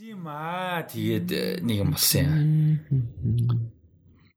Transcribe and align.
Тийм 0.00 0.24
аа 0.32 0.80
тэгээд 0.88 1.28
э, 1.28 1.60
нэг 1.60 1.84
юм 1.84 1.92
болсон 1.92 2.24
юм. 2.24 2.40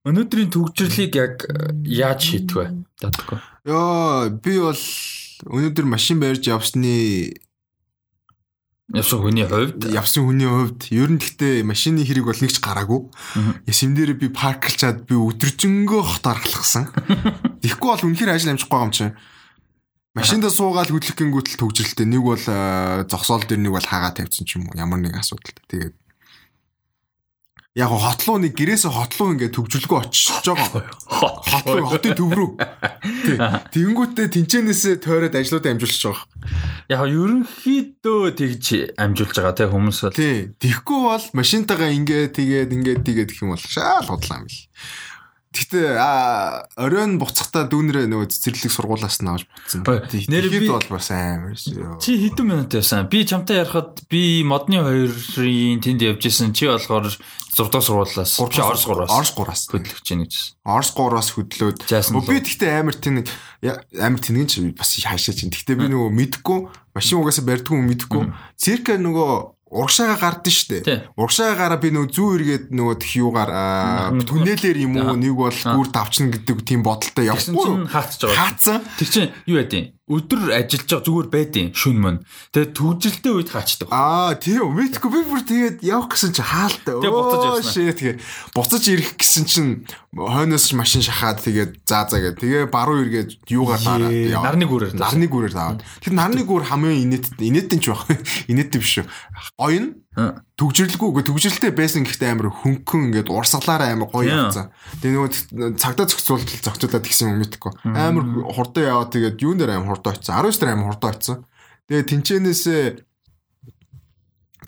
Өнөөдрийн 0.04 0.52
төгжрлийг 0.52 1.16
яг 1.16 1.48
э, 1.48 1.72
яаж 1.88 2.20
шийдэх 2.20 2.52
вэ? 2.52 2.66
Дадаггүй. 3.00 3.40
Йоо 3.72 4.28
би 4.44 4.60
бол 4.60 4.84
өнөөдөр 5.48 5.88
машин 5.88 6.20
барьж 6.20 6.52
явсны 6.52 7.32
Явсан 8.92 9.24
хүний 9.24 9.48
хувьд 9.48 9.88
явсан 9.88 10.28
хүний 10.28 10.52
хувьд 10.52 10.92
ер 10.92 11.16
нь 11.16 11.24
гэхдээ 11.24 11.64
машины 11.64 12.04
хэрэг 12.04 12.28
бол 12.28 12.44
нэгч 12.44 12.60
гараагүй. 12.60 13.08
Ясэм 13.64 13.96
дээр 13.96 14.20
би 14.20 14.36
парклчаад 14.36 15.08
би 15.08 15.16
өдөржингөө 15.16 16.02
хот 16.04 16.28
аргалахсан. 16.28 16.92
Тэгэхгүй 17.64 17.88
бол 17.88 18.04
үнэхээр 18.12 18.36
ажил 18.36 18.52
амжихгүй 18.52 18.84
юм 18.84 18.92
чинь. 18.92 19.16
Машинда 20.14 20.54
суугаад 20.54 20.94
хөдлөх 20.94 21.18
гингүүтэл 21.18 21.58
төгжрэлтэй 21.58 22.06
нэг 22.06 22.22
бол 22.22 22.38
э, 22.38 23.02
зогсоол 23.10 23.50
дээр 23.50 23.66
нэг 23.66 23.74
бол 23.74 23.90
хаагаа 23.90 24.14
тавьсан 24.14 24.46
ч 24.46 24.62
юм 24.62 24.70
уу 24.70 24.78
ямар 24.78 25.02
нэг 25.02 25.18
асуудал. 25.18 25.58
Тэгээд 25.66 25.98
яг 27.74 27.90
го 27.90 27.98
хотлоо 27.98 28.38
нэг 28.38 28.54
гэрээсээ 28.54 28.94
хотлоо 28.94 29.34
ингээд 29.34 29.58
төгжрөлгөө 29.58 30.00
очиж 30.06 30.46
байгаа. 30.46 30.86
Хотлоо 31.10 31.90
хотын 31.90 32.14
төв 32.14 32.30
рүү. 32.30 32.50
Тэнгүүтээ 33.74 34.28
тэнцэнээсээ 34.30 35.02
тойроод 35.02 35.34
ажлуудаа 35.34 35.74
амжуулчих 35.74 36.06
байгаа. 36.06 36.30
яг 36.94 37.02
ерөнхийдөө 37.10 38.22
тэгж 38.38 38.66
амжуулж 38.94 39.34
байгаа 39.34 39.58
те 39.58 39.66
хүмүүс 39.66 40.00
бол. 40.06 40.14
Тий. 40.14 40.54
Тэгэхгүй 40.62 41.00
бол 41.10 41.26
машинтайгаа 41.34 41.90
ингээд 41.98 42.38
тэгээд 42.38 42.70
ингээд 42.70 43.02
тэгээд 43.02 43.30
гэх 43.34 43.42
юм 43.42 43.58
бол 43.58 43.66
шаал 43.66 44.06
худлаа 44.06 44.46
юм 44.46 44.46
бил. 44.46 44.62
Гэтэ 45.54 46.02
а 46.02 46.66
оройн 46.82 47.22
буцахтаа 47.22 47.70
дүүнэрээ 47.70 48.10
нөгөө 48.10 48.26
цэцэрлэг 48.26 48.74
сургуулаас 48.74 49.22
нь 49.22 49.30
авч 49.30 49.46
буцсан. 49.46 49.86
Нэр 49.86 50.50
би- 50.50 50.66
бол 50.66 50.90
бас 50.90 51.14
амар 51.14 51.54
шүү. 51.54 52.02
Чи 52.02 52.18
хэдэн 52.18 52.42
минут 52.50 52.74
явсан? 52.74 53.06
Би 53.06 53.22
чамтай 53.22 53.62
ярихад 53.62 54.02
би 54.10 54.42
модны 54.42 54.82
хоёрын 54.82 55.78
тэнд 55.78 56.02
явж 56.02 56.26
исэн. 56.26 56.58
Чи 56.58 56.66
болохоор 56.66 57.06
6 57.54 57.70
дахь 57.70 57.86
сургуулиас 57.86 58.34
чи 58.34 58.42
Орос 58.66 58.82
3-аас 58.82 59.14
Орос 59.14 59.32
3-аас 59.38 59.62
хөдлөж 59.70 60.02
чинь 60.02 60.26
гэжсэн. 60.26 60.58
Орос 60.66 60.90
3-аас 60.98 61.30
хөдлөөд 61.38 61.78
би 62.26 62.42
тэгтээ 62.42 62.72
амар 62.82 62.98
тэнэг 62.98 63.26
амар 64.02 64.22
тэнэг 64.26 64.50
ч 64.50 64.54
бас 64.74 64.98
хаашаа 65.06 65.38
чинь. 65.38 65.54
Тэгтээ 65.54 65.78
би 65.78 65.86
нөгөө 65.94 66.10
мэдгүй 66.18 66.60
машин 66.98 67.22
угаасаа 67.22 67.46
барьдгүй 67.46 67.78
юм 67.78 67.94
мэдгүй. 67.94 68.34
Цирка 68.58 68.98
нөгөө 68.98 69.53
урагшаага 69.74 70.16
гардсан 70.22 70.54
шүү 70.54 70.68
Тий. 70.70 70.82
дээ. 70.86 71.00
Урагшаагаараа 71.18 71.80
би 71.82 71.90
нөгөө 71.90 72.14
зүү 72.14 72.30
эргээд 72.38 72.66
нөгөө 72.78 72.96
тх 73.02 73.12
юугаар 73.18 73.52
аа, 73.52 74.14
түнэлээр 74.14 74.78
юм 74.86 74.94
уу 75.02 75.18
нэг 75.18 75.34
бол 75.34 75.50
гүр 75.50 75.90
давчна 75.90 76.30
гэдэг 76.30 76.62
тийм 76.62 76.86
бодолтой 76.86 77.26
чинь 77.26 77.90
хаацж 77.90 78.22
байгаа. 78.22 78.38
Хаацсан. 78.38 78.78
Тэр 79.02 79.10
чинь 79.10 79.30
юу 79.50 79.58
яадیں۔ 79.58 79.98
Өдөр 80.04 80.52
ажиллаж 80.52 80.84
байгаа 80.84 81.08
зүгээр 81.08 81.30
байдیں۔ 81.32 81.68
Шүн 81.72 81.96
мөн. 82.04 82.18
Тэгээ 82.52 82.76
төгжилтэй 82.76 83.32
үед 83.40 83.56
хаачдаг. 83.56 83.88
Аа 83.88 84.36
тийм 84.36 84.76
мэдгүй 84.76 85.08
би 85.08 85.20
бүр 85.24 85.42
тэгээд 85.48 85.80
явах 85.80 86.12
гэсэн 86.12 86.36
чи 86.36 86.44
хаалтай. 86.44 87.00
Тэгээ 87.00 87.08
буцаж 87.08 87.40
явсан 87.48 87.64
аа. 87.64 87.72
Шээ 87.72 87.94
тэгээ 87.96 88.16
буцаж 88.52 88.84
ирэх 88.92 89.16
гэсэн 89.16 89.44
чинь 89.48 89.72
хойноос 90.12 90.76
машин 90.76 91.08
шахаад 91.08 91.40
тэгээд 91.40 91.88
заа 91.88 92.04
заа 92.12 92.20
гэ. 92.20 92.36
Тэгээ 92.36 92.68
баруун 92.68 93.08
эргээд 93.08 93.48
юугаар 93.48 93.80
яваа. 94.12 94.52
нарны 94.52 94.68
гүүрээр 94.68 94.92
даа. 94.92 95.08
нарны 95.08 95.28
гүүрээр 95.32 95.56
даваад. 95.56 95.80
Тэр 96.04 96.14
нарны 96.20 96.44
гүүр 96.44 96.68
хамгийн 96.68 97.00
инээт 97.08 97.40
инээдэн 97.40 97.80
ч 97.80 97.96
байх. 97.96 98.04
Инээдэн 98.52 98.84
биш 98.84 99.00
шүү. 99.00 99.08
Гоё 99.56 99.80
нь 99.88 100.03
Хм. 100.14 100.46
төгжрэлгүй 100.62 101.10
үгүй 101.10 101.24
төгжрэлтэй 101.26 101.74
байсан 101.74 102.06
гэхдээ 102.06 102.30
амар 102.38 102.54
хөнгөн 102.54 103.10
ингээд 103.10 103.34
урсгалаараа 103.34 103.98
амар 103.98 104.10
гоё 104.14 104.30
явцсан. 104.30 104.70
Тэгээ 105.02 105.18
нөгөө 105.18 105.74
цагдаа 105.82 106.06
зохицуулт 106.06 106.50
зохицуулаад 106.62 107.02
гисэн 107.02 107.34
юм 107.34 107.42
мэдхгүй. 107.42 107.74
Амар 107.98 108.24
хурдан 108.54 108.86
яваад 108.94 109.10
тэгээд 109.10 109.42
юун 109.42 109.58
дээр 109.58 109.74
амар 109.74 109.98
хурдан 109.98 110.14
очсон. 110.14 110.38
19 110.38 110.62
дээр 110.62 110.74
амар 110.78 110.88
хурдан 110.94 111.10
очсон. 111.18 111.38
Тэгээ 111.90 112.06
тэнчэнээсээ 112.14 112.84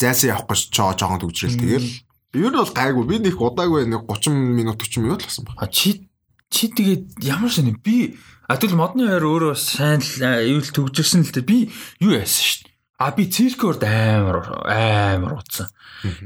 зайсан 0.02 0.30
явах 0.34 0.50
гэж 0.50 0.62
чоо 0.74 0.92
жоохон 0.98 1.22
төгжрэл 1.24 1.62
тэгэл 1.62 1.90
ер 2.36 2.52
нь 2.52 2.60
бол 2.60 2.74
гайгүй 2.76 3.06
би 3.08 3.16
нэг 3.24 3.40
удаагүй 3.40 3.88
нэг 3.88 4.04
30 4.10 4.34
минут 4.34 4.82
40 4.82 5.06
минут 5.06 5.22
л 5.24 5.28
болсон 5.30 5.46
ба. 5.48 5.56
А 5.56 5.68
чи 5.72 6.10
чи 6.52 6.68
тэгээд 6.68 7.24
ямар 7.24 7.52
шин 7.52 7.78
би 7.80 8.18
а 8.48 8.60
тэгэл 8.60 8.76
модны 8.76 9.08
хоёр 9.08 9.54
өөрөө 9.54 9.56
сайн 9.56 10.04
л 10.04 10.12
а, 10.22 10.44
юу 10.44 10.60
л 10.60 10.70
төгжирсэн 10.70 11.24
л 11.24 11.32
дээ. 11.32 11.48
Би 11.48 11.58
юу 12.04 12.14
яасан 12.14 12.44
шүү 12.44 12.62
дээ. 12.68 12.75
А 12.98 13.12
би 13.12 13.28
циркорд 13.28 13.84
амар 13.84 14.64
амар 14.66 15.40
утсан. 15.40 15.68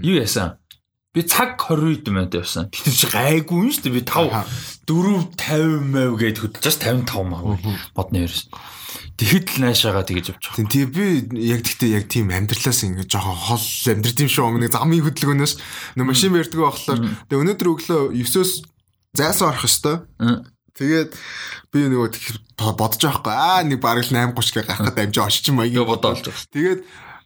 Юу 0.02 0.22
яасан? 0.22 0.58
Би 1.14 1.24
цаг 1.26 1.58
20 1.58 2.06
минут 2.14 2.34
явсан. 2.38 2.70
Тэр 2.70 2.94
чи 2.94 3.10
гайгүй 3.10 3.66
юм 3.66 3.74
шүү 3.74 3.90
дээ. 3.90 3.98
Би 3.98 4.04
5 4.06 4.30
Аха. 4.30 4.46
4 4.86 5.34
50 5.34 5.90
мав 5.90 6.14
гээд 6.22 6.38
хөдлөж 6.38 6.76
55 6.78 7.26
мав 7.26 7.58
модны 7.98 8.30
хоёроос. 8.30 8.46
Тэгэхэд 9.18 9.48
л 9.58 9.62
наашаага 9.66 10.06
тэгэж 10.06 10.38
явж 10.38 10.44
байгаа. 10.46 10.58
Тийм 10.62 10.70
тий 10.70 10.86
би 10.86 11.26
яг 11.50 11.66
гэхдээ 11.66 11.90
яг 11.98 12.06
тийм 12.14 12.30
амьдралаас 12.30 12.86
ингээд 12.86 13.10
жоохон 13.10 13.36
хол 13.36 13.66
амьдрд 13.90 14.22
юм 14.22 14.30
шүү. 14.30 14.62
Нэг 14.62 14.72
замын 14.72 15.02
хөдөлгөөнөөс 15.02 15.54
нэг 15.98 16.06
машин 16.06 16.32
барьдгүй 16.38 16.62
болохоор 16.62 17.00
тэгээ 17.26 17.42
өнөөдөр 17.42 17.68
өглөө 17.74 18.02
9-өөс 18.14 18.52
зайсан 19.18 19.50
орох 19.50 19.66
хэвээр. 19.66 19.98
Тэгээд 20.80 21.12
би 21.76 21.86
нөгөө 21.92 22.08
бодож 22.80 23.04
байгаа 23.04 23.20
хгүй 23.20 23.36
аа 23.36 23.62
нэг 23.68 23.80
бараг 23.84 24.08
л 24.08 24.16
8:30 24.16 24.56
гэ 24.56 24.64
гарахад 24.64 24.96
амжаа 24.96 25.28
очиж 25.28 25.52
Ингээ 25.52 25.68
аяга 25.76 25.92
бодоо 25.92 26.16
олж 26.16 26.24
байгаа. 26.32 26.48
Тэгээд 26.56 26.80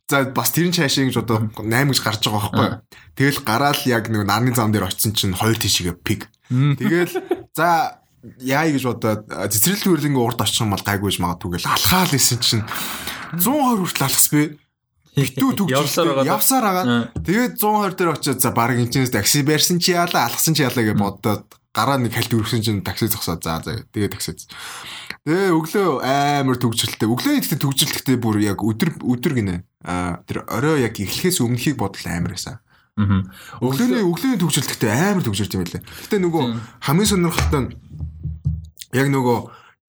за 0.09 0.17
бас 0.33 0.49
тэр 0.49 0.67
нь 0.67 0.75
цаашаа 0.75 1.05
гэж 1.05 1.17
одоо 1.21 1.37
8 1.61 1.93
гэж 1.93 1.99
гарч 2.01 2.21
байгаа 2.25 2.41
байхгүй. 2.49 2.69
Тэгэл 3.13 3.39
гараал 3.45 3.81
яг 3.85 4.09
нэг 4.09 4.25
нарны 4.25 4.51
зам 4.57 4.73
дээр 4.73 4.89
очисон 4.89 5.13
чинь 5.13 5.37
хоёр 5.37 5.55
тишгээ 5.55 5.95
пиг. 6.01 6.27
Тэгэл 6.49 7.13
за 7.53 8.01
яа 8.41 8.65
гэж 8.67 8.83
бодоод 8.89 9.21
цэцэрлэг 9.29 9.87
хөрлөнгийн 10.01 10.23
урд 10.23 10.41
очих 10.41 10.65
юм 10.65 10.73
бол 10.73 10.83
гайгүйж 10.83 11.21
магадгүй 11.21 11.59
гэл 11.61 11.71
алхаал 11.71 12.13
исэн 12.15 12.39
чинь 12.41 12.65
120 13.37 13.85
хүртэл 13.85 14.07
алхас 14.09 14.27
би. 14.33 14.43
Битүү 15.13 15.67
байгаа. 15.69 16.25
Явсаар 16.25 16.65
байгаа. 16.65 16.85
Тэгээд 17.21 17.53
120 17.61 17.97
дээр 18.01 18.13
очиод 18.17 18.39
за 18.41 18.49
баг 18.49 18.73
энэчнээс 18.73 19.13
такси 19.13 19.45
барьсан 19.45 19.77
чи 19.77 19.93
яалаа 19.93 20.25
алхсан 20.25 20.55
чи 20.57 20.65
яалаа 20.65 20.83
гэж 20.83 20.97
бодоод 20.97 21.47
гараа 21.73 21.97
нэг 21.97 22.13
хальт 22.13 22.33
өргсөн 22.33 22.61
чинь 22.61 22.85
такси 22.85 23.09
зогсоод 23.09 23.41
за 23.41 23.57
за 23.65 23.81
тэгээд 23.89 24.13
такси. 24.13 24.37
Тэгээ 25.25 25.51
өглөө 25.57 26.05
амар 26.05 26.57
төгжрэлтэй. 26.61 27.09
Өглөөний 27.09 27.41
гэхдээ 27.41 27.61
төгжрэлтэй 27.65 28.17
бүр 28.21 28.37
яг 28.45 28.61
өдөр 28.61 29.01
өдөр 29.01 29.33
гинэ. 29.33 29.55
Аа 29.81 30.21
тэр 30.29 30.45
орой 30.45 30.85
яг 30.85 30.93
эхлэхээс 31.01 31.41
өмнөхийг 31.41 31.81
бодол 31.81 32.05
амар 32.05 32.37
байсан. 32.37 32.61
Аа. 32.93 33.25
Өглөөний 33.57 34.05
өглөөний 34.05 34.37
төгжрэлтэй 34.37 34.91
амар 34.93 35.25
төгжирч 35.25 35.57
юм 35.57 35.65
байлаа. 35.65 35.81
Гэтэ 35.81 36.21
нөгөө 36.21 36.43
хамгийн 36.85 37.09
сонирхолтой 37.09 37.61
нь 37.65 37.71
яг 38.93 39.07
нөгөө 39.09 39.37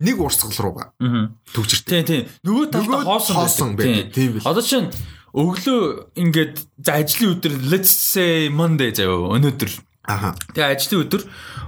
нэг 0.09 0.17
урсгал 0.25 0.57
руугаа 0.57 0.89
Аа. 1.05 1.37
төгжиртэй. 1.53 2.01
Тийм 2.01 2.25
тийм. 2.25 2.25
Нөгөө 2.49 2.65
талд 2.73 3.29
хоосон 3.29 3.77
байдаг. 3.77 4.09
Тийм 4.17 4.39
бил. 4.39 4.47
Одоо 4.49 4.65
чинь 4.65 4.89
өглөө 5.35 6.15
ингээд 6.17 6.55
за 6.81 6.97
ажлын 6.97 7.35
өдөр 7.37 7.53
let's 7.69 7.93
say 7.93 8.49
Monday 8.49 8.95
заяа 8.95 9.35
өнөөдөр. 9.37 9.73
Аха. 10.05 10.35
Тэгээ 10.53 10.73
ажлын 10.77 11.05
өдөр 11.05 11.23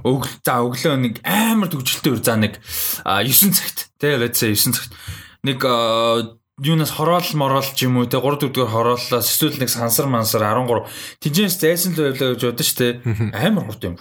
өглөө 0.05 0.41
за 0.45 0.61
өглөө 0.61 0.97
нэг 1.01 1.15
амар 1.25 1.73
төгжөлтэй 1.73 2.13
өр 2.13 2.21
за 2.21 2.37
нэг 2.37 2.61
а, 3.05 3.25
9 3.25 3.57
цагт. 3.57 3.89
Let's 4.01 4.39
say 4.39 4.53
9 4.53 4.77
цагт. 4.77 4.93
Нэг 5.41 5.65
юунаас 6.61 6.91
хороол 6.91 7.25
мороол 7.35 7.69
ч 7.77 7.85
юм 7.85 8.01
уу 8.01 8.09
те 8.09 8.17
3 8.17 8.41
4 8.41 8.49
дугаар 8.49 8.97
хорооллоос 8.97 9.29
эсвэл 9.29 9.61
нэг 9.61 9.69
сансар 9.69 10.09
мансар 10.09 10.41
13 10.41 10.89
тэнцэнс 11.21 11.61
зайсан 11.61 11.93
л 11.93 12.17
байлаа 12.17 12.33
гэж 12.33 12.43
бодсон 12.49 12.65
шүү 12.65 12.81
дээ 12.81 13.37
амар 13.37 13.69
хурд 13.69 13.85
юм 13.85 13.97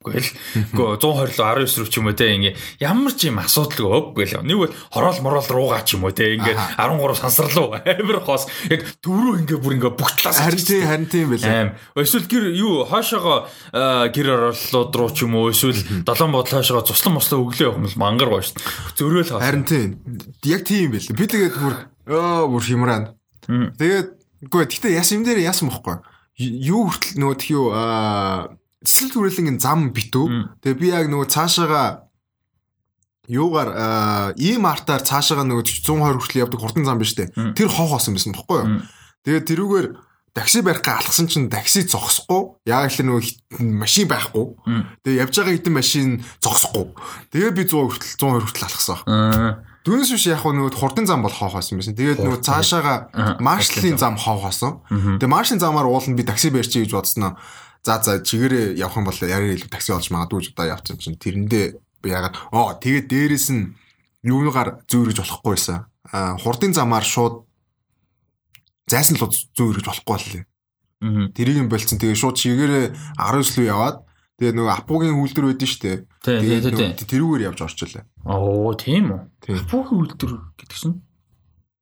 гээл 0.00 0.32
гоо 0.72 0.96
120 0.96 1.36
руу 1.36 1.68
19 1.68 1.76
рүү 1.76 1.88
ч 1.92 2.00
юм 2.00 2.08
уу 2.08 2.16
те 2.16 2.32
ингээ 2.32 2.56
ямар 2.80 3.12
ч 3.12 3.28
юм 3.28 3.36
асуудалгүй 3.36 4.16
гээл 4.16 4.40
нэг 4.48 4.56
бол 4.56 4.72
хороол 4.88 5.20
мороол 5.20 5.44
руугаа 5.52 5.84
ч 5.84 6.00
юм 6.00 6.08
уу 6.08 6.16
те 6.16 6.40
ингээ 6.40 6.56
13 6.80 7.20
сансар 7.20 7.52
руу 7.52 7.76
амар 7.76 8.24
хоос 8.24 8.48
яг 8.72 8.80
төв 9.04 9.12
рүү 9.12 9.44
ингээ 9.44 9.60
бүр 9.60 9.76
ингээ 9.76 9.92
бүх 9.92 10.08
талаас 10.16 10.40
Харин 10.40 10.64
тийм 10.64 10.88
харин 10.88 11.04
тийм 11.04 11.28
байлаа. 11.36 11.76
Эсвэл 12.00 12.24
гэр 12.32 12.48
юу 12.48 12.88
а, 12.88 14.08
гэр 14.08 14.28
ороллоод 14.40 14.96
руу 14.96 15.10
ч 15.12 15.28
юм 15.28 15.36
уу 15.36 15.52
эсвэл 15.52 15.76
долоон 16.08 16.32
бодол 16.32 16.56
хаашаага 16.56 16.88
цуслан 16.88 17.20
мослоо 17.20 17.44
өглөө 17.44 17.68
явах 17.68 17.76
юм 17.76 17.84
бол 17.84 18.00
мангар 18.00 18.32
гоё 18.32 18.40
шүү 18.40 18.56
дээ. 18.56 18.96
Зөрөөл 18.96 19.30
хаа. 19.36 19.44
Харин 19.44 19.64
тийм. 19.68 20.00
Яг 20.48 20.64
тийм 20.64 20.96
байлаа. 20.96 21.12
Би 21.12 21.28
тэгээд 21.28 21.56
бүр 21.60 21.76
өө 22.08 22.48
бүр. 22.48 22.64
Мм. 23.52 23.76
Тэгээд 23.76 24.08
үгүй 24.48 24.64
гэхдээ 24.64 24.96
яс 24.96 25.12
юм 25.12 25.28
дээр 25.28 25.44
яасан 25.44 25.68
бохгүй. 25.68 26.00
Юу 26.40 26.88
хүртэл 26.88 27.20
нөгөө 27.20 27.36
тхиүү 27.36 27.66
аа 27.76 28.59
цэцэл 28.84 29.12
түрээлэнгийн 29.12 29.60
зам 29.60 29.92
битүү. 29.92 30.26
Тэгээ 30.64 30.80
би 30.80 30.88
яг 30.92 31.06
нөгөө 31.12 31.28
цаашаага 31.28 32.08
юугаар 33.30 33.70
аа, 33.76 34.26
ийм 34.40 34.64
артаар 34.66 35.04
цаашаага 35.04 35.44
нөгөө 35.44 35.64
120 35.84 36.18
хүртэл 36.18 36.42
явдаг 36.48 36.60
хурдан 36.60 36.88
зам 36.88 36.98
биш 36.98 37.14
үү? 37.14 37.54
Тэр 37.54 37.68
хоо 37.68 37.86
хоосон 37.92 38.16
байсан 38.16 38.34
бохгүй 38.34 38.58
юу? 38.58 38.66
Мм. 38.66 38.82
Тэгээд 39.22 39.48
тэрүүгээр 39.52 39.86
такси 40.34 40.62
барих 40.64 40.82
га 40.82 40.98
алхсан 40.98 41.28
чинь 41.28 41.50
такси 41.52 41.84
зогсохгүй. 41.84 42.56
Яг 42.66 42.90
л 42.90 43.04
нөгөө 43.04 43.60
машин 43.60 44.08
байхгүй. 44.08 44.46
Тэгээ 45.04 45.20
явж 45.22 45.34
байгаа 45.36 45.54
хэдэн 45.60 45.74
машин 45.74 46.08
зогсохгүй. 46.40 46.86
Тэгээ 47.34 47.52
би 47.52 47.64
100 47.68 47.84
хүртэл 47.84 48.14
120 48.16 48.44
хүртэл 48.48 48.66
алхсан. 48.66 48.98
Аа. 49.06 49.52
Түүнээс 49.80 50.12
биш 50.12 50.26
яг 50.28 50.44
нөгөө 50.44 50.76
хурдан 50.76 51.06
зам 51.08 51.24
бол 51.24 51.34
хоохоосон 51.34 51.80
байсан. 51.80 51.96
Тэгээд 51.96 52.20
нөгөө 52.20 52.40
цаашаага 52.44 53.38
маршлын 53.40 53.96
зам 54.00 54.16
хоохоосон. 54.20 54.84
Тэгээд 54.88 55.30
маршлийн 55.30 55.62
замаар 55.62 55.88
ууланд 55.88 56.16
би 56.16 56.24
такси 56.24 56.52
барьчих 56.52 56.84
гэж 56.84 56.92
бодсноо. 56.94 57.40
За 57.82 58.00
за 58.04 58.20
чигээрээ 58.20 58.76
явах 58.76 58.96
юм 59.00 59.08
бол 59.08 59.16
ярэ 59.16 59.56
илүү 59.56 59.72
такси 59.72 59.96
олж 59.96 60.12
магадгүй 60.12 60.44
гэж 60.44 60.46
удаа 60.52 60.76
явцсан 60.76 61.00
чинь 61.00 61.16
тэрэндээ 61.16 61.66
би 62.04 62.08
ягаад 62.12 62.36
оо 62.52 62.76
тэгээд 62.76 63.08
дээрэс 63.08 63.48
нь 63.56 63.72
юугаар 64.20 64.84
зөөрөж 64.84 65.16
болохгүйсэн. 65.16 65.78
Аа 66.12 66.36
хурдын 66.36 66.76
замаар 66.76 67.04
шууд 67.04 67.48
зайсан 68.84 69.16
л 69.16 69.32
зөөрөж 69.32 69.84
болохгүй 69.88 70.12
боллээ. 70.12 70.44
Мгм. 71.00 71.32
Тэрийг 71.32 71.58
нь 71.64 71.72
болцсон. 71.72 71.96
Тэгээ 71.96 72.20
шууд 72.20 72.36
чигээрээ 72.36 73.16
19 73.16 73.56
лөө 73.56 73.66
яваад 73.72 73.96
тэгээ 74.36 74.52
нөгөө 74.60 74.74
апугийн. 74.76 76.04
Тий, 76.20 76.36
тий, 76.44 76.60
тий, 76.60 76.72
тий. 76.76 76.92
нөгөө 76.92 77.08
тэрүүгээр 77.08 77.46
явж 77.48 77.60
орчлоо. 77.64 78.04
Оо, 78.28 78.76
тийм 78.76 79.16
үү. 79.16 79.56
Апугийн 79.64 80.00
үйлдвэр 80.04 80.32
гэдэг 80.60 80.76
чинь. 80.76 81.00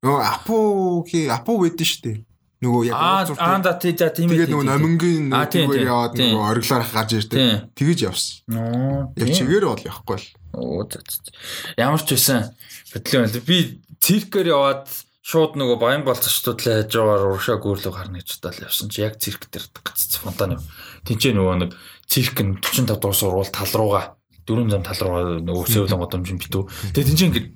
Нөгөө 0.06 0.22
апугийн 0.22 1.34
апу 1.34 1.58
байдэн 1.58 1.88
штэ. 1.90 2.22
Нөгөө 2.58 2.82
яг 2.90 2.98
Аа, 3.38 3.58
да 3.62 3.72
тий, 3.78 3.94
за 3.94 4.10
тийм 4.10 4.34
ээ. 4.34 4.46
Тэгээд 4.46 4.50
нөгөө 4.50 4.66
номингийн 4.66 5.30
тий, 5.46 5.62
яваад 5.62 6.14
нөгөө 6.18 6.42
ориглоор 6.50 6.84
гарч 6.90 7.10
Тий. 7.14 7.18
ирдэг. 7.22 7.70
Тэгэж 7.78 7.98
явсан. 8.02 8.34
Оо, 8.50 9.14
Яг 9.14 9.28
чигээр 9.30 9.64
бол 9.70 9.78
явахгүй 9.86 10.18
л. 10.18 10.26
Оо, 10.58 10.82
за, 10.90 10.98
за, 11.06 11.22
за. 11.22 11.30
Ямар 11.78 12.02
ч 12.02 12.18
байсан 12.18 12.50
бодлоо. 12.90 13.30
Би 13.46 13.78
циркээр 14.02 14.48
яваад 14.50 14.90
шууд 15.22 15.54
нөгөө 15.54 15.76
баян 15.78 16.02
болцогчдод 16.02 16.58
л 16.58 16.66
хайж 16.66 16.90
байгаагаар 16.98 17.30
урагшаа 17.30 17.58
гүйрлөө 17.62 17.92
гарна 17.94 18.18
гэж 18.18 18.28
бодоод 18.42 18.58
явсан 18.64 18.88
чи 18.90 19.06
яг 19.06 19.20
цирк 19.22 19.46
дээр 19.52 19.66
гацц 19.84 20.18
фонтан 20.18 20.56
юм. 20.58 20.62
Тинчээ 21.06 21.36
нөгөө 21.38 21.56
нэг 21.62 21.70
цирк 22.10 22.42
нь 22.42 22.56
45 22.58 22.96
дугаар 22.98 23.14
сурвал 23.14 23.50
тал 23.52 23.70
руугаа 23.76 24.16
дөрөв 24.48 24.66
зам 24.72 24.82
тал 24.82 24.98
руугаа 25.04 25.38
нөгөө 25.44 25.64
сөүлэн 25.68 26.00
годомж 26.00 26.32
битүү. 26.42 26.62
Тэгээ 26.96 27.08
тинчээ 27.12 27.28
ингээд 27.28 27.48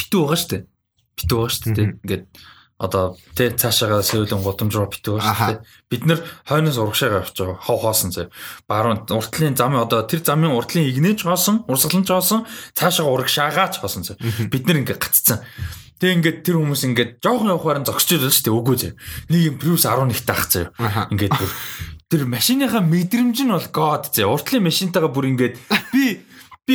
битүү 0.00 0.20
байгаа 0.22 0.38
штэ. 0.38 0.56
Битүү 1.18 1.36
байгаа 1.42 1.50
штэ. 1.52 1.74
тэ. 1.74 1.82
Ингээд 2.06 2.24
одоо 2.78 3.14
тэ 3.38 3.54
цаашаага 3.54 4.02
сөүлэн 4.02 4.42
годомж 4.42 4.74
руу 4.74 4.90
битүү 4.90 5.22
байгаа 5.22 5.62
штэ. 5.62 5.62
Бид 5.90 6.02
нэр 6.10 6.18
хойноос 6.48 6.78
урагшаага 6.82 7.22
явж 7.22 7.38
байгаа. 7.38 7.58
Хов 7.62 7.80
хоосон 7.86 8.10
зав. 8.10 8.34
Баруун 8.66 9.06
уртлын 9.06 9.54
замын 9.54 9.86
одоо 9.86 10.02
тэр 10.02 10.26
замын 10.26 10.58
уртлын 10.58 10.90
игнэж 10.90 11.22
хоосон, 11.22 11.62
урсгалан 11.70 12.02
ч 12.02 12.10
хоосон, 12.10 12.42
цаашаага 12.74 13.14
урагшаагаа 13.14 13.70
ч 13.70 13.78
хоосон 13.78 14.02
зав. 14.02 14.18
Бид 14.50 14.66
нэр 14.66 14.82
ингээд 14.82 14.98
гаццсан. 14.98 15.46
Тэг 16.02 16.18
ингээд 16.18 16.42
тэр 16.42 16.58
хүмүүс 16.58 16.82
ингээд 16.90 17.10
жоохон 17.22 17.54
явахаар 17.54 17.78
нь 17.78 17.86
байлаа 17.86 18.02
шүү 18.02 18.42
дээ. 18.42 18.58
Үгүй 18.58 18.76
зэ. 18.82 18.90
Нэг 19.30 19.40
юм 19.54 19.56
плюс 19.62 19.86
11 19.86 20.26
таах. 20.26 20.50
Аха. 20.74 21.06
Ингээд 21.14 21.30
бүр 21.38 21.50
тэр 22.10 22.22
машиныхаа 22.26 22.82
мэдрэмж 22.82 23.38
нь 23.46 23.54
бол 23.54 23.70
god 23.70 24.10
зэ. 24.10 24.26
Уртлын 24.26 24.66
машинтайгаа 24.66 25.14
бүр 25.14 25.30
ингээд 25.30 25.54
би 25.94 26.26
би 26.66 26.74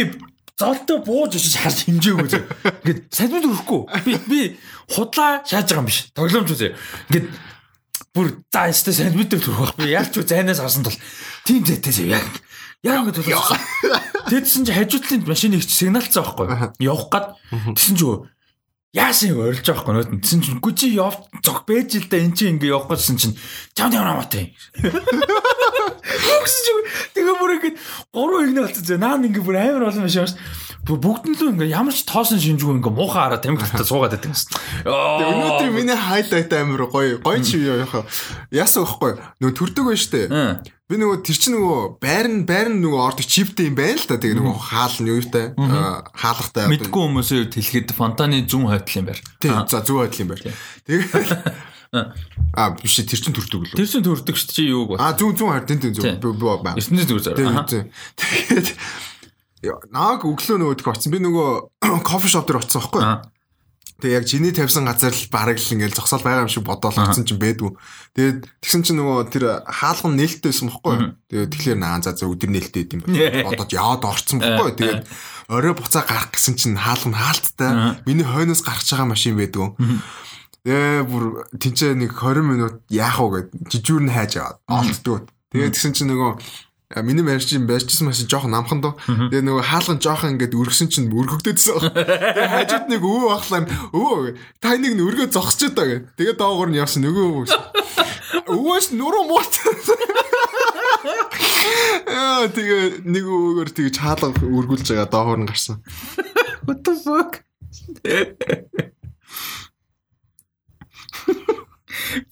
золтой 0.60 1.00
бууж 1.00 1.40
очиж 1.40 1.56
харж 1.56 1.88
хэмжээгүй 1.88 2.28
зэ. 2.28 2.40
Ингээд 2.84 3.00
садмид 3.16 3.48
өрөхгүй. 3.48 3.82
Би 4.04 4.14
би 4.28 4.40
худлаа 4.92 5.40
шааж 5.48 5.72
байгаа 5.72 5.80
юм 5.80 5.88
биш. 5.88 6.12
Тоглоомч 6.12 6.52
зэ. 6.52 6.76
Ингээд 7.08 7.28
бүр 8.12 8.28
за 8.52 8.68
ястай 8.68 8.94
дээр 9.08 9.40
төрөх 9.40 9.74
байх. 9.74 9.76
Би 9.80 9.96
яг 9.96 10.12
ч 10.12 10.20
зайнаас 10.28 10.60
харсан 10.60 10.84
тул 10.84 11.00
тийм 11.48 11.64
зэтэйс 11.64 12.04
яг 12.04 12.28
яг 12.84 13.08
ингэ 13.08 13.16
төлөвсөн. 13.16 13.60
Тэдсэн 14.28 14.64
чи 14.68 14.76
хажуутлын 14.76 15.24
машиныг 15.24 15.64
сигналцсан 15.64 16.28
байхгүй. 16.28 16.76
Явах 16.84 17.08
гад 17.08 17.26
тэсэн 17.76 17.96
чи 17.96 18.06
яасан 18.94 19.30
юм 19.36 19.46
орилж 19.46 19.62
байгаа 19.62 19.86
байхгүй 19.86 19.94
нөт. 19.94 20.24
Тэсэн 20.26 20.42
чи 20.42 20.50
үгүй 20.58 20.74
чи 20.74 20.88
яв 20.98 21.16
зог 21.46 21.62
бэж 21.70 22.02
л 22.02 22.10
да 22.10 22.18
эн 22.18 22.34
чи 22.34 22.50
ингэ 22.50 22.74
явах 22.74 22.90
гэсэн 22.90 23.18
чинь 23.22 23.38
чам 23.78 23.94
чам 23.94 24.02
намаатай. 24.02 24.58
Үгс 24.82 26.56
чи 26.66 26.72
тэгээ 27.14 27.36
бүр 27.38 27.54
ингэ 27.62 27.70
гурван 28.10 28.50
игнэ 28.50 28.66
болчихсон. 28.66 28.98
Наа 28.98 29.22
ингэ 29.22 29.46
бүр 29.46 29.62
амар 29.62 29.94
олон 29.94 30.10
машин. 30.10 30.34
Бүр 30.90 30.98
бүгд 31.06 31.26
нь 31.30 31.38
л 31.38 31.54
ингэ 31.54 31.70
ямар 31.70 31.94
ч 31.94 32.02
тоосон 32.02 32.42
шинжгүй 32.42 32.82
ингэ 32.82 32.90
муухай 32.90 33.30
хараа 33.30 33.38
тамхилтаа 33.38 33.86
суугаад 33.86 34.18
байдаг 34.18 34.34
юм 34.34 34.38
Өнөөдөр 34.90 35.70
миний 35.70 35.94
хайлайт 35.94 36.50
амир 36.50 36.90
гоё 36.90 37.22
гоё 37.22 37.46
чи 37.46 37.62
яах. 37.62 38.10
Яасан 38.50 38.90
байхгүй. 38.90 39.22
Нөгөө 39.38 39.54
төрдөг 39.54 39.86
байж 39.86 40.02
штэ. 40.02 40.22
Би 40.90 40.98
нөгөө 40.98 41.22
тэр 41.22 41.38
чинь 41.38 41.54
нөгөө 41.54 41.82
байрн 42.02 42.38
байрн 42.50 42.80
нөгөө 42.82 43.02
ордог 43.06 43.28
чиптэй 43.30 43.70
юм 43.70 43.78
байна 43.78 44.02
л 44.02 44.08
да. 44.10 44.18
Тэгээ 44.18 44.42
нөгөө 44.42 44.58
хаал 44.58 44.98
нь 44.98 45.12
юутай 45.14 45.46
хаалгатай. 45.54 46.66
Мэдгүй 46.66 47.02
хүмүүсээр 47.06 47.46
тэлхэд 47.54 47.94
фонтаны 47.94 48.42
зүүн 48.50 48.74
хойдл 48.74 48.98
юм 48.98 49.06
байна. 49.14 49.22
Тий, 49.38 49.54
за 49.54 49.86
зүг 49.86 50.02
байдал 50.02 50.24
юм 50.26 50.30
байна. 50.34 50.50
Тэгээ 50.90 51.06
А 51.90 52.70
биш 52.78 53.02
тэр 53.02 53.18
чинь 53.18 53.34
төрдөг 53.34 53.66
лөө. 53.66 53.78
Тэр 53.78 53.90
чинь 53.90 54.06
төрдөг 54.06 54.38
шүү 54.38 54.54
чи 54.54 54.66
юуг 54.70 54.94
ба. 54.94 55.10
А 55.10 55.18
зүүн 55.18 55.34
зүүн 55.38 55.66
энэ 55.66 55.78
Тий. 55.78 55.94
зүүн 55.94 56.22
би 56.22 56.30
би 56.38 56.46
ба. 56.62 56.74
Эрдэнэ 56.78 57.06
зүгээр 57.06 57.26
зэрэг. 57.34 57.90
Тэгээд 58.18 58.68
яа, 59.66 59.78
нааг 59.90 60.22
өглөө 60.26 60.58
нөгөө 60.62 60.78
тэх 60.78 60.90
очсон. 60.90 61.14
Би 61.14 61.22
нөгөө 61.22 61.50
кофе 62.10 62.30
шоп 62.30 62.46
дээр 62.46 62.62
очсон 62.62 62.82
байхгүй. 62.86 63.02
Тэгээ 64.00 64.16
яг 64.16 64.26
чиний 64.26 64.54
тавьсан 64.56 64.88
газар 64.88 65.12
л 65.12 65.28
бараг 65.28 65.60
л 65.60 65.74
ингээл 65.76 65.98
зогсоол 66.00 66.24
байгаа 66.24 66.48
юм 66.48 66.52
шиг 66.52 66.64
бодоол 66.64 66.96
очсон 66.96 67.28
чинь 67.28 67.40
бэдүү. 67.40 67.70
Тэгээд 68.16 68.38
тэгсэн 68.64 68.82
чинь 68.88 68.98
нөгөө 69.04 69.28
тэр 69.28 69.44
хаалган 69.68 70.16
нээлттэйсэн 70.16 70.72
бохгүй. 70.72 70.96
Тэгээд 71.28 71.52
тэгэхээр 71.52 71.80
наа 71.84 72.00
за 72.00 72.16
за 72.16 72.32
өдөр 72.32 72.50
нээлттэй 72.50 72.88
юм 72.96 73.04
байна. 73.04 73.44
Бодоод 73.44 73.76
яваад 73.76 74.04
орцсон 74.08 74.40
бохгүй. 74.40 74.72
Тэгээд 74.80 75.04
орой 75.52 75.74
буцаа 75.76 76.04
гарах 76.08 76.32
гэсэн 76.32 76.56
чинь 76.56 76.80
хаалган 76.80 77.16
хаалттай. 77.20 77.72
Миний 78.08 78.24
хойноос 78.24 78.64
гарч 78.64 78.88
байгаа 78.88 79.12
машин 79.12 79.36
бэдүү. 79.36 79.68
Тэгээ 80.64 81.04
бүр 81.08 81.48
тэнцээ 81.56 81.96
нэг 81.96 82.16
20 82.16 82.44
минут 82.44 82.76
яах 82.92 83.20
вэ 83.20 83.52
гэд 83.52 83.80
жижүүр 83.80 84.04
нь 84.08 84.14
хайж 84.16 84.40
аваад 84.40 84.60
олддгоо. 84.68 85.28
Тэгээд 85.56 85.74
тэгсэн 85.74 85.94
чинь 85.96 86.12
нөгөө 86.12 86.32
миний 86.90 87.22
марчин 87.22 87.68
байжсэн 87.70 88.10
машин 88.10 88.26
жоохон 88.26 88.50
намхан 88.50 88.82
доо. 88.82 88.98
Тэгээ 89.06 89.46
нөгөө 89.46 89.62
хаалган 89.62 90.02
жоохон 90.02 90.34
ингээд 90.34 90.58
өргсөн 90.58 90.90
чинь 90.90 91.14
өргөгдөөдсөн. 91.14 91.86
Тэгээ 91.94 92.50
хажууд 92.50 92.86
нэг 92.90 93.02
өвөө 93.06 93.30
ахлаа 93.30 93.62
өвөө 93.94 94.34
та 94.58 94.74
энийг 94.74 94.98
өргөө 94.98 95.30
зогсож 95.30 95.70
байгаа 95.78 96.02
гэ. 96.02 96.18
Тэгээ 96.18 96.36
доогоор 96.42 96.74
нь 96.74 96.82
явсан 96.82 97.06
нөгөө 97.06 97.26
өвөө. 97.30 97.46
Өвөөс 98.50 98.88
нуруу 98.98 99.24
муут. 99.30 99.54
Аа 102.10 102.50
тэгээ 102.50 103.06
нэг 103.06 103.26
өвөөгөр 103.30 103.70
тэгж 103.70 103.96
хаалга 104.02 104.34
өргүүлж 104.42 104.90
байгаа 104.90 105.14
доогоор 105.14 105.46
нь 105.46 105.50
гарсан. 105.50 105.86
What 106.66 106.82
the 106.82 106.98
fuck? 106.98 107.46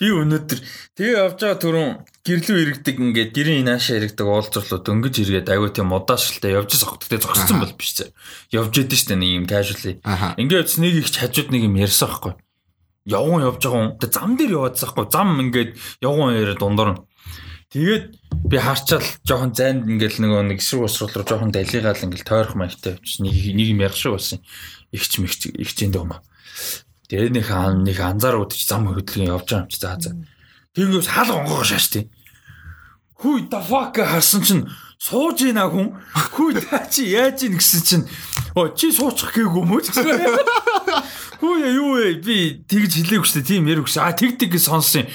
Би 0.01 0.09
өнөөдөр 0.09 0.59
тэгээ 0.97 1.21
явж 1.21 1.37
байгаа 1.45 1.61
түрүүн 1.61 1.93
гэрлүү 2.27 2.57
иргэдэг 2.83 2.95
ингээд 2.99 3.31
гэрийн 3.31 3.71
наашаа 3.71 4.03
иргэдэг 4.03 4.27
уулзрлуу 4.27 4.83
дөнгөж 4.83 5.15
иргээд 5.23 5.47
аягүй 5.47 5.71
тийм 5.71 5.95
удаашилтай 5.95 6.59
явж 6.59 6.75
байгаа. 6.75 6.99
Тэгтээ 6.99 7.23
зогссон 7.23 7.57
бол 7.63 7.71
биш 7.79 7.91
зэ. 7.95 8.11
Явж 8.51 8.73
идэв 8.83 8.99
штэ 8.99 9.15
нэг 9.15 9.31
юм 9.31 9.45
casually. 9.47 10.03
Ингээд 10.35 10.75
нэг 10.83 10.93
их 10.99 11.07
хажууд 11.07 11.49
нэг 11.55 11.63
юм 11.63 11.79
ярьсан 11.79 12.11
байхгүй. 12.11 12.33
Явган 13.07 13.47
явж 13.47 13.61
байгаа 13.63 13.79
хүн. 13.79 13.95
Тэгээ 14.03 14.15
зам 14.19 14.31
дээр 14.35 14.55
яваадсан 14.59 14.87
байхгүй. 14.91 15.07
Зам 15.07 15.29
ингээд 15.39 15.71
явган 16.03 16.35
яриа 16.35 16.57
дундуур 16.59 16.91
нь. 16.91 17.01
Тэгээд 17.71 18.05
би 18.47 18.57
харчаал 18.59 19.07
жоохон 19.23 19.51
зайд 19.55 19.87
ингээл 19.87 20.23
нөгөө 20.23 20.43
нэг 20.51 20.59
эсрэг 20.59 20.87
усрал 20.87 21.11
руу 21.15 21.27
жоохон 21.27 21.51
далигаал 21.55 22.03
ингээл 22.03 22.27
тойрох 22.27 22.55
маягтай 22.59 22.99
явчих. 22.99 23.23
Нэг 23.23 23.35
нэг 23.55 23.67
юм 23.71 23.83
ярих 23.83 23.95
шиг 23.95 24.11
болсон. 24.15 24.39
Игч 24.91 25.19
мэгч 25.19 25.41
игчэндээ 25.55 26.03
юм. 26.03 26.15
Тэгээд 27.07 27.33
нэг 27.39 27.47
нэг 27.87 27.97
анзаар 27.99 28.39
удаж 28.39 28.59
зам 28.63 28.91
хөдөлгөн 28.91 29.31
явж 29.31 29.47
байгаа 29.47 29.63
юм 29.63 29.71
чи 29.71 29.79
за 29.79 29.95
за. 29.99 30.11
Тэнгээс 30.75 31.07
хаалга 31.11 31.43
онгоо 31.43 31.63
шааш 31.63 31.87
тий. 31.91 32.03
Хүй 33.17 33.49
the 33.49 33.57
fuck 33.57 33.97
харсан 33.97 34.43
чинь 34.45 34.63
сууж 35.01 35.41
ийна 35.41 35.65
хүн. 35.73 35.97
Хүй 36.13 36.53
та 36.61 36.85
чи 36.93 37.09
яаж 37.09 37.41
ийн 37.49 37.57
гэсэн 37.57 37.81
чинь 37.81 38.05
оо 38.53 38.69
чи 38.77 38.93
суучих 38.93 39.33
гээгүй 39.33 39.81
ч 39.81 39.89
гэсэн. 39.89 40.37
Хүй 41.41 41.65
юу 41.73 41.97
вэ 41.97 42.21
би 42.21 42.61
тэгж 42.61 43.01
хэлээгүй 43.01 43.25
шүү 43.25 43.41
дээ 43.41 43.49
тийм 43.49 43.69
яриг 43.73 43.89
шүү. 43.89 44.05
А 44.05 44.13
тэг 44.13 44.37
тэг 44.37 44.53
гэж 44.53 44.69
сонссон. 44.69 45.09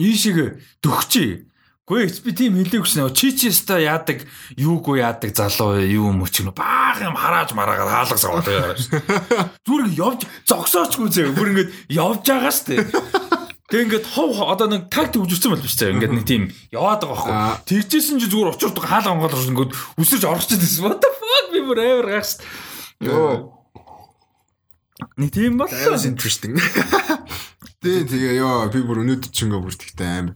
Ийшээ 0.00 0.80
дөхчээ. 0.80 1.52
Гэхдээ 1.84 2.24
би 2.24 2.32
тийм 2.32 2.56
хэлээгүй 2.56 2.88
шнэ. 2.88 3.12
Чи 3.12 3.36
чи 3.36 3.52
өста 3.52 3.76
яадаг, 3.76 4.24
юугүй 4.56 5.04
яадаг 5.04 5.36
залуу? 5.36 5.76
Юу 5.84 6.14
мөч 6.16 6.40
гэнэ. 6.40 6.56
Баах 6.56 7.04
юм 7.04 7.18
харааж 7.18 7.52
мараагаар 7.52 8.08
хаалга 8.08 8.16
саваад 8.16 8.48
байгаа 8.48 8.80
шүү. 8.80 8.96
Зүгээр 9.68 9.88
явж 10.00 10.20
зогсоочгүй 10.48 11.08
зэ. 11.12 11.36
Бүр 11.36 11.52
ингэж 11.52 11.68
явж 11.92 12.22
байгаа 12.24 12.54
шүү. 12.54 13.31
Тэг 13.72 13.88
ингээд 13.88 14.04
хов 14.04 14.36
одоо 14.44 14.68
нэг 14.68 14.92
таг 14.92 15.16
төгжүүлсэн 15.16 15.48
бол 15.48 15.64
биш 15.64 15.80
зэ. 15.80 15.96
Ингээд 15.96 16.12
нэг 16.12 16.28
тийм 16.28 16.52
яваад 16.68 17.08
байгаа 17.08 17.64
байхгүй. 17.64 17.88
Тэгжсэн 17.88 18.20
чи 18.20 18.28
зүгээр 18.28 18.52
очирдог 18.52 18.84
хаалга 18.84 19.16
онгоолж 19.16 19.48
ингээд 19.48 19.72
үсэрч 19.96 20.28
орчихсон 20.28 20.60
гэсэн. 20.60 20.84
What 20.84 21.00
the 21.00 21.08
fuck 21.08 21.46
би 21.56 21.64
бүр 21.64 21.80
амар 21.80 22.20
гайхс. 22.20 22.44
Йоо. 23.00 23.64
Нэг 25.16 25.32
тийм 25.32 25.56
was 25.56 26.04
interesting. 26.04 26.60
Тэгээ 27.80 28.12
тэгээ 28.12 28.34
ёо 28.44 28.68
би 28.68 28.84
бүр 28.84 29.02
өнөөдөр 29.08 29.32
ч 29.32 29.48
ингээ 29.48 29.64
бүр 29.64 29.72
тэгтээ 29.72 30.10
аим 30.20 30.28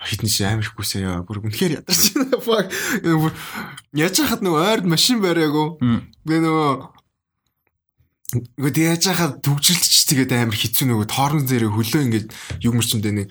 хитэн 0.00 0.32
чи 0.32 0.42
амар 0.48 0.64
ихгүйсээ 0.64 1.04
ёо 1.04 1.20
бүр 1.28 1.44
үнэхээр 1.44 1.84
ядарч 1.84 2.16
байна. 2.16 2.40
Fuck. 2.48 2.72
Бүр 3.04 3.32
яаж 3.92 4.16
хахад 4.24 4.40
нөгөө 4.40 4.62
ойрд 4.72 4.86
машин 4.88 5.20
бариагүй. 5.20 5.68
Тэгээ 6.24 6.42
нөгөө 6.48 6.70
Гэхдээ 8.32 8.86
яаж 8.96 9.04
хахад 9.04 9.44
төгжрэлч 9.44 10.08
тэгээд 10.08 10.32
амар 10.32 10.56
хэцүү 10.56 10.86
нөгөө 10.88 11.06
тоорн 11.06 11.44
зэрэг 11.44 11.70
хөлөө 11.76 12.02
ингээд 12.08 12.28
юм 12.64 12.80
мөрчөндөө 12.80 13.12
нэг 13.14 13.28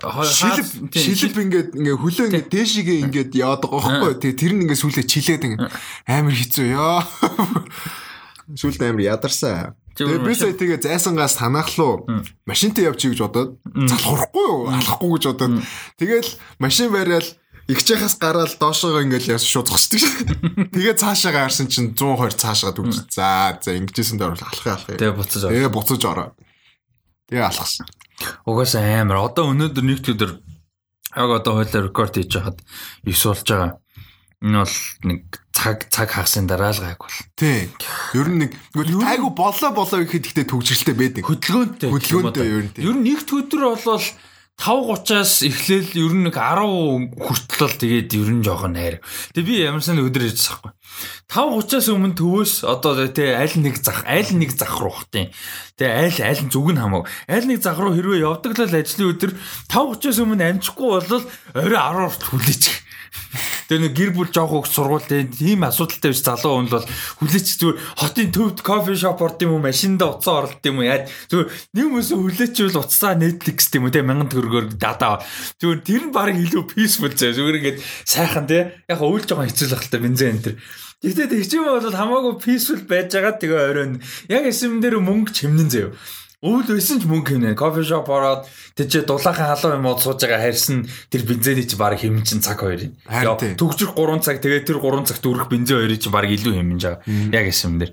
шилб 0.00 0.66
шилб 0.96 1.36
ингээд 1.44 1.68
ингээ 1.76 1.96
хөлөө 2.00 2.26
ингээ 2.32 2.48
дээшигээ 2.48 2.98
ингээд 3.04 3.30
яваад 3.36 3.62
байгаа 3.68 4.00
байхгүй. 4.00 4.12
Тэгээ 4.16 4.40
тэр 4.40 4.52
нь 4.56 4.62
ингээ 4.64 4.80
сүлээ 4.80 5.04
чилээд 5.04 5.44
ингээ 5.44 5.70
амар 6.08 6.34
хэцүү. 6.34 6.66
Ёо. 6.72 7.04
Сүлд 8.56 8.80
амар 8.80 9.04
ядарсан. 9.04 9.76
Тэгээ 9.94 10.24
би 10.24 10.32
сая 10.32 10.56
тэгээ 10.56 10.80
зайсангаас 10.80 11.36
танаахлуу 11.36 12.08
машинтай 12.48 12.88
явчих 12.88 13.12
гэж 13.12 13.20
бодоод 13.28 13.50
залхахгүй 13.68 14.44
юу? 14.48 14.72
Алахгүй 14.72 15.10
гэж 15.20 15.24
бодоод. 15.36 15.60
Тэгэл 16.00 16.30
машин 16.56 16.88
бариад 16.88 17.36
игчээхээс 17.70 18.16
гараад 18.18 18.52
доошоогоо 18.58 19.06
ингээл 19.06 19.38
яс 19.38 19.46
шууд 19.46 19.70
зогсдөг 19.70 20.02
шээ. 20.02 20.14
Тэгээ 20.74 20.98
цаашаа 20.98 21.32
гарсан 21.32 21.70
чинь 21.70 21.94
120 21.94 22.34
цаашаа 22.34 22.74
төгс. 22.74 23.06
За 23.14 23.54
за 23.62 23.78
ингэжсэн 23.78 24.18
дээр 24.18 24.34
бол 24.34 24.42
алхах 24.42 24.74
алхах. 24.74 24.98
Тэгээ 24.98 25.14
буцаж 25.14 25.42
ороо. 25.46 25.54
Тэгээ 25.54 25.70
буцаж 25.70 26.02
ороо. 26.04 26.28
Тэгээ 27.30 27.46
алхасан. 27.46 27.86
Угаасаа 28.44 28.82
амар. 29.00 29.22
Одоо 29.22 29.54
өнөөдөр 29.54 29.84
нэгт 29.86 30.06
өдөр 30.12 30.30
яг 31.14 31.30
одоо 31.30 31.52
хойлоо 31.62 31.82
рекорд 31.86 32.14
хийж 32.18 32.34
хахад 32.34 32.58
9 33.06 33.14
болж 33.30 33.46
байгаа. 33.46 33.72
Энэ 34.40 34.58
бол 34.64 34.76
нэг 35.04 35.20
цаг 35.52 35.78
цаг 35.92 36.08
хагасын 36.10 36.48
дараа 36.48 36.72
л 36.72 36.80
гайг 36.80 37.00
бол. 37.00 37.18
Тий. 37.36 37.68
Ер 38.16 38.28
нь 38.32 38.48
нэг 38.48 38.52
айгу 39.04 39.30
болоо 39.36 39.70
болоо 39.76 40.00
гэхэд 40.00 40.32
ихтэй 40.32 40.46
төгжрэлтэй 40.48 40.96
байдаг. 40.96 41.22
Хөдөлгөөнтэй. 41.28 41.90
Хөдөлгөөнтэй 41.92 42.48
ер 42.48 42.64
нь. 42.64 42.72
Ер 42.80 42.94
нь 42.96 43.04
нэгд 43.04 43.28
өдөр 43.28 43.76
болвол 43.76 44.06
5:30-аас 44.60 45.40
эхлээл 45.48 45.96
ер 45.96 46.12
нь 46.20 46.24
нэг 46.28 46.36
10 46.36 47.16
хүртэл 47.16 47.64
л 47.64 47.80
тэгээд 47.80 48.12
ер 48.12 48.28
нь 48.28 48.44
жоохон 48.44 48.76
найр. 48.76 49.00
Тэгээ 49.32 49.48
би 49.48 49.54
ямарсан 49.64 49.96
өдөр 50.04 50.28
ярьж 50.28 50.52
байгаа 50.52 50.76
байхгүй. 50.76 51.64
5:30-аас 51.64 51.88
өмнө 51.88 52.16
төвөөс 52.20 52.52
одоо 52.68 52.92
тэгээ 53.08 53.40
аль 53.40 53.56
нэг 53.56 53.80
зах 53.80 54.04
аль 54.04 54.32
нэг 54.36 54.52
зах 54.52 54.76
руу 54.76 54.92
хтیں۔ 54.92 55.32
Тэгээ 55.80 55.96
аль 56.12 56.20
аль 56.28 56.44
зүг 56.52 56.76
нь 56.76 56.80
хамаагүй. 56.84 57.08
Аль 57.32 57.48
нэг 57.48 57.64
зах 57.64 57.80
руу 57.80 57.96
хэрвээ 57.96 58.20
явдаг 58.20 58.52
л 58.52 58.68
ажлын 58.68 59.10
өдөр 59.16 59.32
5:30-аас 59.72 60.18
өмнө 60.20 60.44
амжихгүй 60.44 60.88
бол 60.92 61.24
орой 61.56 61.80
10-аар 61.80 62.12
хүлээчих. 62.20 62.89
Тэгээ 63.70 63.82
нэг 63.86 63.94
гэр 63.94 64.10
бүл 64.18 64.30
жоох 64.34 64.50
хөх 64.50 64.66
сургуультай 64.66 65.30
тийм 65.30 65.62
асуудалтай 65.62 66.10
биш. 66.10 66.26
Залуу 66.26 66.58
хүн 66.58 66.70
бол 66.74 66.86
хүлээч 67.22 67.48
зүгээр 67.62 67.78
хотын 68.02 68.30
төвд 68.34 68.58
кофе 68.66 68.98
шоп 68.98 69.22
орд 69.22 69.38
юм 69.46 69.54
уу 69.54 69.62
машинда 69.62 70.10
уцаа 70.10 70.42
орлт 70.42 70.58
юм 70.66 70.82
уу? 70.82 70.90
Яаж 70.90 71.06
зүгээр 71.30 71.48
нэг 71.78 71.84
хүмүүсээ 71.86 72.18
хүлээчвэл 72.18 72.82
уцаа 72.82 73.14
Netflix 73.14 73.70
тийм 73.70 73.86
үү 73.86 73.94
те? 73.94 74.02
Мянган 74.02 74.26
төгрөгөөр 74.26 74.66
дадаа 74.74 75.22
зүгээр 75.62 75.80
тэр 75.86 76.02
нь 76.10 76.14
баг 76.14 76.34
илүү 76.34 76.64
peaceful 76.66 77.14
зэ 77.14 77.30
зүгээр 77.38 77.58
ингээд 77.62 77.78
сайхан 78.10 78.50
те? 78.50 78.82
Яг 78.90 78.98
уйл 79.06 79.22
жоохон 79.22 79.46
хэцүү 79.46 79.70
л 79.70 79.76
ахaltaа 79.78 80.02
бензин 80.02 80.34
энэ 80.34 80.44
төр. 80.50 80.54
Гэхдээ 81.06 81.28
тэгчим 81.30 81.62
бол 81.62 81.94
хамаагүй 81.94 82.34
peaceful 82.42 82.82
байж 82.90 83.14
байгаа. 83.14 83.38
Тэгээ 83.38 83.70
оройн. 83.70 84.02
Яг 84.26 84.50
эсэм 84.50 84.82
дээр 84.82 84.98
мөнгө 84.98 85.30
чимнэн 85.30 85.70
заяа 85.70 85.94
Өвөл 86.40 86.72
байсан 86.72 86.96
ч 86.96 87.04
мөнгө 87.04 87.36
хийнэ. 87.36 87.52
Кофе 87.52 87.84
шоп 87.84 88.08
ороод 88.08 88.48
тэжээ 88.72 89.04
дулаахан 89.04 89.52
халуун 89.52 89.76
юм 89.76 89.92
уу 89.92 90.00
сууж 90.00 90.24
байгаа 90.24 90.40
харьсан 90.48 90.88
тэр 91.12 91.28
бензиний 91.28 91.68
чи 91.68 91.76
баг 91.76 92.00
хэмжин 92.00 92.24
чин 92.24 92.40
цаг 92.40 92.64
хоёрын. 92.64 92.96
Төгжих 93.60 93.92
3 93.92 94.24
цаг 94.24 94.40
тэгээ 94.40 94.64
тэр 94.64 94.80
3 94.80 95.04
цагт 95.04 95.28
өрөх 95.28 95.52
бензин 95.52 95.84
хоёрын 95.84 96.00
чи 96.00 96.08
баг 96.08 96.32
илүү 96.32 96.56
хэмжиж 96.56 96.84
байгаа. 96.96 97.04
Яг 97.36 97.44
юм 97.52 97.76
дээр. 97.76 97.92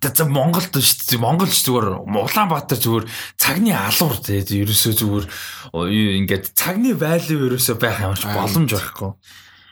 Тэгээ 0.00 0.32
Монголд 0.32 0.72
шүү 0.80 1.12
дээ. 1.12 1.20
Монгол 1.20 1.52
ч 1.52 1.60
зүгээр 1.68 2.08
Улаанбаатар 2.08 2.80
зүгээр 2.80 3.04
цагны 3.36 3.76
алуур 3.76 4.16
тэгээ 4.24 4.64
ерөөсөө 4.64 4.92
зүгээр 4.96 5.26
ингээд 6.24 6.56
цагны 6.56 6.96
value 6.96 7.52
ерөөсөө 7.52 7.76
байх 7.76 8.00
юмш 8.00 8.24
боломж 8.24 8.72
байхгүй 8.72 9.12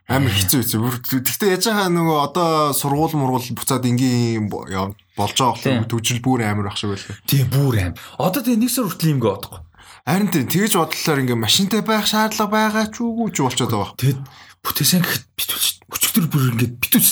амар 0.08 0.32
хэцүү 0.34 0.58
хэцүү. 0.62 0.80
Гэхдээ 1.22 1.50
яж 1.54 1.64
байгаа 1.70 1.88
нөгөө 1.92 2.18
одоо 2.26 2.50
сургууль 2.74 3.14
мургуул 3.14 3.54
буцаад 3.54 3.86
ингийн 3.86 4.50
болж 4.50 5.36
байгаа 5.38 5.54
болохоор 5.54 5.86
төвжил 5.86 6.20
бүр 6.24 6.42
амар 6.42 6.72
ах 6.72 6.78
шиг 6.80 6.94
байлаа. 6.94 7.18
Тийм 7.26 7.46
бүр 7.52 7.74
аим. 7.78 7.94
Одоо 8.18 8.42
тэгээ 8.42 8.60
нэг 8.62 8.70
сар 8.72 8.86
хүртэл 8.90 9.14
юмгээ 9.14 9.30
бодохгүй. 9.30 9.60
Харин 10.02 10.30
тийм 10.34 10.46
тэгж 10.50 10.72
бодлоор 10.74 11.22
ингээ 11.22 11.38
машинтай 11.38 11.82
байх 11.86 12.06
шаардлага 12.10 12.50
байгаа 12.50 12.86
ч 12.90 13.06
үгүй 13.06 13.30
ч 13.30 13.38
болчиход 13.46 13.70
байгаа. 13.70 13.94
Тэгэд 14.02 14.18
бүтээсэн 14.62 15.02
гэхэд 15.02 15.24
битүүч. 15.36 15.66
Өчигдөр 15.90 16.26
бүр 16.30 16.44
ингээ 16.54 16.70
битүүч. 16.78 17.08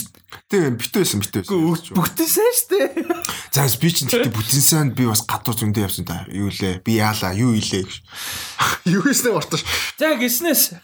Тийм 0.50 0.74
битүүсэн 0.78 1.22
битүүсэн. 1.22 1.94
Бүтээсэн 1.94 2.50
штэ. 2.58 2.78
За 3.54 3.66
би 3.78 3.90
ч 3.90 4.06
гэхдээ 4.06 4.30
бүтэнсэн 4.34 4.94
би 4.98 5.06
бас 5.06 5.22
гадуур 5.26 5.58
зөндөө 5.58 5.86
явсан 5.86 6.06
та. 6.06 6.26
Юу 6.30 6.50
лээ? 6.50 6.82
Би 6.86 6.98
яалаа, 6.98 7.34
юу 7.34 7.54
илээ. 7.54 7.86
Юу 8.94 9.02
хийснэ 9.02 9.30
ортош. 9.34 9.62
За 9.98 10.14
гиснэс. 10.18 10.74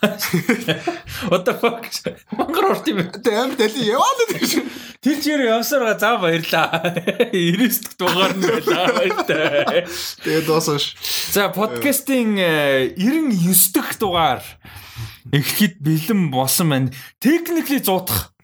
What 1.31 1.47
the 1.47 1.55
fuck? 1.59 1.83
Монгол 2.35 2.75
орт 2.75 2.87
юм. 2.91 3.03
Тэ 3.11 3.35
амт 3.35 3.59
дали 3.59 3.87
яваад 3.87 4.21
гэж. 4.35 4.63
Тэр 5.03 5.17
чир 5.23 5.41
явсараа 5.47 5.99
за 5.99 6.19
баярлаа. 6.19 6.95
90 7.35 7.83
дахь 7.83 7.97
дугаар 7.99 8.35
нь 8.37 8.47
байлаа. 8.47 9.87
Тэгээд 10.23 10.47
дуусаш. 10.47 10.95
За 11.33 11.49
подкастын 11.51 12.37
99 12.99 13.75
дахь 13.75 13.99
дугаар 13.99 14.43
ихэхэд 15.33 15.83
бэлэн 15.83 16.31
болсон 16.31 16.69
байна. 16.71 16.91
Technically 17.23 17.83
зуудах 17.83 18.37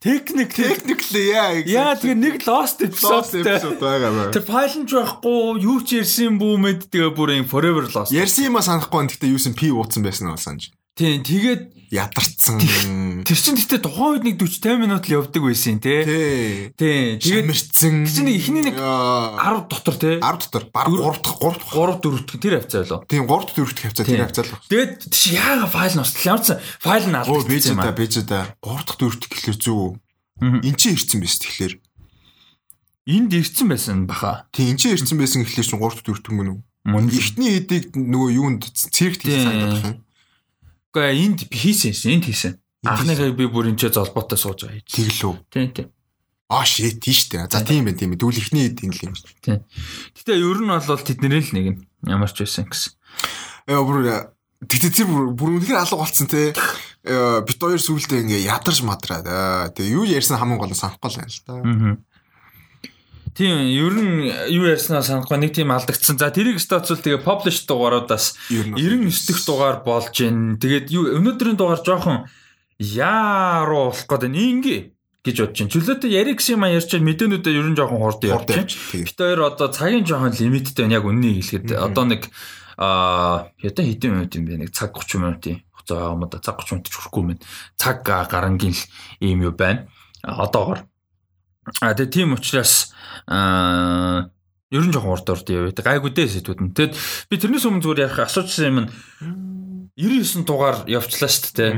Техник 0.00 0.54
техникли 0.54 1.32
яа. 1.32 1.58
Яа 1.64 1.96
тэгээ 1.98 2.14
нэг 2.14 2.34
lost 2.46 2.84
episode 2.84 3.80
байгаа 3.80 4.12
байна. 4.12 4.30
Тэр 4.30 4.44
файл 4.46 4.74
нь 4.78 4.86
ч 4.86 4.94
байхгүй, 4.94 5.58
юу 5.64 5.82
ч 5.82 5.98
ярьсан 5.98 6.38
бүү 6.38 6.54
мэд 6.60 6.80
тэгээ 6.92 7.16
бүр 7.16 7.34
юм 7.40 7.48
forever 7.48 7.82
lost. 7.88 8.14
Ярьсан 8.14 8.52
юм 8.52 8.60
а 8.60 8.62
санахгүй. 8.62 9.08
Гэхдээ 9.08 9.32
юусэн 9.34 9.58
P 9.58 9.72
ууцсан 9.74 10.06
байсан 10.06 10.30
нь 10.30 10.38
санаж. 10.38 10.70
Тийм 10.98 11.22
тэгээд 11.22 11.78
ядарсан. 11.94 12.58
Тэр 12.58 13.38
чинь 13.38 13.54
гэхдээ 13.54 13.80
тухайн 13.86 14.18
үед 14.18 14.24
нэг 14.26 14.36
40 14.42 14.66
50 14.66 14.82
минут 14.82 15.06
л 15.06 15.14
явдаг 15.14 15.42
байсан 15.46 15.78
тий. 15.78 16.02
Тий. 16.74 17.22
Тэгээд 17.22 17.46
мэрцэн. 17.46 18.02
Чинь 18.02 18.34
ихний 18.34 18.66
нэг 18.66 18.76
10 18.82 19.70
дотор 19.70 19.94
тий. 19.94 20.18
10 20.18 20.50
дотор 20.50 20.64
баг 20.74 20.90
3 20.90 21.22
дахь 21.22 21.38
3 21.38 21.54
дахь 21.54 21.70
3 21.70 22.02
4 22.02 22.26
дахь 22.26 22.42
тэр 22.42 22.54
хавцаа 22.58 22.82
лөө. 22.82 23.00
Тийм 23.06 23.30
3 23.30 23.46
дахь 23.46 23.54
4 23.54 23.78
дахь 23.78 23.86
хавцаа 23.86 24.04
тэр 24.10 24.22
хавцаа 24.26 24.44
л. 24.44 24.58
Тэгээд 24.66 24.94
чи 25.06 25.28
яага 25.38 25.66
файл 25.70 25.94
нь 25.94 26.02
устгал 26.02 26.28
ямар 26.34 26.42
ч 26.42 26.48
файл 26.82 27.06
нь 27.06 27.14
алдсан. 27.14 27.30
Оо 27.30 27.46
бэж 27.46 27.64
да 27.78 27.92
бэж 27.94 28.12
да 28.26 28.40
3 28.58 28.82
дахь 28.82 28.98
4 28.98 29.22
дахь 29.22 29.30
гэхэлэр 29.32 29.58
зүг. 29.62 30.02
Эн 30.42 30.74
чинь 30.74 30.98
ирсэн 30.98 31.22
биз 31.22 31.38
тэгэхээр. 31.38 31.74
Энд 33.06 33.32
ирсэн 33.32 33.70
байсан 33.70 34.10
баха. 34.10 34.50
Тийм 34.50 34.74
эн 34.74 34.78
чинь 34.82 34.98
ирсэн 34.98 35.14
байсан 35.14 35.46
гэхэлэр 35.46 35.62
чинь 35.62 35.78
3 35.78 35.94
дахь 35.94 36.04
4 36.04 36.26
дахь 36.26 36.34
мөн 36.34 36.48
үү? 36.52 36.60
Эхний 37.16 37.50
хэдийг 37.56 37.96
нөгөө 37.96 38.28
юунд 38.34 38.62
цэрэгт 38.74 39.24
хийсэн 39.24 39.46
санагдах 39.46 39.86
юм. 39.86 39.96
Гэхдээ 40.94 41.24
энд 41.24 41.40
хийсэн 41.52 41.92
энд 42.16 42.24
хийсэн. 42.24 42.52
Анхныхаа 42.86 43.34
би 43.34 43.46
бүр 43.50 43.68
энэ 43.68 43.78
ч 43.78 43.92
золбоотой 43.92 44.38
сууж 44.38 44.64
байгаа. 44.64 44.86
Тэглүү. 44.86 45.34
Тийм 45.52 45.68
тийм. 45.74 45.88
Аа 46.48 46.64
shit 46.64 47.02
тийш 47.04 47.28
дээ. 47.28 47.50
За 47.52 47.60
тийм 47.60 47.84
байх 47.84 48.00
тийм. 48.00 48.16
Дүүл 48.16 48.40
ихний 48.40 48.72
хэд 48.72 48.80
юм 48.88 48.92
л 48.96 49.04
юм. 49.12 49.14
Тийм. 49.44 49.60
Гэтэ 50.16 50.32
ер 50.40 50.58
нь 50.64 50.72
бол 50.72 51.04
тэднэрээ 51.04 51.42
л 51.44 51.52
нэг 51.52 51.66
нь 51.76 51.78
ямар 52.08 52.32
ч 52.32 52.40
байсан 52.40 52.64
гэсэн. 52.70 52.96
Яа 53.68 53.84
бүр 53.84 54.32
тэгтээ 54.64 54.92
тэр 54.96 55.06
бүр 55.36 55.60
үнэхээр 55.60 55.82
алга 55.84 56.00
болцсон 56.00 56.24
те. 56.30 56.56
Бит 57.04 57.58
хоёр 57.60 57.76
сүултээ 57.76 58.24
ингээ 58.24 58.48
ядарч 58.48 58.80
мадраад. 58.80 59.76
Тэгээ 59.76 59.92
юу 59.92 60.08
ярьсан 60.08 60.40
хамгийн 60.40 60.56
гол 60.56 60.72
нь 60.72 60.78
санахгүй 60.78 61.10
л 61.12 61.18
байна 61.20 61.28
л 61.28 61.42
да. 61.44 61.52
Тийм 63.38 63.70
ер 63.70 63.94
нь 63.94 64.26
юу 64.50 64.66
ярьснаа 64.66 64.98
санахгүй 64.98 65.38
нэг 65.38 65.54
тийм 65.54 65.70
алдагдсан. 65.70 66.18
За 66.18 66.34
тэрийг 66.34 66.58
статусул 66.58 66.98
тэгээ 66.98 67.22
publish 67.22 67.70
дугааруудаас 67.70 68.34
99 68.50 69.14
дэх 69.30 69.38
дугаар 69.46 69.78
болж 69.86 70.10
гин. 70.10 70.58
Тэгээд 70.58 70.90
юу 70.90 71.14
өнөөдрийн 71.14 71.54
дугаар 71.54 71.78
жоохон 71.78 72.26
яаруу 72.82 73.94
болох 73.94 74.06
гэдэг 74.10 74.34
инги 74.34 74.98
гэж 75.22 75.36
бодож 75.38 75.54
чинь. 75.54 75.70
Чөлөөтэй 75.70 76.18
ярих 76.18 76.42
гэсэн 76.42 76.58
юм 76.58 76.66
ярьж 76.66 76.90
чад 76.90 77.06
мэдээнүүдээ 77.06 77.54
ер 77.62 77.68
нь 77.70 77.78
жоохон 77.78 78.02
хурд 78.02 78.26
явж 78.26 78.50
чинь. 78.50 79.06
Бид 79.06 79.14
хоёр 79.14 79.54
одоо 79.54 79.70
цагийн 79.70 80.02
жоохон 80.02 80.34
лимиттэй 80.34 80.82
байна 80.82 80.98
яг 80.98 81.06
үннийг 81.06 81.38
хэлэхэд 81.38 81.78
одоо 81.78 82.04
нэг 82.10 82.26
аа 82.74 83.54
ята 83.62 83.86
хэдэн 83.86 84.18
минут 84.18 84.34
юм 84.34 84.50
бэ? 84.50 84.66
Нэг 84.66 84.74
цаг 84.74 84.98
30 84.98 85.22
минутын 85.22 85.62
хугацаа 85.78 86.10
юм 86.10 86.26
да 86.26 86.42
цаг 86.42 86.58
30 86.58 86.82
минут 86.82 86.90
ч 86.90 86.94
хүрэхгүй 86.98 87.22
юм. 87.22 87.38
Цаг 87.78 88.02
гарангийн 88.02 88.74
л 88.74 88.82
ийм 89.22 89.46
юу 89.46 89.54
байна. 89.54 89.86
Одоогор 90.26 90.90
А 91.80 91.94
тэгээ 91.94 92.12
тийм 92.12 92.34
учраас 92.34 92.92
аа 93.28 94.30
ер 94.70 94.84
нь 94.84 94.92
жоохон 94.92 95.16
урд 95.16 95.28
урд 95.32 95.48
яваа. 95.48 95.72
Гайгүй 95.72 96.12
дээ 96.12 96.28
сэдвүүд 96.28 96.60
нь. 96.60 96.74
Тэгэд 96.76 96.92
би 97.28 97.34
тэрнээс 97.40 97.66
өмнө 97.68 97.82
зүгээр 97.84 98.04
ярих 98.04 98.20
асуучсан 98.20 98.68
юм 98.68 98.78
нь 98.84 98.90
99 99.96 100.44
дугаар 100.44 100.84
явчлаа 100.86 101.30
шүү 101.30 101.52
дээ. 101.56 101.72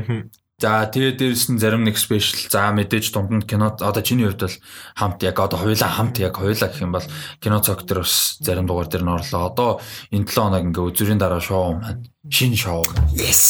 За 0.61 0.85
тэгээ 0.85 1.17
дээрэс 1.17 1.49
нь 1.49 1.57
зарим 1.57 1.81
нэг 1.81 1.97
спешиал 1.97 2.45
за 2.53 2.69
мэдээж 2.69 3.09
дунд 3.17 3.33
нь 3.33 3.41
кино 3.49 3.73
одоо 3.73 4.05
чиний 4.05 4.29
хувьд 4.29 4.45
бол 4.45 4.57
хамт 4.93 5.25
яг 5.25 5.41
одоо 5.41 5.57
хоёулаа 5.57 5.89
хамт 5.89 6.21
яг 6.21 6.37
хоёулаа 6.37 6.69
гэх 6.69 6.85
юм 6.85 6.93
бол 6.93 7.07
кино 7.41 7.65
цог 7.65 7.81
дээр 7.81 8.05
бас 8.05 8.37
зарим 8.37 8.69
дугаар 8.69 8.85
дээр 8.85 9.01
нь 9.01 9.09
орлоо. 9.09 9.49
Одоо 9.49 9.81
энэ 10.13 10.29
7 10.29 10.37
хоног 10.37 10.61
ингээ 10.61 10.85
үзүрийн 10.85 11.17
дараа 11.17 11.41
шоу 11.41 11.81
маань 11.81 12.05
шинэ 12.29 12.53
шоу. 12.61 12.85
Yes. 13.09 13.41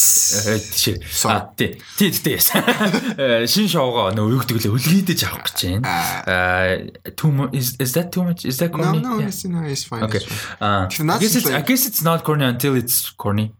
Тий. 0.71 1.03
А 1.27 1.51
тий. 1.51 1.83
Тий 1.99 2.15
тий. 2.15 2.39
Шинэ 2.39 3.67
шоугаа 3.67 4.15
нөө 4.15 4.47
лээ 4.47 4.71
үлгийдэж 4.71 5.19
авах 5.27 5.51
гэж 5.51 5.83
байна. 5.83 5.91
Аа 6.31 7.11
too 7.19 7.51
is, 7.51 7.75
is 7.75 7.91
that 7.91 8.15
too 8.15 8.23
much? 8.23 8.47
Is 8.47 8.55
that 8.63 8.71
corny? 8.71 9.03
No, 9.03 9.19
no, 9.19 9.27
it's, 9.27 9.43
no, 9.43 9.67
it's 9.67 9.83
fine. 9.83 10.07
Okay. 10.07 10.23
Uh, 10.63 10.87
I 10.87 11.19
guess 11.19 11.35
it's 11.35 11.51
I 11.51 11.59
guess 11.59 11.83
it's 11.83 11.99
not 11.99 12.23
corny 12.23 12.47
until 12.47 12.79
it's 12.79 13.11
corny. 13.11 13.51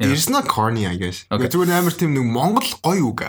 It's 0.00 0.30
not 0.32 0.48
corny 0.48 0.88
I 0.88 0.96
guess. 0.96 1.28
Зүгээр 1.28 1.76
амар 1.76 1.92
тийм 1.92 2.16
нэг 2.16 2.24
Монгол 2.24 2.70
гоё 2.80 3.12
үг. 3.12 3.20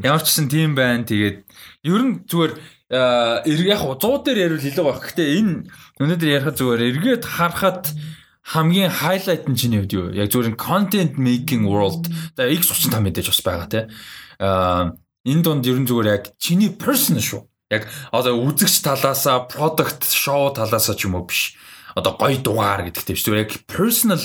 Ямар 0.00 0.24
ч 0.24 0.32
гэсэн 0.32 0.48
тийм 0.48 0.72
байна. 0.72 1.04
Тэгээд 1.04 1.44
ер 1.84 2.00
нь 2.00 2.24
зүгээр 2.24 2.52
яг 3.44 3.80
100 3.84 4.24
дээр 4.24 4.38
ярил 4.48 4.64
илүү 4.72 4.84
баг. 4.88 5.04
Гэхдээ 5.04 5.28
энэ 5.36 5.52
өнөөдөр 6.00 6.30
ярих 6.32 6.56
зүгээр 6.56 6.80
эргээд 6.96 7.24
харахад 7.28 7.92
хамгийн 8.56 8.88
highlight 8.88 9.44
нь 9.52 9.56
хувьд 9.56 9.92
юу? 9.92 10.08
Яг 10.16 10.32
зүгээр 10.32 10.56
content 10.56 11.20
making 11.20 11.68
world. 11.68 12.08
За 12.40 12.48
X35 12.48 12.96
мэдээж 12.96 13.28
бас 13.28 13.42
байгаа 13.44 13.68
тий. 13.68 13.84
Аа 14.40 14.96
энэ 15.28 15.44
донд 15.44 15.68
ер 15.68 15.76
нь 15.76 15.88
зүгээр 15.88 16.08
яг 16.08 16.24
чиний 16.40 16.72
person 16.72 17.20
шүү. 17.20 17.44
Яг 17.68 17.84
одоо 18.12 18.40
үзэгч 18.40 18.80
талаасаа, 18.84 19.48
product 19.48 20.08
show 20.08 20.48
талаасаа 20.52 20.96
ч 20.96 21.04
юм 21.04 21.20
уу 21.20 21.28
биш. 21.28 21.56
Одоо 21.94 22.16
гоё 22.16 22.40
дугаар 22.40 22.84
гэдэгтэй 22.88 23.14
биш. 23.14 23.24
Зүгээр 23.24 23.44
яг 23.44 23.52
personal 23.68 24.20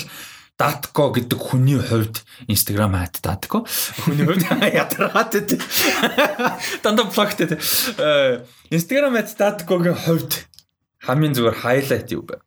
Datco 0.58 1.14
гэдэг 1.14 1.38
хүний 1.38 1.78
хувьд 1.78 2.26
Instagram 2.50 2.98
хат 2.98 3.22
Datco 3.22 3.62
хүний 4.02 4.26
хувьд 4.26 4.42
ядаргаад 4.82 5.30
тий. 5.30 5.58
Дандаа 6.82 7.06
блогтэй 7.06 7.54
тий. 7.54 7.60
Instagram 8.74 9.14
хат 9.14 9.38
Datco-гийн 9.38 9.94
хувьд 9.94 10.50
хамгийн 11.06 11.38
зүгээр 11.38 11.62
highlight 11.62 12.10
юу 12.10 12.26
бэ? 12.26 12.42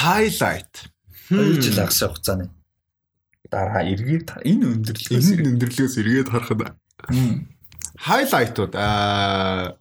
Highlight. 0.00 0.88
2 1.28 1.60
жил 1.60 1.80
агас 1.80 2.00
хугацааны 2.00 2.48
дараа 3.52 3.84
эргээд 3.84 4.40
энэ 4.48 4.64
өндөрлөгөөс 4.64 5.28
Энэ 5.36 5.48
өндөрлөгөөс 5.52 5.96
эргээд 6.00 6.28
харахад 6.32 6.76
хайлайтууд 8.00 8.72
аа 8.76 9.76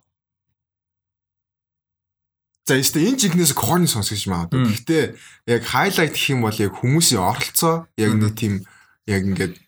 За 2.71 2.79
ёстой 2.79 3.03
энэ 3.03 3.19
жигнээс 3.19 3.51
корн 3.51 3.83
сонсгож 3.83 4.31
магадгүй. 4.31 4.63
Гэхдээ 4.63 5.03
яг 5.51 5.63
хайлайт 5.67 6.15
гэх 6.15 6.31
юм 6.31 6.47
бол 6.47 6.55
яг 6.55 6.71
хүмүүсийн 6.79 7.19
оролцоо 7.19 7.91
яг 7.99 8.15
нэг 8.15 8.31
тийм 8.39 8.63
яг 9.11 9.27
ингээд 9.27 9.59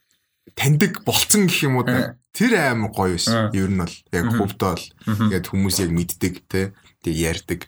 таньдаг 0.56 1.04
болцсон 1.04 1.52
гэх 1.52 1.68
юм 1.68 1.84
уу 1.84 2.16
тэр 2.32 2.52
амар 2.56 2.96
гоё 2.96 3.20
байсан. 3.20 3.52
Ер 3.52 3.68
нь 3.68 3.84
бол 3.84 3.92
яг 4.08 4.26
хөвдөө 4.32 4.72
бол 4.72 4.88
ингээд 5.20 5.52
хүмүүс 5.52 5.76
яг 5.84 5.92
мэддэг 5.92 6.34
те. 6.48 6.72
Тэг 7.04 7.16
ярьдаг. 7.20 7.60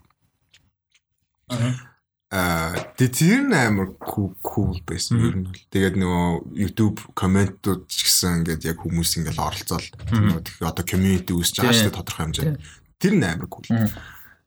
Аа 2.32 2.80
тэр 2.96 3.44
нь 3.44 3.52
амар 3.52 3.92
кул 4.40 4.80
байсан 4.88 5.20
ер 5.20 5.36
нь 5.36 5.52
бол. 5.52 5.64
Тэгээд 5.68 6.00
нөгөө 6.00 6.56
YouTube 6.64 7.12
комментууд 7.12 7.92
ч 7.92 8.08
гэсэн 8.08 8.48
ингээд 8.48 8.72
яг 8.72 8.80
хүмүүс 8.80 9.20
ингээд 9.20 9.36
оролцоол. 9.36 9.88
Нөгөө 10.16 10.64
одоо 10.64 10.86
community 10.88 11.36
үүсэж 11.36 11.60
байгаа 11.60 11.76
шүү 11.76 11.88
дээ 11.92 12.00
тодорхой 12.00 12.24
хэмжээнд. 12.24 12.60
Тэр 13.04 13.14
нь 13.20 13.28
амар 13.28 13.52
кул. 13.52 13.68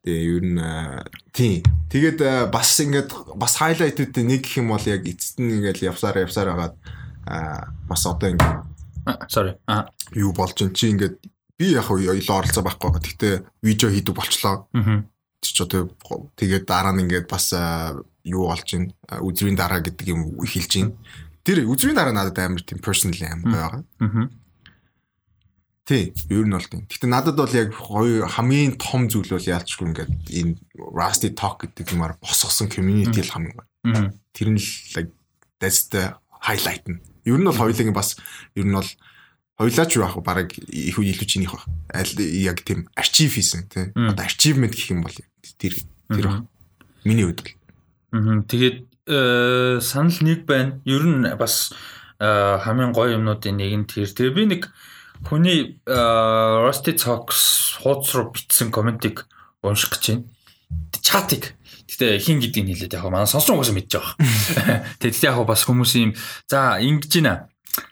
Тэгээ 0.09 0.25
ер 0.25 0.45
нь 0.57 0.61
тий. 1.37 1.61
Тэгээд 1.93 2.49
бас 2.49 2.81
ингээд 2.81 3.13
бас 3.37 3.61
хайлайтуудын 3.61 4.25
нэг 4.25 4.41
гэх 4.41 4.65
юм 4.65 4.73
бол 4.73 4.85
яг 4.89 5.05
эцэст 5.05 5.37
нь 5.37 5.61
ингээд 5.61 5.85
явсараа 5.85 6.25
явсараа 6.25 6.57
хагаад 6.57 6.77
аа 7.29 7.69
бас 7.85 8.09
одоо 8.09 8.33
ингээд 8.33 8.57
sorry 9.29 9.53
аа 9.69 9.93
юу 10.17 10.33
болж 10.33 10.57
ин 10.65 10.73
чи 10.73 10.97
ингээд 10.97 11.21
би 11.61 11.77
яг 11.77 11.93
юу 11.93 12.09
оролцоо 12.09 12.65
байхгүй 12.65 12.89
байгаа. 12.89 13.05
Гэтэ 13.05 13.29
видео 13.61 13.93
хийдэг 13.93 14.17
болчлоо. 14.17 14.65
Аа. 14.73 15.05
Чи 15.45 15.53
ч 15.53 15.61
одоо 15.61 15.93
тэгээд 16.41 16.65
дараа 16.65 16.97
нь 16.97 17.05
ингээд 17.05 17.29
бас 17.29 17.53
юу 18.25 18.49
болж 18.49 18.69
ин 18.73 18.97
үзрийн 19.13 19.61
дараа 19.61 19.85
гэдэг 19.85 20.09
юм 20.09 20.41
хэлж 20.41 20.73
ин. 20.81 20.97
Тэр 21.45 21.69
үзрийн 21.69 22.01
дараа 22.01 22.17
надад 22.17 22.41
амар 22.41 22.65
тийм 22.65 22.81
personally 22.81 23.29
амар 23.29 23.53
байгаа. 23.53 23.83
Аа 24.01 24.33
Тий, 25.89 26.13
ер 26.29 26.45
нь 26.45 26.53
бол 26.53 26.61
тийм. 26.61 26.85
Гэхдээ 26.85 27.09
надад 27.09 27.41
бол 27.41 27.49
яг 27.49 27.73
гоё 27.73 28.29
хамгийн 28.29 28.77
том 28.77 29.09
зүйл 29.09 29.33
бол 29.33 29.41
яалчгүй 29.41 29.89
ингээд 29.89 30.13
энэ 30.29 30.61
Rusty 30.77 31.33
Talk 31.33 31.65
гэдэг 31.65 31.97
юмар 31.97 32.21
босгосон 32.21 32.69
community 32.69 33.25
л 33.25 33.33
хамгийн 33.33 33.57
гоё. 33.57 34.13
Тэр 34.37 34.53
нь 34.53 34.61
л 34.61 35.09
that's 35.57 35.89
the 35.89 36.13
highlight 36.45 36.85
нь. 36.93 37.01
Ер 37.25 37.41
нь 37.41 37.49
бол 37.49 37.57
хоёулын 37.57 37.97
бас 37.97 38.21
ер 38.53 38.69
нь 38.69 38.77
бол 38.77 38.85
хоёлаач 39.57 39.97
юу 39.97 40.05
ах 40.05 40.21
баг 40.21 40.53
их 40.69 41.01
илүү 41.01 41.25
чинийх 41.25 41.57
баг. 41.57 41.65
Аль 41.89 42.13
яг 42.21 42.61
тийм 42.69 42.85
achieve 42.93 43.41
хийсэн 43.41 43.73
тий. 43.73 43.89
Одоо 43.97 44.29
achievement 44.29 44.77
гэх 44.77 44.93
юм 44.93 45.09
бол 45.09 45.17
тэр 45.57 45.73
тэр 46.13 46.27
баг. 46.29 46.45
Миний 47.09 47.25
хувьд 47.25 47.49
бол. 47.49 47.57
Аа 48.13 48.45
тэгээд 48.45 48.77
санал 49.81 50.21
нэг 50.21 50.45
байна. 50.45 50.85
Ер 50.85 51.01
нь 51.09 51.25
бас 51.33 51.73
хамгийн 52.21 52.93
гоё 52.93 53.17
юмнуудын 53.17 53.57
нэг 53.57 53.73
нь 53.73 53.89
тэр. 53.89 54.13
Тэгээ 54.13 54.37
би 54.37 54.45
нэг 54.53 54.69
Хүний 55.27 55.81
Rusty 55.87 56.95
Talks 56.95 57.79
хуудас 57.83 58.15
руу 58.15 58.31
бичсэн 58.31 58.71
комментиг 58.71 59.27
унших 59.63 59.99
гэж 59.99 60.05
байна. 60.09 60.25
Чатик. 61.03 61.55
Гэтэ 61.89 62.21
хин 62.21 62.39
гэдгийг 62.39 62.69
хэлээд 62.69 62.95
яг 62.95 63.09
манай 63.09 63.27
сонссон 63.27 63.57
хүмүүс 63.57 63.73
мэдж 63.73 63.93
байгаа. 63.97 64.85
Тэгээд 65.01 65.25
яг 65.25 65.43
бас 65.49 65.65
хүмүүсийн 65.65 66.13
за 66.47 66.79
ингэж 66.79 67.13
байна. 67.23 67.49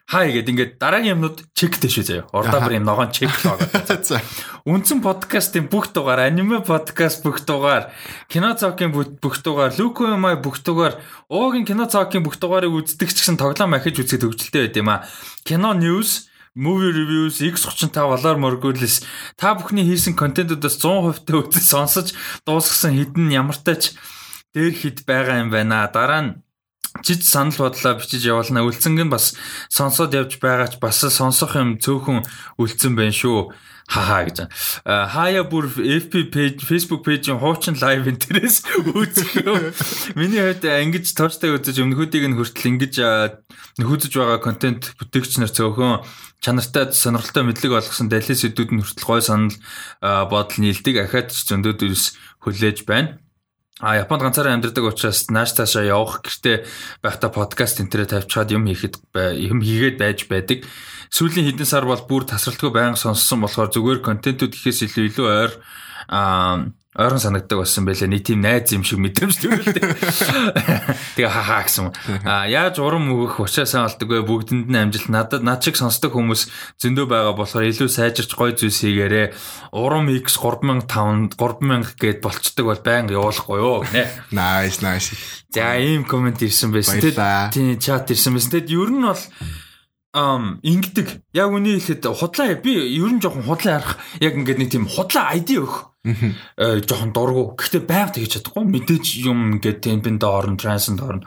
Хай 0.06 0.30
гэдэг 0.30 0.50
ингээд 0.50 0.72
дараагийн 0.78 1.18
юмнууд 1.18 1.50
чектэй 1.54 1.90
шүү 1.90 2.04
заяа. 2.06 2.26
Урдаа 2.30 2.62
бүр 2.62 2.78
юм 2.78 2.86
ногоон 2.86 3.10
чек 3.10 3.30
лог. 3.46 3.58
За. 4.06 4.22
Үндсэн 4.62 5.02
подкастын 5.02 5.66
бүх 5.66 5.90
дугаар, 5.90 6.26
аниме 6.30 6.62
подкаст 6.62 7.26
бүх 7.26 7.42
дугаар, 7.42 7.90
кино 8.30 8.54
цаокийн 8.54 8.94
бүх 8.94 9.42
дугаар, 9.42 9.74
Луко 9.78 10.14
Май 10.14 10.38
бүх 10.38 10.62
дугаар, 10.62 10.98
уугийн 11.26 11.66
кино 11.66 11.90
цаокийн 11.90 12.22
бүх 12.22 12.38
дугаарыг 12.38 12.70
үздэг 12.70 13.10
ч 13.10 13.18
гэсэн 13.22 13.38
тоглоом 13.38 13.74
ахиж 13.74 13.98
үзэх 13.98 14.22
төвчлөлтэй 14.22 14.70
байд 14.70 14.78
юм 14.78 14.90
а. 14.94 15.06
Кино 15.42 15.74
news 15.74 16.30
movie 16.56 16.90
reviews 16.90 17.44
X35 17.44 17.92
Valor 17.92 18.36
Morgulis 18.40 19.04
та 19.36 19.52
бүхний 19.52 19.84
хийсэн 19.84 20.16
контентуудаас 20.16 20.80
100% 20.80 21.28
тө 21.28 21.44
үзэж 21.44 21.64
сонсож 21.68 22.08
дуусгасан 22.48 22.96
хідэн 22.96 23.28
ямартай 23.28 23.76
ч 23.76 23.84
дээр 24.56 24.72
хід 24.72 25.04
байгаа 25.04 25.44
юм 25.44 25.52
байна. 25.52 25.84
Дараа 25.92 26.22
нь 26.24 26.32
жиж 27.04 27.28
санал 27.28 27.68
бодлоо 27.68 28.00
бичиж 28.00 28.24
явуулна. 28.24 28.64
Үлцэнг 28.64 29.04
нь 29.04 29.12
бас 29.12 29.36
сонсоод 29.68 30.16
явж 30.16 30.40
байгаа 30.40 30.72
ч 30.72 30.80
бас 30.80 31.04
сонсох 31.04 31.60
юм 31.60 31.76
цөөхөн 31.76 32.24
үлцэн 32.56 32.96
байна 32.96 33.12
шүү 33.12 33.52
хахаа 33.86 34.26
гэж. 34.26 34.38
Хаяа 34.82 35.44
бүр 35.46 35.70
FB 35.70 36.32
page, 36.34 36.60
Facebook 36.66 37.06
page-ийн 37.06 37.38
хуучин 37.38 37.78
лайв 37.78 38.08
интерес 38.10 38.66
үзэх 38.98 39.46
юм. 39.46 39.70
Миний 40.18 40.42
хувьд 40.42 40.66
ингэж 40.66 41.14
тууштай 41.14 41.54
үзэж 41.54 41.86
өмнөхүүдийг 41.86 42.26
нь 42.26 42.34
хүртэл 42.34 42.70
ингэж 42.74 42.94
нөхөдөж 43.76 44.12
байгаа 44.16 44.40
контент 44.40 44.96
бүтээгч 44.96 45.36
нар 45.36 45.52
цөөхөн 45.52 46.00
чанартай 46.40 46.96
сонирхолтой 46.96 47.44
мэдлэг 47.44 47.72
олгосон 47.76 48.08
далийн 48.08 48.40
сэдвүүд 48.40 48.70
нь 48.72 48.80
хүртэл 48.80 49.04
гой 49.04 49.20
санал 49.20 49.56
бодол 50.00 50.58
нийлдэг 50.64 51.04
ахаад 51.04 51.28
ч 51.28 51.44
зөндөөд 51.52 51.84
ерс 51.84 52.16
хүлээж 52.40 52.88
байна. 52.88 53.20
А 53.84 54.00
Японд 54.00 54.24
ганцаараа 54.24 54.56
амьдардаг 54.56 54.88
учраас 54.88 55.28
нааш 55.28 55.52
таашаа 55.52 55.84
явах 55.84 56.24
гэртээ 56.24 56.64
байхдаа 57.04 57.28
подкаст 57.28 57.84
интернет 57.84 58.16
тавьчихад 58.16 58.56
юм 58.56 58.64
хийхэд 58.64 58.96
юм 59.36 59.60
хийгээд 59.60 60.00
байж 60.00 60.24
байдаг. 60.32 60.64
Сүүлийн 61.12 61.44
хэдэн 61.44 61.68
сар 61.68 61.84
бол 61.84 62.00
бүр 62.08 62.24
тасралтгүй 62.24 62.72
байнга 62.72 62.96
сонссон 62.96 63.44
болохоор 63.44 63.68
зүгээр 63.68 64.00
контентууд 64.00 64.56
ихээс 64.56 64.88
илүү 64.88 65.04
илүү 65.12 65.26
ойр 65.28 65.52
аа 66.08 66.72
ойрон 66.96 67.20
санагддаг 67.20 67.60
болсон 67.60 67.84
байлаа. 67.84 68.08
Нийт 68.08 68.24
тийм 68.24 68.40
найз 68.40 68.72
юм 68.72 68.80
шиг 68.80 68.98
мэдрэмж 69.04 69.36
төрөлтэй. 69.36 69.84
Тэгээ 71.20 71.28
хахаа 71.28 71.62
гэсэн. 71.68 71.92
А 72.24 72.48
яаж 72.48 72.80
урам 72.80 73.12
өгөх 73.12 73.44
учаасаа 73.44 73.84
болдог 73.84 74.08
вэ? 74.08 74.24
Бүгдэнд 74.24 74.72
нь 74.72 74.80
амжилт 74.80 75.12
надад 75.12 75.44
над 75.44 75.60
шиг 75.60 75.76
сонсдог 75.76 76.16
хүмүүс 76.16 76.48
зөндөө 76.80 77.04
байгаа 77.04 77.36
болохоор 77.36 77.68
илүү 77.68 77.92
сайжирч 77.92 78.32
гой 78.32 78.56
зүйлс 78.56 78.80
хийгээрээ. 78.80 79.36
Урам 79.76 80.08
X 80.08 80.40
3005 80.40 81.36
3000 81.36 82.00
гээд 82.00 82.24
болцдог 82.24 82.64
бол 82.64 82.80
байнга 82.80 83.12
явуулахгүй 83.12 83.58
юу 83.60 83.84
гинэ. 83.84 84.32
Nice 84.32 84.80
nice. 84.80 85.12
За 85.52 85.76
ийм 85.76 86.08
комент 86.08 86.40
ирсэн 86.40 86.72
байсан. 86.72 86.96
Тийм 87.52 87.76
чат 87.76 88.08
ирсэн 88.08 88.32
байсан. 88.32 88.56
Тэгэд 88.56 88.72
ер 88.72 88.90
нь 88.92 89.04
бол 89.04 89.20
ам 90.16 90.60
ингэдэг. 90.64 91.28
Яг 91.36 91.52
үний 91.52 91.76
хэлэхэд 91.76 92.08
худлаа 92.08 92.56
би 92.56 92.72
ер 92.96 93.12
нь 93.12 93.20
жоохон 93.20 93.44
худлаа 93.44 93.84
ярах 93.84 94.00
яг 94.20 94.32
ингээд 94.32 94.60
нэг 94.64 94.70
тийм 94.72 94.88
худлаа 94.88 95.36
ID 95.36 95.60
өгөх. 95.60 95.95
Аа 96.56 96.78
жоохон 96.84 97.10
дургу. 97.10 97.56
Гэхдээ 97.58 97.82
байнга 97.82 98.14
тэгж 98.14 98.38
чадахгүй. 98.38 98.64
Мэдээж 98.64 99.06
юм 99.26 99.58
ингээд 99.58 99.82
темпэнд 99.82 100.22
орно, 100.22 100.60
трансэнд 100.60 101.00
орно. 101.02 101.26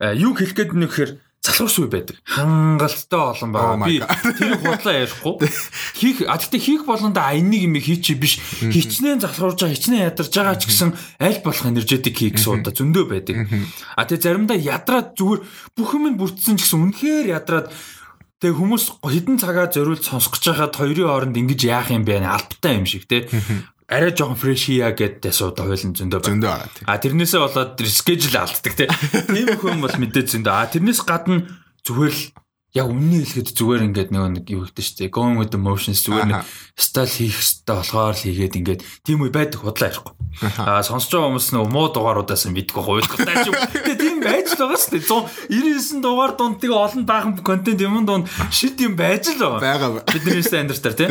Юу 0.00 0.32
хэлэх 0.32 0.56
гээд 0.56 0.72
нэхэр 0.72 1.10
залхуурсгүй 1.40 1.88
байдаг. 1.88 2.16
Хангалттай 2.28 3.20
олон 3.20 3.52
байгаа. 3.52 3.88
Би 3.88 4.00
тэр 4.40 4.60
худлаа 4.60 4.94
ярихгүй. 5.00 5.48
Хийх 5.96 6.18
а 6.28 6.36
гэхдээ 6.36 6.60
хийх 6.60 6.82
болгондоо 6.84 7.24
айныг 7.24 7.64
юм 7.64 7.80
хийчи 7.80 8.12
биш. 8.12 8.36
Хичнээн 8.60 9.24
залхуурж 9.24 9.64
байгаа, 9.64 9.72
хичнээн 9.72 10.04
ядарч 10.12 10.32
байгаа 10.36 10.56
ч 10.60 10.68
гэсэн 10.68 10.92
аль 11.16 11.40
болох 11.40 11.64
энержетик 11.64 12.16
хийх 12.20 12.36
суудаа 12.36 12.76
зөндөө 12.76 13.04
байдаг. 13.08 13.36
А 13.96 14.04
тэгээ 14.04 14.20
заримдаа 14.20 14.58
ядраад 14.60 15.16
зүгээр 15.16 15.40
бүх 15.80 15.90
юм 15.96 16.12
бүрдсэн 16.20 16.60
ч 16.60 16.68
гэсэн 16.68 16.80
үнэхээр 16.92 17.26
ядраад 17.32 17.72
Тэгээ 18.40 18.56
хүмүүс 18.56 19.04
хідэн 19.04 19.36
цагаа 19.36 19.68
зориулж 19.68 20.00
сонсох 20.00 20.40
гэж 20.40 20.56
байхад 20.56 20.72
хоёрын 20.80 21.12
хооронд 21.12 21.36
ингэж 21.36 21.60
яах 21.68 21.92
юм 21.92 22.08
бэ? 22.08 22.24
Албатай 22.24 22.80
юм 22.80 22.88
шиг 22.88 23.04
те. 23.04 23.28
Арай 23.90 24.14
жоохон 24.14 24.38
фреш 24.38 24.70
хийя 24.70 24.94
гэдэг 24.94 25.34
асуудал 25.34 25.66
хойлон 25.66 25.98
зөндөө. 25.98 26.22
Зөндөө 26.22 26.46
байгаа. 26.46 26.70
А 26.86 27.02
тэрнээсээ 27.02 27.40
болоод 27.42 27.74
скежл 27.90 28.38
алддаг. 28.38 28.86
Тийм 29.26 29.48
хүн 29.58 29.82
бол 29.82 29.96
мэдээ 29.98 30.30
зөндөө. 30.30 30.54
А 30.54 30.70
тэрнээс 30.70 31.02
гадна 31.02 31.42
зүгээр 31.82 32.14
л 32.14 32.22
яг 32.70 32.86
үнний 32.86 33.26
хэлэхэд 33.26 33.50
зүгээр 33.58 33.82
ингээд 33.90 34.10
нэг 34.14 34.24
нэг 34.30 34.46
юу 34.46 34.62
гэдэг 34.62 34.84
шүү 34.86 34.96
дээ. 35.02 35.10
Going 35.10 35.42
with 35.42 35.50
the 35.50 35.58
motions 35.58 36.06
зүгээр 36.06 36.30
нэг 36.30 36.46
стайл 36.78 37.10
хийх 37.10 37.34
хэрэгтэй 37.34 37.74
болохоор 37.74 38.14
л 38.14 38.22
хийгээд 38.22 38.58
ингээд 38.62 38.80
тийм 39.02 39.26
үе 39.26 39.34
байдаг 39.34 39.58
худлаа 39.58 39.90
ярихгүй. 39.90 40.14
Аа 40.54 40.78
сонсож 40.86 41.10
байгаа 41.10 41.28
хүмүүс 41.34 41.48
нэг 41.50 41.66
муу 41.66 41.90
дугааруудаас 41.90 42.46
нь 42.46 42.54
мэдгүй 42.54 42.82
хуйлах 42.86 43.18
тааш. 43.18 43.50
Тэгээ 43.74 43.98
тийм 43.98 44.22
байж 44.22 44.54
л 44.54 44.62
байгаа 44.62 44.78
шүү 44.78 44.92
дээ. 45.02 45.10
199 45.50 45.98
дугаар 45.98 46.32
дунд 46.38 46.56
тэгээ 46.62 46.78
олон 46.78 47.02
баахан 47.10 47.34
контент 47.42 47.82
юм 47.82 48.06
дунд 48.06 48.30
шид 48.54 48.78
юм 48.78 48.94
байж 48.94 49.34
л 49.34 49.42
байгаа. 49.58 50.06
Бидний 50.06 50.46
стандартаар 50.46 50.94
тийм. 50.94 51.10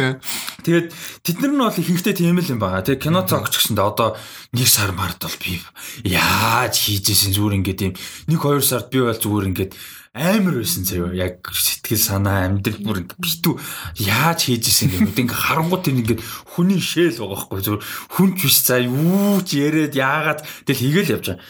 Тэгээд 0.63 0.87
тэд 1.27 1.37
нар 1.43 1.51
нь 1.51 1.59
бол 1.59 1.75
ихэнхдээ 1.75 2.15
тийм 2.15 2.39
л 2.39 2.51
юм 2.55 2.63
байгаа. 2.63 2.87
Тэгээ 2.87 3.03
кино 3.03 3.27
цогч 3.27 3.59
гэсэндээ 3.59 3.83
одоо 3.83 4.15
нэг 4.55 4.67
сар 4.71 4.95
мард 4.95 5.19
бол 5.19 5.37
би 5.43 5.59
яаж 6.07 6.87
хийжсэн 6.87 7.35
зүгээр 7.35 7.59
ингээд 7.59 7.79
юм. 7.83 7.93
Нэг 8.31 8.39
хоёр 8.39 8.63
сард 8.63 8.87
би 8.87 9.03
бол 9.03 9.11
зүгээр 9.11 9.51
ингээд 9.51 9.71
амар 10.13 10.57
байсан 10.57 10.83
заяа 10.89 11.13
яг 11.13 11.45
сэтгэл 11.53 12.01
санаа 12.01 12.49
амьдрал 12.49 12.81
бүр 12.81 13.05
битүү 13.21 13.61
яаж 14.01 14.49
хийж 14.49 14.65
исэн 14.65 14.89
юм 14.97 15.13
ингээ 15.13 15.37
харангуут 15.37 15.85
энэ 15.85 16.01
ингээ 16.01 16.19
хүний 16.57 16.81
шээл 16.81 17.21
байгаа 17.21 17.45
хгүй 17.45 17.61
зөв 17.61 17.77
хүн 18.17 18.33
ч 18.33 18.49
биш 18.49 18.57
за 18.65 18.81
юу 18.81 19.37
ч 19.45 19.61
яриад 19.61 19.93
яагаад 19.93 20.41
тэгэл 20.65 20.81
хийгээл 20.81 21.13
явж 21.13 21.25
байгаа. 21.29 21.45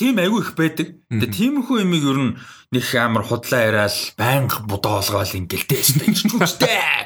Тийм 0.00 0.16
айгүй 0.22 0.40
их 0.40 0.52
байдаг. 0.56 0.88
Тэгээ 1.12 1.36
тиймэрхүү 1.36 1.76
юмыг 1.84 2.04
ер 2.08 2.18
нь 2.24 2.32
нэг 2.72 2.86
амар 2.96 3.24
худлаа 3.28 3.60
яриад 3.60 3.96
байнга 4.16 4.64
бодоолгоол 4.64 5.36
ингээл 5.36 5.68
дэжтэй 5.68 6.14
чүчтэй. 6.16 7.04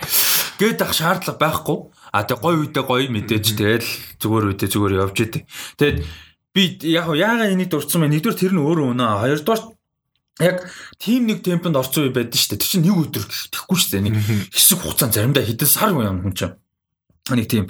Гээд 0.60 0.84
ах 0.86 0.94
шаардлага 0.94 1.40
байхгүй. 1.40 1.78
А 2.14 2.22
тэгээ 2.22 2.42
гой 2.44 2.54
үедээ 2.62 2.84
гоё 2.86 3.10
мэдээж 3.10 3.46
тэгэл 3.58 3.90
зүгээр 4.22 4.44
үедээ 4.54 4.70
зүгээр 4.70 4.94
явж 5.02 5.16
идэг. 5.18 5.42
Тэгээд 5.80 5.98
би 6.54 6.62
яг 6.94 7.10
яагаад 7.10 7.50
энийг 7.50 7.74
дурдсан 7.74 8.06
бэ? 8.06 8.12
Нэгдүгээр 8.14 8.38
тэр 8.38 8.52
нь 8.54 8.62
өөрөө 8.62 8.86
өнөө. 8.94 9.10
Хоёрдугаар 9.42 9.62
яг 10.40 10.66
тим 10.98 11.26
нэг 11.30 11.42
темпэнд 11.46 11.78
орцсон 11.78 12.08
үе 12.08 12.14
байдаг 12.14 12.38
шүү 12.38 12.56
дээ. 12.56 12.62
Тэр 12.62 12.70
чинь 12.70 12.84
нэг 12.86 12.96
өдөр 12.98 13.24
гэхгүй 13.28 13.78
шүү 13.78 13.90
дээ. 13.94 14.04
Нэг 14.08 14.16
хэсэг 14.50 14.78
хугацаанд 14.82 15.14
заримдаа 15.14 15.44
хэдэн 15.46 15.70
сар 15.70 15.94
юм 15.94 16.22
хүн 16.26 16.34
чинь. 16.34 16.54
Нэг 17.30 17.46
тийм 17.46 17.64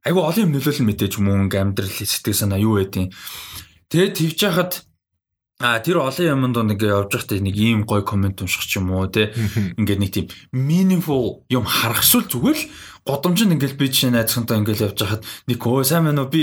айгу 0.00 0.24
олон 0.24 0.48
юм 0.48 0.52
нөлөөлөл 0.56 0.88
мэдээж 0.88 1.14
мөнгө 1.20 1.56
амьдрал 1.60 1.92
сэтгэл 1.92 2.40
санаа 2.40 2.60
юу 2.62 2.80
байдیں۔ 2.80 3.12
Тэгээд 3.92 4.16
тэгж 4.16 4.38
яхад 4.48 4.72
А 5.56 5.80
тэр 5.80 6.04
олон 6.04 6.52
юмд 6.52 6.60
нэг 6.68 6.84
явж 6.84 7.16
байхдаа 7.16 7.40
нэг 7.40 7.56
ийм 7.56 7.88
гой 7.88 8.04
комент 8.04 8.44
унших 8.44 8.68
ч 8.68 8.76
юм 8.76 8.92
уу 8.92 9.08
те 9.08 9.32
ингээд 9.80 10.00
нэг 10.04 10.12
тийм 10.12 10.26
meaningful 10.52 11.48
юм 11.48 11.64
харахшгүй 11.64 12.28
зүгээр 12.28 12.58
л 12.60 12.68
годомж 13.08 13.40
нь 13.48 13.56
ингээл 13.56 13.80
би 13.80 13.88
жишээ 13.88 14.12
найзхантай 14.12 14.60
ингээл 14.60 14.92
явж 14.92 15.00
байхад 15.00 15.24
нэг 15.48 15.56
өө 15.64 15.80
сайн 15.80 16.12
мэн 16.12 16.20
үү 16.20 16.28
би 16.28 16.42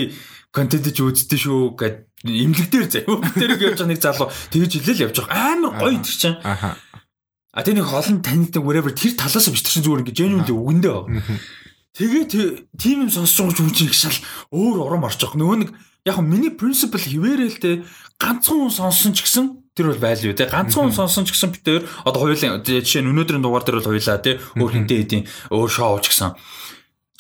контент 0.54 0.86
ч 0.94 1.02
үзтээ 1.02 1.40
шүү 1.50 1.74
гэд 1.74 1.96
имлэг 2.30 2.70
дээр 2.70 2.86
заяа 2.88 3.20
тэрийг 3.34 3.62
явж 3.74 3.82
байгаа 3.82 3.90
нэг 3.90 4.00
залуу. 4.00 4.30
Тэгж 4.54 4.72
хэлээл 4.80 5.04
явж 5.10 5.18
байгаа. 5.26 5.58
Амар 5.58 5.74
гоё 5.82 5.98
тэр 6.00 6.14
чинь. 6.14 6.38
А 6.38 7.62
тэр 7.66 7.76
нэг 7.82 7.90
олон 7.90 8.22
танидаг 8.22 8.62
whatever 8.62 8.94
тэр 8.94 9.18
талаас 9.18 9.50
биш 9.50 9.66
тэр 9.66 9.74
чинь 9.82 9.86
зүгээр 9.90 10.02
ингээд 10.06 10.20
genuinely 10.22 10.54
үгэндээ 10.54 10.98
тэгээ 11.94 12.24
тийм 12.78 13.06
юм 13.06 13.12
сонсож 13.14 13.54
үгүй 13.62 13.94
шал 13.94 14.18
өөр 14.50 14.78
урам 14.82 15.06
орж 15.06 15.22
байгаа. 15.22 15.42
Нөгөө 15.42 15.58
нэг 15.62 15.70
яг 16.06 16.18
миний 16.26 16.50
принципл 16.50 16.98
хിവэрээ 16.98 17.50
л 17.54 17.62
те 17.62 17.72
ганцхан 18.18 18.66
хүн 18.66 18.74
сонсон 18.74 19.14
ч 19.14 19.22
гэсэн 19.22 19.46
тэр 19.78 19.94
бол 19.94 20.02
value 20.02 20.34
те. 20.34 20.50
Ганцхан 20.50 20.90
хүн 20.90 20.98
сонсон 20.98 21.30
ч 21.30 21.38
гэсэн 21.38 21.54
бид 21.54 21.62
тээр 21.62 21.84
одоо 22.02 22.26
хоёулын 22.26 22.66
жишээ 22.66 23.06
нь 23.06 23.10
өнөөдрийн 23.14 23.46
дугаар 23.46 23.62
дээр 23.62 23.78
бол 23.82 23.94
хоёлаа 23.94 24.18
те 24.26 24.42
өөр 24.58 24.74
хинтээ 24.74 24.98
хэдийн 25.06 25.24
өөр 25.54 25.70
шоу 25.70 26.02
ч 26.02 26.10
гэсэн 26.10 26.34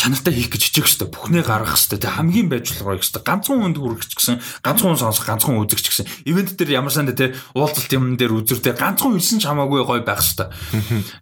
чанартай 0.04 0.36
хийх 0.36 0.52
гэж 0.52 0.64
хичээх 0.68 0.84
хэрэгтэй. 0.84 1.08
Бүхнээ 1.16 1.44
гаргах 1.48 1.80
хэрэгтэй. 1.80 2.00
Тэг 2.04 2.12
хамгийн 2.12 2.48
байжлагыг 2.52 3.00
хэрэгтэй. 3.00 3.24
Ганцхан 3.24 3.60
хүнд 3.64 3.78
хүрэх 3.80 4.04
ч 4.04 4.14
гэсэн, 4.20 4.36
ганцхан 4.60 4.90
хүн 4.92 5.00
сонсох, 5.00 5.24
ганцхан 5.24 5.56
үзэх 5.64 5.80
ч 5.80 5.88
гэсэн. 5.96 6.08
Ивент 6.28 6.52
дээр 6.60 6.84
ямар 6.84 6.92
санд 6.92 7.16
те 7.16 7.32
уулзалт 7.56 7.92
юм 7.96 8.20
дээр 8.20 8.36
үзүртэй 8.44 8.76
ганцхан 8.76 9.16
ирсэн 9.16 9.40
ч 9.40 9.48
хамаагүй 9.48 9.80
гоё 9.88 10.04
байх 10.04 10.20
хэрэгтэй. 10.20 10.52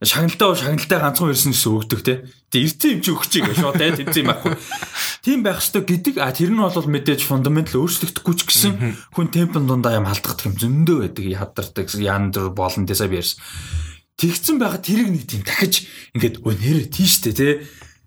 Шагналтай 0.01 0.49
шагналтай 0.57 0.97
ганцхан 0.97 1.29
ирсэн 1.29 1.53
гэсэн 1.53 1.71
өгдөг 1.77 2.01
те. 2.01 2.13
Тэг 2.49 2.61
ирсэн 2.65 2.89
юм 2.97 3.01
чи 3.05 3.09
өгч 3.13 3.29
чиг 3.29 3.45
шууд 3.53 3.77
те 3.77 3.93
тэнцэн 4.01 4.21
юм 4.25 4.29
байхгүй. 4.33 4.53
Тийм 5.21 5.39
байх 5.45 5.61
хэрэгтэй 5.61 5.83
гэдэг 5.85 6.15
а 6.17 6.33
тэр 6.33 6.49
нь 6.49 6.57
бол 6.57 6.73
мэдээж 6.73 7.21
фундаментал 7.21 7.85
өөрчлөгдөхгүй 7.85 8.33
ч 8.33 8.41
гэсэн 8.49 8.73
хүн 9.13 9.27
темпэн 9.29 9.69
дундаа 9.69 10.01
юм 10.01 10.09
халдах 10.09 10.41
юм 10.49 10.57
зөндөө 10.57 10.97
байдаг. 11.05 11.25
Ядардаг, 11.29 11.87
яндар 12.01 12.49
болон 12.49 12.89
дэсаа 12.89 13.07
биерс. 13.07 13.37
Тэгсэн 14.21 14.61
байхад 14.61 14.85
тэрийг 14.85 15.09
нэг 15.09 15.25
тийм 15.25 15.41
дахиж 15.41 15.89
ингээд 16.13 16.45
өө 16.45 16.53
нэрэ 16.53 16.93
тийштэй 16.93 17.33
те 17.33 17.47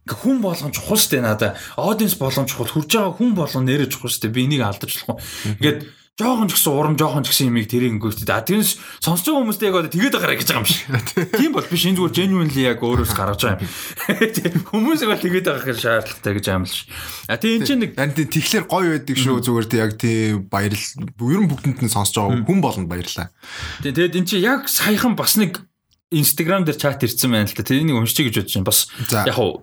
хүн 0.05 0.45
болгон 0.45 0.73
чухал 0.73 1.01
штэ 1.01 1.25
надаа. 1.25 1.57
Аудиенс 1.81 2.21
болгон 2.21 2.45
чухал, 2.45 2.69
хурж 2.69 2.93
байгаа 2.93 3.17
хүн 3.17 3.33
болгон 3.33 3.65
нэрэж 3.65 3.97
чухал 3.97 4.13
штэ. 4.13 4.29
Би 4.29 4.45
энийг 4.45 4.61
алдаж 4.61 4.93
болохгүй. 4.93 5.17
Ингээд 5.61 5.81
жоохон 6.15 6.47
ч 6.47 6.55
гэсэн 6.55 6.71
урам 6.71 6.95
жоохон 6.95 7.27
ч 7.27 7.35
гэсэн 7.35 7.51
юмыг 7.51 7.67
тэрийг 7.67 7.99
ингээд 7.99 8.31
а 8.31 8.39
тэрнээс 8.39 8.79
сонсож 9.03 9.35
байгаа 9.35 9.51
хүмүүстэй 9.51 9.67
яг 9.67 9.79
одоо 9.83 9.91
тэгээд 9.91 10.15
гараа 10.15 10.39
гэж 10.39 10.47
байгаа 10.47 10.63
юм 10.63 10.71
шиг. 10.71 10.87
Тийм 11.43 11.51
бол 11.51 11.67
биш 11.67 11.85
энэ 11.91 11.99
зүгээр 11.99 12.15
genuinely 12.15 12.63
яг 12.71 12.79
өөрөөс 12.87 13.13
гаргаж 13.19 13.41
байгаа 13.43 13.59
юм. 13.59 14.63
Хүмүүс 14.71 15.03
яг 15.03 15.19
тэгээд 15.19 15.47
байгаа 15.51 15.65
хэрэг 15.67 15.83
шаардлагатай 15.83 16.33
гэж 16.39 16.47
аамлж 16.55 16.71
ш. 16.71 16.87
А 17.27 17.35
тийм 17.35 17.59
энэ 17.59 17.67
чинь 17.67 17.83
нэг 17.83 17.93
тэгэхээр 17.99 18.65
гоё 18.71 18.95
байдаг 18.95 19.17
шүү 19.19 19.43
зүгээр 19.43 19.67
яг 19.75 19.93
тийм 19.99 20.47
баярл 20.47 20.79
ер 20.79 21.41
нь 21.43 21.51
бүгдэнд 21.51 21.83
нь 21.83 21.91
сонсож 21.91 22.15
байгаа 22.15 22.47
хүн 22.47 22.63
болгонд 22.63 22.87
баярлаа. 22.87 23.35
Тийм 23.83 23.99
тэгээд 23.99 24.19
эн 24.23 24.27
чинь 24.31 24.47
яг 24.47 24.71
саяхан 24.71 25.19
бас 25.19 25.35
нэг 25.35 25.67
Instagram 26.13 26.65
дээр 26.65 26.79
чат 26.79 27.03
ирсэн 27.05 27.31
байна 27.31 27.49
л 27.49 27.57
та. 27.57 27.65
Тэрийг 27.65 27.97
уншчих 27.97 28.29
гэж 28.29 28.45
бодож 28.45 28.55
байна. 28.55 28.69
Бас 28.69 28.79
яг 29.25 29.39
уу 29.39 29.63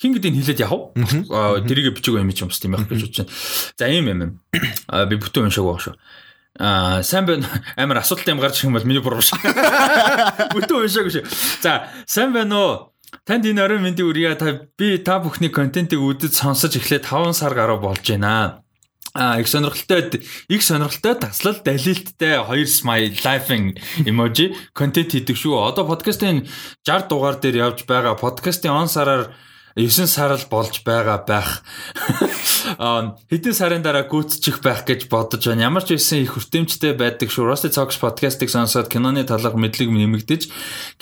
хин 0.00 0.12
гэдгийг 0.14 0.34
хэлээд 0.42 0.64
яах 0.66 0.94
вэ? 0.98 1.64
Тэрийг 1.68 1.94
бичиг 1.94 2.18
юм 2.18 2.30
чи 2.34 2.42
юмс 2.42 2.58
тийм 2.58 2.74
байх 2.74 2.88
гэж 2.90 3.00
бодож 3.06 3.18
байна. 3.22 3.32
За 3.78 3.86
ийм 3.86 4.06
юм. 4.10 4.40
А 4.90 5.06
би 5.06 5.16
бүтэн 5.16 5.46
уншааг 5.46 5.66
байгаа 5.66 5.84
шүү. 5.86 5.96
Аа 6.58 7.02
сайн 7.02 7.26
байна. 7.26 7.46
Амар 7.76 8.02
асуулт 8.02 8.26
юм 8.26 8.42
гарч 8.42 8.58
ирэх 8.58 8.70
юм 8.70 8.74
бол 8.74 8.86
миний 8.86 9.02
буруу 9.02 9.22
шүү. 9.22 9.38
Бүтэн 10.54 10.82
уншааг 10.82 11.10
шүү. 11.14 11.24
За 11.62 11.90
сайн 12.06 12.34
байна 12.34 12.58
уу? 12.58 12.74
Танд 13.22 13.46
энэ 13.46 13.62
орой 13.62 13.78
мэндийг 13.78 14.10
үрье 14.10 14.34
та 14.34 14.66
би 14.74 14.98
та 14.98 15.22
бүхний 15.22 15.50
контентыг 15.50 16.02
үзэж 16.02 16.34
сонсож 16.34 16.74
эхлээд 16.74 17.06
5 17.06 17.30
сар 17.38 17.54
гаруй 17.54 17.78
болж 17.78 18.02
байна. 18.02 18.63
А 19.14 19.38
их 19.38 19.46
сонирхолтой 19.46 20.26
их 20.48 20.62
сонирхолтой 20.62 21.14
таслал 21.14 21.54
далилттай 21.64 22.42
хоёр 22.44 22.66
smile 22.66 23.14
laughing 23.22 23.78
emoji 24.02 24.56
контент 24.74 25.14
хийдэг 25.14 25.38
шүү. 25.38 25.70
Одоо 25.70 25.86
подкастын 25.86 26.48
60 26.82 27.08
дугаар 27.08 27.38
дээр 27.38 27.56
явж 27.56 27.86
байгаа 27.86 28.18
подкастын 28.18 28.74
он 28.74 28.88
сараар 28.88 29.30
9 29.74 30.06
сар 30.06 30.30
л 30.38 30.46
болж 30.46 30.86
байгаа 30.86 31.26
байх. 31.26 31.66
Хэдэн 33.26 33.54
сарын 33.58 33.82
дараа 33.82 34.06
гүйцчих 34.06 34.62
байх 34.62 34.86
гэж 34.86 35.10
бодож 35.10 35.50
байна. 35.50 35.66
Ямар 35.66 35.82
ч 35.82 35.98
байсан 35.98 36.22
их 36.22 36.38
хүртээмжтэй 36.38 36.94
байдаг 36.94 37.26
шүү. 37.26 37.50
Rusty 37.50 37.74
Talks 37.74 37.98
podcast-ыг 37.98 38.54
сонсоод 38.54 38.86
киноны 38.86 39.26
талаар 39.26 39.58
мэдлэг 39.58 39.90
нэмэгдэж 39.90 40.46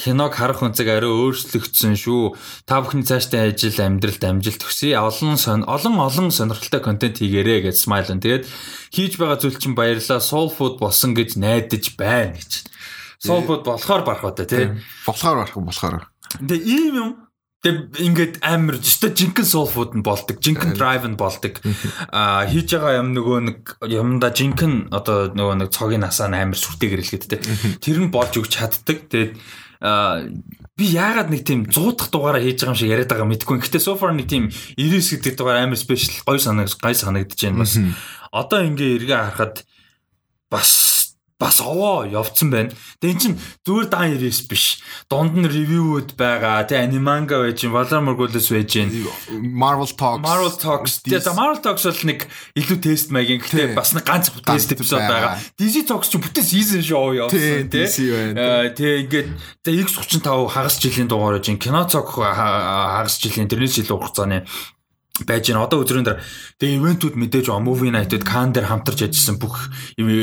киног 0.01 0.33
харах 0.33 0.65
үнцэг 0.65 0.89
арай 0.89 1.13
өөрчлөгдсөн 1.13 2.01
шүү. 2.01 2.33
Та 2.65 2.81
бүхний 2.81 3.05
цаашдаа 3.05 3.53
ажил 3.53 3.77
амьдралд 3.77 4.25
амжилт 4.25 4.65
хүсье. 4.65 4.97
Олон 4.97 5.37
сон 5.37 5.69
олон 5.69 6.01
олон 6.01 6.33
сонирхолтой 6.33 6.81
контент 6.81 7.21
хийгээрэй 7.21 7.69
гэж 7.69 7.77
smile. 7.77 8.09
Тэгээд 8.09 8.49
хийж 8.89 9.21
байгаа 9.21 9.37
зүйл 9.37 9.61
чинь 9.61 9.77
баярлалаа. 9.77 10.25
Soul 10.25 10.49
food 10.49 10.81
болсон 10.81 11.13
гэж 11.13 11.37
найдаж 11.37 11.93
байна 12.01 12.41
гэж. 12.41 12.65
Soul 13.21 13.45
food 13.45 13.69
болохоор 13.69 14.01
барах 14.01 14.25
удаа 14.25 14.49
тий. 14.49 14.81
Болохоор 15.05 15.45
барах 15.45 15.61
болохоор. 15.61 16.09
Тэгээ 16.41 16.65
ийм 16.65 16.97
юм 16.97 17.11
Тэг 17.63 17.95
ингээд 17.95 18.43
амар 18.43 18.83
өстой 18.83 19.15
жинхэнэ 19.15 19.47
soul 19.47 19.71
food 19.71 19.95
нь 19.95 20.03
болдог, 20.03 20.43
жинхэнэ 20.43 20.75
drive 20.75 21.07
нь 21.07 21.15
болдог. 21.15 21.63
Аа 22.11 22.43
хийж 22.51 22.75
байгаа 22.75 22.99
юм 22.99 23.15
нөгөө 23.15 23.39
нэг 23.47 23.59
юмда 23.87 24.35
жинхэнэ 24.35 24.91
одоо 24.91 25.31
нөгөө 25.31 25.57
нэг 25.63 25.71
цогийн 25.71 26.03
насаа 26.03 26.27
амар 26.27 26.59
сүртэйгэр 26.59 27.07
хэлгээд 27.07 27.31
те. 27.31 27.39
Тэр 27.79 28.03
нь 28.03 28.11
болж 28.11 28.35
өгч 28.35 28.59
чаддаг. 28.59 29.07
Тэгээд 29.07 29.39
аа 29.79 30.27
би 30.75 30.85
яагаад 30.91 31.31
нэг 31.31 31.47
тийм 31.47 31.71
100 31.71 32.03
дахь 32.03 32.11
дугаараа 32.11 32.43
хийж 32.43 32.67
байгаа 32.67 32.75
юм 32.75 32.81
шиг 32.83 32.91
яриад 32.91 33.11
байгаа 33.15 33.31
мэдгүй. 33.31 33.63
Гэтэ 33.63 33.79
so 33.79 33.95
far 33.95 34.11
нэг 34.11 34.27
тийм 34.27 34.51
90 34.75 35.23
гэдэг 35.23 35.39
дугаар 35.39 35.63
амар 35.63 35.79
special 35.79 36.19
гой 36.27 36.43
санагд 36.43 36.75
гай 36.83 36.99
санагдаж 36.99 37.39
байна 37.39 37.63
бас. 37.63 37.79
Одоо 38.35 38.59
ингээ 38.67 39.07
эргээ 39.07 39.19
харахад 39.23 39.63
бас 40.51 41.12
бас 41.43 41.59
овоо 41.59 42.07
явцсан 42.07 42.55
байна. 42.55 42.71
Тэгээ 43.03 43.15
эн 43.19 43.19
чин 43.19 43.35
зүгээр 43.67 43.89
дан 43.91 44.15
99 44.15 44.47
биш. 44.47 44.79
Дунд 45.11 45.35
нь 45.35 45.51
ревюуд 45.51 46.15
байгаа. 46.15 46.63
Тэ 46.63 46.79
аниманга 46.79 47.43
байж, 47.43 47.67
Valar 47.67 47.99
Morghulis 47.99 48.47
байж, 48.55 48.79
Marvel 49.35 49.91
Talks. 49.91 50.23
Marvel 50.23 50.55
Talks. 50.55 51.03
Тэгээ 51.03 51.35
Marvel 51.35 51.59
Talks 51.59 51.83
бол 51.91 52.03
нэг 52.07 52.31
илүү 52.55 52.79
тест 52.79 53.11
маягийн. 53.11 53.43
Гэтэ 53.43 53.75
бас 53.75 53.91
нэг 53.99 54.07
ганц 54.07 54.31
тест 54.31 54.71
эпизод 54.71 55.03
байгаа. 55.03 55.43
DC 55.59 55.83
Talks 55.91 56.15
ч 56.15 56.23
бүтэн 56.23 56.47
season 56.47 56.83
show 56.87 57.11
явуулсан 57.11 57.67
тий. 57.67 57.91
Тэгээ 57.91 59.03
ингээд 59.11 59.29
тэгээ 59.67 59.83
X35 59.91 60.47
хагас 60.47 60.79
жилийн 60.79 61.11
дугаар 61.11 61.43
байж, 61.43 61.51
кино 61.59 61.83
цог 61.91 62.07
хагас 62.07 63.19
жилийн 63.19 63.51
тэрнээс 63.51 63.83
илүү 63.83 63.99
хугацааны 63.99 64.47
байж 65.21 65.53
гэн 65.53 65.61
одоо 65.61 65.85
өдрийн 65.85 66.09
дараа 66.09 66.25
тэгээ 66.57 66.81
ивентүүд 66.81 67.15
мэдээж 67.21 67.53
аа 67.53 67.61
movie 67.61 67.93
night-ууд 67.93 68.25
кан 68.25 68.57
дээр 68.57 68.73
хамтарч 68.73 69.13
ажилласан 69.13 69.37
бүх 69.37 69.69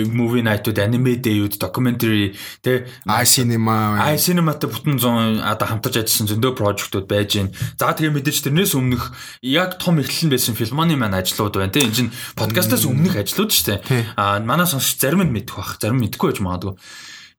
movie 0.09 0.41
night-ууд 0.41 0.81
anime 0.81 1.21
day-ууд 1.21 1.61
documentary 1.61 2.33
тэ 2.65 2.89
i 3.05 3.25
cinema 3.29 4.01
i 4.09 4.17
cinema-тай 4.17 4.65
бүтэн 4.65 4.97
100 4.97 5.45
одоо 5.45 5.67
хамтарч 5.69 6.01
ажилласан 6.01 6.33
зөндөө 6.33 6.57
project-ууд 6.57 7.05
байж 7.05 7.37
гэн 7.37 7.53
за 7.77 7.93
тэгээ 7.93 8.17
мэдээж 8.17 8.37
тэрнээс 8.49 8.73
өмнөх 8.73 9.13
яг 9.45 9.77
том 9.77 10.01
эхлэн 10.01 10.33
байсан 10.33 10.57
филмоны 10.57 10.97
маань 10.97 11.21
ажлууд 11.21 11.53
байна 11.53 11.69
тэ. 11.69 11.85
Энэ 11.85 12.09
чинь 12.09 12.13
подкастаас 12.33 12.89
өмнөх 12.89 13.13
ажлууд 13.13 13.53
шүү 13.53 13.77
дээ. 13.77 14.17
А 14.17 14.41
манай 14.41 14.65
сонсогч 14.65 14.97
зарим 14.97 15.21
нь 15.21 15.33
мэдэх 15.37 15.53
бах 15.53 15.77
зарим 15.77 16.01
мэдхгүй 16.01 16.33
байж 16.33 16.41
магадгүй. 16.41 16.73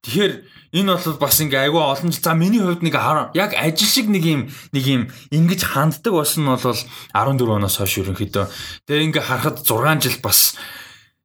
Тэгэхээр 0.06 0.32
энэ 0.70 0.94
бол 0.94 1.18
бас 1.18 1.40
ингээ 1.42 1.66
айгүй 1.66 1.82
олон 1.82 2.10
жил 2.14 2.22
за 2.22 2.34
миний 2.38 2.62
хувьд 2.62 2.86
нэг 2.86 2.94
яг 3.34 3.52
ажил 3.58 3.90
шиг 3.90 4.06
нэг 4.06 4.22
юм 4.22 4.42
нэг 4.70 4.84
юм 4.86 5.02
ингэж 5.34 5.66
ханддаг 5.66 6.14
болсон 6.14 6.46
нь 6.46 6.50
бол 6.50 6.62
14 6.62 7.56
оноос 7.58 7.76
хойш 7.82 7.98
ерөнхийдөө 7.98 8.46
тэгээ 8.86 9.06
ингээ 9.10 9.24
харахад 9.26 9.66
6 9.66 10.06
жил 10.06 10.18
бас 10.22 10.54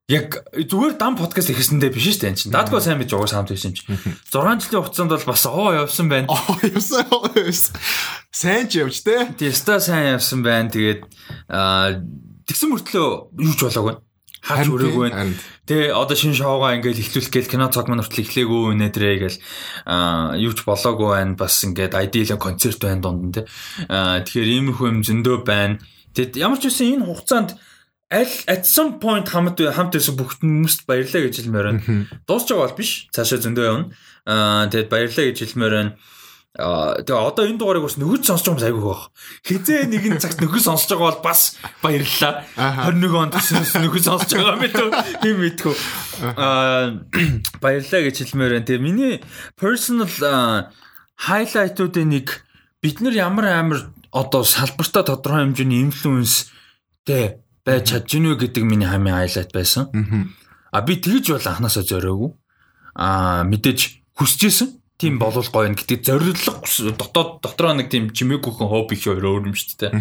яг 0.06 0.38
зүгээр 0.54 0.94
дан 0.98 1.18
подкаст 1.18 1.50
ихсэндээ 1.50 1.90
биш 1.90 2.06
шүү 2.06 2.22
дээ 2.22 2.30
энэ 2.30 2.38
чинь. 2.38 2.54
Дадгаа 2.54 2.78
сайн 2.78 3.02
бич 3.02 3.10
угаас 3.10 3.34
хамт 3.34 3.50
байсан 3.50 3.74
чинь. 3.74 3.90
6 4.30 4.62
жилийн 4.62 4.82
хугацаанд 4.86 5.10
бол 5.10 5.26
бас 5.26 5.42
оо 5.50 5.74
явсан 5.74 6.06
байна. 6.06 6.30
Оо 6.30 6.54
явсан. 6.62 7.74
Сайн 8.30 8.70
ч 8.70 8.78
явж 8.78 9.02
те. 9.02 9.26
Тэста 9.34 9.82
сайн 9.82 10.14
явсан 10.14 10.46
байна. 10.46 10.70
Тэгээд 10.70 11.10
тэгсэн 12.46 12.70
мөртлөө 12.70 13.34
юу 13.34 13.54
ч 13.58 13.66
болоогүй 13.66 14.05
хаач 14.46 14.70
өрөөг 14.70 14.96
байна. 14.96 15.34
Тэ 15.66 15.90
одоо 15.90 16.14
шинэ 16.14 16.38
шоугаа 16.38 16.78
ингээл 16.78 17.02
эхлүүлэх 17.02 17.34
гээл 17.34 17.50
кино 17.50 17.66
цаг 17.74 17.90
маань 17.90 17.98
хүртэл 18.06 18.22
эхлэегүй 18.22 18.78
нэтрээ 18.78 19.14
гээл 19.26 19.38
аа 19.90 20.38
юу 20.38 20.54
ч 20.54 20.62
болоогүй 20.62 21.08
байна. 21.18 21.34
Бас 21.34 21.58
ингээд 21.66 21.98
ideal 21.98 22.38
концерт 22.38 22.78
байна 22.78 23.02
дунд 23.02 23.22
нь 23.26 23.34
тэ. 23.34 23.50
Аа 23.90 24.22
тэгэхээр 24.22 24.50
иймэрхүү 24.62 24.86
юм 24.86 25.00
зөндөө 25.02 25.36
байна. 25.42 25.82
Тэгэд 26.14 26.38
ямар 26.38 26.62
ч 26.62 26.70
үсэн 26.70 27.02
энэ 27.02 27.06
хугацаанд 27.10 27.58
аль 28.06 28.36
at 28.46 28.62
some 28.62 29.02
point 29.02 29.26
хамт 29.26 29.58
хамт 29.58 29.92
байсан 29.98 30.14
бүх 30.14 30.38
хүмүүст 30.38 30.86
баярлалаа 30.86 31.26
гэж 31.26 31.34
хэлмээр 31.42 31.66
байна. 31.66 31.82
Дуусч 32.30 32.46
байгаа 32.54 32.70
бол 32.70 32.78
биш. 32.78 33.10
Цаашаа 33.10 33.42
зөндөө 33.42 33.66
явна. 33.66 33.90
Аа 34.30 34.70
тэгэд 34.70 34.86
баярлалаа 34.86 35.26
гэж 35.34 35.38
хэлмээр 35.42 35.74
байна. 35.74 35.92
Аа 36.56 37.04
тэгээ 37.04 37.20
одоо 37.20 37.44
энэ 37.44 37.60
дугаарыг 37.60 37.84
бас 37.84 38.00
нөгөөд 38.00 38.24
сонсож 38.24 38.56
байгаа 38.56 38.72
юм 38.72 38.80
айгүй 38.80 38.84
байх. 38.88 39.04
Хизээ 39.44 39.80
нэгэн 39.92 40.16
цагт 40.24 40.40
нөгөө 40.40 40.62
сонсож 40.64 40.88
байгаа 40.96 41.12
бол 41.12 41.24
бас 41.28 41.40
баярлалаа. 41.84 42.48
21 42.56 43.12
онд 43.12 43.36
төсөөс 43.36 43.72
нөгөө 43.76 44.00
сонсож 44.00 44.30
байгаа 44.32 44.56
юм 44.56 44.62
билүү? 44.64 44.88
Хим 45.20 45.36
мэдхүү. 45.44 45.74
Аа 46.32 46.96
баярлалаа 47.60 48.02
гэж 48.08 48.16
хэлмээр 48.24 48.52
байна. 48.56 48.68
Тэгээ 48.72 48.86
миний 48.88 49.14
personal 49.60 50.08
highlight-уудын 51.28 52.08
нэг 52.08 52.26
бид 52.80 53.04
нар 53.04 53.12
ямар 53.12 53.46
амар 53.52 53.80
одоо 54.08 54.40
салбартаа 54.40 55.04
тодорхой 55.04 55.44
хэмжээний 55.44 55.84
инфлюенс 55.84 56.48
тэ 57.04 57.44
байж 57.68 57.92
чадж 57.92 58.16
гинэ 58.16 58.32
гэдэг 58.40 58.64
миний 58.64 58.88
хамгийн 58.88 59.20
highlight 59.20 59.52
байсан. 59.52 59.92
А 60.72 60.80
би 60.80 60.96
тэгж 60.96 61.36
бол 61.36 61.44
анханасаа 61.44 61.84
зориогүй. 61.84 62.32
А 62.96 63.44
мэдээж 63.44 64.00
хүсэжсэн 64.16 64.85
тийм 64.96 65.20
болол 65.20 65.44
гоё 65.44 65.68
н 65.68 65.76
гэдэг 65.76 66.00
зориглог 66.08 66.64
дотоод 66.96 67.30
дотроо 67.44 67.76
нэг 67.76 67.92
тийм 67.92 68.08
чимээгүйхэн 68.16 68.68
хобби 68.68 68.96
их 68.96 69.04
өөр 69.04 69.48
юм 69.48 69.52
шүү 69.52 69.76
дээ. 69.76 69.92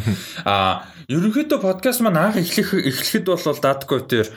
А 0.47 0.87
ерөнхийдөө 1.11 1.59
подкаст 1.59 1.99
маань 1.99 2.31
анх 2.31 2.39
эхлэх 2.39 2.79
эхлэхэд 2.79 3.27
бол 3.27 3.59
датко 3.59 3.99
дээр 3.99 4.31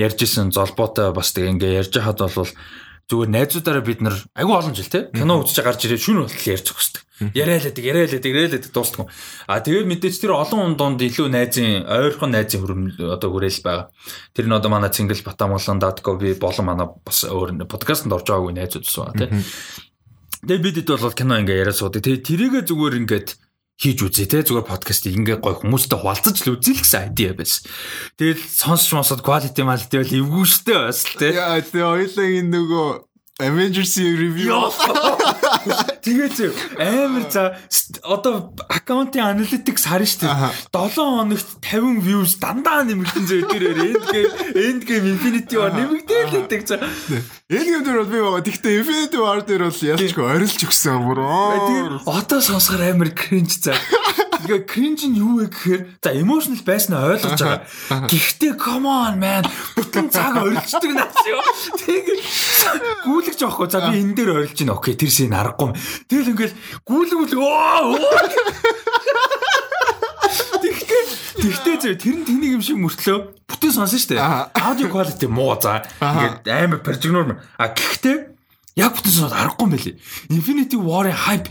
ярьж 0.00 0.18
исэн 0.24 0.48
золбоотой 0.48 1.12
бас 1.12 1.36
тэг 1.36 1.52
ингээ 1.52 1.84
ярьж 1.84 1.92
хахад 1.92 2.24
бол 2.24 2.52
зүгээр 3.08 3.30
найзуудаараа 3.32 3.84
бид 3.84 4.00
нар 4.04 4.16
агүй 4.36 4.52
олон 4.56 4.76
жил 4.76 4.88
те 4.88 5.08
кино 5.12 5.40
үзэж 5.40 5.64
гарч 5.64 5.84
ирээ 5.88 6.00
шүн 6.00 6.24
болтол 6.24 6.52
ярьж 6.52 6.68
дээ. 6.68 7.08
Яриалаадаг, 7.34 7.82
яриалаадаг, 7.82 8.30
яриалаадаг 8.30 8.70
дуустдаг. 8.70 9.08
А 9.48 9.58
тэгээд 9.58 9.90
мэдээж 9.90 10.22
тэр 10.22 10.38
олон 10.38 10.60
хүн 10.60 10.76
донд 10.78 11.02
илүү 11.02 11.26
найзын 11.32 11.88
ойрхон 11.88 12.30
найзын 12.30 12.62
хөрөм 12.62 12.82
одоо 13.10 13.32
хүрээл 13.34 13.64
байгаа. 13.64 13.90
Тэр 14.36 14.46
нь 14.46 14.54
одоо 14.54 14.70
манай 14.70 14.92
Цингэл 14.94 15.26
Батамглан 15.26 15.82
Датко 15.82 16.14
би 16.14 16.38
болон 16.38 16.66
манай 16.68 16.86
бас 17.02 17.26
өөр 17.26 17.66
подкастт 17.66 18.06
орж 18.06 18.28
байгаагүй 18.28 18.54
найзууд 18.54 18.86
ус 18.86 18.96
байгаа 19.02 19.18
те. 19.18 19.26
Тэгээд 20.46 20.62
бид 20.62 20.76
хэд 20.82 20.90
бол 20.98 21.16
кино 21.16 21.34
ингээ 21.42 21.60
яриа 21.66 21.74
суудаг. 21.74 22.02
Тэгээд 22.04 22.26
тэрийгэ 22.26 22.60
зүгээр 22.68 22.94
ингээд 23.02 23.28
хийж 23.78 23.98
үзье 24.02 24.26
те 24.26 24.42
зүгээр 24.42 24.66
подкастыг 24.66 25.14
ингээ 25.14 25.38
гой 25.38 25.54
хүмүүстэй 25.58 25.98
хуваалцаж 25.98 26.36
л 26.46 26.58
үзье 26.58 26.74
л 26.74 26.82
гэсэн 26.82 27.00
айдиа 27.14 27.32
байсан. 27.38 27.62
Тэгэл 28.18 28.42
сонсч 28.42 28.90
сонсоод 28.90 29.22
quality 29.22 29.62
малти 29.62 30.02
бол 30.02 30.16
эвгүй 30.18 30.46
штэ 30.46 30.74
бас 30.74 31.06
л 31.06 31.14
те. 31.18 31.34
Яа 31.38 31.62
тэгээ 31.62 31.86
ойлаа 31.86 32.26
энэ 32.26 32.50
нөгөө 32.54 32.88
Avengers-ийн 33.38 34.18
review. 34.18 34.50
Тэгээд 36.02 36.32
зөв 36.34 36.58
амар 36.74 37.30
за 37.30 37.54
одоо 38.02 38.50
аккаунтын 38.66 39.22
analytics 39.22 39.86
харна 39.86 40.10
шүү 40.10 40.26
дээ. 40.26 40.50
7 40.74 40.98
хоногт 40.98 41.50
50 41.62 42.02
views 42.02 42.34
дандаа 42.42 42.82
нэмэгдэн 42.82 43.24
зөө 43.30 43.42
тэрээр 43.46 43.78
end 43.94 44.02
game 44.10 44.32
end 44.58 44.82
game 44.90 45.06
infinity 45.14 45.54
war 45.54 45.70
нэмэгдээл 45.70 46.34
гэдэг 46.34 46.62
за. 46.66 46.82
Юм 47.48 47.80
дээр 47.80 48.04
бол 48.04 48.12
би 48.12 48.18
байгаа. 48.20 48.44
Тэгтээ 48.44 48.76
infinity 48.84 49.16
war 49.16 49.40
дээр 49.40 49.72
бол 49.72 49.80
ялчгүй 49.80 50.20
орилж 50.20 50.60
өгсөн 50.68 51.00
бүр. 51.00 51.24
Одоо 52.04 52.44
сонсохоор 52.44 52.92
амар 52.92 53.08
cringe 53.16 53.56
за. 53.56 53.72
Тэгээ 54.44 54.68
cringe 54.68 55.08
нь 55.08 55.16
юу 55.16 55.40
вэ 55.40 55.48
гэхээр 55.48 55.82
за 55.96 56.12
emotional 56.12 56.60
байснаа 56.60 57.08
ойлгож 57.16 57.40
байгаа. 57.40 58.04
Гэхдээ 58.04 58.52
come 58.52 58.84
on 58.84 59.16
man 59.16 59.48
бүтэн 59.80 60.12
цаг 60.12 60.36
орилждаг 60.44 60.92
наас 60.92 61.24
юу. 61.24 61.40
Тэгээ 61.88 62.20
гүйлгэж 63.08 63.40
авахгүй. 63.40 63.68
За 63.72 63.80
би 63.80 63.96
энэ 63.96 64.12
дээр 64.12 64.30
орилж 64.44 64.52
байна. 64.60 64.76
Окей 64.76 64.92
тэр 65.00 65.08
шин 65.08 65.32
аргагүй. 65.32 65.72
Тэгэл 66.04 66.36
ингээл 66.36 66.56
гүйлгүүл 66.84 67.32
оо. 67.48 67.96
Тэгтээ 71.38 71.76
зөв 71.78 71.94
тэр 72.02 72.14
нь 72.18 72.26
тэнийг 72.26 72.52
юм 72.58 72.62
шиг 72.62 72.78
мөртлөө 72.82 73.18
бүтэн 73.46 73.72
сонсон 73.72 73.98
шүү 73.98 74.10
дээ. 74.18 74.22
Аудио 74.58 74.90
quality 74.90 75.26
муу 75.30 75.54
за. 75.54 75.86
Ингээд 76.02 76.50
амар 76.50 76.80
пержигнор. 76.82 77.38
А 77.54 77.70
гэхдээ 77.70 78.34
яг 78.78 78.94
бүтэн 78.94 79.14
соноод 79.14 79.38
аргагүй 79.38 79.64
юм 79.66 79.72
байлээ. 79.74 79.96
Infinity 80.34 80.76
War-ын 80.78 81.14
hype 81.14 81.46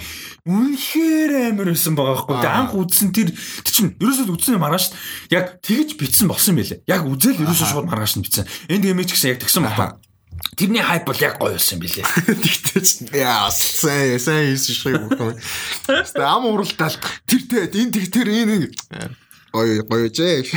үнэхээр 0.47 1.52
амар 1.52 1.71
байсан 1.71 1.95
байгаа 1.95 2.19
хгүй. 2.23 2.36
Тэг 2.39 2.52
анх 2.52 2.73
үзсэн 2.76 3.12
тэр 3.12 3.32
чинь 3.67 3.95
ерөөсөө 4.00 4.36
үзсэн 4.36 4.56
юм 4.56 4.63
маргааш 4.63 4.91
яг 5.32 5.60
тэгж 5.63 5.95
битсэн 6.00 6.28
болсон 6.32 6.56
юм 6.56 6.63
байлээ. 6.63 6.84
Яг 6.88 7.04
үзэл 7.04 7.43
ерөөсөө 7.43 7.67
шууд 7.67 7.88
маргааш 7.88 8.19
нь 8.19 8.23
битсэн. 8.23 8.47
Энд 8.71 8.84
гэмэж 8.88 9.10
гэсэн 9.12 9.32
яг 9.36 9.43
тэгсэн 9.43 9.63
байна. 9.67 10.00
Тэрний 10.56 10.84
хайп 10.84 11.04
бол 11.04 11.19
яг 11.19 11.36
гоё 11.39 11.60
болсон 11.60 11.76
юм 11.76 11.84
билээ. 11.84 12.06
Тэгтээ 12.43 13.19
яа 13.19 13.52
сайн 13.52 14.19
сайн 14.19 14.56
хийсэн 14.56 14.76
шиг 14.76 14.95
юм. 14.95 15.12
Тэ 15.12 16.23
ам 16.23 16.47
уралдаал 16.47 16.95
тэр 17.28 17.41
тэр 17.47 17.67
энэ 17.76 18.08
тэр 18.08 18.28
энэ 18.32 18.71
гоё 19.53 19.83
гоё 19.88 20.07
жээ. 20.12 20.47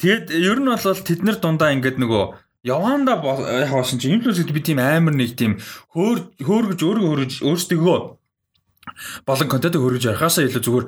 Тэгэд 0.00 0.32
ер 0.32 0.58
нь 0.60 0.70
бол 0.70 0.80
тэд 0.80 1.20
нар 1.24 1.36
дундаа 1.40 1.72
ингээд 1.76 2.00
нөгөө 2.00 2.24
Яванда 2.60 3.16
яг 3.16 3.72
басан 3.72 3.98
чи 3.98 4.12
инфлюенсерд 4.12 4.52
би 4.52 4.60
тийм 4.60 4.84
амар 4.84 5.16
нэг 5.16 5.32
тийм 5.32 5.56
хөөр 5.96 6.44
хөөргөж 6.44 6.80
өөрөө 6.84 7.06
хөрөж 7.08 7.32
өөрсдөө 7.40 8.20
болон 9.24 9.48
контент 9.48 9.80
хөрөж 9.80 10.04
ярахаасаа 10.04 10.44
илүү 10.44 10.60
зүгээр 10.60 10.86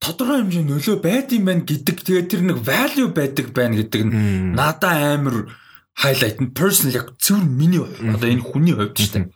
тодорхой 0.00 0.40
хэмжээний 0.40 0.72
нөлөө 0.72 0.96
байд 1.04 1.28
юм 1.36 1.44
байна 1.44 1.68
гэдэг. 1.68 1.96
Тэгээд 2.00 2.30
тэр 2.32 2.42
нэг 2.48 2.58
value 2.64 3.12
байдаг 3.12 3.52
байна 3.52 3.76
гэдэг 3.84 4.00
нь 4.00 4.56
надаа 4.56 5.20
амар 5.20 5.52
highlight 6.00 6.40
нь 6.40 6.56
personal 6.56 6.96
яг 7.04 7.20
зөв 7.20 7.44
миний 7.44 7.84
одоо 7.84 8.28
энэ 8.32 8.40
хүний 8.40 8.72
хувьд 8.72 8.96
ч 8.96 9.12
тийм 9.12 9.28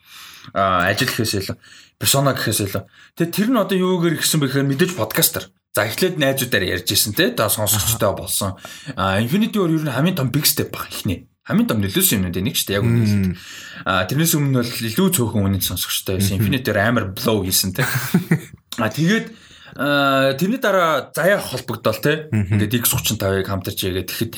а 0.56 0.88
ажил 0.88 1.12
гэхээс 1.12 1.52
илүү 1.52 1.56
персона 2.00 2.32
гэхээс 2.32 2.64
илүү. 2.64 2.84
Тэгээд 3.12 3.36
тэр 3.36 3.48
нь 3.52 3.60
одоо 3.60 3.76
юугаар 3.76 4.16
ихсэн 4.16 4.40
бэ 4.40 4.48
гэхээр 4.48 4.70
мэдээж 4.72 4.92
подкастер 4.96 5.52
За 5.76 5.84
эхлээд 5.84 6.16
найзуудаар 6.16 6.64
ярьж 6.80 6.88
исэн 6.88 7.12
те 7.12 7.28
та 7.36 7.52
сонсогчтой 7.52 8.16
болсон. 8.16 8.56
А 8.96 9.20
Infinity 9.20 9.60
War 9.60 9.68
ер 9.68 9.84
нь 9.84 9.92
хамгийн 9.92 10.16
том 10.16 10.32
big 10.32 10.48
step 10.48 10.72
баг 10.72 10.88
ихний. 10.88 11.28
Хамгийн 11.44 11.68
том 11.68 11.84
нөлөөсөн 11.84 12.24
юмнууд 12.24 12.40
нэг 12.40 12.56
ч 12.56 12.64
те 12.64 12.80
яг 12.80 12.88
үнэ. 12.88 13.36
А 13.84 14.08
тэрнээс 14.08 14.40
өмнө 14.40 14.64
бол 14.64 14.72
илүү 14.72 15.08
цөөхөн 15.12 15.52
үнэт 15.52 15.68
сонсогчтой 15.68 16.16
байсан. 16.16 16.40
Infinity 16.40 16.72
War 16.72 16.80
амар 16.80 17.12
blow 17.12 17.44
хийсэн 17.44 17.76
те. 17.76 17.84
А 18.80 18.88
тэгээд 18.88 19.36
тэрний 19.76 20.60
дараа 20.64 21.12
заяа 21.12 21.44
холбогдол 21.44 22.00
те. 22.00 22.32
Ингээд 22.32 22.80
X35-ыг 22.80 23.44
хамтарч 23.44 23.84
яагаад 23.84 24.08
тэгэхэд 24.08 24.32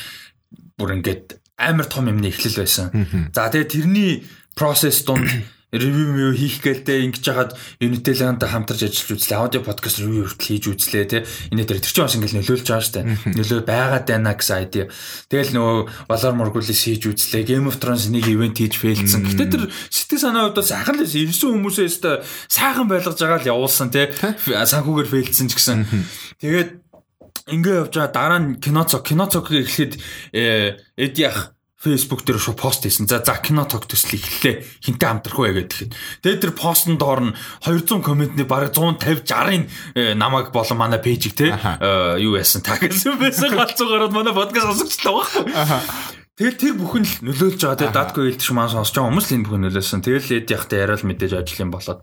бүр 0.75 0.99
ингээд 0.99 1.39
амар 1.55 1.87
том 1.87 2.11
юмны 2.11 2.35
эхлэл 2.35 2.67
байсан. 2.67 2.91
За 3.31 3.47
тэгээд 3.47 3.79
тэрний 3.79 4.27
process 4.59 5.07
донд 5.07 5.31
ревю 5.73 6.33
хийх 6.33 6.65
гэлтэй 6.65 7.05
ингэж 7.05 7.25
яхад 7.29 7.51
Unitel-анда 7.77 8.49
хамтарч 8.49 8.89
ажиллаж 8.89 9.21
үзлээ. 9.21 9.37
Аудио 9.37 9.61
подкаст 9.61 10.01
ревю 10.01 10.25
хүртэл 10.25 10.49
хийж 10.49 10.65
үзлээ 10.73 11.05
тий. 11.05 11.23
Энэ 11.53 11.69
дээр 11.69 11.85
тэр 11.85 11.93
чинь 11.93 12.05
бас 12.09 12.17
ингээл 12.17 12.39
нөлөөлж 12.41 12.65
байгаа 12.65 12.87
штэ. 12.89 13.05
Нөлөө 13.37 13.61
байгаад 13.69 14.07
байна 14.09 14.33
гэсэн 14.33 14.57
айди. 14.57 14.89
Тэгэл 15.29 15.53
нөгөө 15.53 15.77
Valor 16.09 16.35
Morgulis 16.41 16.81
хийж 16.81 17.05
үзлээ. 17.05 17.45
Game 17.45 17.69
of 17.69 17.77
Thrones 17.77 18.09
нэг 18.09 18.25
ивент 18.25 18.57
хийж 18.57 18.81
фейлдсэн. 18.81 19.29
Гэтэ 19.29 19.45
тэр 19.53 19.65
сэтгэл 19.93 20.25
санаа 20.25 20.49
хувьд 20.49 20.65
сайхан 20.65 20.97
л 20.97 21.05
ирсэн 21.05 21.53
хүмүүсээ 21.53 21.85
өстө 21.85 22.25
сайхан 22.49 22.89
байлгаж 22.89 23.21
байгаа 23.21 23.41
л 23.45 23.51
явуулсан 23.53 23.93
тий. 23.93 24.09
Санхүүгээр 24.17 25.13
фейлдсэн 25.13 25.53
ч 25.53 25.53
гэсэн. 25.53 25.85
Тэгээд 26.41 26.71
ингээ 27.53 27.77
явж 27.85 27.93
байгаа 27.93 28.13
дараа 28.13 28.41
нь 28.41 28.57
киноцог 28.57 29.05
киноцог 29.05 29.53
эхлэхэд 29.53 30.01
эд 30.33 31.15
ях 31.21 31.53
Facebook 31.79 32.27
дээр 32.27 32.43
шууд 32.43 32.59
пост 32.59 32.83
хийсэн. 32.83 33.07
За 33.07 33.23
за 33.23 33.39
кино 33.39 33.63
тог 33.63 33.87
төсөл 33.87 34.19
эхэллээ. 34.19 34.67
Хинтээ 34.83 35.09
хамтрах 35.15 35.39
вэ 35.39 35.63
гэдэг. 35.63 35.95
Тэгээд 36.27 36.43
тэр 36.43 36.53
постн 36.59 36.99
доор 36.99 37.31
нь 37.31 37.37
200 37.63 38.03
комментний 38.03 38.43
бараг 38.43 38.75
150 38.75 39.23
60-ын 39.23 39.63
э, 39.95 40.19
намайг 40.19 40.51
болон 40.51 40.75
манай 40.75 40.99
пэйжийг 40.99 41.39
те 41.39 41.55
э, 41.55 42.19
юу 42.19 42.35
яасан 42.35 42.67
та 42.67 42.83
гэсэн 42.83 43.23
байсан 43.23 43.55
галзуугаар 43.59 44.11
манай 44.11 44.35
подкаст 44.35 44.75
сонсогчлаа 44.75 45.23
байхгүй. 45.23 46.19
Тэгэл 46.35 46.59
тэр 46.59 46.75
бүхэн 46.83 47.07
л 47.07 47.15
нөлөөлж 47.31 47.63
байгаа. 47.63 47.79
Тэгээд 47.79 47.95
датко 47.95 48.27
хэлдэг 48.27 48.43
шиг 48.43 48.59
маань 48.59 48.75
сонсож 48.75 48.95
байгаа 48.99 49.11
хүмүүс 49.15 49.27
л 49.31 49.35
энэ 49.39 49.47
бүхэн 49.47 49.63
нөлөөсөн. 49.71 50.03
Тэгэл 50.03 50.35
эд 50.35 50.51
яхтай 50.51 50.79
яриад 50.83 51.07
мэдээж 51.07 51.33
ажил 51.39 51.63
юм 51.63 51.71
болоод. 51.71 52.03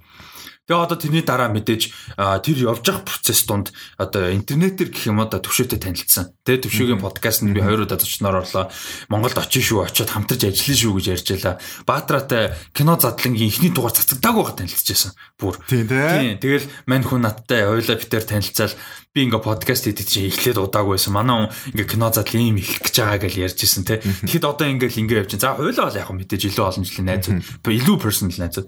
Тэгээ 0.66 0.82
одоо 0.82 0.98
тэрний 0.98 1.22
дараа 1.22 1.54
мэдээж 1.54 2.18
тэр 2.18 2.58
явж 2.58 2.90
явах 2.90 3.06
процесс 3.06 3.46
донд 3.46 3.70
одоо 4.02 4.34
интернетээр 4.34 4.90
гэх 4.90 5.14
юм 5.14 5.22
одоо 5.22 5.38
төвшөөтэй 5.38 5.78
танилцсан. 5.78 6.34
Тэгээ 6.42 6.66
төвшөөгийн 6.66 7.06
подкастт 7.06 7.46
би 7.46 7.62
хоёр 7.62 7.86
удаа 7.86 8.02
зочноор 8.02 8.42
орлоо. 8.42 8.74
Монголд 9.14 9.38
очиж 9.38 9.62
шүү, 9.62 9.86
очиод 9.86 10.10
хамтарч 10.10 10.50
ажиллана 10.50 10.82
шүү 10.82 10.94
гэж 10.98 11.06
ярьж 11.14 11.28
байлаа. 11.38 11.56
Баатраатай 11.86 12.58
кино 12.74 12.98
задлангийн 12.98 13.54
ихний 13.54 13.70
дугаар 13.70 13.94
цацагдаагүй 13.94 14.42
байгаа 14.42 14.58
танилцчихсан. 14.66 15.14
Бүр. 15.38 15.62
Тийм. 15.70 16.42
Тэгэл 16.42 16.66
мань 16.90 17.06
хүн 17.06 17.30
надтай 17.30 17.70
ойлоо 17.70 18.02
битээр 18.02 18.26
танилцаал 18.26 18.74
би 19.14 19.22
ингээ 19.22 19.46
подкаст 19.46 19.86
хийдэг 19.86 20.10
чинь 20.10 20.34
эхлээд 20.34 20.66
удаагүй 20.66 20.98
байсан. 20.98 21.14
Манай 21.14 21.46
хүн 21.46 21.78
ингээ 21.78 21.94
кино 21.94 22.10
задлан 22.10 22.42
юм 22.42 22.58
эхлэх 22.58 22.90
гэж 22.90 22.96
байгаа 23.06 23.22
гэж 23.22 23.34
ярьж 23.38 23.60
исэн 23.62 23.86
те. 23.86 24.02
Тэгэхэд 24.02 24.50
одоо 24.50 24.66
ингээл 24.66 24.98
ингээ 24.98 25.22
явж 25.22 25.30
чинь. 25.38 25.46
За 25.46 25.54
хойлоо 25.54 25.94
бол 25.94 26.02
яг 26.02 26.10
мэдээж 26.10 26.42
илүү 26.50 26.66
олон 26.66 26.84
жилийн 26.90 27.08
найзууд. 27.14 27.46
Илүү 27.70 27.96
personal 28.02 28.34
найзууд. 28.34 28.68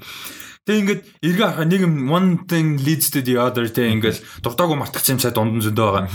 Тэг 0.67 0.75
ингээд 0.83 1.01
эргээ 1.23 1.47
харахаа 1.47 1.67
нэг 1.71 1.81
юм 1.87 2.11
one 2.11 2.43
thing 2.43 2.75
leads 2.83 3.07
to 3.07 3.23
the 3.23 3.39
other 3.39 3.71
тэг 3.71 3.87
ингээд 3.87 4.19
дуртаагүй 4.43 4.75
мартагч 4.75 5.07
юм 5.15 5.23
сай 5.23 5.31
дунд 5.31 5.63
зөндөө 5.63 5.87
байгаа. 5.87 6.11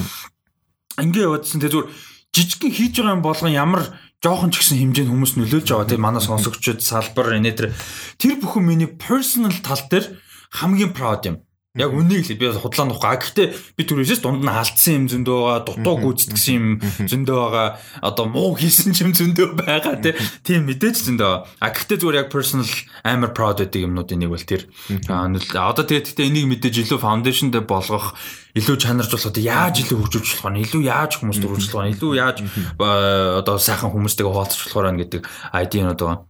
Ингээ 1.01 1.25
яваадсан 1.25 1.65
тэг 1.65 1.73
зүгээр 1.73 1.89
жижигхэн 2.37 2.77
хийж 2.77 2.93
байгаа 3.01 3.17
юм 3.17 3.25
болгон 3.25 3.57
ямар 3.57 3.83
жоохон 4.21 4.53
ч 4.53 4.61
гэсэн 4.61 4.77
хэмжээнд 4.77 5.09
хүмүүс 5.09 5.33
нөлөөлж 5.41 5.69
байгаа 5.73 5.89
тийм 5.89 6.05
манай 6.05 6.21
сонсогчдод 6.21 6.85
салбар 6.85 7.33
энэ 7.33 7.57
тэр 7.57 7.73
тэр 8.21 8.37
бүхэн 8.45 8.65
миний 8.69 8.93
personal 8.93 9.57
тал 9.65 9.81
дээр 9.89 10.21
хамгийн 10.53 10.93
proud 10.93 11.25
юм. 11.25 11.37
Яг 11.73 11.89
үнийг 11.89 12.29
л 12.29 12.37
би 12.37 12.53
худлаа 12.53 12.85
нуухгүй. 12.85 13.09
А 13.09 13.17
гэхдээ 13.17 13.49
би 13.81 13.83
түрүүсээс 13.89 14.21
дунд 14.21 14.45
нь 14.45 14.53
алдсан 14.53 14.93
юм 14.93 15.05
зөндөө 15.09 15.39
байгаа, 15.41 15.65
дутуу 15.65 15.97
гүйцэтгсэн 16.05 16.53
юм 16.53 16.67
зөндөө 17.09 17.39
байгаа. 17.49 17.69
Одоо 18.05 18.29
муу 18.29 18.53
хийсэн 18.61 18.93
юм 18.93 19.17
зөндөө 19.17 19.57
байгаа 19.57 19.97
тийм 20.45 20.69
мэдээж 20.69 21.17
зөндөө. 21.17 21.33
А 21.65 21.73
гэхдээ 21.73 21.97
зүгээр 21.97 22.21
яг 22.21 22.29
personal 22.29 22.69
амар 23.09 23.33
proud 23.33 23.65
гэдэг 23.65 23.89
юмнуудын 23.89 24.21
нэг 24.21 24.37
бол 24.37 24.45
тэр. 24.45 24.69
Одоо 25.09 25.85
тэгээд 25.89 26.13
гэхдээ 26.13 26.29
энийг 26.29 26.53
мэдээж 26.53 26.93
илүү 26.93 27.01
foundation 27.01 27.49
дээр 27.49 27.65
болгох 27.65 28.21
илүү 28.53 28.77
чанарж 28.77 29.09
болох 29.17 29.33
яаж 29.41 29.81
илүү 29.81 29.97
хөгжүүлж 29.97 30.29
болох 30.45 30.53
нь 30.53 30.65
илүү 30.69 30.83
яаж 30.93 31.25
хүмүүст 31.25 31.41
өргөжлөх 31.41 31.73
болох 31.73 31.89
нь 31.89 31.97
илүү 31.97 32.13
яаж 32.21 32.37
одоо 32.77 33.57
сайхан 33.57 33.89
хүмүүстэйгээ 33.97 34.29
хуваалцах 34.29 34.61
болохоор 34.69 34.93
байна 34.93 35.01
гэдэг 35.09 35.25
ID-нууд 35.57 36.01
байгаа. 36.05 36.21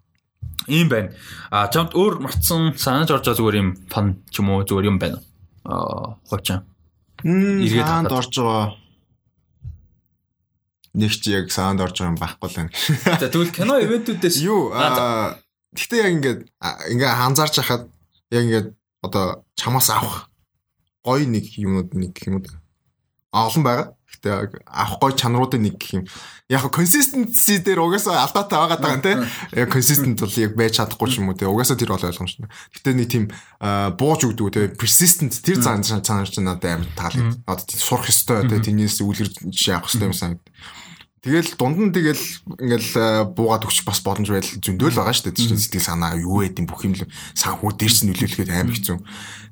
Ийм 0.71 0.87
байна. 0.87 1.11
А 1.51 1.67
чамд 1.67 1.99
өөр 1.99 2.23
марцсан 2.23 2.79
санаж 2.79 3.11
орж 3.11 3.27
байгаа 3.27 3.43
зүгээр 3.43 3.59
юм 3.59 3.71
фан 3.91 4.23
ч 4.31 4.39
юм 4.39 4.55
уу 4.55 4.63
зүгээр 4.63 4.87
юм 4.87 5.03
байна 5.03 5.19
хувьчаа. 5.65 6.65
Иргэд 7.25 7.87
хаанд 7.87 8.13
орж 8.13 8.35
байгаа 8.37 8.83
нэг 10.95 11.13
ч 11.13 11.33
яг 11.33 11.49
саунд 11.49 11.81
орж 11.81 11.97
байгаа 11.97 12.13
юм 12.13 12.21
байхгүй 12.21 12.49
л 12.49 12.57
байна. 12.59 12.73
За 13.21 13.29
тэгвэл 13.29 13.55
кино 13.55 13.81
ивентүүдээс 13.81 14.39
юу 14.45 14.73
гэхдээ 15.73 16.01
яг 16.05 16.13
ингээд 16.21 16.41
ингээ 16.93 17.13
ханзаарч 17.17 17.55
хахад 17.65 17.89
яг 18.29 18.43
ингээд 18.45 18.69
одоо 19.01 19.45
чамаас 19.57 19.89
авах 19.89 20.29
гоё 21.01 21.25
нэг 21.25 21.49
юмуд 21.57 21.97
нэг 21.97 22.13
юм 22.29 22.45
уу 22.45 22.45
олон 23.33 23.63
байгаа. 23.65 23.89
Гэтэ 24.23 24.63
авах 24.71 25.03
гоё 25.03 25.19
чанаруудын 25.19 25.67
нэг 25.67 25.83
гэх 25.83 25.99
юм. 25.99 26.05
Яг 26.47 26.71
consistency 26.71 27.59
дээр 27.59 27.83
угаасаа 27.83 28.23
алдаатай 28.23 28.55
байгаа 28.55 28.79
даа 28.79 29.03
тийм. 29.03 29.27
Яг 29.51 29.67
consistent 29.75 30.23
бол 30.23 30.31
яг 30.39 30.55
байж 30.55 30.79
чадахгүй 30.79 31.11
ч 31.11 31.19
юм 31.19 31.35
уу 31.35 31.35
тийм. 31.35 31.51
Угаасаа 31.51 31.75
тэр 31.75 31.91
бол 31.91 32.07
ойлгомжтой. 32.07 32.47
Гэтэ 32.47 32.95
нэг 32.95 33.09
тийм 33.11 33.25
бууж 33.99 34.23
өгдөг 34.31 34.55
тийм. 34.55 34.79
Persistent 34.79 35.35
тэр 35.43 35.59
цаан 35.59 35.83
цаан 35.83 36.23
ч 36.23 36.39
надад 36.39 36.87
амар 36.87 36.91
таалагдав. 36.95 37.43
Одоо 37.51 37.67
сурах 37.67 38.07
ёстой 38.07 38.47
тийм. 38.47 38.63
Тинээс 38.63 39.03
үлгэр 39.03 39.51
жишээ 39.51 39.83
авах 39.83 39.91
ёстой 39.91 40.07
юм 40.07 40.15
санагд. 40.15 40.47
Тэгэл 41.23 41.55
дунд 41.55 41.79
нь 41.79 41.95
тэгэл 41.95 42.19
ингээл 42.59 43.31
буугаад 43.31 43.63
өгч 43.63 43.87
бас 43.87 44.03
боломж 44.03 44.27
байл 44.27 44.43
зөндөөл 44.43 44.99
байгаа 44.99 45.15
шүү 45.15 45.31
дээ. 45.31 45.55
Сэтгэл 45.55 45.87
санаа 45.87 46.19
юу 46.19 46.43
байд 46.43 46.59
юм 46.59 46.67
бүх 46.67 46.83
юм 46.83 46.99
санхүү 46.99 47.79
дээрс 47.79 48.03
нь 48.03 48.11
нөлөөлөхөд 48.11 48.51
амар 48.51 48.75
хэцүү. 48.75 48.99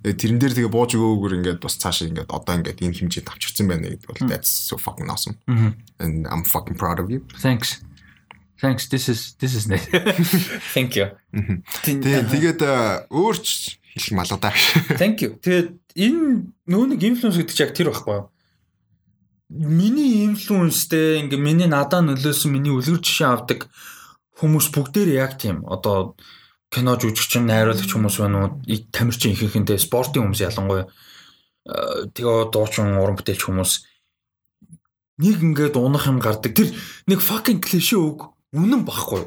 Тэрэн 0.03 0.39
дээр 0.43 0.55
тэгээ 0.59 0.75
бууж 0.75 0.99
өгөөгөр 0.99 1.39
ингээд 1.39 1.63
бас 1.63 1.79
цаашаа 1.79 2.11
ингээд 2.11 2.27
одоо 2.27 2.59
ингээд 2.59 2.83
энэ 2.83 2.99
хэмжээнд 3.07 3.31
авчирсан 3.31 3.71
байна 3.71 3.87
гэдэг 3.87 4.03
бол 4.03 4.27
that's 4.27 4.51
so 4.51 4.75
fucking 4.83 5.07
awesome. 5.07 5.39
And 6.03 6.27
I'm 6.27 6.43
fucking 6.43 6.75
proud 6.75 6.99
of 6.99 7.07
you. 7.07 7.23
Thanks. 7.39 7.79
Thanks. 8.59 8.91
This 8.91 9.07
is 9.07 9.39
this 9.39 9.55
is 9.55 9.71
nice. 9.71 9.87
Thank 10.75 10.99
you. 10.99 11.15
Тэгээ 11.87 12.27
тэгээд 12.35 12.61
өөрч 13.15 13.79
хэлэх 13.95 14.15
малуу 14.19 14.43
даа. 14.43 14.59
Thank 14.99 15.23
you. 15.23 15.39
Тэгээд 15.39 15.71
энэ 15.95 16.51
нөө 16.67 16.99
нэг 16.99 17.01
инфлюенс 17.07 17.39
гэдэг 17.39 17.55
чинь 17.55 17.67
яг 17.71 17.79
тэр 17.79 17.95
байхгүй 17.95 18.15
юу? 18.19 18.27
Миний 19.51 20.25
инфлюенстэй 20.31 21.27
ингээ 21.27 21.41
миний 21.43 21.67
надаа 21.67 22.01
нөлөөсөн 22.07 22.55
миний 22.55 22.71
үлгэр 22.71 23.03
жишээ 23.03 23.29
авдаг 23.29 23.67
хүмүүс 24.39 24.71
бүгдээр 24.71 25.11
яг 25.19 25.35
тийм 25.43 25.67
одоо 25.67 26.15
кино 26.71 26.95
жүжигчин 26.95 27.51
найруулагч 27.51 27.91
хүмүүс 27.91 28.17
байна 28.23 28.39
уу? 28.47 28.63
Тамирчин 28.95 29.35
ихэнхэнтэй 29.35 29.79
спортын 29.83 30.23
хүмүүс 30.31 30.47
ялангуяа 30.47 30.87
тэгээ 32.15 32.55
дуучин 32.55 32.95
уран 32.95 33.19
бүтээлч 33.19 33.43
хүмүүс. 33.43 33.73
Нэг 35.21 35.43
ингээд 35.43 35.77
унах 35.77 36.07
юм 36.07 36.23
гардаг. 36.23 36.55
Тэр 36.55 36.71
нэг 37.11 37.19
fucking 37.19 37.59
клишэ 37.59 37.99
үг 37.99 38.31
үнэн 38.55 38.87
багхгүй 38.87 39.27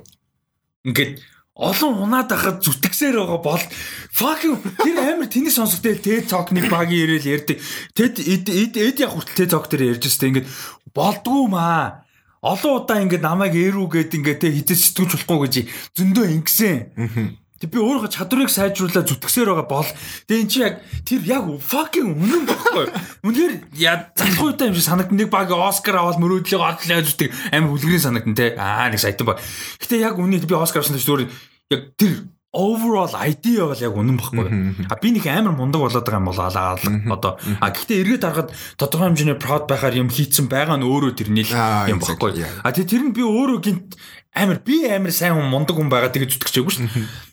ингээд 0.87 1.19
олон 1.53 2.01
унаад 2.01 2.33
байхад 2.33 2.65
зүтгэсээр 2.65 3.21
байгаа 3.21 3.41
бол 3.45 3.63
fucking 4.09 4.57
тэр 4.81 4.97
амар 4.97 5.29
тэний 5.29 5.53
сонсогдэл 5.53 6.01
тэ 6.01 6.25
цог 6.25 6.49
нэг 6.49 6.65
багийн 6.65 7.05
ирээл 7.05 7.29
ярьдаг. 7.29 7.61
Тэд 7.93 8.25
эд 8.25 8.73
эд 8.73 8.97
яг 8.97 9.13
хүртэл 9.13 9.37
тэ 9.45 9.51
цог 9.53 9.69
дээр 9.69 9.93
ярьж 9.93 10.09
өстэй 10.09 10.33
ингээд 10.33 10.49
болдгоо 10.97 11.45
маа. 11.45 12.09
Олон 12.41 12.81
удаа 12.81 13.05
ингээд 13.05 13.21
намайг 13.21 13.53
эрүүгээд 13.53 14.17
ингээд 14.17 14.41
тэ 14.41 14.49
хизэж 14.49 14.97
сэтгүүлж 14.97 15.13
болохгүй 15.29 15.45
гэж 15.45 15.55
зөндөө 15.93 16.25
ингэсэн. 16.41 17.37
Тэг 17.63 17.71
би 17.71 17.79
өөрөө 17.79 18.11
чадварыг 18.11 18.51
сайжруулаад 18.51 19.07
зүтгэсээр 19.07 19.55
байгаа 19.55 19.71
бол 19.71 19.87
тэг 20.27 20.35
эн 20.35 20.49
чи 20.51 20.59
яг 20.67 20.83
тэр 21.07 21.23
яг 21.23 21.47
fucking 21.63 22.11
үнэн 22.11 22.43
баггүй. 22.43 22.91
Үнээр 23.23 23.53
яа 23.79 24.11
залхуутай 24.19 24.67
юм 24.67 24.75
шиг 24.75 24.83
санагд 24.83 25.15
нэг 25.15 25.31
баг 25.31 25.47
Оскар 25.47 25.95
аваад 25.95 26.19
мөрөөдлөг 26.19 26.59
одлоо 26.59 27.07
зүтг 27.07 27.31
амар 27.55 27.71
хүлгэрийн 27.71 28.03
санагд 28.03 28.35
те. 28.35 28.59
Аа 28.59 28.91
нэг 28.91 28.99
сайтан 28.99 29.31
ба. 29.31 29.39
Гэтэ 29.79 29.95
яг 30.03 30.19
үнэ 30.19 30.43
би 30.43 30.59
Оскар 30.59 30.83
авсан 30.83 30.99
зүгээр 30.99 31.31
яг 31.71 31.81
тэр 31.95 32.27
overall 32.51 33.15
idea 33.23 33.63
бол 33.63 33.79
яг 33.79 33.95
үнэн 33.95 34.19
баггүй. 34.19 34.45
А 34.91 34.99
би 34.99 35.15
нэг 35.15 35.25
амар 35.31 35.55
мундаг 35.55 35.87
болоод 35.87 36.03
байгаа 36.03 36.19
юм 36.19 36.27
бол 36.27 36.43
алаа 36.43 36.75
одоо. 37.15 37.39
а 37.63 37.71
гэхдээ 37.71 38.03
эргээд 38.03 38.27
харахад 38.27 38.51
тодорхой 38.75 39.07
хэмжээний 39.07 39.39
proud 39.39 39.71
байхаар 39.71 39.95
юм 39.97 40.11
хийцэн 40.11 40.51
байгаа 40.51 40.75
нь 40.77 40.83
өөрөө 40.83 41.15
тэрний 41.15 41.47
юм 41.47 42.03
баггүй. 42.03 42.43
А 42.43 42.75
тэр 42.75 43.07
нь 43.07 43.15
би 43.15 43.23
өөрөө 43.23 43.57
гинт 43.63 43.95
амар 44.35 44.59
би 44.61 44.85
амар 44.85 45.15
сайн 45.15 45.33
хүн 45.33 45.49
мундаг 45.49 45.79
хүн 45.79 45.89
байгаа 45.89 46.13
тэгээ 46.13 46.29
зүтгэжээгүй 46.29 46.73
шүү 46.75 46.85
дээ 46.91 47.32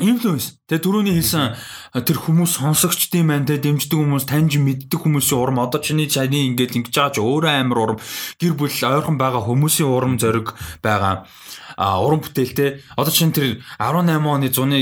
инфлюенс. 0.00 0.60
Тэгээ 0.66 0.84
түрүүний 0.84 1.14
хэлсэн 1.20 1.56
тэр 2.04 2.18
хүмүүс 2.20 2.58
сонсогчд 2.60 3.14
юм 3.20 3.32
байна 3.32 3.46
те 3.46 3.60
дэмждэг 3.60 3.98
хүмүүс 3.98 4.24
таньж 4.26 4.56
мэддэг 4.56 5.00
хүмүүсийн 5.00 5.40
урам 5.40 5.58
одоо 5.60 5.80
чиний 5.80 6.08
чаны 6.08 6.48
ингээд 6.50 6.76
ингэж 6.76 6.94
байгаа 6.94 7.14
ч 7.14 7.18
өөрөө 7.20 7.52
амар 7.60 7.78
урам 7.78 7.98
гэр 8.40 8.54
бүл 8.56 8.72
ойрхон 8.72 9.16
байгаа 9.20 9.42
хүмүүсийн 9.44 9.88
урам 9.90 10.14
зориг 10.16 10.54
байгаа 10.82 11.26
уран 11.76 12.24
бүтээлтэй. 12.24 12.82
Одоо 12.96 13.12
чинь 13.12 13.34
тэр 13.34 13.60
18 13.78 14.24
оны 14.24 14.48
зуны 14.48 14.78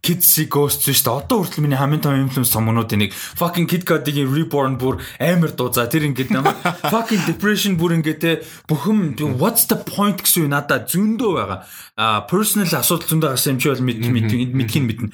Kids 0.00 0.30
Ghost 0.48 0.86
шүү 0.86 0.94
дээ. 0.94 1.18
Одоо 1.26 1.44
хүртэл 1.44 1.64
миний 1.64 1.76
хамгийн 1.76 2.00
том 2.00 2.16
influence 2.16 2.52
томнуудын 2.54 3.08
нэг 3.08 3.12
fucking 3.12 3.68
Kid 3.68 3.84
Cudi-гийн 3.84 4.30
Reborn 4.30 4.78
бүр 4.78 5.02
амар 5.18 5.52
дуу. 5.52 5.72
За 5.72 5.90
тэр 5.90 6.08
ингээд 6.08 6.32
намайг 6.32 6.56
fucking 6.92 7.26
depression 7.28 7.76
бүр 7.76 8.00
ингээд 8.00 8.20
те 8.20 8.32
бүхэн 8.68 9.18
what's 9.36 9.68
the 9.68 9.76
point 9.76 10.22
гэсэн 10.22 10.46
юм 10.46 10.54
надад 10.54 10.88
зөндөө 10.88 11.32
байгаа. 11.36 11.58
А 11.96 12.24
personal 12.28 12.68
асуудал 12.70 13.08
зөндөө 13.08 13.30
гарсан 13.34 13.56
юм 13.56 13.60
чи 13.60 13.68
бол 13.68 13.84
мэдхийн 13.84 14.84
мэднэ. 14.86 15.08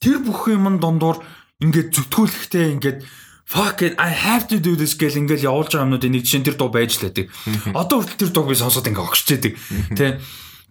Тэр 0.00 0.22
бүх 0.24 0.48
юм 0.48 0.78
дондор 0.80 1.20
ингээд 1.60 1.92
зүтгүүлэхтэй 1.96 2.76
ингээд 2.76 3.00
fuck 3.46 3.82
it 3.82 3.94
I 3.98 4.10
have 4.10 4.48
to 4.48 4.58
do 4.58 4.74
this 4.76 4.98
гэл 4.98 5.22
ингээл 5.22 5.46
явуулж 5.46 5.70
байгаа 5.72 5.86
юмнуудын 5.86 6.12
нэг 6.18 6.26
жишээ 6.26 6.50
тэр 6.50 6.58
дуу 6.58 6.68
байж 6.68 6.98
л 6.98 7.06
байдаг. 7.06 7.30
Одоо 7.72 8.02
хүртэл 8.02 8.20
тэр 8.26 8.30
дууг 8.34 8.50
би 8.50 8.58
сонсоод 8.58 8.90
ингээ 8.90 9.06
огшч 9.06 9.26
яадаг. 9.38 9.54
Тэ 9.94 10.18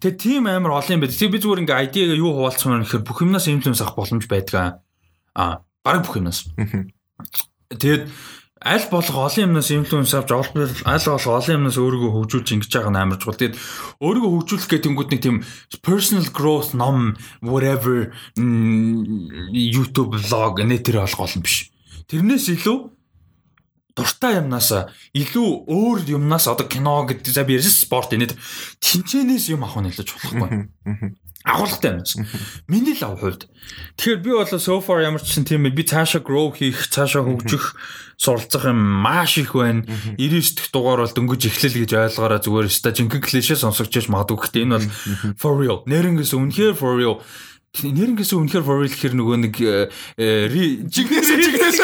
Тэгээ 0.00 0.20
тийм 0.20 0.44
амар 0.44 0.76
олон 0.76 1.00
юм 1.00 1.02
байдаг. 1.04 1.16
Тэгээ 1.16 1.32
би 1.32 1.40
зүгээр 1.40 1.62
ингээ 1.64 1.80
ID-гээ 1.88 2.20
юу 2.20 2.36
хуваалцсан 2.36 2.72
юм 2.76 2.84
гэхээр 2.84 3.06
бүх 3.08 3.18
юмнаас 3.24 3.48
инфлюенс 3.48 3.80
авах 3.80 3.96
боломж 3.96 4.24
байдаг 4.28 4.84
аа. 5.32 5.64
Бараг 5.80 6.04
бүх 6.04 6.20
юмнаас. 6.20 6.44
Тэгээд 7.72 8.04
аль 8.60 8.86
болох 8.90 9.16
олон 9.16 9.56
юмнаас 9.56 9.70
инфлюенс 9.72 10.12
авч 10.12 10.30
аль 10.36 10.52
болох 10.52 11.28
олон 11.32 11.56
юмнаас 11.56 11.80
өөрийгөө 11.80 12.12
хөгжүүлж 12.12 12.48
ингэж 12.56 12.72
байгаа 12.72 12.92
нь 12.92 13.00
амар 13.00 13.18
чухал. 13.20 13.40
Тэгээд 13.40 13.56
өөрийгөө 14.04 14.30
хөгжүүлэх 14.32 14.68
гэдэг 14.68 14.90
нь 14.92 14.98
нэг 15.00 15.20
тийм 15.24 15.36
personal 15.80 16.26
growth 16.28 16.76
ном 16.76 17.16
whatever 17.40 18.12
YouTube 18.36 20.16
vlog 20.16 20.60
нэтэр 20.60 21.04
олго 21.04 21.24
олон 21.24 21.40
биш. 21.40 21.72
Тэрнээс 22.08 22.52
илүү 22.52 22.95
дуртай 23.96 24.38
юмнаас 24.38 24.70
илүү 25.16 25.48
өөр 25.72 25.98
юмнаас 26.20 26.46
одоо 26.52 26.68
кино 26.68 27.08
гэдэг 27.08 27.32
за 27.32 27.48
би 27.48 27.56
ярьсан 27.56 27.72
спорт 27.72 28.12
энэ 28.12 28.36
тэнцэнээс 28.84 29.48
юм 29.56 29.64
авах 29.64 29.80
нь 29.80 29.90
илүү 29.90 30.04
чухалхгүй. 30.04 30.68
Агуулгатай 31.46 31.96
юмнаас. 31.96 32.14
Миний 32.68 32.92
л 32.92 33.06
ав 33.08 33.24
хувьд. 33.24 33.48
Тэгэхээр 33.96 34.20
би 34.20 34.30
бол 34.36 34.52
so 34.60 34.84
far 34.84 35.00
ямар 35.00 35.24
ч 35.24 35.40
юм 35.40 35.48
тийм 35.48 35.64
би 35.64 35.82
цаашаа 35.82 36.20
grow 36.20 36.52
хийх, 36.52 36.92
цаашаа 36.92 37.24
хөгжих 37.24 37.72
суралцах 38.20 38.68
юм 38.68 38.80
маш 38.84 39.38
их 39.40 39.56
байна. 39.56 39.88
99 40.20 40.60
дэх 40.60 40.68
дугаар 40.76 41.00
бол 41.06 41.16
дөнгөж 41.16 41.42
эхлэл 41.48 41.80
гэж 41.86 41.92
ойлгоорой 41.96 42.40
зүгээр 42.44 42.68
ста 42.68 42.92
жинхэнэ 42.92 43.24
клишэ 43.24 43.56
сонсогчж 43.56 44.12
магадгүй 44.12 44.36
гэхдээ 44.44 44.64
энэ 44.68 44.76
бол 44.76 44.88
for 45.40 45.54
real. 45.56 45.80
Нэрнгээс 45.88 46.36
үнэхээр 46.36 46.74
for 46.76 47.00
real 47.00 47.24
нэрнгээс 47.84 48.32
үнэхээр 48.32 48.64
for 48.64 48.80
real 48.80 48.92
гэхэр 48.92 49.14
нөгөө 49.16 49.36
нэг 49.44 49.54
жигнэс 50.88 51.28
жигнэс. 51.36 51.78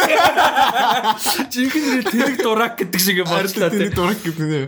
Жигнэс 1.53 2.07
тэрэг 2.09 2.37
дурак 2.41 2.81
гэдэг 2.81 3.01
шиг 3.01 3.25
бодлоо 3.27 3.69
тэрэг 3.69 3.93
дурак 3.93 4.21
гэдэг 4.25 4.49
нэ 4.49 4.61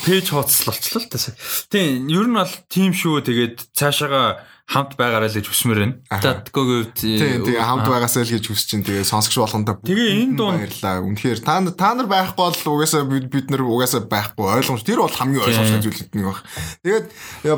пэйж 0.00 0.32
хоцол 0.32 0.72
болчлоо 0.72 1.02
л 1.02 1.10
тасаа 1.12 1.34
тийм 1.68 2.08
ер 2.08 2.26
нь 2.30 2.36
бол 2.38 2.54
тим 2.70 2.96
шүү 2.96 3.20
тэгээд 3.26 3.56
цаашаага 3.76 4.44
хамт 4.64 4.96
байгаарай 4.96 5.28
л 5.28 5.36
гэж 5.36 5.46
хүсмээр 5.52 5.80
байна. 5.84 5.94
Татгогийн 6.08 6.88
хувьд 6.88 6.96
тийм 6.96 7.44
тэгээ 7.44 7.60
хамт 7.60 7.84
байгаасаа 7.84 8.24
л 8.24 8.32
гэж 8.32 8.44
хүсэж 8.48 8.66
чинь 8.72 8.84
тэгээ 8.84 9.04
сонсогч 9.04 9.36
болгондоо 9.36 9.76
тэгээ 9.84 10.24
энэ 10.24 10.36
дунд 10.40 10.64
баярлаа. 10.64 11.04
Үнэхээр 11.04 11.38
та 11.44 11.60
та 11.76 11.92
нар 11.92 12.08
байхгүй 12.08 12.40
бол 12.48 12.80
угаасаа 12.80 13.04
бид 13.04 13.52
нар 13.52 13.60
угаасаа 13.60 14.08
байхгүй. 14.08 14.48
Ойлгомж 14.56 14.82
тэр 14.88 15.04
бол 15.04 15.12
хамгийн 15.12 15.44
ойлгомжтой 15.44 15.84
зүйл 15.84 16.00
нэг 16.16 16.24
баг. 16.32 16.40
Тэгээд 16.80 17.06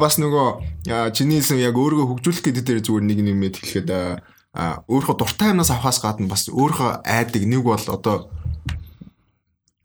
бас 0.02 0.18
нөгөө 0.18 0.46
чиний 1.14 1.38
хэлсэн 1.38 1.62
яг 1.62 1.78
өөрийгөө 1.78 2.10
хөгжүүлэх 2.10 2.42
гэдэг 2.42 2.64
дээр 2.66 2.80
зүгээр 2.82 3.04
нэг 3.06 3.18
нэмээд 3.22 3.54
хэлэхэд 3.62 3.90
өөрийнхөө 4.90 5.16
дуртай 5.16 5.54
юмнаас 5.54 5.70
авахаас 5.70 6.02
гадна 6.02 6.26
бас 6.26 6.50
өөрийнхөө 6.50 7.06
айдаг. 7.06 7.42
Нэг 7.46 7.62
бол 7.62 7.86
одоо 7.86 8.34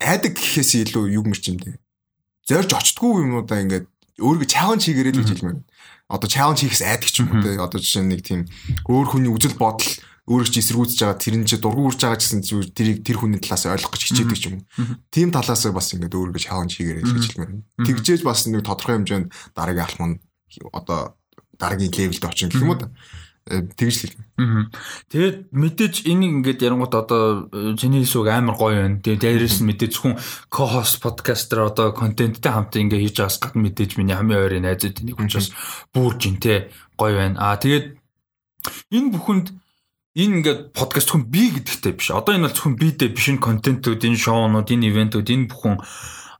айдаг 0.01 0.33
гэхээс 0.33 0.89
илүү 0.89 1.21
юу 1.21 1.23
мэрч 1.29 1.53
юм 1.53 1.61
дээ. 1.61 1.77
Зорж 2.49 2.73
очтгүй 2.73 3.29
юмудаа 3.29 3.61
ингээд 3.61 3.85
өөрийгөө 4.17 4.49
чаленж 4.49 4.89
хийгэрэй 4.89 5.13
л 5.13 5.21
гэж 5.21 5.29
хэлмээр 5.37 5.61
одоо 6.11 6.27
чаленж 6.27 6.59
хийхээс 6.67 6.83
айдаг 6.83 7.09
ч 7.09 7.23
юм 7.23 7.31
уу 7.31 7.39
те. 7.39 7.55
Одоо 7.55 7.79
жишээ 7.79 8.03
нэг 8.03 8.21
тийм 8.21 8.45
өөр 8.85 9.07
хүний 9.07 9.31
үзэл 9.31 9.55
бодол 9.55 9.87
өөрөө 10.27 10.47
ч 10.51 10.55
эсэргүүцэж 10.61 10.99
байгаа 11.01 11.17
тэр 11.17 11.35
нь 11.39 11.47
чи 11.47 11.57
дургу 11.57 11.87
үрж 11.87 11.99
байгаа 12.03 12.19
гэсэн 12.19 12.43
зүгээр 12.45 12.69
тэрийг 12.75 12.99
тэр 13.01 13.17
хүний 13.17 13.41
талаас 13.41 13.65
ойлгох 13.65 13.95
гэж 13.95 14.01
хичээдэг 14.11 14.37
ч 14.37 14.43
юм 14.51 14.55
уу. 14.61 14.65
Тим 15.09 15.33
талаас 15.33 15.63
бас 15.71 15.87
ингээд 15.95 16.13
өөрөө 16.13 16.45
хаван 16.45 16.69
чигээр 16.69 17.01
гэж 17.01 17.25
хэлмээр. 17.35 17.51
Тэгжээж 17.87 18.21
бас 18.21 18.45
нэг 18.45 18.61
тодорхой 18.61 19.01
хэмжээнд 19.01 19.27
дараагийн 19.57 19.87
алхам 19.87 20.07
нь 20.13 20.17
одоо 20.69 21.17
дараагийн 21.57 21.95
левелд 21.95 22.27
очих 22.27 22.53
гэх 22.53 22.61
юм 22.61 22.75
уу 22.75 22.79
тэгж 23.49 23.95
л 24.05 24.09
хэлнэ. 24.13 24.69
Тэгээд 25.09 25.37
мэдээж 25.49 25.95
энийг 26.05 26.45
ингээд 26.45 26.61
ярангууд 26.61 26.93
одоо 26.93 27.23
э, 27.49 27.73
чиний 27.73 28.05
хэлсүүг 28.05 28.29
амар 28.29 28.55
гоё 28.55 28.77
байна. 28.85 29.01
Тэгээд 29.01 29.21
дээрээс 29.25 29.57
нь 29.61 29.67
мэдээж 29.69 29.93
хүн 29.97 30.13
co-host 30.53 31.01
podcaster 31.01 31.65
одоо 31.65 31.89
контенттэй 31.89 32.53
хамт 32.53 32.77
ингээд 32.77 33.01
хийж 33.01 33.17
байгаас 33.17 33.41
гадна 33.41 33.65
мэдээж 33.65 33.97
миний 33.97 34.13
хамгийн 34.13 34.45
ойрын 34.45 34.65
найзууд 34.69 35.01
нэг 35.01 35.17
учраас 35.17 35.49
бүрж 35.89 36.21
ин 36.29 36.37
тэ 36.37 36.69
гоё 36.93 37.17
байна. 37.17 37.41
Аа 37.41 37.57
тэгээд 37.57 37.97
энэ 38.93 39.09
бүхэнд 39.09 39.47
энэ 40.21 40.33
ингээд 40.37 40.61
подкаст 40.77 41.09
хүн 41.09 41.25
би 41.25 41.49
гэдэгтэй 41.49 41.93
биш. 41.97 42.13
Одоо 42.13 42.37
энэ 42.37 42.45
бол 42.45 42.55
зөвхөн 42.55 42.77
бидээ 42.77 43.09
биш 43.09 43.25
энэ 43.33 43.41
контентууд, 43.41 44.05
энэ 44.05 44.21
шоунууд, 44.21 44.69
энэ 44.69 44.87
ивентүүд 44.93 45.27
энэ 45.33 45.49
бүхэн 45.49 45.75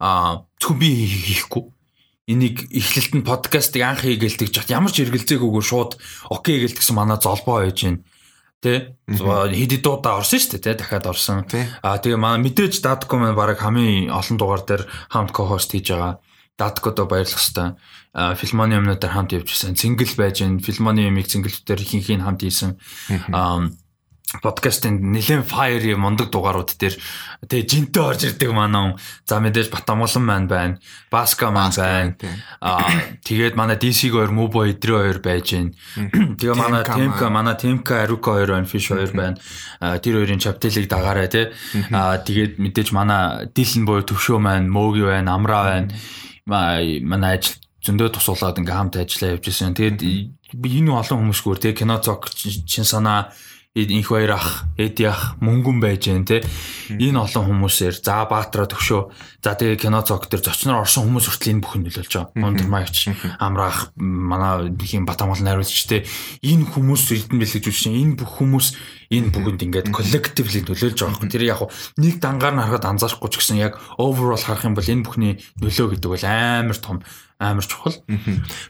аа 0.06 0.46
зөвхөн 0.62 0.78
би 0.78 0.90
хийхгүй 1.08 1.64
энийг 2.30 2.70
эхлэлт 2.70 3.14
нь 3.18 3.28
подкастыг 3.28 3.82
анх 3.82 4.06
хийгээл 4.06 4.38
тэгж 4.38 4.70
ямар 4.70 4.94
ч 4.94 5.06
эргэлзээгүйгээр 5.06 5.66
шууд 5.66 5.98
окей 6.30 6.62
гээл 6.62 6.78
тэгсэн 6.78 6.96
манай 6.96 7.18
золбоо 7.18 7.66
байж 7.66 7.82
гин 7.82 8.06
тэ? 8.62 8.94
Хэд 9.10 9.82
дуудаа 9.82 10.22
орсон 10.22 10.38
шүү 10.38 10.62
дээ 10.62 10.78
тэ 10.78 10.80
дахиад 10.86 11.10
орсон. 11.10 11.50
А 11.82 11.98
тэгээ 11.98 12.22
манай 12.22 12.46
мэдээж 12.46 12.86
датко 12.86 13.18
маань 13.18 13.34
баг 13.34 13.58
хамгийн 13.58 14.14
олон 14.14 14.38
дугаар 14.38 14.62
дээр 14.62 14.84
хамт 15.10 15.34
ко-хост 15.34 15.74
хийж 15.74 15.90
байгаа. 15.90 16.22
Даткодо 16.62 17.10
баярлах 17.10 17.42
хэвээр 17.42 17.74
филмоны 18.38 18.78
юмнуудаар 18.78 19.14
хамт 19.18 19.34
явж 19.34 19.50
ирсэн 19.50 19.74
цингэл 19.74 20.14
байж 20.14 20.46
гин 20.46 20.62
филмоны 20.62 21.10
юмыг 21.10 21.26
цингэлтээр 21.26 21.82
ихэнх 21.82 22.22
нь 22.22 22.22
хамт 22.22 22.46
хийсэн 22.46 22.78
подкастын 24.40 24.96
нэлээд 25.12 25.44
fire 25.44 26.00
мундаг 26.00 26.32
дугаарууд 26.32 26.72
дээр 26.80 26.96
тэгээ 27.52 27.68
жинтэй 27.68 28.00
орж 28.00 28.22
ирдэг 28.32 28.56
манай 28.56 28.96
хүн. 28.96 29.00
За 29.28 29.44
мэдээж 29.44 29.68
Батамулан 29.68 30.24
маань 30.24 30.48
байна. 30.48 30.80
Баска 31.12 31.52
маань 31.52 31.76
байна. 31.76 32.16
Аа 32.64 33.20
тэгээд 33.28 33.60
манай 33.60 33.76
DC-г 33.76 34.16
хоёр 34.16 34.32
Мубо 34.32 34.64
Идрэ 34.72 34.96
хоёр 35.12 35.20
байж 35.20 35.52
гин. 35.52 35.76
Тэгээ 36.40 36.56
манай 36.56 36.88
Темка, 36.88 37.28
манай 37.28 37.60
Темка 37.60 38.08
Арука 38.08 38.40
хоёр 38.40 38.56
байна, 38.56 38.72
Fish 38.72 38.88
хоёр 38.88 39.12
байна. 39.12 39.36
Тэр 40.00 40.24
хоёрын 40.24 40.40
чаптелыг 40.40 40.88
дагаарай 40.88 41.28
тий. 41.28 41.52
Аа 41.92 42.16
тэгээд 42.24 42.56
мэдээж 42.56 42.96
манай 42.96 43.52
Дилэн 43.52 43.84
буюу 43.84 44.08
төвшөө 44.08 44.40
маань, 44.40 44.72
Мөөги 44.72 45.04
байна, 45.12 45.36
Амра 45.36 45.60
байна. 45.68 45.92
Манай 46.48 47.36
ажил 47.36 47.60
зөндөө 47.84 48.16
тусуулаад 48.16 48.62
ингээм 48.62 48.78
хамт 48.78 48.96
ажиллаа 49.02 49.36
явж 49.36 49.44
байсан. 49.50 49.76
Тэгээд 49.76 50.00
энэ 50.56 50.92
олон 50.94 51.20
хүмүүсгүүр 51.26 51.60
тий 51.60 51.74
кино 51.74 51.98
цог 51.98 52.30
чин 52.32 52.86
санаа 52.86 53.34
инх 53.74 54.08
хоёр 54.08 54.32
ах, 54.36 54.66
эди 54.76 55.08
ах 55.08 55.40
мөнгөн 55.40 55.80
байж 55.80 56.12
гэн 56.12 56.28
те. 56.28 56.44
Энэ 56.92 57.24
олон 57.24 57.48
хүмүүсээр 57.48 58.04
за 58.04 58.28
Баатара 58.28 58.68
төгшөө. 58.68 59.16
За 59.40 59.56
тэгээ 59.56 59.80
кино 59.80 60.04
цог 60.04 60.28
дээр 60.28 60.44
зочноор 60.44 60.84
орсон 60.84 61.08
хүмүүс 61.08 61.32
хүртэл 61.32 61.56
энэ 61.56 61.64
бүхэн 61.64 61.84
нөлөөлж 61.88 62.12
байгаа. 62.12 62.36
Мондор 62.36 62.68
маягч, 62.68 63.16
амраах, 63.40 63.96
манай 63.96 64.76
бихийн 64.76 65.08
Батамгал 65.08 65.40
найруулагч 65.40 65.88
те. 65.88 66.04
Энэ 66.44 66.68
хүмүүс 66.68 67.16
эрдэн 67.16 67.40
бэлгэж 67.40 67.64
үгүй 67.72 67.96
энэ 67.96 68.20
бүх 68.20 68.32
хүмүүс 68.44 68.68
энэ 69.08 69.32
бүхэнд 69.32 69.64
ингээд 69.64 69.88
коллективли 69.96 70.68
нөлөөлж 70.68 71.00
байгаа 71.00 71.24
юм. 71.24 71.32
Тэр 71.32 71.44
яг 71.48 71.64
нэг 71.96 72.20
дангаар 72.20 72.56
нь 72.60 72.64
харахад 72.68 72.92
анзаарахгүй 72.92 73.32
ч 73.32 73.40
гэсэн 73.40 73.56
яг 73.56 73.80
overall 73.96 74.36
харах 74.36 74.68
юм 74.68 74.76
бол 74.76 74.84
энэ 74.84 75.08
бүхний 75.08 75.40
нөлөө 75.64 75.96
гэдэг 75.96 76.12
бол 76.12 76.26
амар 76.28 76.76
том 76.76 77.00
амар 77.42 77.66
чухал. 77.66 77.98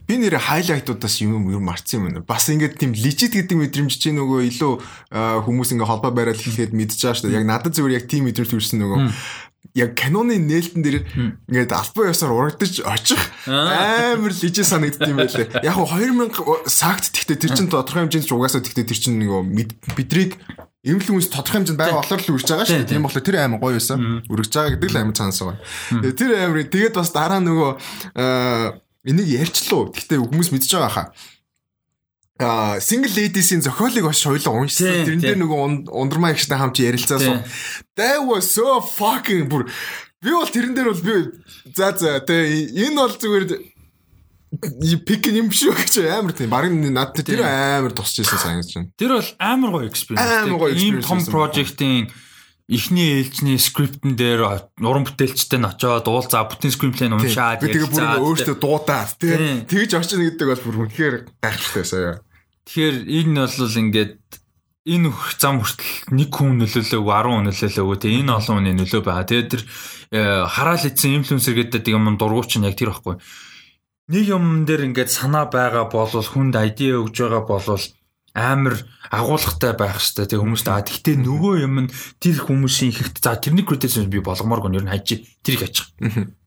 Би 0.07 0.15
нэр 0.15 0.39
хайлайтуудаас 0.39 1.19
юм 1.19 1.51
юм 1.51 1.67
марцсан 1.67 1.99
юм 1.99 2.03
байна. 2.07 2.23
Бас 2.23 2.47
ингээд 2.47 2.79
тийм 2.79 2.95
лежит 2.95 3.35
гэдэг 3.35 3.59
мэдрэмж 3.59 3.91
чинь 3.99 4.15
нөгөө 4.15 4.47
илүү 4.47 4.73
хүмүүс 5.43 5.75
ингээ 5.75 5.91
холбоо 5.91 6.15
мэдж 6.71 6.95
байгаа 7.03 7.17
шүү 7.19 7.27
дээ. 7.27 7.37
Яг 7.43 7.45
надад 7.51 7.75
зүгээр 7.75 7.99
яг 7.99 8.05
тийм 8.07 8.31
мэдрэмж 8.31 8.47
төрсэн 8.47 8.79
нөгөө 8.79 8.99
яг 9.75 9.91
каноны 9.95 10.39
нээлтэн 10.39 10.81
дээр 10.83 10.97
ингээд 11.51 11.75
албан 11.75 12.11
ёсоор 12.15 12.31
урагдаж 12.55 12.79
очих 12.83 13.19
амар 13.47 14.31
лежит 14.31 14.67
санагдд 14.67 15.03
юм 15.03 15.19
байлээ. 15.19 15.63
Яг 15.67 15.75
2000 15.75 16.71
сагт 16.71 17.11
тэгтээ 17.11 17.37
тэр 17.43 17.51
чинь 17.55 17.71
тодорхой 17.71 18.07
хэмжээнд 18.07 18.31
угаасаа 18.31 18.63
тэгтээ 18.63 18.87
тэр 18.87 18.99
чинь 18.99 19.19
нөгөө 19.19 19.95
бидрийг 19.95 20.39
Эмнэлэг 20.81 21.13
хүмүүс 21.13 21.29
тодорхой 21.29 21.61
хэмжээнд 21.61 21.77
байгаа 21.77 22.01
болохоор 22.01 22.21
л 22.25 22.33
үрж 22.41 22.47
байгаа 22.49 22.65
шүү 22.65 22.79
дээ. 22.81 22.89
Тийм 22.89 23.05
болохоор 23.05 23.25
тэр 23.29 23.37
аймаг 23.37 23.61
гоё 23.61 23.77
байсан. 23.77 24.25
Үрж 24.25 24.49
байгаа 24.49 24.71
гэдэг 24.73 24.89
л 24.89 24.97
аймаг 24.97 25.13
цаанаас 25.13 25.41
байгаа. 25.45 25.61
Тэгээ 26.01 26.17
тэр 26.17 26.31
аймаг 26.41 26.69
тэгээд 26.73 26.95
бас 26.97 27.09
дараа 27.13 27.37
нөгөө 27.37 27.71
энийг 29.05 29.27
ярьчлуу. 29.29 29.93
Гэхдээ 29.93 30.17
хүмүүс 30.25 30.49
мэдж 30.49 30.73
байгаа 30.73 30.89
хаа. 30.89 31.07
А 32.41 32.81
single 32.81 33.13
ladies-ийн 33.13 33.61
зохиолыг 33.61 34.09
бас 34.09 34.17
шойлоо 34.17 34.57
уншсан. 34.57 35.05
Тэрэн 35.05 35.21
дээр 35.21 35.39
нөгөө 35.45 35.93
ундрмаа 35.93 36.33
ихтэй 36.33 36.57
хамт 36.57 36.81
ярилцаасан. 36.81 37.45
That 37.93 38.25
was 38.25 38.49
so 38.49 38.81
fucking 38.81 39.45
бүр 39.45 39.69
би 40.21 40.33
бол 40.33 40.49
тэрэн 40.49 40.73
дээр 40.73 40.89
бол 40.93 41.05
би 41.05 41.13
за 41.77 41.93
за 41.97 42.21
тэгээ 42.25 42.89
энэ 42.89 42.97
бол 42.97 43.13
зүгээр 43.13 43.45
пик 44.51 45.31
юм 45.31 45.47
шүү 45.47 45.71
гэж 45.79 45.93
амар 46.19 46.35
тийм. 46.35 46.51
Бараг 46.51 46.75
надад 46.75 47.23
тэр 47.23 47.47
амар 47.47 47.95
тусч 47.95 48.19
ирсэн 48.19 48.39
санагдаж 48.39 48.73
байна. 48.75 48.91
Тэр 48.99 49.11
бол 49.15 49.29
амар 49.39 49.69
гоё 49.71 49.87
experience. 49.87 50.75
Ийм 50.75 50.99
том 50.99 51.23
project-ийн 51.23 52.11
эхний 52.67 53.23
ээлжний 53.23 53.59
скриптэн 53.59 54.15
дээр 54.19 54.43
уран 54.79 55.07
бүтээлчтэй 55.07 55.59
нь 55.59 55.67
очоод 55.67 56.07
уул 56.07 56.27
за 56.27 56.43
бүтэн 56.47 56.71
скриплэн 56.71 57.15
уншаад 57.15 57.63
тэгээ 57.63 57.91
бүр 57.91 58.23
өөртөө 58.23 58.55
дуудаад 58.59 59.11
тий 59.19 59.63
тэгж 59.67 59.91
очно 59.99 60.23
гэдэг 60.23 60.47
бол 60.47 60.63
бүр 60.63 60.79
үнэхээр 60.87 61.15
гайхалтай 61.43 61.83
сая. 61.83 62.15
Тэгэхээр 62.67 62.97
энэ 63.07 63.43
бол 63.43 63.75
ингээд 63.75 64.15
энэ 64.87 65.09
зам 65.35 65.59
хүртэл 65.59 66.15
нэг 66.15 66.29
хүн 66.31 66.63
нөлөөлөөг 66.63 67.07
10 67.11 67.27
хүн 67.27 67.45
нөлөөлөөг 67.51 67.99
тий 67.99 68.11
энэ 68.23 68.35
олон 68.39 68.55
хүний 68.63 68.75
нөлөө 68.79 69.01
байгаа. 69.03 69.27
Тэгээд 69.27 69.51
тэр 69.51 69.63
э, 70.15 70.47
хараал 70.47 70.87
идсэн 70.87 71.19
инфлюенсер 71.19 71.55
гэдэг 71.59 71.91
юм 71.91 72.15
дургууч 72.15 72.55
нь 72.55 72.65
яг 72.65 72.79
тэр 72.79 72.95
байхгүй 72.95 73.19
нэг 74.11 74.23
юм 74.27 74.67
дээр 74.67 74.91
ингээд 74.91 75.09
санаа 75.09 75.47
байгаа 75.47 75.87
бол 75.87 76.11
хүнд 76.11 76.59
айдиа 76.59 76.99
өгж 76.99 77.15
байгаа 77.23 77.43
бол 77.47 77.79
амар 78.33 78.75
агуулгатай 79.11 79.75
байх 79.75 79.99
хэвээр 79.99 80.27
тэг 80.31 80.39
хүмүүст 80.39 80.67
аа 80.71 80.83
тэгтээ 80.87 81.19
нөгөө 81.19 81.53
юм 81.67 81.75
нь 81.87 81.91
тэр 82.23 82.39
хүмүүсийн 82.47 82.95
ихэвт 82.95 83.19
за 83.19 83.35
тэрний 83.35 83.67
кредитс 83.67 83.99
би 84.07 84.23
болгомоор 84.23 84.63
гоо 84.63 84.71
ер 84.71 84.87
нь 84.87 84.91
хайж 84.91 85.19
тэрийг 85.43 85.67
хайчих. 85.67 85.91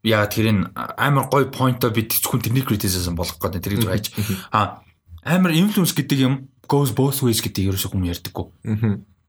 Яа 0.00 0.24
тэрийг 0.24 0.72
амар 0.76 1.28
гоё 1.28 1.52
поинто 1.52 1.92
би 1.92 2.08
хүн 2.08 2.40
тэрний 2.40 2.64
кредитс 2.64 3.04
болгох 3.12 3.36
гэдэг 3.36 3.60
тэрийг 3.60 3.84
хайж. 3.84 4.16
А 4.48 4.80
амар 5.24 5.52
инфлюенс 5.52 5.92
гэдэг 5.92 6.18
юм 6.24 6.48
goes 6.64 6.96
both 6.96 7.20
ways 7.20 7.44
гэдэг 7.44 7.68
ерөөсөө 7.68 7.92
хүмүүс 7.92 8.12
ярьдаггүй. 8.16 8.46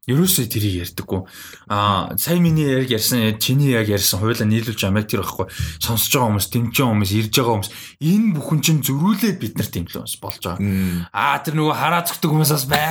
Ерөөсөө 0.05 0.45
тэрийг 0.53 0.85
ярьдаггүй. 0.85 1.21
Аа 1.65 2.13
сая 2.21 2.37
миний 2.37 2.69
яг 2.69 2.93
ярьсан 2.93 3.41
чиний 3.41 3.73
яг 3.73 3.89
ярьсан 3.89 4.21
хуйлаа 4.21 4.45
нийлүүлж 4.45 4.77
байгаа 4.85 5.01
яг 5.01 5.09
тэр 5.09 5.25
байхгүй. 5.25 5.49
Сонсож 5.81 6.13
байгаа 6.13 6.29
хүмүүс, 6.29 6.47
дэмжиж 6.53 6.77
байгаа 6.77 6.93
хүмүүс, 6.93 7.11
ирж 7.17 7.33
байгаа 7.33 7.53
хүмүүс 7.57 7.71
энэ 8.05 8.27
бүхэн 8.37 8.59
чинь 8.61 8.85
зөрүүлээ 8.85 9.33
бид 9.41 9.57
нарт 9.57 9.73
инфлюенс 9.81 10.15
болж 10.21 10.41
байгаа. 10.45 10.61
Аа 11.09 11.41
тэр 11.41 11.57
нөгөө 11.57 11.73
хараа 11.73 12.05
зүгтэг 12.05 12.29
хүмүүс 12.29 12.53
бас 12.53 12.65
бай. 12.69 12.85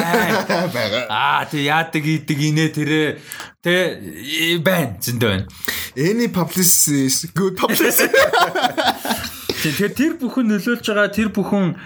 Аа 1.15 1.47
тэр 1.47 1.63
яадаг 1.63 2.03
идэг 2.03 2.39
инээ 2.51 2.71
тэрэ 2.75 3.03
тэ 3.63 4.59
байна 4.59 4.99
зөндөө 4.99 5.31
байна. 5.31 5.47
Any 5.95 6.27
publicity 6.35 7.07
is 7.07 7.31
good 7.31 7.55
publicity. 7.55 8.11
Тэгэхээр 9.63 9.95
тэр 9.95 10.13
бүхэн 10.19 10.51
нөлөөлж 10.51 10.83
байгаа 10.83 11.15
тэр 11.15 11.31
бүхэн 11.31 11.79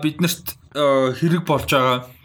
биднэрт 0.00 0.46
хэрэг 1.20 1.44
болж 1.44 1.68
байгаа 1.68 2.15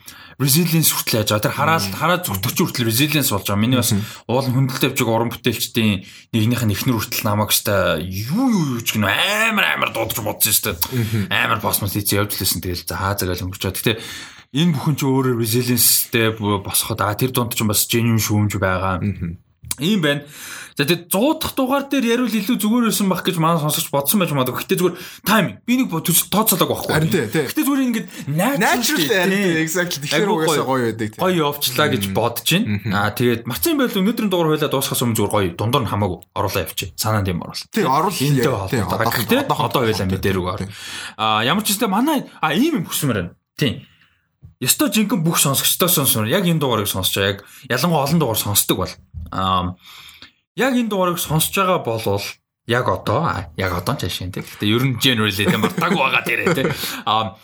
resilience 0.41 0.89
хүртэл 0.89 1.21
яаж 1.21 1.29
байгаа. 1.29 1.45
Тэр 1.45 1.53
хараад 1.53 1.85
хараад 1.93 2.25
зүгтгч 2.25 2.57
хүртэл 2.57 2.89
resilience 2.89 3.29
болж 3.29 3.45
байгаа. 3.45 3.61
Миний 3.61 3.77
бас 3.77 3.93
уул 3.93 4.41
хөндлөлт 4.49 4.97
байгаа 4.97 5.15
уран 5.15 5.29
бүтээлчдийн 5.29 6.01
нэгнийх 6.33 6.65
нь 6.65 6.73
ихнэр 6.73 6.97
хүртэл 6.97 7.27
намайг 7.29 7.53
өстой 7.53 8.01
юу 8.01 8.49
юу 8.49 8.65
юу 8.75 8.81
ч 8.81 8.97
гэнэ 8.97 9.05
амар 9.53 9.65
амар 9.77 9.91
дуудаж 9.93 10.17
бодсон 10.25 10.73
дээ. 10.81 11.29
Амар 11.29 11.61
космос 11.61 11.93
хийцээ 11.93 12.25
явж 12.25 12.41
лээсэн. 12.41 12.65
Тэгэл 12.65 12.89
за 12.89 12.97
хаа 12.97 13.13
загаал 13.13 13.45
өнгөрчөө. 13.45 13.71
Гэтэ 13.77 13.93
энэ 14.57 14.73
бүхэн 14.73 14.95
ч 14.97 15.01
өөрөө 15.05 15.37
resilience-тэй 15.37 16.33
босоход 16.35 16.99
а 17.05 17.13
тэр 17.13 17.31
дунд 17.31 17.53
ч 17.53 17.61
бас 17.61 17.85
genuine 17.85 18.17
шүүмж 18.17 18.57
байгаа. 18.57 18.97
Ийм 19.81 20.01
байна. 20.01 20.23
За 20.77 20.87
тэгээд 20.87 21.11
100 21.11 21.41
дахь 21.43 21.55
дугаар 21.55 21.85
дээр 21.91 22.05
яривал 22.15 22.31
илүү 22.31 22.57
зүгээр 22.57 22.85
байсан 22.87 23.07
бах 23.11 23.21
гэж 23.27 23.37
манай 23.43 23.59
сонсогч 23.59 23.91
бодсон 23.91 24.23
байж 24.23 24.31
магадгүй. 24.31 24.63
Гэтэ 24.63 24.79
зүгээр 24.79 24.95
тайминг. 25.27 25.57
Би 25.67 25.73
нэг 25.77 25.91
тооцоолог 25.91 26.69
байхгүй. 26.71 26.93
Харин 26.95 27.11
тий. 27.11 27.27
Гэтэ 27.27 27.61
зүгээр 27.67 27.85
ингэж 27.91 28.05
natural 28.31 29.35
exactly 29.59 29.99
тэгэхээр 30.07 30.31
угаасаа 30.31 30.65
гоё 30.65 30.95
байдаг. 30.95 31.19
Гоё 31.19 31.51
явчлаа 31.51 31.87
гэж 31.91 32.03
бодож 32.15 32.47
байна. 32.47 32.79
Аа 32.87 33.11
тэгээд 33.11 33.43
марцын 33.51 33.75
байл 33.75 33.99
өнөөдрийн 33.99 34.31
дугаар 34.31 34.49
хойлоо 34.55 34.71
дуусгахаас 34.71 35.03
өмнө 35.03 35.17
зүгээр 35.19 35.33
гоё 35.35 35.49
дундуур 35.59 35.83
нь 35.83 35.91
хамаагүй 35.91 36.19
оруулаа 36.39 36.63
явчих. 36.63 36.95
Санаанд 36.95 37.27
юм 37.27 37.43
оруулаа. 37.43 37.67
Тий 37.67 37.83
оруул. 37.83 38.15
Энтэй 38.15 38.81
холбоотой. 38.81 39.21
Гэтэ 39.27 39.37
одоо 39.51 39.81
хойлоо 39.83 40.07
мэдэрэг 40.07 40.45
ор. 40.47 40.63
Аа 41.19 41.43
ямар 41.43 41.67
ч 41.67 41.75
юм 41.75 41.91
манай 41.91 42.25
а 42.39 42.55
ийм 42.55 42.79
юм 42.79 42.85
хүсмээр 42.87 43.19
байна. 43.19 43.35
Тий. 43.59 43.90
Ёстой 44.61 44.93
жинхэнэ 44.93 45.25
бүх 45.25 45.41
сонсогчдоо 45.41 45.89
сонсоор 45.89 46.29
яг 46.29 46.45
энэ 46.45 46.61
дугаарыг 46.61 46.85
сонсож 46.87 47.17
яг 47.17 47.37
ялангуяа 47.65 48.05
олон 48.05 48.19
дугаар 48.21 48.37
сонсдог 48.37 48.77
бол 48.77 48.93
аа 49.33 49.73
яг 50.55 50.73
энэ 50.77 50.89
дугаарыг 50.89 51.17
сонсож 51.17 51.49
байгаа 51.57 51.81
болвол 51.81 52.21
яг 52.69 52.85
одоо 52.85 53.49
яг 53.57 53.71
одоо 53.73 53.95
ч 53.97 54.05
ашиг 54.05 54.29
тийм. 54.29 54.45
Гэтэ 54.45 54.65
ер 54.69 54.83
нь 54.85 55.01
generally 55.01 55.33
тийм 55.49 55.65
мартаагүй 55.65 55.97
байгаа 55.97 56.23
дээрээ 56.23 56.53
тийм. 56.53 56.69
А 57.09 57.35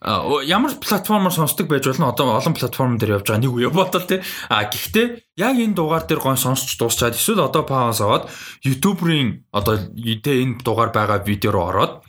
А, 0.00 0.22
о- 0.22 0.42
ямар 0.46 0.78
платформоор 0.78 1.34
сонсдог 1.34 1.66
байж 1.66 1.82
болно 1.90 2.14
одоо 2.14 2.38
олон 2.38 2.54
платформ 2.54 2.98
дээр 3.02 3.18
явж 3.18 3.26
байгаа 3.34 3.42
нэг 3.42 3.50
үе 3.50 3.66
бодол 3.68 4.06
тий. 4.06 4.22
А 4.46 4.62
гэхдээ 4.70 5.26
яг 5.42 5.58
энэ 5.58 5.74
дугаар 5.74 6.06
дээр 6.06 6.22
гон 6.22 6.38
сонсч 6.38 6.78
дуусчаад 6.78 7.18
эсвэл 7.18 7.42
одоо 7.42 7.66
пауз 7.66 7.98
аваад 7.98 8.30
YouTube-ийн 8.62 9.42
одоо 9.50 9.74
тэ 9.98 10.38
энэ 10.46 10.62
дугаар 10.62 10.94
байгаа 10.94 11.18
видео 11.26 11.50
руу 11.50 11.66
ороод 11.74 12.06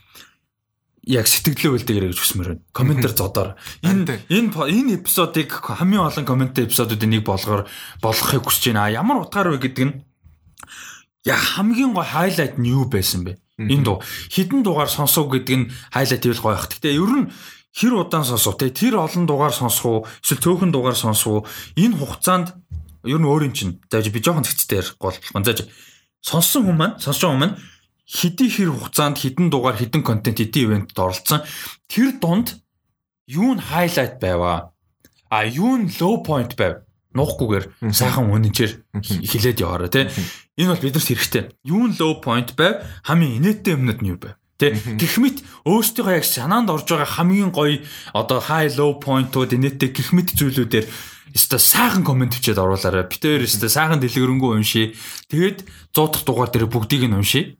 яг 1.09 1.25
сэтгэлээ 1.25 1.73
үлдээгэрэй 1.73 2.09
гэж 2.13 2.19
хүсмээр 2.21 2.49
байна. 2.53 2.65
Комментэр 2.69 3.13
зодоор. 3.17 3.57
Энэ 3.81 4.29
энэ 4.29 4.53
энэ 4.53 5.01
эпизодыг 5.01 5.49
хамгийн 5.49 6.05
олон 6.05 6.25
коммент 6.29 6.53
эпизодуудын 6.61 7.09
нэг 7.09 7.25
болгоор 7.25 7.65
болгохыг 7.97 8.45
хүсэж 8.45 8.77
байна. 8.77 8.93
Ямар 8.93 9.25
утгаар 9.25 9.57
вэ 9.57 9.57
гэдэг 9.57 9.85
нь 9.89 9.95
яг 11.25 11.41
хамгийн 11.41 11.97
гой 11.97 12.05
хайлайт 12.05 12.61
нь 12.61 12.69
юу 12.69 12.85
байсан 12.85 13.25
бэ? 13.25 13.41
Энэ 13.57 13.83
дуу 13.89 14.05
хідэн 14.29 14.61
дугаар 14.61 14.85
сонсов 14.85 15.33
гэдэг 15.33 15.55
нь 15.57 15.69
хайлайт 15.89 16.29
ивэл 16.29 16.45
гоё 16.45 16.53
бах. 16.53 16.69
Гэтэ 16.69 16.93
ер 16.93 17.13
нь 17.25 17.33
хэр 17.73 17.93
удаан 18.05 18.25
сонсов 18.29 18.61
те 18.61 18.69
тэр 18.69 19.01
олон 19.01 19.25
дугаар 19.25 19.53
сонсох 19.53 19.85
уу 19.89 19.99
эсвэл 20.21 20.45
цөөхөн 20.45 20.69
дугаар 20.69 20.93
сонсох 20.93 21.41
уу 21.41 21.45
энэ 21.73 21.97
хугацаанд 21.97 22.53
ер 23.09 23.17
нь 23.17 23.25
өөр 23.25 23.49
юм 23.49 23.53
чинь 23.57 23.81
зааж 23.89 24.13
би 24.13 24.21
жоохон 24.21 24.45
зэгцтэй 24.45 24.85
ярихгүй 24.85 25.09
болох. 25.09 25.25
Зааж 25.25 25.65
сонссон 26.21 26.69
хүмүүс 26.69 26.77
маань 26.77 26.95
сонсож 27.01 27.25
байгаа 27.25 27.33
хүмүүс 27.33 27.49
маань 27.49 27.57
хэдий 28.09 28.49
хэр 28.49 28.73
хугацаанд 28.73 29.21
хідэн 29.21 29.53
дугаар 29.53 29.77
хідэн 29.77 30.01
контент 30.01 30.41
хэдий 30.41 30.65
ивентэд 30.65 30.97
оролцсон. 30.97 31.45
Тэр 31.85 32.17
дунд 32.17 32.57
юу 33.29 33.53
нь 33.53 33.61
хайлайт 33.61 34.17
байваа? 34.17 34.73
А 35.29 35.45
юу 35.45 35.77
нь 35.77 35.93
low 36.01 36.25
point 36.25 36.57
байв? 36.57 36.81
Нуухгүйгээр 37.13 37.93
сайхан 37.93 38.33
үнэнчээр 38.33 38.73
хилээд 39.01 39.61
яваараа 39.61 39.89
тий 39.93 40.09
энэ 40.57 40.73
бол 40.73 40.81
биднэрт 40.81 41.05
хэрэгтэй. 41.05 41.43
Юу 41.69 41.85
нь 41.89 41.97
low 42.01 42.17
point 42.17 42.57
байв? 42.57 42.81
Хамгийн 43.05 43.37
инээдтэй 43.37 43.77
юмнууд 43.77 44.01
нь 44.01 44.09
юу 44.09 44.17
байв 44.17 44.37
тий 44.57 44.73
гэх 44.73 45.15
мэт 45.21 45.37
өөрсдийнхөө 45.69 46.17
яг 46.17 46.25
санаанд 46.25 46.73
орж 46.73 46.89
байгаа 46.89 47.21
хамгийн 47.21 47.53
гоё 47.53 47.79
одоо 48.13 48.41
high 48.41 48.73
low 48.73 48.97
point-ууд 48.97 49.53
инээдтэй 49.53 49.89
гэх 49.93 50.09
мэт 50.11 50.33
зүйлүүдээр 50.33 50.89
Өстө 51.29 51.61
сайхан 51.61 52.01
комент 52.01 52.33
бичээд 52.33 52.57
оруулаарай. 52.57 53.05
Битээр 53.05 53.45
өстө 53.45 53.69
сайхан 53.69 54.01
дэлгэрэнгүй 54.01 54.49
уншия. 54.49 54.97
Тэгээд 55.29 55.61
100 55.93 56.09
дахь 56.09 56.25
дугаар 56.25 56.49
дээр 56.49 56.65
бүгдийг 56.65 57.05
нь 57.05 57.13
уншия. 57.13 57.53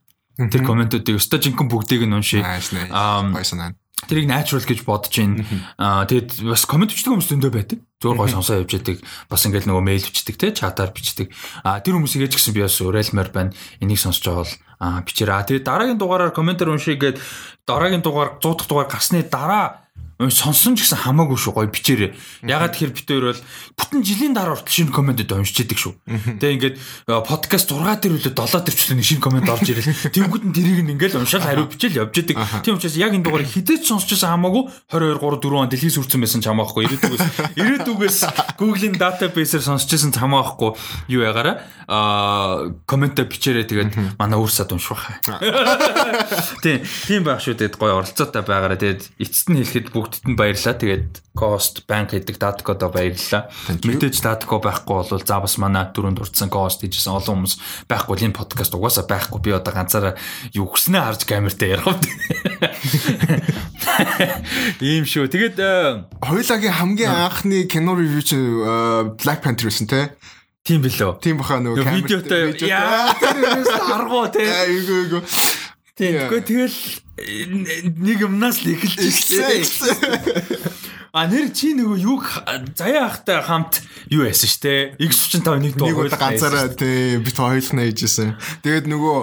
Тэр 0.48 0.64
комментуудыг 0.64 1.20
өстө 1.20 1.44
жинхэнэ 1.44 1.68
бүгдийг 1.68 2.08
нь 2.08 2.16
уншия. 2.16 2.48
Ам, 2.96 3.36
Гоё. 3.36 3.76
Тэрийг 4.08 4.32
natural 4.32 4.64
гэж 4.64 4.88
бодож 4.88 5.12
байна. 5.12 5.44
Аа 5.76 6.08
тэгэд 6.08 6.48
бас 6.48 6.64
комент 6.64 6.96
бичдэг 6.96 7.12
хүмүүс 7.12 7.28
зөндөө 7.36 7.52
байдаг. 7.52 7.80
Зөөр 8.00 8.16
гой 8.16 8.32
сонсоо 8.32 8.64
явж 8.64 8.72
яадаг. 8.80 9.04
Бас 9.28 9.44
ингээл 9.44 9.68
нөгөө 9.68 9.84
мэйл 9.84 10.08
бичдэг 10.08 10.40
те 10.40 10.56
чатаар 10.56 10.96
бичдэг. 10.96 11.36
Аа 11.68 11.84
тэр 11.84 12.00
хүмүүсийг 12.00 12.32
ээж 12.32 12.40
гисэн 12.40 12.56
би 12.56 12.64
бас 12.64 12.80
уриалмаар 12.80 13.28
байна. 13.36 13.52
Энийг 13.84 14.00
сонсож 14.00 14.24
байгаа 14.24 14.48
бол 14.48 14.56
аа 14.80 15.04
бичээрээ. 15.04 15.36
Аа 15.36 15.48
тэгээд 15.52 15.68
дараагийн 15.68 16.00
дугаараар 16.00 16.32
комментэр 16.32 16.72
уншия 16.72 16.96
гээд 16.96 17.20
дараагийн 17.68 18.00
дугаар 18.00 18.40
100 18.40 18.56
дахь 18.56 18.70
дугаар 18.72 18.88
гасны 18.88 19.20
дараа 19.28 19.89
сонсон 20.28 20.76
ч 20.76 20.84
гэсэн 20.84 21.08
хамаагүй 21.08 21.40
шүү 21.40 21.56
гоё 21.56 21.72
бичээрээ. 21.72 22.12
Ягаад 22.44 22.76
тэгэхээр 22.76 22.92
битээр 22.92 23.24
бол 23.32 23.44
бүтэн 23.80 24.04
жилийн 24.04 24.36
дараа 24.36 24.60
хүртэл 24.60 24.92
шинэ 24.92 24.92
комментэд 24.92 25.32
уншиж 25.32 25.64
идэг 25.64 25.80
шүү. 25.80 25.96
Тэгээ 26.44 26.56
ингээд 26.60 26.76
э, 26.76 27.24
подкаст 27.24 27.72
6 27.72 28.04
дээр 28.04 28.20
үлээ 28.20 28.36
7 28.36 28.68
дээр 28.68 28.76
ч 28.76 28.82
үлээ 28.92 29.08
шинэ 29.16 29.24
комент 29.24 29.48
орж 29.48 29.64
ирэл. 29.72 29.88
Тэнгүүд 30.12 30.44
нь 30.44 30.52
тэрийг 30.52 30.84
нь 30.84 30.92
ингээл 31.00 31.24
уншаал 31.24 31.48
хариу 31.48 31.72
бичээл 31.72 32.04
явж 32.04 32.20
идэг. 32.20 32.36
Тийм 32.68 32.76
учраас 32.76 33.00
яг 33.00 33.16
энэ 33.16 33.24
дугаарыг 33.24 33.48
хідэж 33.48 33.88
сонсч 33.88 34.12
байсан 34.12 34.36
хамаагүй 34.36 34.68
22 34.92 35.24
3 35.24 35.40
4 35.40 35.56
он 35.56 35.72
дэлхийд 35.72 35.96
сүрцэн 35.96 36.20
байсан 36.20 36.44
ч 36.44 36.52
хамаахгүй. 36.52 36.84
Ирээдүгээс 36.84 37.24
ирээдүгээс 37.64 38.20
Google-ийн 38.60 39.00
database-ээр 39.00 39.64
сонсч 39.64 39.88
байсан 39.88 40.12
ч 40.12 40.20
хамаахгүй. 40.20 40.76
Юу 41.08 41.24
ягаараа 41.24 41.64
аа 41.88 42.76
комментэ 42.84 43.24
бичээрээ 43.24 43.66
тэгээд 43.66 43.92
манай 44.20 44.38
өөрсөд 44.38 44.76
уншвах. 44.76 45.10
Тийм 46.64 46.84
тийм 47.08 47.24
байх 47.26 47.42
шүү 47.42 47.58
тэгээд 47.58 47.82
гоё 47.82 47.98
оролцоотой 47.98 48.46
байгаараа 48.46 48.78
тэгээд 48.78 49.18
эцэст 49.18 49.50
нь 49.50 49.58
хэлэхэд 49.64 49.90
бүгдд 50.10 50.26
нь 50.26 50.34
баярлаа. 50.34 50.74
Тэгээд 50.74 51.22
Cost 51.38 51.86
Bank 51.86 52.18
гэдэг 52.18 52.42
Datco-доо 52.42 52.90
баярлалаа. 52.90 53.48
Мэдээж 53.86 54.26
Datco 54.26 54.58
байхгүй 54.58 54.96
бол 55.06 55.22
за 55.22 55.38
бас 55.38 55.56
манай 55.62 55.86
дөрөнд 55.94 56.18
дурдсан 56.18 56.50
Cost 56.50 56.82
гэжсэн 56.82 57.14
олон 57.14 57.46
хүмүүс 57.46 57.86
байхгүй 57.86 58.18
л 58.18 58.26
энэ 58.26 58.38
подкаст 58.38 58.74
угаасаа 58.74 59.06
байхгүй. 59.06 59.40
Би 59.40 59.54
одоо 59.54 59.70
ганцаараа 59.70 60.18
юу 60.58 60.66
хүснээ 60.74 61.06
харж 61.06 61.30
камертай 61.30 61.78
ярих 61.78 61.86
уу. 61.86 61.96
Ийм 64.82 65.06
шүү. 65.06 65.30
Тэгээд 65.30 65.58
э, 65.62 66.10
Хоёулагийн 66.26 66.74
хамгийн 66.74 67.14
анхны 67.14 67.70
кино 67.70 67.94
ревю 67.94 68.26
чи 68.26 68.36
э, 68.36 69.14
Black 69.22 69.46
Panther 69.46 69.70
байсан 69.70 69.86
те. 69.86 70.18
тийм 70.70 70.84
билүү. 70.86 71.18
Тийм 71.24 71.40
баха 71.40 71.58
нөгөө 71.64 71.82
Нөгөө 71.82 71.96
видеотой 71.98 72.54
яа 72.70 73.10
аргуу 73.96 74.28
те. 74.30 74.46
Айгу 74.46 74.94
айгу. 75.02 75.22
Гэхдээ 76.00 76.44
тэгэл 76.48 76.78
нэг 78.00 78.18
юмнаас 78.24 78.64
л 78.64 78.72
эхэлж 78.72 79.00
ирсэн. 79.04 80.00
А 81.10 81.26
нэр 81.26 81.50
чи 81.50 81.74
нөгөө 81.74 81.98
юу 82.06 82.22
заяа 82.78 83.10
ахтай 83.10 83.42
хамт 83.42 83.82
юу 84.14 84.30
яасан 84.30 84.46
штэ. 84.46 84.94
X35 85.02 85.58
нэг 85.58 85.74
Нэг 85.74 85.82
дуу 85.82 86.06
удаа 86.06 86.22
ганцаараа 86.22 86.70
тий 86.70 87.18
бит 87.18 87.34
хоёулах 87.34 87.74
нь 87.74 87.82
ээжсэн. 87.90 88.38
Тэгээд 88.62 88.86
нөгөө 88.86 89.18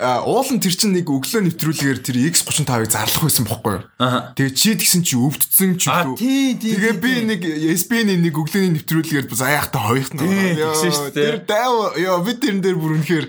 уулын 0.00 0.60
тэр 0.64 0.72
чинь 0.72 0.96
нэг 0.96 1.12
өглөө 1.12 1.44
нэвтрүүлгээр 1.44 1.98
тэр 2.00 2.16
X35-ыг 2.32 2.88
зарлах 2.88 3.20
байсан 3.20 3.44
бохгүй 3.44 3.72
юу? 3.76 3.84
Аха. 4.00 4.32
Тэгээд 4.32 4.56
чи 4.56 4.70
тэгсэн 4.80 5.02
чи 5.04 5.14
өвдцэн 5.20 5.76
ч 5.76 5.92
тий, 6.16 6.56
Тэгээ 6.56 6.94
би 6.96 7.12
нэг 7.28 7.40
SB-ний 7.76 8.16
нэг 8.16 8.32
өглөөний 8.32 8.80
нэвтрүүлгээр 8.80 9.28
заяахтай 9.28 9.82
хоёрт 9.84 10.12
нь. 10.16 10.56
Тэгсэн 10.56 10.92
шүү 10.96 11.12
дээ. 11.12 11.28
Тэр 11.28 11.38
дайв 11.44 12.00
яа 12.00 12.16
би 12.24 12.32
тэрэн 12.32 12.64
дээр 12.64 12.76
бүр 12.80 12.96
үнэхээр 12.96 13.26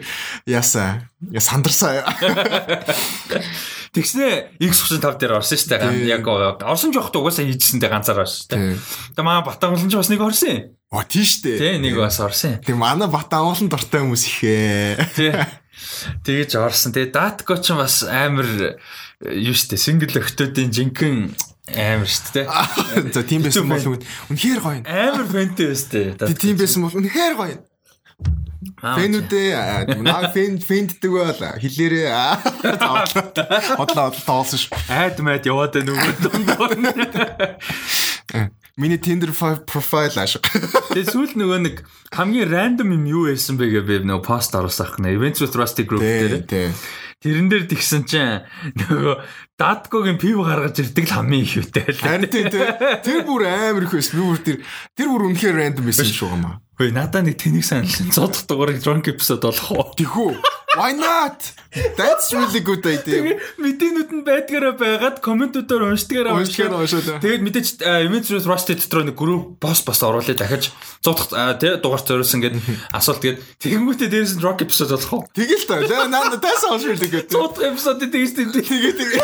яасаа. 0.48 1.04
Я 1.28 1.44
сандарсаа. 1.44 2.08
Тэгснэ 3.92 4.56
X35 4.64 5.20
дээр 5.20 5.44
орсон 5.44 5.60
штэ. 5.60 5.76
Тий. 5.84 6.08
Яг 6.08 6.24
орсон 6.24 6.96
жоохт 6.96 7.12
угаасаа 7.12 7.44
хийжсэндээ 7.44 7.92
ганцаар 7.92 8.24
орсон 8.24 8.48
штэ. 8.48 8.56
Тий. 8.56 8.80
Тэгээ 9.20 9.28
манай 9.28 9.44
Батангалан 9.44 9.92
ч 9.92 10.00
бас 10.00 10.08
нэг 10.08 10.24
орсон. 10.24 10.80
Оо 10.92 11.04
тийш 11.04 11.44
дээ. 11.44 11.60
Тий, 11.60 11.76
нэг 11.84 12.00
бас 12.00 12.20
орсон. 12.24 12.64
Тэг 12.64 12.80
манай 12.80 13.12
бат 13.12 13.28
амгалан 13.32 13.68
дортой 13.68 14.04
хүмүүс 14.08 14.24
ихээ. 14.28 14.96
Тий. 15.12 15.32
Тэгэж 16.26 16.52
орсон. 16.58 16.92
Тэгээ 16.94 17.12
Датко 17.14 17.58
ч 17.58 17.74
бас 17.74 18.04
амар 18.06 18.78
э, 19.24 19.36
юу 19.38 19.56
штэ. 19.56 19.78
Single 19.78 20.18
өгтөдийн 20.22 20.72
жинхэнэ 20.72 21.34
амар 21.72 22.10
штэ. 22.10 22.46
За 23.14 23.22
тийм 23.24 23.46
байсан 23.46 23.70
бол 23.70 24.02
үнэхээр 24.30 24.60
гоё. 24.62 24.82
Амар 24.86 25.28
фэнтэй 25.30 25.68
өстэй. 25.74 26.06
Тэг 26.18 26.38
тийм 26.38 26.58
байсан 26.58 26.86
бол 26.86 26.96
үнэхээр 26.98 27.36
гоё. 27.38 27.58
Фэнүүдээ 28.82 29.98
наа 30.06 30.30
фэн 30.30 30.62
фэнддэг 30.62 31.10
бол 31.10 31.34
хилээрээ 31.34 32.14
хотлоо 33.78 34.14
тоолсон 34.14 34.58
ш. 34.58 34.70
Айд 34.86 35.18
мэд 35.18 35.50
яваад 35.50 35.74
байна 35.74 35.98
уу 35.98 36.14
дундуур. 36.22 36.78
Миний 38.78 38.98
Tinder 38.98 39.32
fi- 39.36 39.60
profile 39.68 40.16
ааш. 40.16 40.38
Тэгээ 40.96 41.12
сүүл 41.12 41.34
нөгөө 41.36 41.60
нэг 41.66 41.76
хамгийн 42.16 42.48
рандом 42.52 42.94
юм 42.96 43.04
юу 43.10 43.24
байсан 43.28 43.60
бэ 43.60 43.84
би 43.84 44.00
нөгөө 44.04 44.24
пост 44.24 44.56
оруулсан 44.56 44.96
хнэ. 44.96 45.16
Events 45.18 45.44
with 45.44 45.56
Rusty 45.60 45.84
group 45.84 46.02
дээр. 46.04 46.72
Тэрэн 47.22 47.48
дээр 47.52 47.66
тэгсэн 47.70 48.04
чинь 48.10 48.42
нөгөө 48.80 49.16
Datkогийн 49.60 50.18
пив 50.18 50.42
гаргаж 50.42 50.80
ирдэг 50.82 51.06
л 51.06 51.16
хамгийн 51.20 51.46
их 51.46 51.54
үтэй. 51.62 51.86
Харин 51.94 52.26
тий 52.32 52.50
тий. 52.50 52.66
Тэр 53.06 53.22
бүр 53.30 53.46
амар 53.46 53.86
их 53.86 53.94
байсан. 53.94 54.18
Би 54.18 54.24
бүр 54.26 54.40
тэр 54.42 54.58
тэр 54.98 55.08
бүр 55.14 55.28
үнэхээр 55.30 55.56
random 55.62 55.86
байсан 55.86 56.10
шүү 56.10 56.32
гамаа. 56.34 56.58
Хөөе 56.82 56.96
надаа 56.98 57.22
нэг 57.22 57.38
тэнийг 57.38 57.62
саналсан. 57.62 58.10
Цодох 58.10 58.42
дугаарыг 58.50 58.82
drunk 58.82 59.06
episode 59.14 59.46
болох 59.46 59.70
уу? 59.70 59.94
Тэхүү. 59.94 60.34
Why 60.78 60.92
not? 60.96 61.52
That's 62.00 62.32
really 62.32 62.64
good 62.64 62.84
idea. 62.88 63.36
Мэдээнүүд 63.60 64.10
нь 64.16 64.24
байдгаараа 64.24 64.76
байгаад 64.80 65.18
комментүүдээр 65.20 65.84
уншдгаараа 65.84 66.40
Уншдгаар 66.40 66.80
уншаад. 66.80 67.20
Тэгээд 67.20 67.44
мэдээч 67.44 67.68
with 68.32 68.48
Rusty 68.48 68.80
дотор 68.80 69.04
нэг 69.04 69.20
group 69.20 69.60
бос 69.60 69.84
бос 69.84 70.00
оруулаад 70.00 70.32
дахиж 70.40 70.72
цодох 71.04 71.28
тий 71.60 71.76
дугаар 71.76 72.04
зориулсан 72.08 72.40
гэдэг 72.40 72.64
асуулт 72.98 73.20
тэгээд 73.20 73.40
тэгэнгүүтээ 73.60 74.10
дээрээс 74.16 74.34
нь 74.36 74.42
drunk 74.44 74.64
episode 74.64 74.96
болох 74.96 75.12
уу? 75.12 75.24
Тэгэл 75.36 75.68
та. 75.68 76.08
Наа 76.08 76.40
тайсан 76.40 76.80
уншилдаг 76.80 77.12
гэдэг. 77.12 77.32
Цодох 77.36 77.64
episode 77.68 78.08
тэгж 78.08 78.32
тэгж 78.32 78.52
Тэгээ 78.64 78.94
тэгээ. 78.96 79.24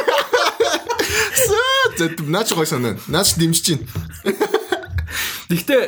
Саа 1.48 2.12
наач 2.28 2.52
гой 2.52 2.68
санаа. 2.68 3.00
Наач 3.08 3.39
дэмжиж 3.39 3.64
чинь. 3.64 3.84
Гэхдээ 5.48 5.84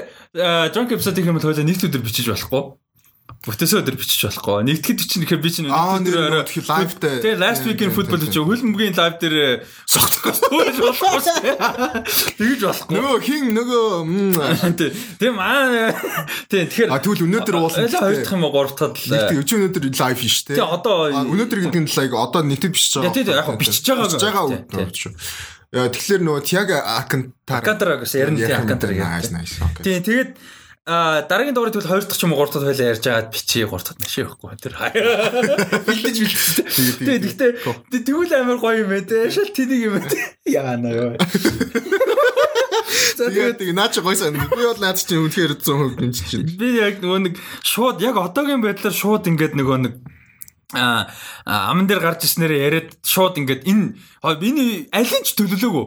drunk 0.72 0.96
episode 0.96 1.20
гэх 1.20 1.28
юм 1.28 1.36
бол 1.36 1.52
хоёлаа 1.52 1.68
нэгд 1.68 1.84
өдөр 1.84 2.04
бичиж 2.04 2.32
болохгүй. 2.32 2.80
Бүтээсээ 3.40 3.80
өдөр 3.80 3.96
бичиж 3.96 4.20
болохгүй. 4.28 4.68
Нэгдэхэд 4.68 5.00
чинь 5.08 5.24
ихээр 5.24 5.40
би 5.40 5.48
чинь 5.48 5.72
өдөр 5.72 6.44
live 6.44 6.94
дээр- 7.00 7.24
Тэгээ 7.24 7.40
last 7.40 7.64
week-ийн 7.64 7.88
Тийм, 7.88 7.96
футбол 7.96 8.20
тийм, 8.20 8.28
гэж 8.28 8.36
хөлбөмбөгийн 8.36 8.96
live 9.00 9.16
дээр 9.24 9.36
э, 9.40 9.52
подкаст 9.96 10.44
туулж 10.44 10.78
болохгүй. 10.84 11.56
Тэгж 12.36 12.62
болохгүй. 12.68 12.94
Нөгөө 13.00 13.20
хин 13.24 13.44
нөгөө. 13.56 13.88
Тийм 15.24 15.36
аа. 15.40 15.96
Тий 16.52 16.68
тэгэхээр 16.68 16.90
А 16.92 17.00
тэгвэл 17.00 17.24
өнөөдөр 17.32 17.56
уулна. 17.56 17.88
Элэ 17.88 17.96
хоёр 17.96 18.20
дахь 18.20 18.36
юм 18.36 18.44
уу 18.44 18.52
гурав 18.52 18.76
дахь 18.76 19.08
л. 19.08 19.16
тийм 19.32 19.40
өчигдөр 19.40 19.72
өнөөдөр 19.72 19.86
лайв 19.88 20.20
шүү 20.20 20.44
дээ. 20.52 20.58
Тий 20.60 20.66
одоо 20.68 20.98
өнөөдөр 21.32 21.60
гэдэг 21.64 21.80
нь 21.80 21.90
лайк 21.96 22.12
одоо 22.20 22.42
нийтэд 22.44 22.76
бичиж 22.76 22.92
байгаа. 23.00 23.16
Тий, 23.16 23.24
яг 23.24 23.48
бичиж 23.56 23.88
байгаа. 23.88 24.12
Бичиж 24.12 24.24
байгаа 24.28 24.92
шүү. 24.92 25.16
Тэгэхээр 25.70 26.22
нөгөө 26.26 26.42
Тиага 26.50 26.78
Акантар 26.98 27.62
Акантар 27.62 27.90
гэсэн 28.02 28.18
ярин 28.20 28.36
тий 28.42 28.52
Акантар 28.52 28.90
Nice 28.90 29.30
гэдэг. 29.30 29.38
nice. 29.38 29.54
окей. 29.62 29.84
Тий 29.86 29.98
тэгээд 30.02 30.30
а 30.90 31.22
дараагийн 31.30 31.54
дугаарыг 31.54 31.78
тэгвэл 31.78 31.92
хоёр 31.94 32.06
дахь 32.10 32.18
ч 32.18 32.26
юм 32.26 32.34
уу 32.34 32.42
гурав 32.42 32.50
дахь 32.50 32.66
хоёлаа 32.66 32.90
ярьж 32.90 33.06
агаад 33.06 33.30
бичээ 33.30 33.70
гурав 33.70 33.86
дахь 33.86 34.02
машин 34.02 34.26
явахгүй 34.26 34.58
тэр. 34.58 34.74
Бэлдэж 35.86 36.18
бэлдэж. 36.26 36.58
Тэгээ 36.98 37.22
гэхдээ 37.30 38.02
тэгвэл 38.10 38.34
амар 38.34 38.58
гоё 38.58 38.90
юм 38.90 38.98
ээ 38.98 39.06
те. 39.06 39.30
Шал 39.30 39.54
тэнийг 39.54 39.86
юм 39.86 40.02
ээ 40.02 40.10
яана 40.58 40.90
ёо 40.90 41.14
Тэгээд 43.20 43.60
тэгээ 43.62 43.78
наа 43.78 43.94
чи 43.94 44.02
гой 44.02 44.18
сан. 44.18 44.34
Би 44.34 44.66
бол 44.66 44.82
наад 44.82 44.98
чинь 44.98 45.22
үнэхээр 45.22 45.62
100% 45.62 46.00
гинж 46.00 46.18
чинь. 46.26 46.50
би 46.58 46.82
яг 46.82 47.04
нөгөө 47.04 47.20
нэг 47.30 47.34
шууд 47.62 48.02
яг 48.02 48.18
одоогийн 48.18 48.64
байдлаар 48.64 48.96
шууд 48.96 49.30
ингээд 49.30 49.54
нөгөө 49.60 49.78
нэг 49.86 49.94
а 50.74 51.10
аман 51.46 51.90
дээр 51.90 52.02
гарч 52.02 52.26
ирснээр 52.26 52.54
яриад 52.54 52.90
шууд 53.02 53.42
ингээд 53.42 53.66
энэ 53.66 53.98
энэ 54.26 54.90
аль 54.94 55.10
нь 55.10 55.26
ч 55.26 55.34
төлөвлөөгүй 55.34 55.86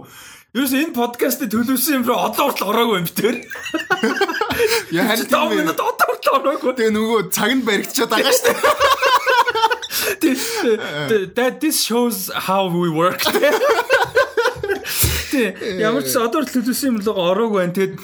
Ерөөс 0.52 0.72
энэ 0.76 0.92
подкастыг 0.92 1.48
төлөвсөн 1.48 2.04
юм 2.04 2.04
руу 2.04 2.28
одоо 2.28 2.52
хүртэл 2.52 2.68
ороогүй 2.68 2.96
юм 3.00 3.08
битэр. 3.08 3.40
Яа 4.92 5.08
харин 5.08 5.24
5 5.32 5.48
минут 5.56 5.80
одоо 5.80 6.06
хүртэл 6.12 6.36
ороогүй. 6.44 6.76
Тэгээ 6.76 6.92
нөгөө 6.92 7.32
цаг 7.32 7.56
нь 7.56 7.64
баригдчихад 7.64 8.12
байгаа 8.12 8.36
шүү 8.36 8.52
дээ. 10.20 11.32
That 11.40 11.64
this 11.64 11.80
shows 11.80 12.28
how 12.28 12.68
we 12.68 12.92
work. 12.92 13.24
Ямар 15.80 16.04
ч 16.04 16.20
одоо 16.20 16.44
төлөвсөн 16.44 17.00
юм 17.00 17.00
л 17.00 17.08
ороогүй 17.16 17.64
байна. 17.64 17.72
Тэгээд 17.72 17.96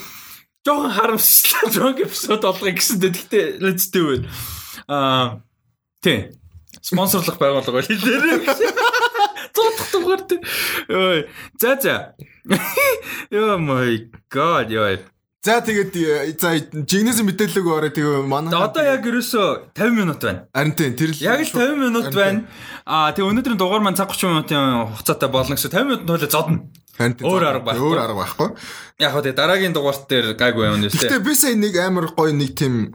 жоохон 0.65 0.97
харамсчлаа. 0.97 1.69
Drunk 1.69 2.01
episode 2.01 2.49
болгоё 2.49 2.73
гэсэндээ 2.73 3.13
тэгтээ 3.13 3.61
let's 3.61 3.93
do 3.93 4.09
it. 4.17 4.25
Аа 4.89 5.45
тэ 6.01 6.33
спонсорлох 6.81 7.37
байгууллага 7.37 7.85
хэлээрээ. 7.85 8.41
Цоцох 9.55 9.89
дугаар 9.93 10.23
тэ. 10.25 10.41
Ой. 10.89 11.29
За 11.61 11.77
за. 11.81 12.15
Oh 13.31 13.59
my 13.59 14.11
god 14.33 14.73
ёо. 14.73 14.99
За 15.39 15.63
тэгээд 15.63 15.95
э, 15.95 16.35
за 16.35 16.59
жигнэс 16.61 17.23
мэдээлэл 17.23 17.63
өгөөрэй 17.63 17.93
тэгээ 17.95 18.27
манай 18.27 18.51
Одоо 18.51 18.83
яг 18.83 19.07
ерөөсө 19.07 19.71
50 19.71 19.95
минут 19.95 20.19
байна. 20.19 20.51
Харин 20.51 20.75
тийм 20.75 20.93
тэр 20.99 21.15
л 21.15 21.23
Яг 21.23 21.41
л 21.41 21.53
50 21.55 21.79
минут 21.79 22.11
байна. 22.11 22.51
Аа 22.83 23.15
тэгээ 23.15 23.31
өнөөдрийн 23.31 23.61
дугаар 23.61 23.81
маань 23.81 23.95
цаг 23.95 24.11
30 24.11 24.35
минутын 24.35 24.91
хугацаатай 24.99 25.31
болно 25.31 25.55
гэсэн 25.55 25.71
50 25.71 25.87
минут 25.87 26.03
тойлоо 26.11 26.27
зодно. 26.27 26.67
Тийм 26.99 27.15
Өөр 27.23 27.45
арга 27.47 27.63
байхгүй. 27.63 27.87
Өөр 27.87 28.01
арга 28.03 28.17
байхгүй. 28.19 28.49
Яг 28.99 29.11
хөө 29.15 29.23
тэгээ 29.23 29.39
дараагийн 29.39 29.75
дугаарт 29.77 30.05
дээр 30.11 30.35
гайгүй 30.35 30.67
юм 30.67 30.83
нэстэй. 30.83 31.07
Гэтэ 31.07 31.23
би 31.23 31.33
сая 31.39 31.55
нэг 31.55 31.75
амар 31.79 32.11
гоё 32.11 32.35
нэг 32.35 32.59
тийм 32.59 32.91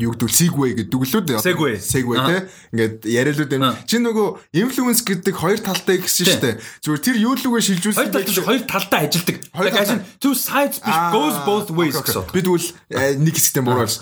юу 0.00 0.16
гэдэг 0.16 0.30
segway 0.32 0.72
гэдэг 0.74 0.96
лүүд 0.96 1.28
Segway. 1.44 1.76
segway 1.76 2.18
те 2.24 2.36
ингээд 2.72 2.96
яриалууд 3.04 3.52
юм 3.52 3.64
чи 3.84 3.96
нөгөө 4.00 4.28
influence 4.56 5.04
гэдэг 5.04 5.34
хоёр 5.36 5.60
талтай 5.60 6.00
гэсэн 6.00 6.24
шүү 6.24 6.40
дээ 6.40 6.54
зүгээр 6.82 7.02
тэр 7.04 7.16
юу 7.20 7.34
лүгээ 7.36 7.62
шилжүүлсэн 7.68 8.00
Хоёр 8.00 8.12
талд 8.16 8.46
хоёр 8.48 8.62
талдаа 8.64 9.00
ажилдаг. 9.04 9.36
Хоёр 9.52 9.72
ажил 9.76 10.00
two 10.16 10.34
sides 10.34 10.80
goes 11.12 11.36
both 11.44 11.68
ways 11.76 11.94
гэсэн. 12.00 12.32
Би 12.32 12.40
тэгвэл 12.40 12.68
э, 12.96 13.20
нэг 13.20 13.34
хэсэгтээ 13.36 13.64
буураад. 13.66 13.92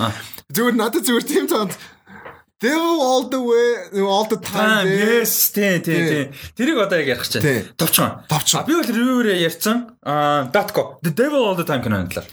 Зүгээр 0.48 0.76
надад 0.78 1.02
зүгээр 1.02 1.26
тийм 1.26 1.44
танд 1.50 1.74
Devil 2.60 2.98
all 3.00 3.28
the 3.30 3.38
way 3.38 4.00
all 4.02 4.26
the 4.26 4.36
time. 4.36 4.86
yes, 4.88 5.52
тий, 5.54 5.78
тий, 5.78 6.00
тий. 6.10 6.24
Тэрийг 6.56 6.78
одоо 6.82 6.98
яг 6.98 7.06
ярих 7.06 7.28
Тий. 7.28 7.40
чинь. 7.40 7.70
Товчхон. 7.78 8.26
Товчхон. 8.28 8.66
Би 8.66 8.74
бол 8.74 8.82
review-ээр 8.82 9.46
ярьсан. 9.46 9.94
Аа, 10.02 10.50
Datco. 10.50 10.98
The 11.02 11.14
Devil 11.14 11.38
All 11.46 11.54
the 11.56 11.64
Time 11.64 11.82
киноны 11.82 12.08
талаар. 12.10 12.26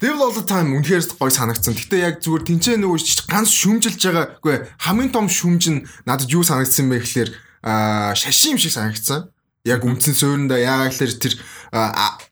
Devil 0.00 0.20
all 0.20 0.32
the 0.32 0.44
time 0.44 0.72
үнэхээр 0.76 1.16
гоё 1.20 1.28
санагдсан. 1.28 1.76
Гэтэ 1.76 1.96
яг 2.00 2.14
зүгээр 2.24 2.44
тэнцээ 2.48 2.76
нөгөө 2.80 3.28
ганц 3.28 3.52
шүмжилж 3.52 4.00
байгаа. 4.00 4.26
Үгүй 4.40 4.56
хамгийн 4.84 5.12
том 5.12 5.28
шүмж 5.28 5.64
нь 5.68 5.84
надад 6.08 6.32
юу 6.32 6.40
санагдсан 6.40 6.88
бэ 6.88 7.04
гэхэлэр 7.04 7.30
аа 7.64 8.16
шашин 8.16 8.56
юм 8.56 8.58
шиг 8.60 8.72
санагдсан. 8.72 9.28
Яг 9.68 9.84
үндсэн 9.84 10.16
суурьнда 10.16 10.56
яагаад 10.56 10.96
гэхэлэр 10.96 11.20
тэр 11.20 11.34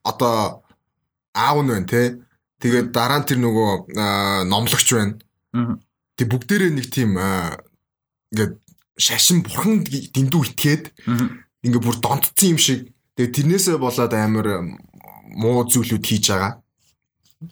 одоо 0.00 0.64
аав 1.36 1.60
нь 1.60 1.68
байна 1.68 1.84
те. 1.88 2.16
Тэгээд 2.60 2.88
дараа 2.88 3.20
нь 3.20 3.28
тэр 3.28 3.36
нөгөө 3.36 4.48
номлогч 4.48 4.88
байна. 4.96 5.20
Тэг 6.18 6.26
бүгдээрээ 6.34 6.72
нэг 6.74 6.86
тийм 6.90 7.14
ингээд 7.16 8.52
шашин 8.98 9.46
бурхан 9.46 9.86
дэндүү 9.86 10.42
итгээд 10.50 10.84
Мгм. 11.06 11.26
ингээ 11.62 11.82
бүр 11.82 11.96
донтцсон 12.02 12.58
юм 12.58 12.58
шиг. 12.58 12.90
Тэгээ 13.14 13.34
тэрнээсээ 13.34 13.76
болоод 13.78 14.12
амар 14.12 14.48
муу 15.38 15.62
зүйлүүд 15.70 16.02
хийж 16.02 16.34
байгаа. 16.34 16.58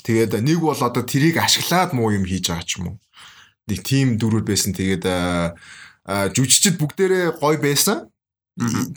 Тэгээд 0.02 0.42
нэг 0.42 0.58
бол 0.58 0.74
одоо 0.74 1.02
тэрийг 1.06 1.38
ашиглаад 1.38 1.94
муу 1.94 2.10
юм 2.10 2.26
хийж 2.26 2.50
байгаа 2.50 2.66
ч 2.66 2.82
юм 2.82 2.90
уу. 2.90 2.98
Нэг 3.70 3.80
тим 3.86 4.18
дөрүр 4.18 4.42
байсан. 4.42 4.74
Тэгээд 4.74 5.06
жүжигчд 6.34 6.74
бүгдээрээ 6.78 7.38
гой 7.38 7.56
байсан. 7.62 8.10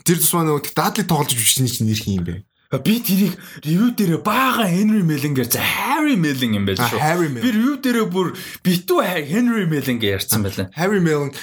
Тэр 0.02 0.18
тусмаа 0.18 0.46
нөгөө 0.46 0.74
дадлыг 0.74 1.06
тоглож 1.06 1.30
жүжигчний 1.34 1.70
чинь 1.70 1.86
нэр 1.86 2.00
хин 2.02 2.16
юм 2.18 2.24
бэ? 2.26 2.34
Би 2.70 3.00
тэрийг 3.02 3.34
review 3.66 3.90
дээр 3.98 4.20
бага 4.22 4.62
Henry 4.70 5.02
Mellinger 5.02 5.42
за 5.50 5.58
Harry 5.58 6.14
Melling 6.14 6.54
юм 6.54 6.66
байж 6.68 6.78
А, 6.78 6.86
шүү. 6.86 7.00
Би 7.42 7.50
review 7.50 7.74
дээр 7.82 8.04
бүр 8.06 8.30
битүү 8.62 9.02
Henry 9.26 9.66
Mellinger 9.66 10.14
ярьсан 10.14 10.46
байлаа. 10.46 10.70
Harry 10.78 11.02
Mellon 11.02 11.34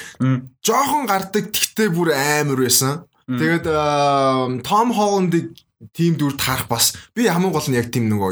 жоохон 0.64 1.04
гардаг 1.12 1.52
тэгтээ 1.52 1.92
бүр 1.92 2.14
амар 2.16 2.64
байсан. 2.64 3.04
Тэгээд 3.28 3.68
Tom 4.64 4.96
Holland-ыг 4.96 5.52
тим 5.92 6.16
дүр 6.16 6.40
таарах 6.40 6.72
бас 6.72 6.96
би 7.12 7.28
хамгийн 7.28 7.52
гол 7.52 7.68
нь 7.68 7.76
яг 7.76 7.92
тийм 7.92 8.08
нөгөө 8.08 8.32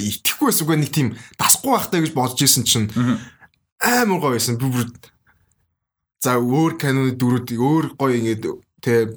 итгэхгүй 0.00 0.48
байсан 0.48 0.64
үгүй 0.64 0.78
нэг 0.80 0.90
тийм 0.96 1.08
дасахгүй 1.36 1.76
байхтай 1.76 2.00
гэж 2.08 2.12
бодож 2.16 2.40
исэн 2.40 2.64
чинь 2.64 2.88
амар 3.84 4.16
гоё 4.24 4.40
байсан. 4.40 4.56
Би 4.56 4.72
бүр 4.72 4.88
за 6.24 6.40
өөр 6.40 6.80
каноны 6.80 7.12
дүрүүд 7.20 7.52
өөр 7.52 7.84
гоё 8.00 8.16
ингээд 8.16 8.48
тэ 8.80 9.12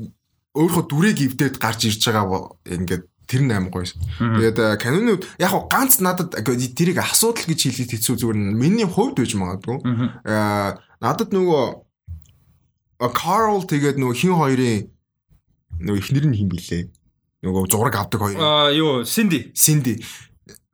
өөрийнхөө 0.58 0.86
дүрийг 0.90 1.20
эвдээд 1.22 1.56
гарч 1.62 1.86
ирж 1.86 2.02
байгаа 2.10 2.58
ингээд 2.66 3.04
тэр 3.28 3.42
нь 3.44 3.52
амар 3.52 3.70
гоё 3.70 3.84
байсан. 3.84 4.02
Тэгээд 4.18 4.58
э, 4.58 4.68
канонууд 4.82 5.24
яг 5.38 5.52
хуу 5.52 5.68
ганц 5.68 6.00
надад 6.00 6.34
тэрийг 6.34 6.98
асуудал 7.04 7.44
гэж 7.44 7.60
хэлээд 7.70 7.92
хэцүү 7.94 8.16
зүгээр 8.18 8.40
нь 8.40 8.56
миний 8.56 8.88
хувьд 8.88 9.20
байж 9.20 9.36
магадгүй. 9.36 9.78
Аа 10.24 10.80
надад 11.04 11.36
нөгөө 11.36 11.86
Carl 13.14 13.62
тэгээд 13.68 14.00
нөгөө 14.02 14.16
хин 14.16 14.34
хоёрын 14.34 14.90
нөгөө 15.84 16.00
ихнэр 16.02 16.26
нь 16.32 16.38
хин 16.40 16.50
блээ. 16.50 16.90
Нөгөө 17.44 17.70
зураг 17.70 17.96
авдаг 18.00 18.20
хоёр. 18.24 18.40
Аа 18.40 18.72
юу 18.72 19.04
Cindy. 19.04 19.52
Cindy. 19.54 20.02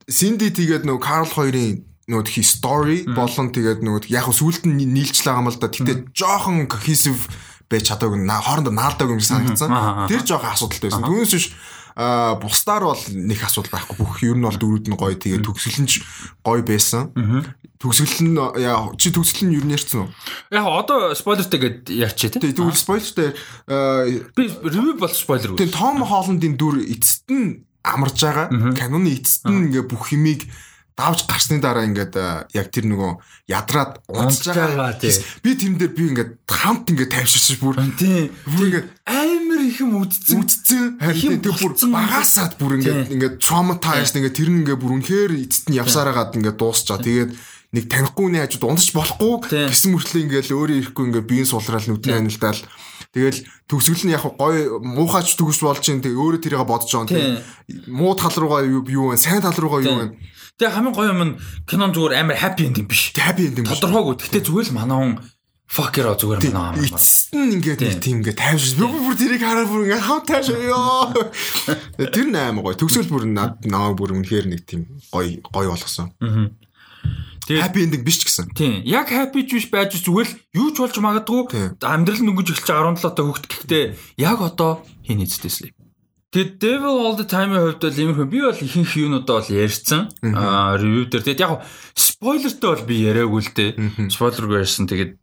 Cindy 0.08 0.54
тэгээд 0.54 0.86
нөгөө 0.88 1.02
Carl 1.04 1.28
хоёрын 1.28 1.84
нөгөө 2.08 2.26
тхи 2.30 2.44
story 2.46 2.98
болон 3.10 3.50
тэгээд 3.50 3.82
нөгөө 3.82 4.14
яг 4.14 4.30
хөө 4.30 4.40
сүулт 4.40 4.64
нь 4.70 4.78
нийлж 4.94 5.26
байгаа 5.26 5.42
юм 5.42 5.50
л 5.52 5.60
да. 5.60 5.68
Тэгтээ 5.74 5.98
жоохон 6.14 6.68
cohesive 6.70 7.28
байж 7.74 7.90
чадаагүй 7.90 8.22
хоорондоо 8.22 8.74
наалдаг 8.74 9.10
юм 9.10 9.18
шиг 9.18 9.34
санагдсан. 9.34 9.74
Тэр 10.08 10.22
жоохон 10.22 10.54
асуудалтай 10.54 10.94
байсан. 10.94 11.04
Түүнээс 11.10 11.34
биш 11.34 11.48
а 11.96 12.36
бусдаар 12.42 12.90
бол 12.90 13.04
нэг 13.10 13.38
асуудал 13.46 13.78
байхгүй 13.78 13.98
бүх 14.02 14.18
ер 14.26 14.34
нь 14.34 14.46
бол 14.46 14.58
дөрүүд 14.58 14.90
нь 14.90 14.98
гоё 14.98 15.14
тэгээд 15.14 15.46
төгсгөл 15.46 15.86
нь 15.86 16.02
гоё 16.42 16.66
байсан. 16.66 17.14
Төгсгөл 17.78 18.34
нь 18.34 18.38
яа 18.58 18.90
чи 18.98 19.14
төгсгөл 19.14 19.54
нь 19.54 19.58
ер 19.62 19.66
нь 19.66 19.74
ярьсан 19.78 20.10
уу? 20.10 20.10
Яг 20.50 20.66
одоо 20.66 21.14
спойлертэй 21.14 21.60
гэд 21.62 21.94
ярьчих 21.94 22.34
тий. 22.34 22.50
Тэгвэл 22.50 22.74
спойлертэй 22.74 23.38
Би 24.34 24.50
review 24.66 24.98
бол 24.98 25.14
спойлер 25.14 25.54
үү. 25.54 25.58
Тэгээд 25.62 25.78
Том 25.78 26.02
Холландын 26.02 26.58
дүр 26.58 26.82
эцэст 26.82 27.30
нь 27.30 27.62
амарж 27.86 28.18
байгаа. 28.18 28.50
Каноны 28.74 29.14
эцэст 29.14 29.46
нь 29.46 29.70
ингээ 29.70 29.86
бүх 29.86 30.10
юмыг 30.18 30.50
давж 30.94 31.26
гарсны 31.26 31.58
дараа 31.58 31.86
ингээд 31.90 32.14
а, 32.22 32.46
яг 32.54 32.70
тэр 32.70 32.86
нөгөө 32.86 33.12
ядраад 33.50 34.02
унтж 34.06 34.46
Унтж 34.46 34.54
байгаа, 34.54 34.94
тий. 34.94 35.14
Би 35.42 35.58
тэрэн 35.58 35.78
дээр 35.82 35.94
би 35.98 36.04
ингээд 36.14 36.32
хамт 36.46 36.94
ингээд 36.94 37.12
тавьчихсан 37.14 37.58
бүр. 37.58 37.82
Тий. 37.98 38.30
бүр 38.46 38.66
ингээд 38.70 38.88
Амар 39.04 39.62
их 39.66 39.82
юм 39.82 40.06
үдцэн. 40.06 40.38
үдцэн. 40.38 40.78
Юм 40.78 41.02
харин 41.02 41.42
тэр 41.42 41.58
бүр 41.58 41.74
багасаад 41.74 42.54
бүр 42.62 42.78
ингээд 42.78 43.10
ингээд 43.10 43.36
traumatized 43.42 44.16
ингээд 44.22 44.38
тэр 44.38 44.50
нь 44.54 44.60
ингээд 44.62 44.82
бүр 44.82 44.94
үнэхээр 45.02 45.32
эцэст 45.34 45.68
нь 45.74 45.78
явсараагаад 45.82 46.38
ингээд 46.38 46.62
дуусчаа. 46.62 47.02
Тэгээд 47.02 47.32
нэг 47.74 47.86
танихгүй 47.90 48.28
нэг 48.30 48.54
хажууд 48.54 48.70
унтаж 48.70 48.90
болохгүй. 48.94 49.34
Гэсэн 49.74 49.92
мөртлөө 49.98 50.22
ингээд 50.30 50.54
өөрөө 50.54 50.78
ирэхгүй 50.78 51.06
ингээд 51.10 51.30
биеийн 51.30 51.50
сулраал 51.50 51.90
нүдний 51.90 52.16
анилдаал 52.22 52.62
Тэгэл 53.14 53.46
төгсгөл 53.70 54.10
нь 54.10 54.16
яг 54.18 54.26
гой 54.26 54.74
муухайч 54.82 55.38
төгс 55.38 55.62
болж 55.62 55.86
чинь 55.86 56.02
тэг 56.02 56.18
өөрөө 56.18 56.42
тэрийг 56.42 56.66
бодож 56.66 56.90
байгаа 56.90 57.14
юм. 57.14 57.38
Тэг 57.38 57.86
муу 57.94 58.18
тал 58.18 58.34
руугаа 58.34 58.66
юу 58.66 58.82
юу 58.90 59.14
вэ? 59.14 59.22
Сайн 59.22 59.38
тал 59.46 59.54
руугаа 59.54 59.86
юу 59.86 59.98
вэ 60.02 60.06
Тэгээ 60.62 60.74
хамгийн 60.74 60.94
гоё 60.94 61.10
юм 61.10 61.22
нь 61.26 61.34
кинон 61.66 61.92
зүгээр 61.94 62.14
амар 62.22 62.38
happy 62.38 62.70
ending 62.70 62.86
биш. 62.86 63.10
happy 63.18 63.50
ending 63.50 63.66
биш. 63.66 63.82
Тодорхойгүй. 63.82 64.22
Гэтэ 64.22 64.46
зүгээр 64.46 64.68
л 64.70 64.78
манай 64.78 64.98
хүн 65.02 65.14
fuck 65.66 65.98
it 65.98 66.06
зүгээр 66.06 66.40
манай 66.54 66.78
хүн. 66.78 66.94
эцэст 66.94 67.34
нь 67.34 67.54
ингээд 67.58 67.82
нэг 67.82 67.98
тийм 67.98 68.22
ингээд 68.22 68.38
тайвшиж 68.38 68.78
би 68.78 68.86
бүр 68.86 69.18
тэрийг 69.18 69.42
хараад 69.42 69.70
бүр 69.74 69.84
ингээд 69.90 70.06
хав 70.06 70.22
тайш 70.30 70.48
ёо 70.54 71.10
тэр 71.98 72.28
нь 72.30 72.38
аим 72.38 72.62
гоё 72.62 72.78
төгсгөл 72.78 73.10
бүр 73.10 73.24
над 73.26 73.66
намайг 73.66 73.98
бүр 73.98 74.14
үнэхээр 74.14 74.46
нэг 74.54 74.62
тийм 74.70 74.86
гоё 75.10 75.42
гоё 75.50 75.74
болгосон 75.74 76.14
Тэгээд 77.44 77.64
happy 77.66 77.80
ending 77.84 78.04
биш 78.08 78.22
ч 78.22 78.30
гэсэн 78.30 78.56
Тийм. 78.56 78.86
Яг 78.88 79.12
happy 79.12 79.44
ч 79.44 79.58
биш 79.60 79.68
байж 79.68 79.98
зүгээр 80.00 80.30
л 80.32 80.36
юу 80.64 80.70
ч 80.72 80.80
болж 80.80 80.96
магадгүй. 80.96 81.76
Амьдрал 81.84 82.24
нүгэж 82.24 82.56
эхэлж 82.56 82.70
байгаа 82.72 82.96
17 82.96 83.18
та 83.18 83.22
хөвгт 83.28 83.46
гэхдээ 83.52 83.84
яг 84.24 84.40
одоо 84.40 84.80
хин 85.04 85.20
sleep. 85.28 85.76
Тэгээд 86.34 86.58
Devil 86.58 86.98
All 86.98 87.14
the 87.14 87.30
Time-ийн 87.30 87.62
хувьд 87.62 87.86
бол 87.86 88.02
иймэрхүү 88.02 88.26
би 88.26 88.40
бол 88.42 88.58
ихэнх 88.58 88.94
юунуудаа 88.98 89.38
бол 89.38 89.54
ярьсан. 89.54 90.10
Аа 90.34 90.82
review 90.82 91.06
дээр. 91.06 91.30
Тэгээд 91.30 91.44
яг 91.46 91.62
спойлертэй 91.94 92.70
бол 92.74 92.86
би 92.90 92.96
яриаггүй 93.06 93.42
л 93.46 93.54
дээ. 93.54 93.72
Спойлергүй 94.10 94.66
ярьсан. 94.66 94.90
Тэгээд 94.90 95.22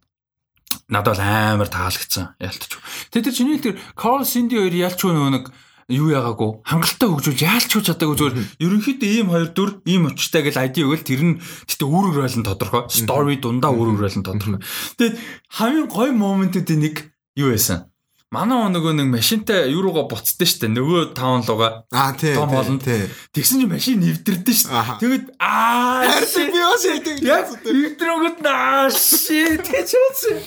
надад 0.87 1.19
бол 1.19 1.23
амар 1.27 1.67
таалагдсан. 1.67 2.39
Ялтч. 2.39 2.79
Тэгээд 3.11 3.27
тэр 3.27 3.35
чиний 3.35 3.59
тэр 3.59 3.75
Carl 3.91 4.23
Cindy 4.23 4.55
хоёр 4.55 4.71
ялч 4.71 5.03
нөгөө 5.03 5.35
нэг 5.35 5.45
юу 5.91 6.15
яагаагүй 6.15 6.63
хангалттай 6.63 7.07
хөгжүүл 7.11 7.43
яалч 7.43 7.69
хөө 7.75 7.83
чадаагүй 7.91 8.15
зүгээр. 8.15 8.35
Ерөнхийдөө 8.63 9.09
ийм 9.11 9.27
хоёр 9.35 9.49
дүр 9.51 9.71
ийм 9.83 10.07
очтой 10.07 10.47
гэж 10.47 10.55
ID 10.63 10.87
өгөл 10.87 11.03
тэр 11.03 11.21
нь 11.27 11.35
гэтээ 11.67 11.91
үр 11.91 12.05
өгрөл 12.07 12.39
нь 12.39 12.47
тодорхой 12.47 12.87
story 12.87 13.35
дундаа 13.43 13.75
үр 13.75 13.91
өгрөл 13.91 14.15
нь 14.15 14.23
тодорхой 14.23 14.63
тэгээд 14.95 15.15
хамгийн 15.59 15.91
гоё 15.91 16.15
моментуудын 16.15 16.79
нэг 16.79 16.95
юу 17.35 17.51
байсан 17.51 17.90
Манай 18.31 18.71
нөгөө 18.71 18.93
нэг 18.95 19.07
машинтай 19.11 19.67
юу 19.75 19.81
руугаа 19.83 20.07
буцдсан 20.07 20.47
шүү 20.47 20.59
дээ. 20.63 20.71
Нөгөө 20.71 21.01
таун 21.19 21.43
лугаа. 21.43 21.83
Аа 21.91 22.15
тий. 22.15 22.31
Том 22.31 22.55
олон. 22.55 22.79
Тэгсэн 22.79 23.59
чинь 23.59 23.67
машин 23.67 23.99
нэвдэрдэн 23.99 24.55
шүү 24.55 24.71
дээ. 24.71 24.95
Тэгээд 25.03 25.25
аа 25.35 26.07
би 26.07 26.59
бас 26.63 26.83
яг 26.87 27.09
яг 27.27 27.51
нэвдрэгүүд 27.59 28.37
наа 28.39 28.87
shit 28.87 29.67
гэж 29.67 29.89
бодсон. 29.99 30.39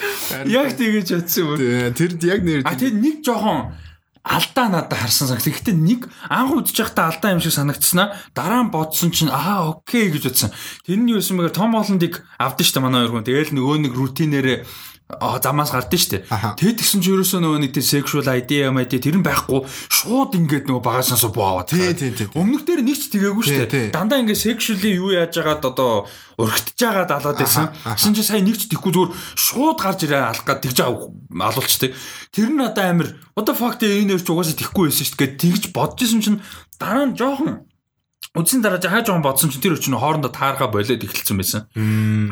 Яг 0.48 0.72
тэгэж 0.80 1.08
бодсон 1.12 1.60
юм. 1.60 1.92
Тэр 1.92 2.16
яг 2.24 2.40
нэр 2.40 2.64
А 2.64 2.72
тэр 2.72 2.96
нэг 2.96 3.20
жоохон 3.20 3.76
алдаа 4.24 4.66
надад 4.72 4.96
харсан 4.96 5.28
сан. 5.28 5.44
Гэхдээ 5.44 5.76
нэг 5.76 6.08
анх 6.32 6.56
байхдаа 6.56 7.12
алдаа 7.12 7.36
юм 7.36 7.44
шиг 7.44 7.52
санагдсанаа 7.52 8.16
дараа 8.32 8.64
нь 8.64 8.72
бодсон 8.72 9.12
чинь 9.12 9.28
аа 9.28 9.68
окей 9.68 10.08
гэж 10.08 10.32
бодсон. 10.32 10.56
Тэр 10.88 11.04
нь 11.04 11.12
юу 11.12 11.20
юм 11.20 11.36
бэ? 11.36 11.52
Том 11.52 11.76
Холландыг 11.76 12.24
авдсан 12.40 12.64
шүү 12.64 12.74
дээ 12.80 12.84
манай 12.88 13.04
хоёр 13.04 13.12
хүн. 13.20 13.28
Тэгээл 13.28 13.52
нөгөө 13.60 13.76
нэг 13.84 13.92
рутинээрээ 13.92 14.58
а 15.20 15.38
замаас 15.42 15.70
гардыг 15.70 16.00
штэ. 16.00 16.18
Тэгэд 16.30 16.78
гисэн 16.80 17.00
ч 17.02 17.12
ерөөсөө 17.12 17.40
нөгөө 17.42 17.60
нэг 17.62 17.72
тийм 17.74 17.86
sexual 17.86 18.26
idea 18.30 18.70
юм 18.70 18.78
ID 18.80 18.98
тэр 18.98 19.18
нь 19.20 19.26
байхгүй 19.26 19.62
шууд 19.90 20.34
ингээд 20.38 20.66
нөгөө 20.70 20.82
багасаасаа 20.82 21.30
боо 21.30 21.64
аваад. 21.64 21.70
Тий, 21.70 21.94
тий, 21.94 22.10
тий. 22.14 22.28
Өмнөх 22.34 22.64
дээр 22.66 22.82
нэг 22.82 22.96
ч 22.98 23.12
тгээгүү 23.12 23.44
штэ. 23.44 23.94
Дандаа 23.94 24.22
ингээд 24.22 24.40
sexually 24.40 24.96
юу 24.98 25.12
яаж 25.12 25.36
яагаад 25.36 25.62
одоо 25.64 26.06
урагтж 26.38 26.78
байгаа 26.78 27.06
далаад 27.06 27.38
байсан. 27.38 27.70
Гисэн 27.84 28.14
чи 28.14 28.22
сая 28.22 28.42
нэг 28.42 28.58
ч 28.58 28.70
тэхгүй 28.70 28.90
зүгээр 28.90 29.12
шууд 29.36 29.78
гарч 29.78 30.00
ирээ 30.06 30.22
алах 30.34 30.44
гад 30.46 30.62
тэгж 30.62 30.78
алуулчдаг. 30.82 31.90
Тэр 32.34 32.48
нь 32.50 32.62
одоо 32.64 32.84
амир 32.84 33.08
одоо 33.34 33.54
факт 33.54 33.82
энэ 33.82 34.14
нэр 34.14 34.22
ч 34.22 34.28
угаасаа 34.30 34.58
тэхгүй 34.58 34.90
байсан 34.90 35.06
штэ 35.06 35.18
гэд 35.20 35.34
тэгж 35.38 35.62
бодож 35.74 36.00
исэн 36.02 36.22
чинь 36.22 36.40
дараа 36.78 37.06
нь 37.06 37.16
жоохон 37.18 37.66
Үдсийн 38.34 38.66
дараа 38.66 38.82
хаа 38.82 39.06
жоон 39.06 39.22
бодсон 39.22 39.46
чинь 39.46 39.62
тэр 39.62 39.78
өчнө 39.78 39.94
хоорондоо 39.94 40.34
таарга 40.34 40.66
болоод 40.66 41.06
эхэлсэн 41.06 41.38
байсан. 41.38 41.70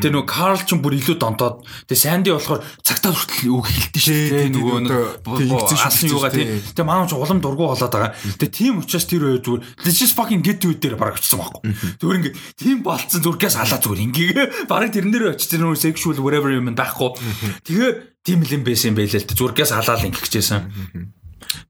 Тэр 0.03 0.11
нөгөө 0.11 0.27
Карл 0.27 0.59
ч 0.59 0.75
бүр 0.75 0.99
илүү 0.99 1.15
донтоод 1.15 1.63
тэгээ 1.87 2.03
Санди 2.03 2.35
болохоор 2.35 2.59
цагтаа 2.83 3.15
хүртэл 3.15 3.55
үг 3.55 3.71
хэлдэг 3.71 4.03
шүү 4.03 4.19
дээ. 4.35 4.51
Нөгөө 4.51 5.79
алсын 5.79 6.11
юугаа 6.11 6.35
тий. 6.35 6.59
Тэгээ 6.75 6.83
маань 6.83 7.07
ч 7.07 7.15
улам 7.15 7.39
дургу 7.39 7.71
болоод 7.71 7.87
байгаа. 7.87 8.11
Тэгээ 8.35 8.51
тийм 8.51 8.83
учраас 8.83 9.07
тэр 9.07 9.23
хоёр 9.31 9.39
зүгээр 9.47 9.63
just 9.95 10.19
fucking 10.19 10.43
get 10.43 10.59
to 10.59 10.75
it 10.75 10.83
дээр 10.83 10.99
бараг 10.99 11.23
очсон 11.23 11.39
байхгүй. 11.39 11.71
Зүгээр 11.71 12.19
ингээ 12.19 12.35
тийм 12.59 12.83
болцсон 12.83 13.23
зүргээс 13.23 13.55
алаа 13.63 13.79
зүгээр 13.79 14.03
ингээ 14.03 14.67
бараг 14.67 14.91
тэрэн 14.91 15.07
дээр 15.07 15.39
очиж 15.39 15.55
тэр 15.55 15.63
нөгөө 15.63 15.79
sexual 15.79 16.19
whatever 16.19 16.51
юм 16.51 16.67
байхгүй. 16.75 17.15
Тэгээ 17.63 18.19
тийм 18.27 18.43
л 18.43 18.55
юм 18.59 18.67
байсан 18.67 18.91
юм 18.91 18.99
байлээ 18.99 19.23
л 19.23 19.31
зүргээс 19.39 19.71
алаал 19.71 20.03
ингээ 20.03 20.19
гэжсэн. 20.19 21.22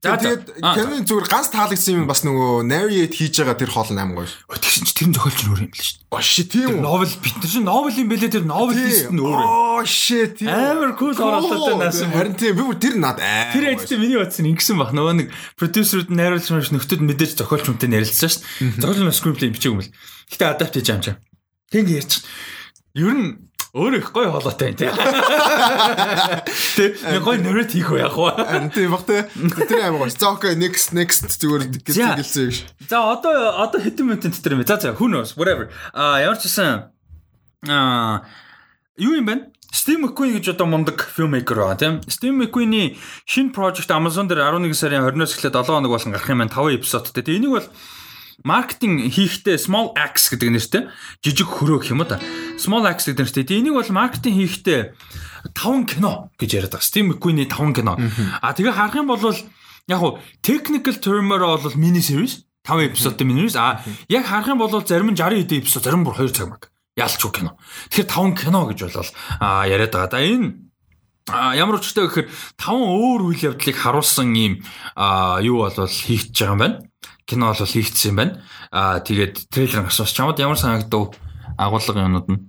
За 0.04 0.20
тэгээд 0.20 0.44
Кевин 0.60 1.04
зүгээр 1.08 1.28
ганц 1.32 1.48
таалагдсан 1.54 2.04
юм 2.04 2.08
бас 2.12 2.22
нөгөө 2.28 2.68
narrate 2.68 3.16
хийж 3.16 3.40
байгаа 3.40 3.56
тэр 3.56 3.72
хоол 3.72 3.92
8 3.92 4.14
гоё. 4.14 4.28
Тэгсэн 4.52 4.84
чи 4.84 4.94
тэр 4.94 5.08
нь 5.10 5.16
зохиолч 5.16 5.40
өөр 5.48 5.62
юм 5.64 5.72
л 5.72 5.80
шүү 5.80 5.96
дээ. 5.96 6.12
Оо 6.12 6.20
shit 6.20 6.50
тийм 6.52 6.70
үү. 6.76 6.84
Новел 6.84 7.14
бит 7.24 7.36
нар 7.40 7.50
чинь 7.52 7.68
новел 7.68 7.96
юм 7.96 8.08
бэлээ 8.12 8.32
тэр 8.36 8.46
новелист 8.46 9.10
нь 9.10 9.22
өөр. 9.24 9.44
Оо 9.44 9.82
shit 9.88 10.32
тийм. 10.44 10.52
Амар 10.52 10.92
cool 11.00 11.16
оролцоотой 11.16 11.76
наасан. 11.80 12.12
Харин 12.12 12.36
тийм 12.36 12.54
би 12.60 12.64
тэр 12.84 12.96
над 13.00 13.18
аа. 13.24 13.56
Тэр 13.56 13.72
ажлаа 13.72 13.98
миний 13.98 14.20
бодсон 14.20 14.50
ингэсэн 14.52 14.76
баг. 14.76 14.92
Нөгөө 14.92 15.14
нэг 15.24 15.28
нь 15.32 16.18
найруулагч 16.20 16.50
маш 16.52 16.70
нөхдөд 16.76 17.00
мэдээж 17.00 17.40
зохиолч 17.40 17.66
хүнтэй 17.72 17.90
ярилцсан 17.90 18.28
шүү 18.28 18.44
дээ. 18.44 18.82
Зохиолч 18.84 19.00
нь 19.02 19.16
screenplay 19.16 19.50
бичээг 19.56 19.72
юм 19.72 19.82
л. 19.82 19.92
Гэтэ 20.34 20.44
адапт 20.52 20.76
хийж 20.76 20.88
байгаа 20.92 21.06
чинь. 21.08 21.20
Тэг 21.72 21.88
ярьж. 21.90 22.22
Ер 22.94 23.14
нь 23.16 23.53
Өөр 23.74 23.98
их 23.98 24.14
гоё 24.14 24.30
хоолойтой 24.30 24.70
юм 24.70 24.78
тий. 24.78 24.86
Тэ 26.78 26.94
нэг 27.10 27.26
гоё 27.26 27.42
нөрөт 27.42 27.74
хийх 27.74 27.90
байх 27.90 28.14
уу? 28.14 28.30
Тийм 28.70 28.94
баг 28.94 29.02
те. 29.10 29.26
Тэр 29.34 29.90
аим 29.90 29.98
гоё. 29.98 30.14
За 30.14 30.30
окей 30.30 30.54
next 30.54 30.94
next 30.94 31.26
зүгээр 31.42 31.74
юм 31.74 32.54
шиг. 32.54 32.70
За 32.86 33.02
одоо 33.02 33.58
одоо 33.58 33.82
хэдэн 33.82 34.06
минутын 34.06 34.30
дотор 34.30 34.54
юм 34.54 34.62
бэ? 34.62 34.70
За 34.70 34.78
за 34.78 34.94
who 34.94 35.10
knows 35.10 35.34
whatever. 35.34 35.74
А 35.90 36.22
ямар 36.22 36.38
ч 36.38 36.46
гэсэн 36.46 36.94
а 37.66 38.22
юу 38.94 39.18
юм 39.18 39.26
бэ? 39.26 39.50
Steve 39.74 40.06
McQueen 40.06 40.38
гэж 40.38 40.54
одоо 40.54 40.70
мундаг 40.70 41.02
filmmaker 41.10 41.58
байгаа 41.58 41.82
тийм. 41.82 41.94
Steve 42.06 42.38
McQueen-ий 42.38 43.02
шинэ 43.26 43.58
project 43.58 43.90
Amazon 43.90 44.30
дээр 44.30 44.54
11 44.54 44.70
сарын 44.78 45.02
20-оос 45.02 45.34
эхлээд 45.34 45.58
7 45.58 45.82
хоног 45.82 45.90
болсон 45.98 46.14
гарах 46.14 46.30
юм 46.30 46.46
байна. 46.46 46.54
5 46.54 46.78
эпизодтэй. 46.78 47.26
Тэгээ 47.26 47.42
энийг 47.42 47.58
бол 47.58 47.66
маркетинг 48.42 49.14
хийхдээ 49.14 49.62
small 49.62 49.94
axe 49.94 50.34
гэдэг 50.34 50.50
нэртэй 50.50 50.84
жижиг 51.22 51.46
хөрөө 51.46 51.86
гэх 51.86 51.94
юм 51.94 52.02
уу 52.02 52.10
та. 52.10 52.18
Small 52.58 52.90
axe 52.90 53.14
гэдэг 53.14 53.30
нэртэй. 53.30 53.62
Энийг 53.62 53.78
бол 53.78 53.92
маркетинг 53.94 54.34
хийхдээ 54.42 54.82
5 55.52 55.86
кино 55.86 56.32
гэж 56.40 56.50
яриад 56.56 56.74
байгаа. 56.74 56.88
Steam 56.88 57.12
McQueen-ий 57.12 57.46
5 57.46 57.76
кино. 57.76 58.00
А 58.42 58.56
тэгээ 58.56 58.74
харах 58.74 58.96
юм 58.96 59.12
бол 59.12 59.22
яг 59.22 60.00
хуу 60.00 60.20
technical 60.40 60.96
term-оор 60.96 61.60
бол 61.60 61.76
mini 61.76 62.00
series 62.00 62.48
5 62.64 62.96
эпизодтой 62.96 63.28
mini 63.28 63.52
series. 63.52 63.60
А 63.60 63.84
яг 64.08 64.26
харах 64.26 64.48
юм 64.48 64.64
бол 64.64 64.72
зарим 64.72 65.12
нь 65.12 65.20
60 65.20 65.44
хэдэн 65.44 65.60
эпизод, 65.60 65.84
зарим 65.84 66.08
бүр 66.08 66.16
2 66.16 66.32
цаг 66.32 66.48
маг. 66.48 66.72
Ялч 66.96 67.20
кино. 67.20 67.60
Тэгэхээр 67.92 68.08
5 68.08 68.40
кино 68.40 68.66
гэж 68.72 68.80
болол 68.88 69.10
а 69.40 69.68
яриад 69.68 69.92
байгаа. 69.92 70.10
Да 70.10 70.24
энэ 70.24 70.64
А 71.32 71.56
ямар 71.56 71.80
учиртай 71.80 72.04
гэхээр 72.04 72.28
таван 72.60 72.84
өөр 72.84 73.32
үйл 73.32 73.56
явдлыг 73.56 73.80
харуулсан 73.80 74.36
ийм 74.36 74.60
юу 75.40 75.64
бол 75.64 75.88
хийгдэж 75.88 76.36
байгаа 76.36 76.52
юм 76.52 76.60
байна 76.60 76.78
кино 77.26 77.54
бол 77.54 77.66
хийгдсэн 77.66 78.10
юм 78.12 78.18
байна. 78.18 78.34
Аа 78.72 79.00
тэгээд 79.00 79.50
трейлер 79.50 79.88
гарсан. 79.88 80.08
Чамд 80.08 80.40
ямар 80.40 80.60
санагдав 80.60 81.16
агуулга 81.58 82.04
юмнууд 82.04 82.28
нь? 82.30 82.42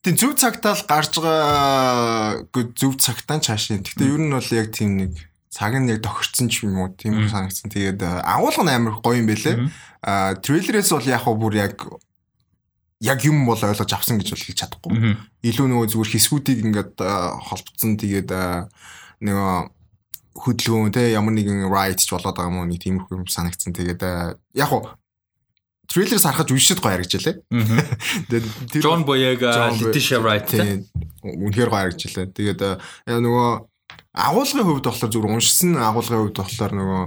Тийм 0.00 0.16
зөв 0.16 0.32
цагтаа 0.36 0.76
л 0.76 0.84
гарч 0.88 1.12
байгаа 1.20 2.44
зөв 2.76 2.96
цагтаа 3.00 3.40
чаашаа. 3.40 3.80
Гэхдээ 3.80 4.08
ер 4.08 4.20
нь 4.20 4.32
бол 4.32 4.50
яг 4.52 4.72
тийм 4.72 4.96
нэг 4.96 5.12
цаг 5.52 5.76
нь 5.76 5.90
яг 5.90 6.00
тохирцсон 6.00 6.48
ч 6.48 6.64
юм 6.64 6.80
уу 6.80 6.92
тийм 6.96 7.28
санагдсан. 7.28 7.68
Тэгээд 7.68 8.00
агуулга 8.04 8.64
нь 8.64 8.72
амар 8.72 8.96
гоё 9.00 9.20
юм 9.20 9.28
байлээ. 9.28 9.68
Аа 10.04 10.36
трейлерээс 10.40 10.92
бол 10.92 11.04
яг 11.04 11.24
бүр 11.24 11.54
яг 11.56 11.76
яг 13.00 13.18
юм 13.24 13.44
бол 13.44 13.60
ойлгож 13.60 13.92
авсан 13.92 14.20
гэж 14.20 14.28
бол 14.32 14.44
хэлж 14.44 14.58
чадахгүй. 14.60 14.92
Илүү 15.44 15.66
нөгөө 15.68 15.86
зүгээр 15.88 16.12
хэсгүүдийг 16.16 16.58
ингээд 16.64 16.94
холбогдсон 17.00 17.96
тэгээд 17.96 18.30
нөгөө 19.24 19.52
хөдөлгөөн 20.40 20.92
те 20.96 21.12
ямар 21.12 21.36
нэгэн 21.36 21.68
right 21.68 22.00
ч 22.00 22.08
болоод 22.10 22.32
байгаа 22.32 22.48
юм 22.48 22.60
уу 22.64 22.68
нэг 22.68 22.80
тиймэрхүү 22.80 23.16
юм 23.20 23.28
санагдсан. 23.28 23.76
Тэгээд 23.76 24.02
яг 24.56 24.70
уу 24.72 24.88
трейлерс 25.90 26.24
харахад 26.24 26.54
үешэд 26.54 26.80
гоё 26.80 26.96
харагдчихлээ. 26.96 27.36
Тэгээд 28.30 28.80
Джон 28.80 29.04
Бояга, 29.04 29.74
Letitia 29.74 30.22
Wright 30.22 30.48
үнэхээр 31.20 31.68
гоё 31.68 31.90
харагдчихлээ. 31.90 32.32
Тэгээд 32.32 32.60
нөгөө 33.10 33.48
агуулгын 34.16 34.64
хувьд 34.64 34.86
болохоор 34.86 35.12
зүгээр 35.12 35.34
уншсан 35.34 35.76
агуулгын 35.76 36.20
хувьд 36.24 36.38
болохоор 36.40 36.72
нөгөө 36.78 37.02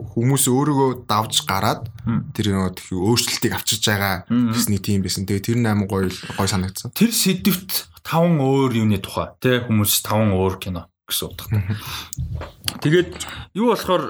хүмүүс 0.00 0.44
өөрийгөө 0.48 0.90
давж 1.04 1.44
гараад 1.44 1.84
тэр 2.32 2.56
нөгөө 2.56 2.72
тхи 2.80 2.96
өөрчлөлтийг 2.96 3.52
авчирж 3.52 3.84
байгаа 3.84 4.24
гэсний 4.26 4.80
тийм 4.80 5.04
байсан. 5.04 5.28
Тэгээ 5.28 5.44
тэр 5.44 5.58
найман 5.60 5.84
гоё 5.84 6.08
гоё 6.08 6.48
санагдсан. 6.48 6.96
Тэр 6.96 7.12
сэдвт 7.12 7.92
таван 8.00 8.40
өөр 8.40 8.80
юуны 8.80 8.98
тухай 8.98 9.28
тий 9.44 9.60
хүмүүс 9.60 10.00
таван 10.00 10.32
өөр 10.32 10.56
кино 10.56 10.89
гэсэн 11.10 11.26
утгатай. 11.28 11.62
Тэгээд 12.80 13.10
юу 13.58 13.74
болохоор 13.74 14.04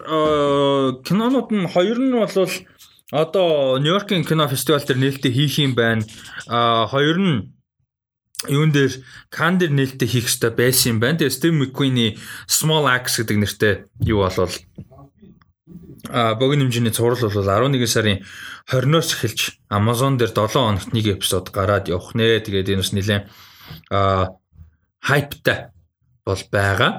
кинонууд 1.03 1.49
нь 1.51 1.67
хоёр 1.67 1.99
нь 1.99 2.13
бол 2.13 2.53
одоо 3.11 3.79
Нью-Йоркийн 3.83 4.25
кино 4.25 4.47
фестивал 4.47 4.85
дээр 4.85 5.03
нээлттэй 5.03 5.33
хийх 5.33 5.59
юм 5.59 5.75
байна. 5.75 6.05
А 6.47 6.87
хоёр 6.87 7.19
нь 7.19 7.37
юун 8.49 8.71
дээр 8.71 8.93
Кан 9.29 9.59
дээр 9.59 9.75
нээлттэй 9.75 10.09
хийх 10.09 10.31
хэрэгтэй 10.31 10.53
байсан 10.55 10.89
юм 10.95 10.99
байна. 11.01 11.19
Тэгээ 11.19 11.37
Steve 11.37 11.57
McQueen-ий 11.59 12.19
Small 12.47 12.87
Axe 12.87 13.21
гэдэг 13.21 13.37
нэртэй 13.37 13.73
юу 14.07 14.23
болвол 14.23 14.55
а 16.09 16.35
богино 16.35 16.65
хэмжээний 16.65 16.95
цуврал 16.95 17.21
бол 17.21 17.51
11 17.51 17.87
сарын 17.87 18.25
20-оос 18.71 19.11
эхэлж 19.15 19.41
Amazon 19.69 20.17
дээр 20.17 20.33
7 20.33 20.49
хоногт 20.55 20.93
нэг 20.95 21.07
эпизод 21.19 21.51
гараад 21.51 21.91
явах 21.91 22.15
нэ. 22.15 22.41
Тэгээд 22.41 22.73
энэ 22.73 22.83
бас 22.83 22.93
нэлээд 22.95 23.25
а 23.91 24.33
хайптай 25.03 25.75
бол 26.33 26.45
байгаа. 26.51 26.91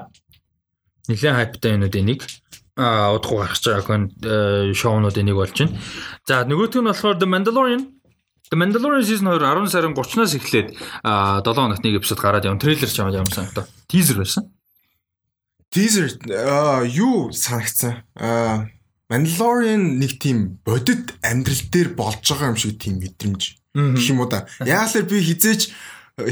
Нилээн 1.08 1.36
хайптай 1.36 1.74
юмуд 1.74 1.96
энийг 1.96 2.22
а 2.76 3.12
удахгүй 3.12 3.44
гарч 3.44 3.64
байгаа 3.68 4.72
шоунууд 4.72 5.16
энийг 5.18 5.36
болж 5.36 5.56
байна. 5.56 5.76
За 6.28 6.44
нөгөөх 6.44 6.78
нь 6.80 6.88
болохоор 6.88 7.16
The 7.20 7.28
Mandalorian 7.28 7.82
The 8.52 8.56
Mandalorian 8.56 9.04
season 9.04 9.28
2 9.32 9.40
10 9.40 9.72
сарын 9.72 9.96
30-наас 9.96 10.36
эхлээд 10.36 10.68
7 10.76 11.56
хоногт 11.56 11.84
нэг 11.84 12.00
эпизод 12.00 12.20
гараад 12.20 12.44
явна. 12.44 12.60
Трейлер 12.60 12.88
ч 12.88 13.00
ямар 13.00 13.32
санагдав. 13.32 13.68
Тизер 13.88 14.20
байсан. 14.20 14.52
Тизер 15.72 16.12
юу 16.88 17.32
санагдсан? 17.32 18.04
Аа 18.16 18.68
Mandalorian 19.12 20.00
нэг 20.00 20.16
тийм 20.20 20.60
бодит 20.64 21.16
амьдрал 21.20 21.64
дээр 21.68 21.88
болж 21.96 22.24
байгаа 22.24 22.52
юм 22.52 22.56
шиг 22.56 22.80
тийм 22.80 23.00
мэдрэмж. 23.00 23.42
Гэх 23.72 24.08
юм 24.08 24.20
уу 24.20 24.28
да. 24.28 24.48
Яагаад 24.60 25.08
би 25.08 25.20
хизээч 25.20 25.72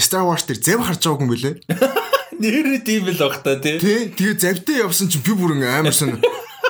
Star 0.01 0.24
Wars 0.28 0.44
дээр 0.44 0.61
зэв 0.61 0.80
харж 0.80 1.01
байгаагүй 1.05 1.24
юм 1.24 1.32
бэлээ. 1.32 1.55
Нэрээ 2.41 2.80
тийм 2.80 3.05
л 3.12 3.20
баг 3.20 3.45
та 3.45 3.61
тий. 3.61 3.76
Тий. 3.76 4.09
Тэгээ 4.16 4.41
завтай 4.41 4.80
явсан 4.80 5.12
чинь 5.12 5.20
би 5.20 5.36
бүр 5.36 5.61
амар 5.61 5.93
сон. 5.93 6.16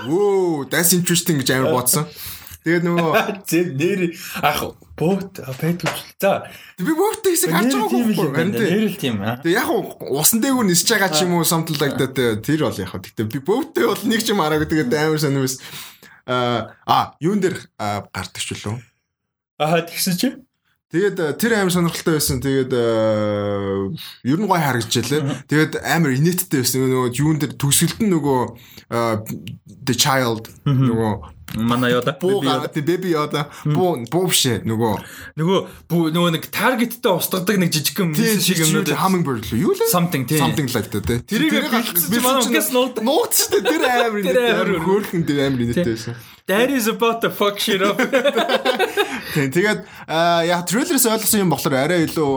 Вөө, 0.03 0.67
that's 0.67 0.91
interesting 0.91 1.39
гэж 1.39 1.55
амар 1.55 1.79
бодсон. 1.79 2.11
Тэгээд 2.61 2.85
нөгөө 2.85 3.13
нэр 3.81 4.01
ах 4.45 4.61
бот 5.01 5.39
байтгууч. 5.39 6.01
За 6.21 6.45
би 6.77 6.93
бөөтэй 6.93 7.33
хэсэг 7.33 7.55
харж 7.55 7.73
нэр 7.73 7.87
байгаагүй 7.87 8.13
л 8.13 8.19
Харин 8.21 8.53
байна. 8.53 8.67
Нэр 8.67 8.85
л 8.91 8.99
тийм 9.01 9.17
аа. 9.25 9.39
Тэгээ 9.41 9.57
яг 9.57 9.71
усан 10.13 10.43
дээгүүр 10.45 10.69
нисэж 10.69 10.89
байгаа 10.93 11.11
ч 11.15 11.25
юм 11.25 11.41
уу 11.41 11.47
э, 11.47 12.37
тэр 12.45 12.61
бол 12.67 12.83
яг. 12.83 12.93
Гэтэ 12.93 13.25
би 13.31 13.41
бөөтэй 13.41 13.85
бол 13.89 14.03
нэг 14.05 14.21
ч 14.21 14.29
юм 14.29 14.45
хараагүй 14.45 14.69
тэгээд 14.69 14.93
амар 14.93 15.23
сонирмос. 15.25 15.57
Аа 16.29 17.17
юун 17.23 17.41
дээр 17.41 17.57
гардаг 17.81 18.43
ч 18.45 18.53
үлээ. 18.53 18.77
Аа 19.57 19.81
тэгсэн 19.89 20.15
чи. 20.21 20.29
Тэгээд 20.91 21.17
э, 21.23 21.39
тэр 21.39 21.55
амар 21.55 21.71
сонирхолтой 21.71 22.19
байсан. 22.19 22.43
Тэгээд 22.43 22.71
э, 22.75 23.95
ер 24.27 24.39
нь 24.43 24.47
гой 24.51 24.59
харагдчихлаа. 24.59 25.47
Тэгээд 25.47 25.79
амар 25.87 26.19
инээдтэй 26.19 26.67
байсан. 26.67 26.83
Нөгөө 26.83 27.15
юун 27.15 27.39
дээр 27.39 27.55
төгсгөлд 27.55 28.03
нь 28.03 28.11
нөгөө 28.11 28.41
э, 28.91 28.99
the 29.87 29.95
child 29.95 30.51
нөгөө 30.67 31.39
Манай 31.59 31.91
the 31.99 32.83
baby 32.83 33.11
яда 33.11 33.51
буу 33.67 33.99
буу 34.07 34.31
бишээ 34.31 34.63
нөгөө 34.63 34.95
Нөгөө 35.35 35.59
бүү- 35.91 36.11
нөгөө 36.15 36.31
нэг 36.39 36.47
таргеттэй 36.47 37.11
устгадаг 37.11 37.59
нэг 37.59 37.75
жижигхэн 37.75 38.15
тийм 38.15 38.39
мис 38.39 38.47
шиг 38.47 38.63
юмнууд 38.63 38.95
hummingbird 38.95 39.43
лөө 39.51 39.59
юу 39.59 39.75
лээ? 39.75 39.91
something 39.91 40.31
тийм. 40.31 40.39
something 40.47 40.71
like 40.71 40.95
that 40.95 41.03
тий. 41.11 41.19
Тэрийг 41.27 41.59
чи 41.91 42.23
манай 42.23 42.47
угаас 42.47 42.71
нуудаг. 42.71 43.03
нууц 43.03 43.35
шүү 43.51 43.67
дээ. 43.67 43.67
Тэр 43.67 43.83
амар 43.99 44.23
Тэр. 44.23 44.79
Хөөхөн 44.79 45.23
тэр 45.27 45.39
амар 45.51 45.61
инээдтэй 45.67 45.91
байсан. 45.99 46.15
That 46.47 46.71
is 46.71 46.87
about 46.89 47.21
to 47.23 47.31
fuck 47.31 47.59
shit 47.59 47.83
up. 47.83 47.99
Тэгээд 49.35 49.81
яг 50.49 50.63
трейлерээс 50.67 51.07
ойлгосон 51.07 51.45
юм 51.47 51.53
болохоор 51.53 51.77
арай 51.79 52.07
илүү 52.09 52.31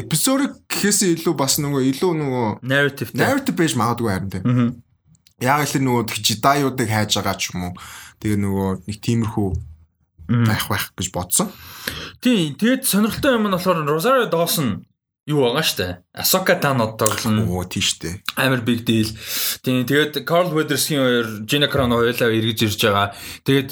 эпизодик 0.00 0.52
гэхээс 0.70 1.00
илүү 1.20 1.34
бас 1.36 1.58
нөгөө 1.60 1.82
илүү 1.92 2.12
нөгөө 2.20 2.46
Narrative. 2.64 3.10
narrative 3.12 3.56
байж 3.58 3.74
магадгүй 3.76 4.08
харин 4.08 4.30
тийм. 4.32 4.44
Яг 5.42 5.66
л 5.68 5.76
нөгөө 5.84 6.02
жидаюудыг 6.24 6.88
хайж 6.88 7.18
байгаа 7.20 7.36
ч 7.36 7.52
юм 7.52 7.68
уу. 7.68 7.74
Тэгээ 8.22 8.38
нөгөө 8.40 8.68
нэг 8.88 8.96
тиймэрхүү 9.04 9.48
байх 10.48 10.64
байх 10.72 10.84
гэж 10.96 11.08
бодсон. 11.12 11.52
Тийм, 12.24 12.56
тэгээд 12.56 12.88
сонирхолтой 12.88 13.36
юм 13.36 13.44
нь 13.50 13.52
болохоор 13.52 13.84
Rosario 13.84 14.24
Dawson 14.32 14.88
юу 15.26 15.40
байгаа 15.40 15.64
штэ. 15.64 15.86
Ahsoka 16.12 16.60
Tano 16.60 16.96
тоглоно. 17.00 17.48
Оо 17.48 17.64
тийштэй. 17.64 18.20
амар 18.36 18.60
big 18.60 18.84
deal. 18.84 19.08
Тийм 19.64 19.88
тэгээд 19.88 20.28
Carl 20.28 20.52
Weathers-ийн 20.52 21.00
хоёр 21.00 21.26
Gina 21.48 21.66
Carano 21.66 21.96
хоёулаа 21.96 22.28
эргэж 22.28 22.58
ирж 22.68 22.80
байгаа. 22.84 23.16
Тэгээд 23.48 23.68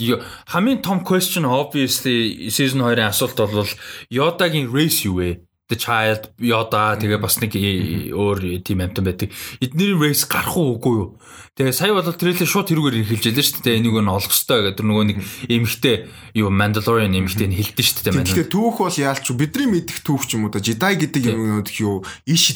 хамгийн 0.48 0.80
том 0.80 1.04
question 1.04 1.44
obviously 1.44 2.48
season 2.48 2.80
2-ын 2.80 3.12
асуулт 3.12 3.36
бол 3.36 3.68
Yoda-гийн 4.08 4.72
race 4.72 5.04
юу 5.04 5.20
вэ? 5.20 5.44
The 5.70 5.78
Child, 5.78 6.36
Yoda 6.42 6.98
тэгээ 6.98 7.22
бас 7.22 7.38
нэг 7.38 7.54
э, 7.56 8.10
өөр 8.12 8.60
team 8.66 8.82
амтан 8.82 9.06
байдаг. 9.06 9.30
Эднэрийн 9.62 10.02
race 10.02 10.26
гарах 10.26 10.58
уу 10.58 10.76
үгүй 10.76 10.94
юу? 10.98 11.08
Тэгээ 11.56 11.72
сая 11.72 11.94
бол 11.94 12.04
трейлер 12.04 12.48
шууд 12.50 12.68
тэрүүгээр 12.68 13.08
хэлж 13.08 13.24
ялээ 13.30 13.46
шүү 13.46 13.62
дээ. 13.64 13.78
Энийг 13.80 13.96
нь 13.96 14.10
олох 14.10 14.28
хэрэгтэй 14.28 14.60
гэдэг 14.72 14.84
нөгөө 14.84 15.04
нэг 15.12 15.18
эмхтэй 15.48 15.96
юу 16.36 16.50
Mandalorian 16.52 17.14
эмхтэй 17.14 17.48
нь 17.48 17.56
хэлдэж 17.56 17.86
шүү 17.88 18.04
дээ. 18.10 18.24
Тэгэхээр 18.26 18.52
түүх 18.52 18.76
бол 18.84 18.96
яалч 19.00 19.26
бидний 19.32 19.68
мэдих 19.70 20.02
түүх 20.02 20.28
ч 20.28 20.36
юм 20.36 20.48
уу 20.48 20.52
да 20.52 20.60
Jedi 20.60 20.92
гэдэг 20.98 21.22
юм 21.30 21.60
уу 21.60 21.64
юу 21.64 22.04
иш. 22.28 22.52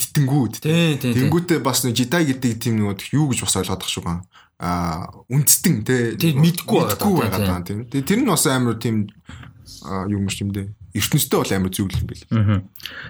Тийм 0.61 0.99
тийм 1.01 1.13
тийм. 1.13 1.31
Тэнгүүтээ 1.31 1.61
бас 1.65 1.87
нэг 1.87 1.97
Jedi 1.97 2.37
гэдэг 2.37 2.53
тийм 2.59 2.75
нөгөө 2.85 3.17
юу 3.17 3.31
гэж 3.33 3.45
бас 3.47 3.57
ойлгоод 3.61 3.81
тах 3.81 3.93
шүү 3.93 4.05
ган. 4.05 4.25
Аа 4.57 5.13
үндэстэн 5.29 5.85
тий. 5.85 6.17
Тийм, 6.17 6.41
мэдгүй 6.41 6.81
байгаа 6.97 7.61
тийм. 7.65 7.85
Тэр 7.93 8.19
нь 8.25 8.29
бас 8.29 8.49
амар 8.49 8.81
тийм 8.81 9.13
юм 10.09 10.29
шиг 10.33 10.49
юм 10.49 10.53
дээ. 10.57 10.69
Ертөнцтэй 10.97 11.39
бол 11.39 11.53
амар 11.53 11.73
зүгэл 11.73 12.01
юм. 12.01 12.09
Аа. 12.33 12.61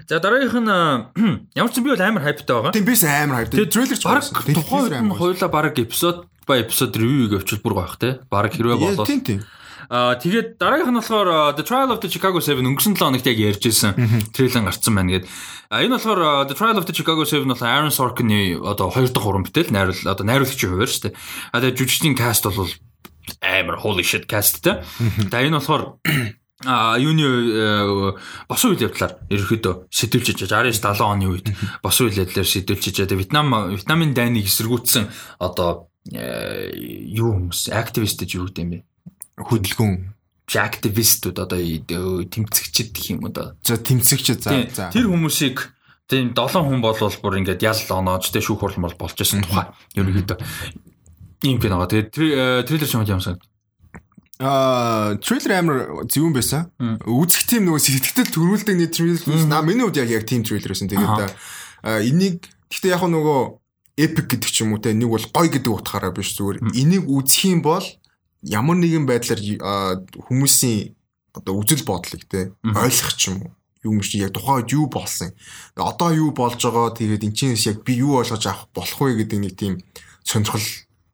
За 0.07 0.19
дараагийнх 0.19 0.59
нь 0.61 1.47
ямар 1.59 1.71
ч 1.71 1.79
юм 1.79 1.85
би 1.87 1.91
бол 1.95 2.03
амар 2.03 2.23
хайптай 2.27 2.55
байгаа. 2.55 2.75
Тийм 2.75 2.85
бис 2.85 3.03
амар 3.07 3.47
хайп. 3.47 3.55
Тэгээд 3.55 3.73
трейлер 3.73 3.97
ч 3.97 4.03
баг 4.03 4.23
тухайн 4.27 5.11
хоёулаа 5.15 5.49
баг 5.49 5.79
эпизод 5.79 6.27
ба 6.47 6.53
эпизод 6.59 6.91
ревю 6.99 7.31
гэвчл 7.31 7.63
бүр 7.63 7.73
байх 7.79 7.95
те. 7.97 8.19
Баг 8.29 8.51
хэрвээ 8.51 8.77
болоод 8.77 9.07
Тийм 9.07 9.23
тийм. 9.23 9.41
Аа 9.87 10.19
тэгээд 10.19 10.59
дараагийнх 10.59 10.91
нь 10.91 10.99
болохоор 10.99 11.55
The 11.55 11.63
Trial 11.63 11.95
of 11.95 12.03
the 12.03 12.11
Chicago 12.11 12.43
7 12.43 12.59
өнгөрсөн 12.59 12.99
7 12.99 13.07
хоногт 13.07 13.23
яг 13.23 13.39
ярьжсэн 13.39 13.95
трейлер 14.35 14.67
гарцсан 14.67 14.91
байна 14.91 15.15
гээд. 15.15 15.25
А 15.71 15.79
энэ 15.79 15.95
болохоор 15.95 16.51
The 16.51 16.55
Trial 16.59 16.75
of 16.75 16.83
the 16.83 16.91
Chicago 16.91 17.23
7 17.23 17.47
бол 17.47 17.63
Aaron 17.63 17.95
Sorkin-ы 17.95 18.59
одоо 18.67 18.91
хоёр 18.91 19.07
дахь 19.07 19.23
уран 19.23 19.47
бүтээл 19.47 19.71
найруул 19.71 20.03
одоо 20.03 20.25
найруулагчийн 20.27 20.75
хувьар 20.75 20.91
шүү 20.91 21.03
дээ. 21.07 21.15
А 21.55 21.59
тэгээд 21.63 21.79
жүжигчдийн 21.79 22.19
каст 22.19 22.43
бол 22.51 22.67
амар 23.39 23.79
holy 23.79 24.03
shit 24.03 24.27
те. 24.27 24.83
За 25.31 25.39
энэ 25.39 25.55
болохоор 25.55 26.03
а 26.65 26.97
юуны 26.97 27.21
э, 27.21 28.17
босон 28.49 28.73
үйл 28.73 28.89
явдлаар 28.89 29.21
ерөөхдөө 29.29 29.93
сэтүүлж 29.93 30.33
ижиж 30.33 30.49
69 30.49 30.81
70 30.81 31.05
оны 31.05 31.29
үед 31.29 31.47
босон 31.85 32.09
үйл 32.09 32.25
явдлаар 32.25 32.49
сэтүүлж 32.49 32.97
тэгээ 32.97 33.21
Вьетнам 33.21 33.53
Вьетнамын 33.77 34.17
дайныг 34.17 34.49
эсэргүүцсэн 34.49 35.05
одоо 35.37 35.93
э, 36.09 36.73
юу 37.13 37.37
хүмүүс 37.37 37.69
активист 37.69 38.17
гэж 38.25 38.41
юу 38.41 38.49
гэдэг 38.49 38.63
юм 38.65 38.71
бэ? 38.73 38.79
Хөдөлгөөн. 39.37 39.95
активистууд 40.47 41.37
одоо 41.37 41.59
тэмцэгчд 41.61 42.89
гэх 42.89 43.07
юм 43.13 43.29
да. 43.29 43.53
За 43.61 43.77
тэмцэгч 43.77 44.41
за 44.41 44.65
за. 44.73 44.89
Тэр 44.89 45.13
хүмүүсийг 45.13 45.61
тийм 46.09 46.33
7 46.33 46.57
хүн 46.57 46.81
болвол 46.81 47.13
бүр 47.21 47.37
ингээд 47.45 47.61
ял 47.61 47.77
оноож 47.93 48.33
тэ 48.33 48.41
шүүх 48.41 48.65
хурлан 48.65 48.87
бол 48.89 48.97
болж 48.97 49.13
байсан 49.13 49.45
тухай. 49.45 49.69
Ерөнхийдөө 49.93 50.39
ийм 51.43 51.59
кино. 51.61 51.85
Тэгээд 51.85 52.17
э, 52.17 52.63
трейлер 52.65 52.87
ч 52.87 52.95
юм 52.97 53.21
санагд. 53.21 53.45
Аа, 54.37 55.17
трейлер 55.17 55.53
амар 55.57 55.77
зөвүүн 56.05 56.33
байсан. 56.35 56.69
Үзэх 57.03 57.49
тийм 57.49 57.65
нөгөө 57.65 57.81
сэтгэл 57.81 58.29
төрүүлдэг 58.29 58.75
нэг 58.77 58.91
трейлер. 58.93 59.45
Наа 59.49 59.65
миний 59.65 59.81
хувьд 59.81 59.97
яг 59.97 60.13
яг 60.13 60.25
тийм 60.29 60.45
трейлер 60.45 60.73
байсан. 60.73 60.89
Тэгээд 60.89 61.33
аа, 61.81 62.01
энийг 62.05 62.45
гэхдээ 62.69 62.93
яг 62.93 63.03
нөгөө 63.09 63.39
epic 63.97 64.25
гэдэг 64.29 64.49
ч 64.53 64.61
юм 64.61 64.77
уу 64.77 64.81
те 64.81 64.93
нэг 64.93 65.09
бол 65.09 65.25
гоё 65.25 65.49
гэдэг 65.49 65.73
утгаараа 65.73 66.13
биш 66.13 66.37
зүгээр. 66.37 66.69
Энийг 66.77 67.09
үзэх 67.09 67.49
юм 67.49 67.65
бол 67.65 67.85
ямар 68.45 68.77
нэгэн 68.77 69.09
байдлаар 69.09 69.41
аа, 69.65 70.05
хүмүүсийн 70.29 70.93
одоо 71.33 71.57
үзэл 71.57 71.81
бодлыг 71.81 72.29
те 72.29 72.53
ойлгох 72.61 73.17
ч 73.17 73.33
юм 73.33 73.41
уу 73.41 73.51
юм 73.87 74.01
шиг 74.01 74.21
яг 74.21 74.33
тухайн 74.33 74.61
үед 74.61 74.73
юу 74.73 74.85
болсон. 74.85 75.33
Одоо 75.75 76.13
юу 76.13 76.31
болж 76.31 76.61
байгаа 76.61 76.93
тэгээд 76.93 77.25
энэ 77.25 77.37
чинь 77.37 77.57
яг 77.57 77.81
би 77.81 77.97
юу 77.97 78.19
ойлгож 78.19 78.43
авах 78.45 78.69
болох 78.73 78.99
вэ 79.01 79.23
гэдэг 79.23 79.39
нэг 79.39 79.53
тийм 79.57 79.73
сонирхол 80.23 80.65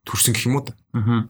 төрсөн 0.04 0.34
гэх 0.34 0.48
юм 0.48 0.58
уу 0.60 0.66
та. 0.68 0.74
Аа. 0.96 1.28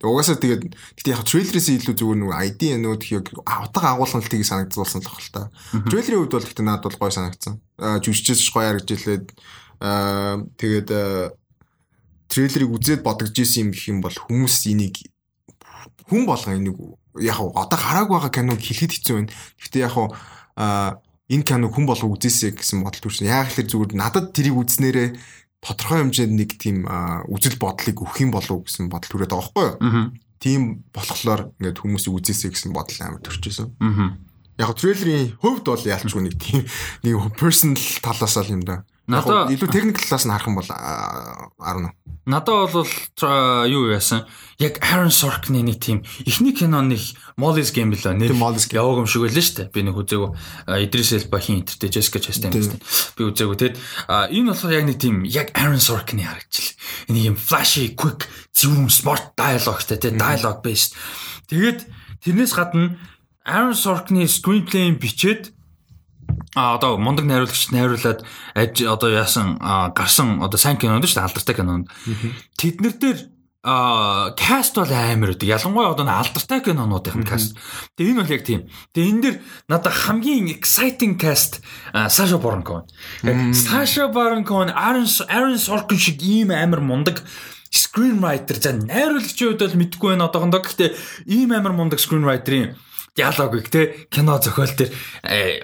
Угаасаа 0.00 0.40
тэгээд 0.40 0.72
гэтээ 0.96 1.12
яг 1.12 1.28
трейлерээс 1.28 1.68
илүү 1.76 1.92
зүгээр 1.92 2.18
нөгөө 2.24 2.40
ID 2.48 2.60
нүүд 2.80 3.02
яг 3.12 3.28
утга 3.36 3.92
агуулгын 3.92 4.24
тийг 4.24 4.48
санагдсан 4.48 4.80
л 4.80 4.88
байна 4.88 5.20
л 5.20 5.28
та. 5.28 5.42
Трейлерийн 5.92 6.20
хувьд 6.24 6.34
бол 6.40 6.48
гэтээ 6.48 6.64
надад 6.64 6.84
бол 6.88 7.00
гоё 7.04 7.12
санагдсан. 7.12 7.60
Жүжигчээс 7.76 8.40
ч 8.40 8.48
гоё 8.48 8.80
харагджилээд 8.80 9.26
тэгээд 10.56 10.88
трейлерыг 12.32 12.70
үзээд 12.80 13.04
бодогдож 13.04 13.36
исэн 13.44 13.68
юм 13.68 13.70
гэх 13.76 13.84
юм 13.92 14.00
бол 14.00 14.16
хүмүүс 14.16 14.72
энийг 14.72 15.04
хүн 16.08 16.24
болгоо 16.24 16.56
энийг 16.56 16.80
яг 17.20 17.36
одоо 17.36 17.76
хараагүй 17.76 18.16
байгаа 18.16 18.32
киног 18.32 18.60
хэлэхэд 18.62 18.92
хэцүү 18.96 19.14
байна. 19.20 19.32
Гэтээ 19.60 19.84
яг 19.84 19.94
энэ 21.30 21.46
киног 21.46 21.70
хүн 21.76 21.86
болго 21.86 22.08
үзээсэй 22.16 22.56
гэсэн 22.58 22.82
бодол 22.82 23.04
төрсөн. 23.04 23.30
Яг 23.30 23.52
л 23.52 23.68
зүгээр 23.68 23.94
надад 23.94 24.32
тэрийг 24.34 24.56
үзнээрээ 24.58 25.08
тодорхой 25.60 26.00
хэмжээнд 26.00 26.34
нэг 26.36 26.50
тийм 26.56 26.88
үзэл 27.28 27.60
бодлыг 27.60 27.96
өгөх 28.00 28.18
юм 28.24 28.32
болов 28.32 28.64
гэсэн 28.64 28.88
бодол 28.88 29.12
төрөөд 29.12 29.32
байгаа 29.32 29.52
байхгүй 29.52 29.66
юу? 29.68 29.76
Аа. 29.84 30.04
Тийм 30.40 30.60
болохоор 30.88 31.52
ингээд 31.60 31.80
хүмүүсийг 31.84 32.16
үзээсэй 32.16 32.50
гэсэн 32.56 32.72
бодол 32.72 33.00
амар 33.04 33.20
төрчихсөн. 33.20 33.68
Аа. 33.84 34.16
Яг 34.56 34.72
трейлерийн 34.76 35.36
хувьд 35.40 35.68
бол 35.68 35.84
ялчгүй 35.84 36.22
нэг 36.24 36.36
тийм 36.40 36.64
нэг 37.04 37.16
personal 37.36 37.76
талаас 38.00 38.36
л 38.40 38.52
юм 38.56 38.64
да. 38.64 38.88
Надаа- 39.10 39.50
илүү 39.50 39.68
техникл 39.74 40.06
талаас 40.06 40.24
нь 40.26 40.30
харах 40.30 40.46
юм 40.46 40.56
бол 40.56 40.70
аа, 40.70 41.50
арна. 41.58 41.92
Надад 42.26 42.70
бол 42.70 42.86
юу 43.66 43.90
яасан? 43.90 44.26
Яг 44.60 44.78
Aaron 44.84 45.10
Sorkin-ы 45.10 45.64
нэг 45.64 45.80
тийм 45.80 46.04
эхний 46.22 46.52
кино 46.54 46.84
нэг 46.84 47.00
Molly's 47.34 47.72
Game 47.74 47.90
билээ. 47.90 48.14
Нэр 48.14 48.36
яваг 48.36 49.02
юм 49.02 49.08
шиг 49.10 49.24
байлаа 49.24 49.40
шүү 49.40 49.56
дээ. 49.66 49.72
Би 49.72 49.80
нэг 49.82 49.96
үзээгүй. 49.98 50.30
Idris 50.84 51.10
Elba-хийн 51.16 51.64
интертэй 51.64 51.90
Jessica 51.90 52.20
Chastain 52.20 52.52
гэсэн. 52.54 52.78
Би 53.16 53.24
үзээгүй. 53.24 53.56
Тэгэд 53.56 53.76
энэ 54.06 54.48
болохоор 54.52 54.76
яг 54.78 54.84
нэг 54.86 54.98
тийм 55.00 55.24
яг 55.24 55.48
Aaron 55.56 55.80
Sorkin-ы 55.80 56.22
харагдчихлаа. 56.28 56.76
Энийг 57.08 57.26
юм 57.34 57.36
flashy, 57.40 57.96
quick, 57.96 58.28
зөвхөн 58.54 58.92
smart 58.92 59.34
dialogue-тай 59.34 59.96
тийм 59.98 60.20
dialogue 60.20 60.60
based. 60.62 60.94
Тэгээд 61.48 61.88
тэрнээс 62.22 62.52
гадна 62.54 63.00
Aaron 63.48 63.74
Sorkin-ы 63.74 64.28
screenplay-ийг 64.28 65.00
бичээд 65.00 65.56
а 66.54 66.74
одоо 66.74 66.98
мундаг 66.98 67.26
найруулагч 67.26 67.70
найруулад 67.70 68.24
аж 68.54 68.82
одоо 68.82 69.10
яасан 69.10 69.58
гарсан 69.94 70.42
одоо 70.42 70.58
сайн 70.58 70.76
кинонд 70.76 71.06
шүү 71.06 71.22
дээ 71.22 71.28
алдартай 71.28 71.54
кинонд. 71.54 71.86
Тэд 72.58 72.80
нар 72.82 72.94
дээр 72.98 73.18
а 73.62 74.32
каст 74.34 74.74
бол 74.74 74.88
амар 74.88 75.36
үү 75.36 75.44
ялангуяа 75.44 75.92
одоо 75.92 76.08
алдартай 76.08 76.64
кинонуудын 76.64 77.28
каст 77.28 77.54
тэгээ 77.94 78.10
энэ 78.16 78.20
бол 78.24 78.34
яг 78.34 78.42
тийм. 78.42 78.62
Тэгээ 78.96 79.10
энэ 79.12 79.22
дэр 79.22 79.36
надад 79.68 79.92
хамгийн 79.92 80.48
exciting 80.48 81.20
cast 81.20 81.60
Саша 81.92 82.40
Барон 82.40 82.64
Коэн. 82.64 82.88
Саша 83.52 84.08
Барон 84.08 84.42
Коэн 84.48 84.72
Aaron 84.72 85.06
Aaron 85.28 85.60
Sorkin 85.60 85.98
шиг 86.00 86.18
ийм 86.24 86.50
амар 86.50 86.80
мундаг 86.80 87.22
screenwriter. 87.70 88.58
За 88.58 88.72
найруулагчийн 88.72 89.54
хувьд 89.54 89.62
бол 89.62 89.80
мэдгүй 89.86 90.08
байна 90.16 90.26
одоохондоо. 90.26 90.64
Гэхдээ 90.64 90.90
ийм 91.30 91.52
амар 91.52 91.76
мундаг 91.76 92.00
screenwriter-ийн 92.00 92.74
диалогыг 93.16 93.68
те 93.70 94.06
кино 94.10 94.38
зохиол 94.38 94.74
төр 94.74 94.90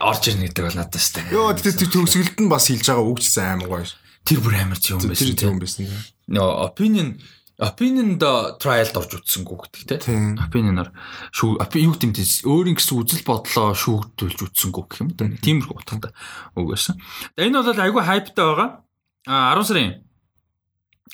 орж 0.01 0.23
ирнэ 0.31 0.51
гэдэг 0.51 0.65
бол 0.67 0.79
надад 0.79 0.99
дээ. 0.99 1.33
Йоо 1.33 1.55
тэр 1.55 1.75
төгсгөлд 1.75 2.37
нь 2.43 2.51
бас 2.51 2.69
хэлж 2.71 2.87
байгаа 2.87 3.07
үгчсэн 3.07 3.47
амар 3.59 3.69
гоё. 3.71 3.87
Тэр 4.27 4.39
бүр 4.43 4.55
амар 4.59 4.79
зөв 4.79 4.99
юм 4.99 5.07
Тэр 5.07 5.11
байсан. 5.15 5.37
зөв 5.37 5.51
юм 5.55 5.61
байсан. 5.63 5.87
Нөө 6.27 6.51
opinion 6.67 7.09
Opinion 7.57 8.21
the 8.21 8.53
trial-д 8.61 9.01
орж 9.01 9.17
үтсэнгүү 9.17 9.57
гэдэг 9.81 9.97
те. 9.97 10.13
Opinion-оор 10.45 10.93
шүү 11.33 11.57
юу 11.57 11.97
гэмтээс 11.97 12.45
өөрийн 12.45 12.77
гэсэн 12.77 13.01
үзэл 13.01 13.25
бодлоо 13.25 13.73
шүүгдүүлж 13.73 14.39
үтсэнгүү 14.45 14.85
гэх 14.85 15.01
юм 15.01 15.17
да. 15.17 15.25
Тиймэрхүү 15.41 15.73
утгатай 15.73 16.13
үг 16.53 16.67
байсан. 16.69 17.01
Энэ 17.41 17.65
бол 17.65 17.81
айгүй 17.81 18.05
хайптай 18.05 18.45
байгаа. 18.45 18.85
А 19.25 19.57
10 19.57 19.73
сарын 19.73 20.05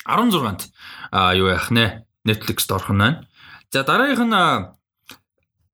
16-нд 0.03 0.67
а 1.15 1.31
юу 1.31 1.47
яах 1.47 1.71
нэ? 1.71 2.03
Netflix-д 2.27 2.75
орох 2.75 2.91
нь 2.91 2.99
байна. 2.99 3.23
За 3.71 3.87
дараагийнх 3.87 4.27
нь 4.27 4.35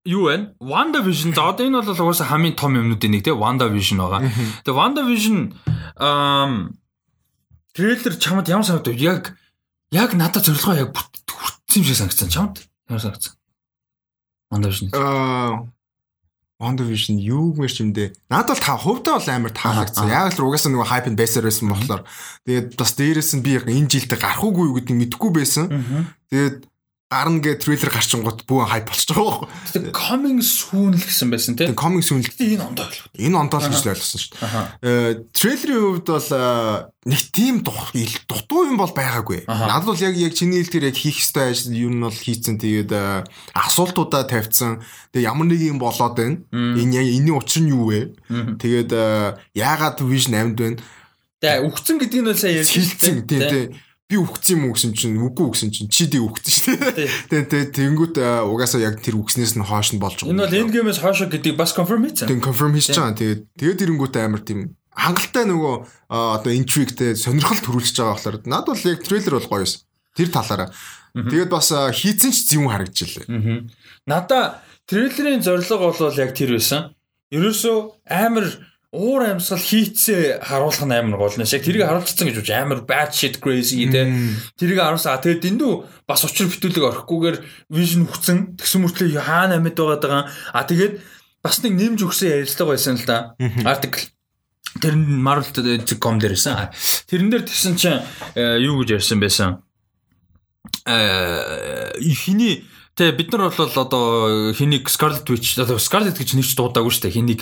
юу 0.10 0.26
вэ? 0.26 0.58
WandaVision. 0.58 1.38
За 1.38 1.54
одоо 1.54 1.66
энэ 1.70 1.86
бол 1.86 1.94
угаасаа 1.94 2.26
хамгийн 2.34 2.58
том 2.58 2.74
юмнуудын 2.74 3.14
нэг 3.14 3.22
те 3.22 3.32
WandaVision 3.38 4.02
байгаа. 4.02 4.26
Тэгээ 4.66 4.80
WandaVision 4.82 5.38
ам 6.02 6.74
трейлер 7.78 8.18
чамд 8.18 8.50
ямар 8.50 8.66
санагдав? 8.66 8.98
Яг 8.98 9.38
яг 9.94 10.18
надад 10.18 10.42
зорилгоо 10.50 10.74
яг 10.74 10.90
бүт- 10.98 11.22
хүртсэн 11.30 11.80
юм 11.82 11.86
шиг 11.86 11.98
санагдсан 12.02 12.30
чамд. 12.34 12.56
Ямар 12.90 13.02
санагдсан? 13.06 13.34
WandaVision. 14.50 14.88
Аа 14.98 15.70
WandaVision 16.60 17.16
юу 17.24 17.54
гэмээр 17.56 17.72
юм 17.80 17.92
дээ. 17.96 18.10
Надад 18.28 18.60
бол 18.60 18.66
та 18.68 18.76
хувьдаа 18.76 19.16
бол 19.16 19.30
амар 19.32 19.54
таалагдсан. 19.56 20.10
Яг 20.12 20.36
л 20.36 20.44
угаасаа 20.44 20.72
нөгөө 20.76 20.90
hype 20.92 21.16
baser 21.16 21.44
байсан 21.48 21.72
болохоор 21.72 22.04
тэгээд 22.44 22.68
бас 22.76 22.92
дээрээс 23.00 23.32
нь 23.40 23.44
би 23.46 23.56
энэ 23.64 23.88
жилдээ 23.88 24.20
гарах 24.20 24.44
уугүй 24.44 24.68
юу 24.68 24.76
гэдгийг 24.76 25.00
мэдэхгүй 25.16 25.32
байсан. 25.32 25.66
Тэгээд 26.28 26.68
гарна 27.10 27.42
гэ 27.42 27.58
трейлер 27.58 27.90
гарчингууд 27.90 28.46
бүх 28.46 28.70
хайп 28.70 28.86
болчихж 28.86 29.18
байгаа 29.18 29.50
байхгүй. 29.50 29.90
Тэгээ 29.90 29.98
coming 29.98 30.40
soon 30.46 30.94
л 30.94 31.02
гэсэн 31.02 31.34
байсан 31.34 31.58
те. 31.58 31.66
Тэгээд 31.66 31.82
комик 31.82 32.06
сүнэл 32.06 32.30
Тэгээ 32.30 32.62
энэ 32.62 32.66
ондоо 32.70 32.86
хэлбэл. 32.86 33.18
энэ 33.18 33.38
ондоо 33.42 33.60
л 33.66 33.70
гэж 33.74 33.82
л 33.82 33.92
ойлгосон 33.98 34.20
шүү 34.22 34.34
дээ. 34.38 34.46
Э 34.86 35.14
трейлерийн 35.34 35.82
хувьд 35.90 36.06
бол 36.06 36.30
э, 36.30 36.46
нэг 37.10 37.22
тийм 37.34 37.56
дутуу 37.66 38.62
юм 38.70 38.78
бол 38.78 38.94
байгаагүй. 38.94 39.50
Надад 39.50 39.90
бол 39.90 40.06
яг 40.06 40.14
яг 40.22 40.38
чиний 40.38 40.62
хэлдгээр 40.62 40.94
яг 40.94 40.98
хийх 41.02 41.18
ёстой 41.18 41.50
ажил 41.50 41.74
юу 41.74 41.90
нь 41.90 42.06
бол 42.06 42.14
хийцэн 42.14 42.62
тэгээд 42.62 42.92
э, 42.94 43.26
асуултуудаа 43.58 44.30
тавьсан. 44.30 44.86
Тэгээд 45.10 45.34
ямар 45.34 45.50
нэг 45.50 45.66
юм 45.66 45.82
болоод 45.82 46.14
байна. 46.14 46.46
Энэ 46.54 46.94
яг 46.94 47.08
энэний 47.10 47.34
учир 47.34 47.66
нь 47.66 47.74
юу 47.74 47.90
вэ? 47.90 48.14
Тэгээд 48.62 48.94
яагаад 49.58 49.98
Vision 50.06 50.54
8-д 50.54 50.62
байна? 50.62 50.78
Тэгээ 51.42 51.66
үхсэн 51.66 51.98
гэдэг 51.98 52.20
нь 52.22 52.28
бол 52.30 52.38
сая 52.38 52.54
ярьж 52.62 52.70
Хилцэн 52.70 53.26
тийм 53.26 53.42
тийм 53.50 53.89
би 54.10 54.18
үхсэн 54.18 54.58
юм 54.58 54.64
уу 54.66 54.74
гэсэн 54.74 54.98
чинь 54.98 55.22
үгүй 55.22 55.46
үгсэн 55.54 55.70
чинь 55.70 55.90
чи 55.94 56.10
ди 56.10 56.18
үхсэн 56.18 56.50
шүү 56.50 56.76
дээ. 57.30 57.46
Тийм 57.46 57.46
тийм 57.46 57.94
тэнгүүт 57.94 58.18
э, 58.18 58.42
угаасаа 58.42 58.82
яг 58.82 58.98
тэр 59.06 59.22
үгснээс 59.22 59.54
нь 59.54 59.62
хоош 59.62 59.94
нь 59.94 60.02
болж 60.02 60.26
Энэ 60.26 60.50
бол 60.50 60.58
end 60.66 60.74
game-с 60.74 60.98
хоошо 60.98 61.30
гэдэг 61.30 61.54
бас 61.54 61.78
confirm 61.78 62.10
хийсэн. 62.10 62.26
Тийм 62.26 62.42
confirm 62.42 62.74
хийж 62.74 62.90
байгаа. 62.90 63.14
Тэгээд 63.14 63.42
тэгээд 63.54 63.84
ирэнгүүтээ 63.86 64.26
амар 64.26 64.42
тийм 64.42 64.74
хангалттай 64.98 65.46
нөгөө 65.46 65.74
одоо 66.10 66.52
intrigue-тэй 66.58 67.14
сонирхол 67.14 67.62
төрүүлж 67.62 67.94
байгаа 67.94 68.18
болохоор 68.18 68.38
над 68.50 68.66
бол 68.66 68.82
яг 68.90 69.00
трейлер 69.06 69.38
бол 69.38 69.50
гоё 69.54 69.62
юмсан. 69.70 69.86
Тэр 70.18 70.30
талаараа. 70.34 70.74
Тэгээд 71.14 71.54
бас 71.54 71.70
хийцэн 71.70 72.34
ч 72.34 72.50
зөв 72.50 72.66
харагдчихлаа. 72.66 73.30
Аа. 73.30 73.62
Надаа 74.10 74.44
трейлерийн 74.90 75.46
зорилго 75.46 75.94
бол 75.94 76.18
яг 76.18 76.34
тэр 76.34 76.58
байсан. 76.58 76.98
Ерөөсөө 77.30 78.10
амар 78.10 78.50
уур 78.90 79.22
амьсгал 79.22 79.62
хийцээ 79.62 80.42
харуулах 80.42 80.86
нь 80.86 80.98
амар 80.98 81.22
гол 81.22 81.36
нь. 81.38 81.46
Яг 81.46 81.62
тэрийг 81.62 81.86
харуулчихсан 81.86 82.26
гэж 82.26 82.38
бодож 82.42 82.52
амар 82.58 82.82
bad 82.90 83.14
shit 83.14 83.38
crazy 83.38 83.86
те. 83.86 84.10
Тэрийг 84.58 84.82
харуулсан. 84.82 85.22
Тэгээд 85.22 85.46
дэндүү 85.46 85.74
бас 86.10 86.26
учир 86.26 86.50
битүүлэг 86.50 87.06
орохгүйгээр 87.06 87.38
vision 87.70 88.10
хүцэн 88.10 88.58
тэгсэн 88.58 88.82
мөртлөө 88.82 89.22
хаана 89.22 89.62
амьд 89.62 89.78
байгаа. 89.78 90.26
А 90.54 90.66
тэгээд 90.66 91.06
бас 91.46 91.62
нэг 91.62 91.78
нэмж 91.78 92.02
өгсөн 92.02 92.42
ярилцлага 92.42 92.74
байсан 92.74 92.98
л 92.98 93.06
да. 93.06 93.38
Article 93.62 94.10
Тэр 94.82 94.94
нь 94.98 95.22
Marvel.com 95.22 96.22
дээр 96.22 96.34
байсан. 96.38 96.70
Тэрэн 97.10 97.30
дээр 97.30 97.46
тэгсэн 97.46 97.74
чинь 97.78 98.02
э, 98.38 98.62
юу 98.62 98.82
гэж 98.82 99.02
ярьсан 99.02 99.18
байсан. 99.22 99.66
Э 100.86 101.94
хиний 101.98 102.66
Тэ 103.00 103.16
бид 103.16 103.32
нар 103.32 103.48
бол 103.48 103.72
одоо 103.80 104.52
хэнийг 104.52 104.92
Scarlet 104.92 105.24
Witch 105.32 105.56
одоо 105.56 105.80
Scarlet 105.80 106.20
гэж 106.20 106.36
нэг 106.36 106.44
ч 106.44 106.54
дуудаагүй 106.60 106.92
шүү 106.92 107.08
дээ. 107.08 107.16
Хэнийг 107.16 107.42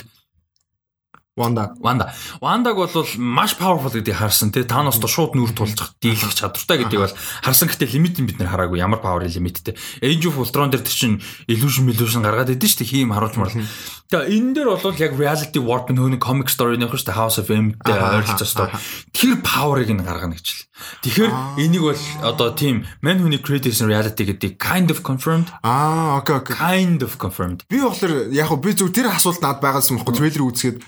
Wanda. 1.38 1.72
Wanda. 1.78 2.10
Wanda-г 2.42 2.74
бол 2.74 3.06
маш 3.22 3.54
powerful 3.54 3.94
гэдгийг 3.94 4.18
харсан 4.18 4.50
тий. 4.50 4.66
Таноос 4.66 4.98
до 4.98 5.06
шууд 5.06 5.38
нүр 5.38 5.54
тулж 5.54 5.78
дийлэх 6.02 6.34
чадвартай 6.34 6.82
гэдгийг 6.82 7.02
бол 7.06 7.14
харсан 7.46 7.70
гэхдээ 7.70 7.94
лимит 7.94 8.18
нь 8.18 8.26
бид 8.26 8.42
нар 8.42 8.50
хараагүй. 8.50 8.82
Ямар 8.82 8.98
power 8.98 9.22
лимиттэй. 9.22 9.78
Age 10.02 10.26
of 10.26 10.36
Ultron 10.42 10.74
дээр 10.74 10.82
чинь 10.82 11.22
illusion 11.46 11.86
illusion 11.86 12.26
гаргаад 12.26 12.50
идэв 12.50 12.66
шүү 12.66 12.82
дээ. 12.82 12.90
Хийм 12.90 13.14
харуулж 13.14 13.38
марлаа. 13.38 13.62
Тэгээ 14.08 14.34
энэ 14.34 14.50
дээр 14.56 14.68
бол 14.74 14.98
яг 14.98 15.12
reality 15.14 15.60
warp 15.62 15.86
нөхөний 15.94 16.18
comic 16.18 16.50
story 16.50 16.74
нөх 16.80 16.96
шүү 16.96 17.12
дээ. 17.12 17.20
House 17.20 17.38
of 17.38 17.46
M-тэй 17.52 17.94
ойролцоо 17.94 18.48
story. 18.48 18.72
Тэр 19.14 19.38
power-ыг 19.44 19.92
нь 19.94 20.02
гаргана 20.02 20.34
гэж 20.34 20.46
л. 20.48 20.64
Тэгэхээр 21.04 21.32
энийг 21.60 21.82
бол 21.84 22.02
одоо 22.24 22.54
тийм 22.56 22.86
man 23.04 23.20
хүний 23.20 23.38
creative 23.42 23.74
reality 23.84 24.24
гэдэг 24.24 24.56
kind 24.56 24.88
of 24.88 25.02
confirmed 25.04 25.50
Аа, 25.62 26.22
окей, 26.22 26.36
окей. 26.40 26.56
kind 26.56 27.02
of 27.02 27.18
confirmed. 27.20 27.66
Би 27.68 27.82
болохоор 27.82 28.32
яг 28.32 28.48
би 28.62 28.72
зөв 28.72 28.94
тэр 28.94 29.10
асуулт 29.12 29.42
над 29.44 29.60
байгаадсан 29.60 29.98
байхгүй 30.00 30.16
трейлер 30.16 30.46
үзгээд 30.48 30.78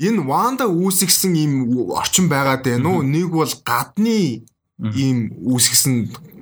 энэ 0.00 0.24
Wanda 0.24 0.64
үүсгэсэн 0.70 1.32
ийм 1.36 1.52
орчин 1.92 2.28
байгаад 2.28 2.64
байна 2.64 2.88
уу? 2.88 3.02
Нэг 3.02 3.28
бол 3.28 3.52
гадны 3.66 4.46
ийм 4.80 5.18
үүсгэсэн 5.42 5.94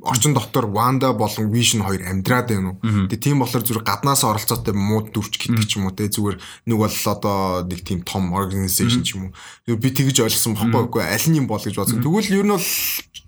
орчин 0.02 0.32
дотор 0.32 0.66
Wanda 0.66 1.12
болон 1.12 1.52
Vision 1.52 1.82
хоёр 1.84 2.02
амьдраад 2.08 2.48
байна 2.48 2.68
уу? 2.72 3.08
Тэгээ 3.10 3.20
тийм 3.20 3.38
болохоор 3.40 3.64
зүгээр 3.64 3.84
гаднаас 3.84 4.24
оролцоотой 4.24 4.74
мууд 4.74 5.12
дүрч 5.12 5.36
гэдэг 5.36 5.66
ч 5.68 5.76
юм 5.76 5.90
уу 5.90 5.96
те 5.96 6.08
зүгээр 6.08 6.36
нэг 6.66 6.76
бол 6.78 6.96
одоо 7.10 7.66
нэг 7.68 7.80
тийм 7.84 8.00
том 8.06 8.32
organization 8.32 9.04
ч 9.04 9.16
юм 9.16 9.30
уу. 9.30 9.76
Би 9.76 9.92
тэгж 9.92 10.24
ойлгосон 10.24 10.56
бохгүй 10.56 10.82
үгүй 10.88 11.02
аль 11.04 11.28
нь 11.28 11.38
юм 11.38 11.46
бол 11.46 11.60
гэж 11.60 11.76
бодсон. 11.76 12.00
Тэгвэл 12.00 12.32
ер 12.40 12.46
нь 12.48 12.54
бол 12.54 12.68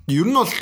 ер 0.08 0.26
нь 0.26 0.36
бол 0.36 0.52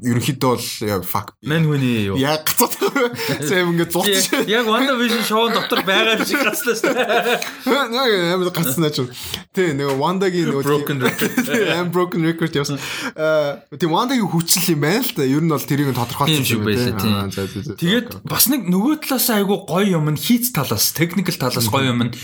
ерөнхийдөө 0.00 0.50
бол 0.56 0.68
яг 0.88 1.04
fuck 1.04 1.34
Man 1.44 1.68
хүний 1.68 2.08
юу? 2.08 2.16
яг 2.16 2.48
гацаад 2.48 3.12
зэв 3.44 3.70
ингээд 3.70 3.92
зурч 3.92 4.32
Яг 4.48 4.66
WandaVision 4.66 5.24
шоу 5.28 5.48
дотор 5.52 5.84
байгаа 5.84 6.16
юм 6.16 6.24
шиг 6.24 6.40
гаслаа 6.40 6.74
шүү 6.74 6.92
дээ. 6.96 7.90
Нэг 7.92 8.12
амар 8.34 8.50
гацснаа 8.50 8.90
ч. 8.90 9.04
Тэ 9.52 9.76
нэг 9.76 9.94
Wandaгийн 10.00 10.50
нөгөө 10.50 10.64
Broken 10.64 10.98
record. 11.04 11.36
Am 11.76 11.92
broken 11.92 12.20
record 12.24 12.52
явсан. 12.56 12.80
Аа 13.14 13.60
тийм 13.76 13.92
Wandaгийн 13.92 14.28
хүчил 14.28 14.72
юм 14.72 14.80
байна 14.84 15.04
л 15.04 15.12
да. 15.12 15.28
Ер 15.28 15.44
нь 15.44 15.52
бол 15.52 15.62
тэрийг 15.62 15.92
тодорхойлсон 15.92 16.46
шиг 16.48 16.64
байлаа, 16.64 16.96
тийм. 16.96 17.76
Тэгээд 17.76 18.24
бас 18.24 18.48
нэг 18.48 18.66
нөгөө 18.72 19.04
талаас 19.04 19.28
айгу 19.30 19.62
гоё 19.68 20.00
юм 20.00 20.08
нь 20.10 20.20
хийц 20.20 20.50
талаас, 20.56 20.96
technical 20.96 21.36
талаас 21.36 21.68
гоё 21.68 21.92
юм 21.92 22.08
нь 22.08 22.14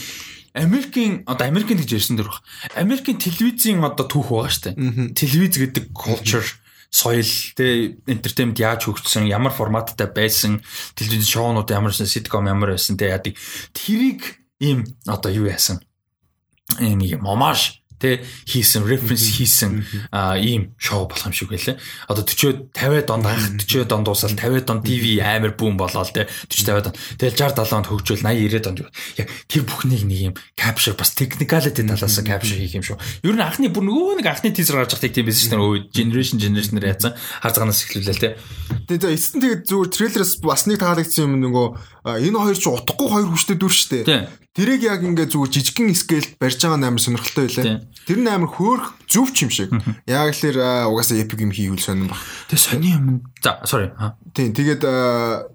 Америкийн 0.57 1.29
одоо 1.29 1.47
Америкийн 1.53 1.77
гэж 1.85 1.91
ярьсан 2.01 2.17
дөрөх. 2.17 2.41
Америкийн 2.73 3.21
телевизийн 3.21 3.85
одоо 3.85 4.09
түүх 4.09 4.33
байгаа 4.33 4.49
шүү 4.49 4.65
дээ. 4.73 5.13
Телевиз 5.13 5.53
гэдэг 5.61 5.93
culture 5.93 6.49
соёл 6.97 7.29
тэ 7.53 8.01
entertainment 8.09 8.57
яаж 8.57 8.89
хөгжсөн 8.89 9.29
ямар 9.29 9.53
форматтай 9.53 10.09
байсан 10.09 10.65
телевиз 10.97 11.29
шоунууд 11.29 11.69
ямар 11.69 11.93
sitcom 11.93 12.49
ямар 12.49 12.73
байсан 12.73 12.97
тэ 12.97 13.13
яадаг 13.13 13.37
тэрийг 13.77 14.41
ийм 14.65 14.89
одоо 15.05 15.29
юу 15.29 15.45
яасан? 15.45 15.85
Ийм 16.81 17.05
юм 17.05 17.29
homage 17.29 17.85
тэ 18.01 18.21
хийсэн 18.47 18.85
reference 18.85 19.27
хийсэн 19.37 19.85
ийм 20.41 20.77
шоу 20.77 21.09
болох 21.09 21.27
юм 21.27 21.33
шиг 21.33 21.49
байлаа. 21.51 21.81
Одоо 22.09 22.25
40 22.25 22.71
50 22.77 23.07
донд 23.09 23.27
анх 23.27 23.45
40 23.65 23.89
донд 23.89 24.05
дуусаад 24.07 24.37
50 24.37 24.69
донд 24.69 24.83
ТV 24.85 25.21
амар 25.25 25.57
бүүн 25.57 25.77
болоод 25.81 26.13
тэ 26.13 26.29
40 26.53 26.77
50 26.77 26.85
донд. 26.85 26.97
Тэгэл 27.17 27.39
60 27.41 27.57
70 27.57 27.73
донд 27.73 27.87
хөгжөөл 27.89 28.25
80 28.25 28.61
90 28.61 28.65
донд. 28.65 28.79
Яг 29.17 29.29
тэр 29.49 29.63
бүхнийг 29.65 30.05
нэг 30.05 30.21
юм 30.33 30.35
capture 30.55 30.97
бас 30.97 31.17
technicality 31.17 31.83
талаас 31.83 32.19
нь 32.21 32.29
capture 32.29 32.59
хийх 32.61 32.77
юм 32.77 32.85
шүү. 32.85 33.01
Ер 33.25 33.37
нь 33.37 33.45
анхны 33.45 33.73
бүр 33.73 33.85
нөгөө 33.89 34.21
нэг 34.21 34.29
анхны 34.29 34.53
teaser 34.53 34.77
гарч 34.77 34.93
байхдаа 34.93 35.13
тийм 35.13 35.27
байсан 35.27 35.57
шүү 35.57 35.57
дээ. 35.57 35.97
Generation 35.97 36.39
generation-ээр 36.41 36.91
яатсан 36.93 37.13
хар 37.17 37.53
цагаанаас 37.53 37.85
эхлүүлээ 37.87 38.21
тэ. 38.21 38.37
Тэгээ 38.87 39.15
эцэст 39.17 39.35
нь 39.37 39.43
тэгээд 39.43 39.63
зүгээр 39.67 39.91
трейлерээс 39.93 40.33
бас 40.45 40.63
нэг 40.69 40.79
таалагдсан 40.81 41.25
юм 41.27 41.41
нөгөө 41.41 41.67
энэ 42.07 42.39
хоёр 42.39 42.55
ч 42.55 42.65
утгагүй 42.71 43.09
хоёр 43.11 43.29
хүчтэй 43.35 43.59
дүр 43.59 43.75
шүү 43.75 44.07
дээ. 44.07 44.31
Тэрийг 44.57 44.83
яг 44.87 45.03
ингээд 45.05 45.35
зүгээр 45.35 45.53
жижигхэн 45.53 45.93
скейлд 45.93 46.31
барьж 46.41 46.63
байгаа 46.63 46.81
нь 46.81 46.87
амар 46.87 47.03
сонирхолтой 47.03 47.45
байлаа. 47.51 47.85
Тэр 48.07 48.19
нь 48.23 48.31
амар 48.31 48.49
хөөх 48.49 48.85
зөв 49.11 49.29
ч 49.35 49.45
юм 49.45 49.51
шиг. 49.53 49.69
Яг 50.09 50.33
л 50.33 50.39
тэр 50.39 50.57
угаасаа 50.89 51.21
epic 51.21 51.45
юм 51.45 51.53
хийвэл 51.53 51.83
сонирн 51.83 52.09
баг. 52.09 52.23
Тэ 52.49 52.57
сони 52.57 52.95
юм. 52.95 53.21
За 53.43 53.61
sorry. 53.69 53.93
Тийм 54.33 54.57
тэгээд 54.57 54.83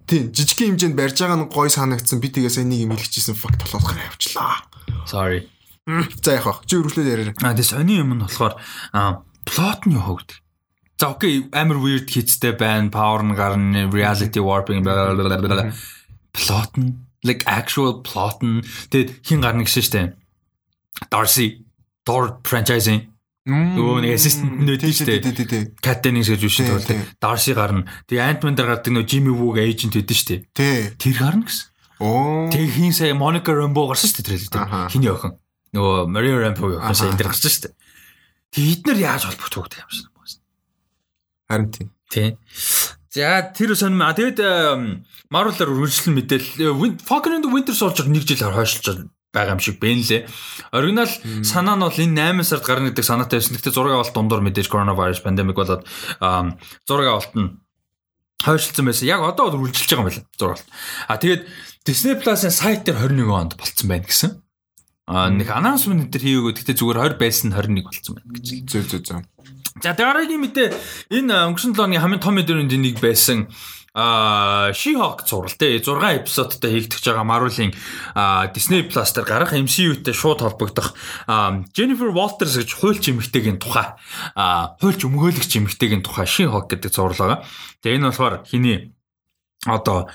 тийм 0.05 0.29
жижигхэн 0.29 0.77
хэмжээнд 0.77 0.99
барьж 0.99 1.17
байгаа 1.17 1.39
нь 1.39 1.49
гой 1.49 1.73
санагдсан. 1.73 2.21
Би 2.21 2.29
тэгээс 2.29 2.61
нэг 2.61 2.85
юм 2.85 2.93
хэлчихсэн 2.93 3.33
факт 3.33 3.57
болохоос 3.57 3.89
гараа 3.89 4.05
явчлаа. 4.11 4.61
Sorry. 5.09 5.49
За 6.21 6.37
яг. 6.37 6.61
Чи 6.69 6.77
өргөлөөд 6.77 7.09
яриа. 7.09 7.33
А 7.41 7.57
тэ 7.57 7.65
сони 7.65 7.97
юм 7.97 8.13
нь 8.13 8.21
болохоор 8.21 8.59
плот 9.49 9.81
нь 9.89 9.97
хогд. 9.97 10.37
За 11.01 11.17
окей 11.17 11.49
амар 11.49 11.81
weird 11.81 12.05
хийцтэй 12.05 12.53
байна. 12.53 12.93
Power 12.93 13.25
нь 13.25 13.33
гарна, 13.33 13.89
reality 13.89 14.37
warping 14.37 14.85
blah, 14.85 15.17
plot 16.33 16.75
нь 16.79 16.97
like 17.23 17.45
actual 17.45 18.01
plot 18.01 18.41
нь 18.41 18.65
тэгэд 18.91 19.21
хин 19.25 19.41
гарна 19.41 19.63
гэсэн 19.63 19.83
штэ. 19.85 20.01
Darcy 21.09 21.65
Thor 22.05 22.41
franchise-ийн 22.43 23.11
Нөгөө 23.41 24.05
нэг 24.05 24.21
нөт 24.69 24.83
нь 24.85 24.93
штэ. 24.93 25.17
Тий, 25.17 25.33
тий, 25.33 25.47
тий. 25.49 25.63
Cat 25.81 26.05
Dennings 26.05 26.29
гэж 26.29 26.45
Тий, 26.45 26.69
тул. 26.69 26.77
Darcy 27.17 27.57
гарна. 27.57 27.89
Тэгээ 28.05 28.37
Ant-Man 28.37 28.53
дээр 28.53 28.69
гардаг 28.77 28.93
нөгөө 28.93 29.09
Jimmy 29.09 29.33
Woo 29.33 29.57
agent 29.57 29.97
байдэн 29.97 30.13
штэ. 30.13 30.35
Тий. 30.53 30.93
Тэр 31.01 31.17
гарна 31.17 31.49
гэсэн. 31.49 31.65
Оо. 32.05 32.53
Тэгээ 32.53 32.69
хин 32.69 32.93
сая 32.93 33.17
Monica 33.17 33.49
Rambeau 33.49 33.89
гарсан 33.89 34.13
штэ 34.13 34.21
трейлер 34.21 34.45
дээр. 34.45 34.69
Аха. 34.69 34.93
Хиний 34.93 35.09
охин. 35.09 35.41
Нөгөө 35.73 36.05
Maria 36.13 36.37
Rambeau 36.37 36.77
охин 36.77 36.93
сая 36.93 37.09
энэ 37.09 37.17
дээр 37.17 37.33
гарсан 37.33 37.49
штэ. 37.49 37.73
Тэгээ 38.53 38.73
эднэр 38.77 38.97
яаж 39.09 39.25
холбогдох 39.25 39.73
вэ 39.73 39.81
юм 39.81 39.89
шиг 39.89 40.13
байна. 40.13 40.37
Харин 41.49 41.69
тий. 41.73 41.89
Тий. 42.13 42.29
За 43.11 43.51
тэр 43.51 43.75
сонирм. 43.75 44.07
А 44.07 44.15
тэгээд 44.15 44.39
Marvel-аар 45.27 45.67
үргэлжлэн 45.67 46.15
мэдээл 46.15 46.47
Falcon 47.03 47.35
and 47.35 47.43
the 47.43 47.51
Winter 47.51 47.75
Soldier 47.75 48.07
нэг 48.07 48.23
жил 48.23 48.39
хойшлж 48.47 49.11
байгаа 49.35 49.55
юм 49.55 49.59
шиг 49.59 49.79
байна 49.83 49.99
лээ. 49.99 50.27
Оригинал 50.71 51.11
санаа 51.43 51.75
нь 51.75 51.83
бол 51.83 51.91
энэ 51.91 52.39
8 52.39 52.47
сард 52.47 52.63
гарна 52.63 52.91
гэдэг 52.91 53.03
санаатай 53.03 53.43
байсан. 53.43 53.55
Гэхдээ 53.59 53.75
зураг 53.75 53.99
авалт 53.99 54.15
дундуур 54.15 54.43
мэдээж 54.43 54.67
коронавирус 54.71 55.23
пандемик 55.23 55.59
болоод 55.59 55.83
зураг 56.87 57.07
авалт 57.07 57.35
нь 57.35 57.59
хойшлцсан 58.43 58.85
байсан. 58.87 59.07
Яг 59.07 59.23
одоо 59.23 59.51
бол 59.51 59.67
үргэлжилж 59.67 59.91
байгаа 59.91 60.03
юм 60.03 60.07
байна 60.07 60.27
зураг 60.39 60.55
авалт. 60.59 60.67
А 61.07 61.19
тэгээд 61.19 61.41
Disney 61.83 62.15
Plus-ын 62.15 62.51
сайт 62.51 62.87
дээр 62.87 63.11
21 63.11 63.27
онд 63.27 63.59
болцсон 63.59 63.87
байна 63.91 64.07
гэсэн. 64.07 64.39
Нэг 65.09 65.49
announcement 65.49 66.11
дээр 66.13 66.23
хийгээгүй. 66.23 66.53
Гэхдээ 66.53 66.77
зүгээр 66.77 66.99
20 67.17 67.21
байсан 67.21 67.49
21 67.55 67.85
болцсон 67.87 68.13
байна 68.19 68.31
гэж. 68.37 68.47
Зөв 68.69 68.83
зөв 68.85 69.01
зөв. 69.01 69.19
За 69.81 69.95
дараагийн 69.97 70.43
мэдээ 70.45 70.67
энэ 71.15 71.33
өнгөрсөн 71.49 71.73
7 71.73 71.89
өдрийн 71.89 72.03
хамгийн 72.03 72.21
том 72.21 72.35
мэдээний 72.37 72.79
нэг 72.79 73.01
байсан 73.01 73.49
а 73.93 74.71
She-Hulk 74.71 75.27
зурал 75.27 75.51
те 75.51 75.79
6 75.79 76.23
эпизодтай 76.23 76.71
хийгдэж 76.71 77.03
байгаа 77.11 77.27
Marvel-ийн 77.27 77.75
Disney 78.55 78.87
Plus 78.87 79.11
дээр 79.11 79.27
гарах 79.27 79.51
MCU-тэй 79.51 80.15
шууд 80.15 80.39
холбогдох 80.39 80.95
Jennifer 81.75 82.07
Walters 82.15 82.55
гэж 82.55 82.71
хуульч 82.79 83.11
эмэгтэйгийн 83.11 83.59
тухай 83.59 83.91
хуульч 84.79 85.01
өмгөөлөгч 85.03 85.51
эмэгтэйгийн 85.59 86.07
тухай 86.07 86.23
She-Hulk 86.23 86.71
гэдэг 86.71 86.87
зурал 86.87 87.19
байгаа. 87.19 87.39
Тэгээ 87.83 87.97
энэ 87.99 88.07
болохоор 88.07 88.35
хиний 88.47 88.95
одоо 89.67 90.07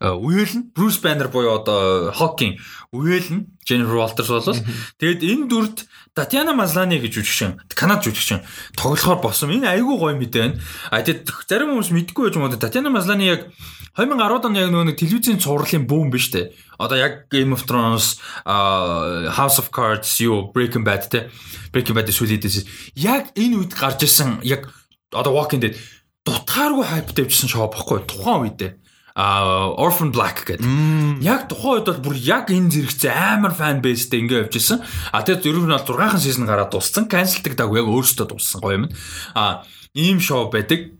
үеэл 0.00 0.54
нь 0.58 0.64
Bruce 0.74 1.00
Banner 1.02 1.28
буюу 1.28 1.60
одоо 1.60 2.10
Hawking 2.10 2.58
үеэл 2.94 3.28
нь 3.30 3.42
Jennifer 3.66 3.98
Walters 3.98 4.30
болол 4.30 4.60
тэгээд 4.98 5.20
энэ 5.22 5.46
дүрд 5.50 5.78
Татьяна 6.14 6.54
Маслани 6.54 7.02
гэж 7.02 7.18
жүжигчин 7.18 7.58
Канад 7.74 8.06
жүжигчин 8.06 8.44
тоглохоор 8.78 9.18
босон. 9.18 9.50
Энэ 9.50 9.74
айгүй 9.74 9.98
гоё 9.98 10.14
мэдээ 10.14 10.42
байна. 10.46 10.60
А 10.94 11.02
тэгээд 11.02 11.26
зарим 11.50 11.74
хүмүүс 11.74 11.90
мэдгүй 11.90 12.30
байж 12.30 12.36
магадгүй 12.38 12.62
Татьяна 12.62 12.94
Маслани 12.94 13.26
яг 13.26 13.50
2010 13.98 14.46
оны 14.46 14.58
яг 14.62 14.70
нөгөө 14.70 14.94
телевизийн 14.94 15.42
цувралын 15.42 15.86
бүүн 15.90 16.14
биш 16.14 16.30
үү? 16.30 16.54
Одоо 16.78 16.98
яг 16.98 17.26
Game 17.34 17.50
of 17.50 17.66
Thrones, 17.66 18.22
House 18.46 19.58
of 19.58 19.74
Cards, 19.74 20.22
юу 20.22 20.54
Breaking 20.54 20.86
Bad 20.86 21.10
те. 21.10 21.30
Breaking 21.74 21.98
Bad 21.98 22.06
сүлээдээс 22.10 22.94
яг 22.94 23.34
энэ 23.34 23.58
үед 23.58 23.74
гарч 23.74 24.06
исэн 24.06 24.38
яг 24.46 24.70
одоо 25.10 25.34
Walking 25.34 25.62
Dead 25.62 25.74
дутгааргүй 26.24 26.84
хайп 26.88 27.08
тавьжсэн 27.10 27.50
шоу 27.50 27.68
бохгүй 27.68 28.06
тухайн 28.08 28.48
үедээ 28.48 28.70
Orphan 29.14 30.10
Black 30.10 30.42
гэдэг. 30.42 30.66
Яг 31.22 31.46
тухайн 31.46 31.78
үед 31.78 31.86
бол 31.86 32.02
бүр 32.10 32.16
яг 32.18 32.50
энэ 32.50 32.66
зэрэгцээ 32.66 33.14
амар 33.14 33.54
фан 33.54 33.78
бейстэй 33.78 34.26
ингээ 34.26 34.50
явж 34.50 34.58
исэн. 34.58 34.82
А 35.14 35.22
тэгээд 35.22 35.46
ер 35.46 35.58
нь 35.62 35.70
бол 35.70 35.86
6хан 35.86 36.18
сизон 36.18 36.50
гараад 36.50 36.74
дууссан. 36.74 37.06
Cancel 37.06 37.46
даг 37.54 37.70
яг 37.70 37.86
өөрөөсөө 37.86 38.26
дууссан 38.26 38.58
гоё 38.58 38.74
юм. 38.74 38.90
А 39.38 39.62
ийм 39.94 40.18
шоу 40.18 40.50
байдаг. 40.50 40.98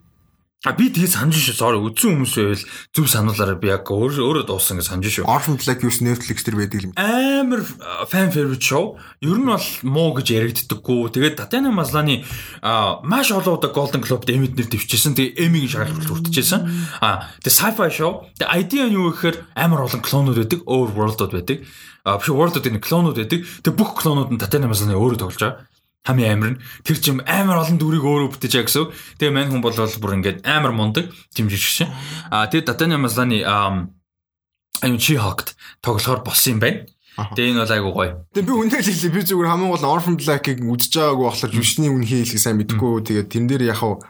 А 0.64 0.72
би 0.72 0.88
тэгээ 0.88 1.12
санаж 1.12 1.36
шүү. 1.36 1.60
Sorry 1.60 1.76
үзсэн 1.76 2.24
хүмүүс 2.24 2.34
байвал 2.40 2.64
зөв 2.96 3.04
сануулаараа 3.12 3.60
би 3.60 3.68
яг 3.68 3.84
өөрөө 3.84 4.24
өөрөө 4.24 4.44
дуусан 4.48 4.80
гэж 4.80 4.86
санаж 4.88 5.12
шүү. 5.12 5.28
Orphan 5.28 5.60
Black 5.60 5.84
юус 5.84 6.00
Netflix 6.00 6.40
дээр 6.40 6.56
байдаг 6.56 6.80
юм. 6.88 6.92
Амар 6.96 7.60
fan 8.08 8.32
favorite 8.32 8.64
show. 8.64 8.96
Ер 9.20 9.36
нь 9.36 9.44
бол 9.44 9.68
муу 9.84 10.16
гэж 10.16 10.32
яригддаггүй. 10.32 11.12
Тэгээд 11.12 11.36
Татьяна 11.36 11.68
Масланы 11.68 12.24
маш 12.64 13.28
олон 13.28 13.60
удаа 13.60 13.76
Golden 13.76 14.00
Globe 14.00 14.24
Emmy 14.32 14.48
нэр 14.48 14.72
дэвчээсэн. 14.72 15.12
Тэгээ 15.12 15.36
Emmy-гийн 15.44 15.84
шагналт 15.84 16.08
хүртэжсэн. 16.08 16.64
А 17.04 17.28
тэгээ 17.44 17.60
sci-fi 17.60 17.92
show. 17.92 18.24
Тэгээ 18.40 18.56
idea 18.64 18.88
нь 18.88 18.96
юу 18.96 19.12
гэхээр 19.12 19.60
амар 19.60 19.84
олон 19.84 20.00
клонууд 20.00 20.40
байдаг, 20.48 20.64
overworld-ууд 20.64 21.32
байдаг. 21.44 21.60
А 22.08 22.16
биш 22.16 22.32
world-ууд 22.32 22.72
энэ 22.72 22.80
клонууд 22.80 23.20
байдаг. 23.20 23.44
Тэгээ 23.44 23.76
бүх 23.76 24.00
клонууд 24.00 24.32
нь 24.32 24.40
Татьяна 24.40 24.72
Масланы 24.72 24.96
өөрөө 24.96 25.20
тоглож 25.20 25.44
байгаа 25.44 25.73
хамгийн 26.04 26.32
амар 26.36 26.50
нь 26.54 26.60
тэр 26.84 26.98
чим 27.00 27.24
амар 27.24 27.64
олон 27.64 27.80
дүрийг 27.80 28.04
өөрөө 28.04 28.36
бүтээж 28.36 28.52
байгаа 28.52 28.68
гэсэн. 28.68 28.86
Тэгээ 29.18 29.32
мань 29.32 29.50
хүн 29.50 29.64
бол 29.64 29.72
бүр 29.72 30.16
ингээд 30.20 30.44
амар 30.44 30.72
мундаг 30.76 31.08
дэмжиж 31.32 31.64
шин. 31.64 31.88
А 32.28 32.44
тэгээ 32.46 32.68
Датаны 32.68 33.00
Масланы 33.00 33.40
аюун 33.40 35.00
чи 35.00 35.16
хогт 35.16 35.56
тоглохоор 35.80 36.20
болсон 36.20 36.56
юм 36.56 36.60
байна. 36.60 36.84
Тэгээ 37.14 37.56
энэ 37.56 37.62
бол 37.64 37.72
айгу 37.72 37.90
гоё. 37.96 38.10
Тэгээ 38.36 38.48
би 38.48 38.52
үнээр 38.52 38.84
хэлээ 38.84 39.14
би 39.16 39.20
зүгээр 39.22 39.48
хамгийн 39.48 39.72
гол 39.72 39.86
Orphan 39.86 40.16
Black-ыг 40.20 40.58
үзэж 40.60 40.92
байгаагүй 40.98 41.24
болохоор 41.24 41.52
жүшний 41.54 41.88
үнхий 41.88 42.20
хэлхийг 42.20 42.42
сайн 42.42 42.58
мэдэхгүй. 42.58 43.00
Тэгээ 43.06 43.30
тэн 43.30 43.46
дээр 43.48 43.70
яхав 43.70 44.02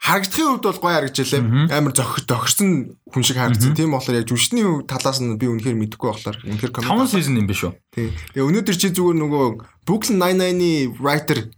харагдахын 0.00 0.48
хувьд 0.56 0.64
бол 0.64 0.80
гоё 0.80 0.94
харагдчихлаа. 0.96 1.68
Амар 1.76 1.92
зохих 1.92 2.24
зохирсон 2.24 2.96
хүн 3.12 3.22
шиг 3.22 3.36
харагдсан. 3.36 3.76
Тийм 3.76 3.92
болохоор 3.92 4.16
яг 4.16 4.26
жүшний 4.32 4.64
талаас 4.88 5.20
нь 5.20 5.36
би 5.36 5.46
үнэхээр 5.46 5.76
мэдэхгүй 5.76 6.08
болохоор 6.08 6.38
үнэхээр 6.40 6.72
коммент 6.72 7.12
5 7.12 7.20
season 7.20 7.36
юм 7.36 7.46
биш 7.46 7.68
үү? 7.68 7.76
Тийм. 7.92 8.10
Тэгээ 8.32 8.48
өнөөдөр 8.48 8.76
чи 8.80 8.88
зүгээр 8.96 9.18
нөгөө 9.20 9.46
Brooklyn 9.84 10.16
Nine-Nine-ы 10.16 10.96
writer 11.04 11.52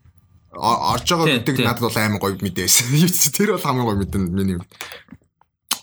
орж 0.58 1.06
байгаа 1.06 1.38
гэдэг 1.38 1.56
надад 1.62 1.86
бол 1.86 1.96
амар 1.96 2.20
гоё 2.20 2.36
мэдээс. 2.42 2.90
Тэр 3.38 3.54
бол 3.54 3.62
хамгийн 3.62 3.86
гоё 3.86 3.98
мэдэн 4.02 4.22
миний 4.34 4.58
хувьд. 4.58 4.74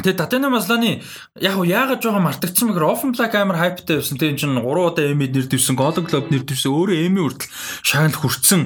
Тэгээ 0.03 0.19
Татена 0.19 0.47
Масланы 0.51 1.03
яг 1.39 1.55
яагаад 1.59 2.03
жоо 2.03 2.19
мартагдсан 2.19 2.71
мэгэр 2.71 2.87
Offen 2.87 3.11
Black 3.15 3.35
амар 3.35 3.59
хайптай 3.59 3.99
байсан. 3.99 4.19
Тэгээ 4.19 4.31
энэ 4.35 4.39
чинь 4.39 4.55
3 4.55 4.63
удаа 4.63 5.03
Emmy 5.07 5.27
нэр 5.27 5.47
дэвсэн, 5.47 5.75
Golden 5.75 6.07
Globe 6.07 6.31
нэр 6.31 6.47
дэвсэн, 6.47 6.71
өөрөө 6.71 6.97
Emmy 7.03 7.19
хүртэл 7.19 7.51
шагнал 7.83 8.15
хүртсэн 8.15 8.61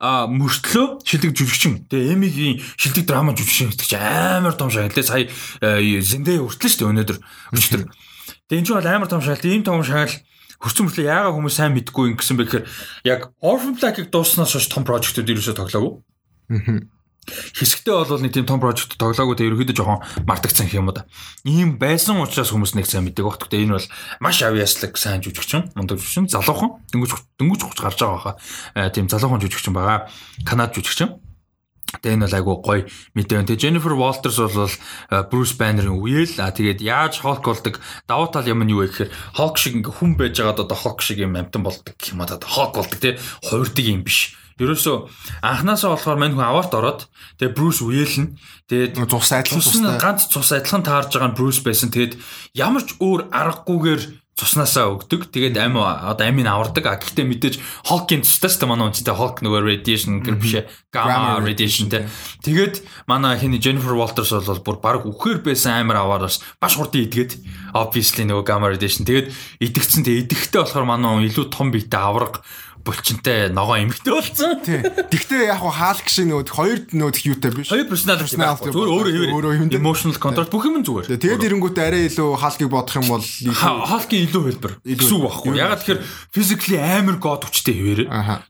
мөртлөө 0.00 0.86
шилдэг 1.04 1.32
жүжигчин. 1.34 1.86
Тэгээ 1.90 2.14
Эмигийн 2.14 2.62
шилдэг 2.78 3.04
драма 3.06 3.34
жүжигчин 3.34 3.70
гэдэг 3.74 3.86
чинь 3.86 4.00
амар 4.00 4.54
том 4.58 4.70
шагнал. 4.70 4.94
Сая 5.04 5.28
Зэндэ 5.60 6.40
хүртлээ 6.40 6.70
шүү 6.70 6.80
дээ 6.80 6.90
өнөөдөр. 6.94 7.18
Өчтөр. 7.54 7.82
Тэгээ 8.48 8.60
энэ 8.62 8.66
ч 8.66 8.70
бол 8.74 8.88
амар 8.88 9.08
том 9.10 9.22
шагнал. 9.22 9.50
Ийм 9.50 9.62
том 9.62 9.84
шагнал 9.84 10.14
хөрцөн 10.58 10.84
мөртлөө 10.88 11.06
яагаад 11.10 11.34
хүмүүс 11.36 11.54
сайн 11.60 11.74
мэдгүй 11.76 12.04
юм 12.08 12.16
гэсэн 12.16 12.36
бэ 12.40 12.44
гэхээр 12.48 12.64
яг 13.04 13.20
Orphan 13.44 13.76
Black-ыг 13.76 14.08
дууснаас 14.08 14.56
хойш 14.56 14.70
том 14.72 14.86
прожектууд 14.88 15.28
ерөөсөө 15.28 15.60
тоглоагүй. 15.60 15.92
Аа 16.48 17.03
хэсэгтээ 17.26 17.94
бол 18.04 18.22
нэг 18.22 18.32
тийм 18.32 18.46
том 18.46 18.60
прожект 18.60 18.96
тоглоагүй 19.00 19.36
те 19.36 19.48
ерөөхдөө 19.48 19.76
жоохон 19.76 20.04
мартагцсан 20.28 20.68
юм 20.72 20.92
да. 20.92 21.06
Ийм 21.44 21.76
байсан 21.80 22.20
учраас 22.20 22.52
хүмүүс 22.52 22.76
нэг 22.76 22.86
сайн 22.86 23.04
мэддэг 23.08 23.24
багт. 23.24 23.48
Энэ 23.48 23.76
бол 23.76 23.88
маш 24.20 24.42
авьяаслаг 24.42 24.96
сайн 24.96 25.24
жүжигчин, 25.24 25.72
мундаг 25.74 25.98
жүжигчин, 25.98 26.28
залуухан 26.28 26.84
дөнгөж 26.92 27.12
дөнгөж 27.40 27.60
хугц 27.64 27.80
гарч 27.80 27.98
байгаа 28.00 28.20
хаа. 28.20 28.36
Э, 28.74 28.90
тийм 28.90 29.08
залуухан 29.08 29.40
жүжигчин 29.40 29.74
байгаа. 29.74 30.10
Канад 30.44 30.76
жүжигчин. 30.76 31.20
Тэгээ 32.02 32.16
энэ 32.18 32.26
бол 32.26 32.38
айгу 32.38 32.52
гоё 32.64 32.82
мэдээ 33.14 33.36
байна. 33.38 33.48
Тэгээ 33.48 33.62
Jennifer 33.62 33.94
Walters 33.94 34.38
бол 34.40 34.74
Bruce 35.30 35.54
Banner-ын 35.54 35.94
үеэл 35.94 36.42
а 36.42 36.50
тэгээд 36.50 36.82
яаж 36.82 37.22
Hulk 37.22 37.44
болдог 37.44 37.78
давуу 38.08 38.28
тал 38.34 38.48
юм 38.50 38.66
нь 38.66 38.72
юу 38.74 38.82
вэ 38.82 38.90
гэхээр 38.90 39.10
Hulk 39.38 39.56
шиг 39.60 39.78
ингээ 39.78 39.94
хүн 39.94 40.18
байж 40.18 40.34
байгаад 40.34 40.64
одоо 40.66 40.74
Hulk 40.74 40.98
шиг 41.04 41.22
юм 41.22 41.38
амтан 41.38 41.62
болдог 41.62 41.94
гэх 41.94 42.16
юм 42.16 42.24
аа 42.24 42.34
Hulk 42.34 42.74
болдог 42.74 42.98
тий 42.98 43.14
хувирдаг 43.46 43.84
юм 43.86 44.02
биш 44.02 44.34
Ерөөсөө 44.60 44.96
анханасаа 45.42 45.94
болохоор 45.98 46.18
мань 46.18 46.34
хүн 46.38 46.46
аварт 46.46 46.72
ороод 46.74 47.00
тэгээ 47.42 47.56
Брюс 47.58 47.82
үеэлнэ. 47.82 48.38
Тэгээд 48.70 49.02
цус 49.10 49.30
адилхан 49.34 49.62
цустай 49.62 49.98
ганц 49.98 50.20
цус 50.30 50.50
адилхан 50.54 50.86
таарж 50.86 51.10
байгаа 51.10 51.30
нь 51.34 51.38
Брюс 51.38 51.58
байсан. 51.58 51.90
Тэгээд 51.90 52.14
ямар 52.54 52.86
ч 52.86 52.94
өөр 53.02 53.34
аргагүйгээр 53.34 54.02
цуснасаа 54.34 54.90
өгдөг. 54.98 55.30
Тэгээд 55.30 55.54
ам 55.62 55.78
одоо 55.78 56.26
амийг 56.26 56.50
авардаг. 56.50 56.84
А 56.90 56.98
гэхдээ 56.98 57.22
мэдээж 57.22 57.54
Hulk-ийн 57.86 58.26
цустай 58.26 58.50
ч 58.50 58.58
манай 58.66 58.90
үнцтэй 58.90 59.14
Hulk 59.14 59.46
нөгөө 59.46 59.62
radiation 59.62 60.26
гэр 60.26 60.36
биш 60.42 60.66
gamma 60.90 61.38
radiation 61.38 61.86
тэ. 61.86 62.10
Тэгээд 62.42 62.82
манай 63.06 63.38
хиний 63.38 63.62
Jennifer 63.62 63.94
Walters 63.94 64.34
бол 64.34 64.58
бүр 64.58 64.78
баг 64.82 65.06
үхээр 65.06 65.46
байсан 65.46 65.86
амар 65.86 66.02
аваараас 66.02 66.42
баш 66.58 66.74
хурдан 66.74 67.06
идгээд 67.06 67.38
obviously 67.78 68.26
нөгөө 68.26 68.42
gamma 68.42 68.74
radiation. 68.74 69.06
Тэгээд 69.06 69.30
идэгцэн 69.62 70.02
тэгээд 70.02 70.26
идэхтэй 70.26 70.66
болохоор 70.66 70.82
манай 70.82 71.30
илүү 71.30 71.54
том 71.54 71.70
биетэй 71.70 72.02
авраг 72.02 72.42
булчинтай 72.84 73.48
ногоо 73.48 73.80
эмхтэй 73.80 74.12
болсон. 74.12 74.60
Гэхдээ 75.08 75.48
яг 75.48 75.64
хаалк 75.64 76.06
шиг 76.12 76.28
нөгөө 76.28 76.52
хоёр 76.52 76.78
нөгөө 76.92 77.24
юутай 77.32 77.50
биш. 77.56 77.72
Хоёр 77.72 77.88
personality 77.88 78.36
зүгээр 78.36 78.90
өөрөө 78.92 79.32
өөрөө 79.32 79.52
юм. 79.64 79.68
Emotional 79.72 80.18
control 80.20 80.48
бүх 80.52 80.68
юм 80.68 80.84
зүгээр. 80.84 81.16
Тэгээд 81.16 81.46
ирэнгүүтээ 81.48 81.84
арай 81.88 82.02
илүү 82.12 82.28
хаалкыг 82.36 82.68
бодох 82.68 82.96
юм 83.00 83.08
бол 83.08 83.24
хаалкын 83.24 84.20
илүү 84.28 84.42
хэлбэр 84.52 84.72
үг 84.84 85.22
байхгүй. 85.24 85.56
Ягаад 85.56 85.80
тэгэхээр 85.80 86.00
physically 86.28 86.78
амар 86.78 87.16
god 87.16 87.48
хүчтэй 87.48 87.74
хэвээр. 87.74 88.00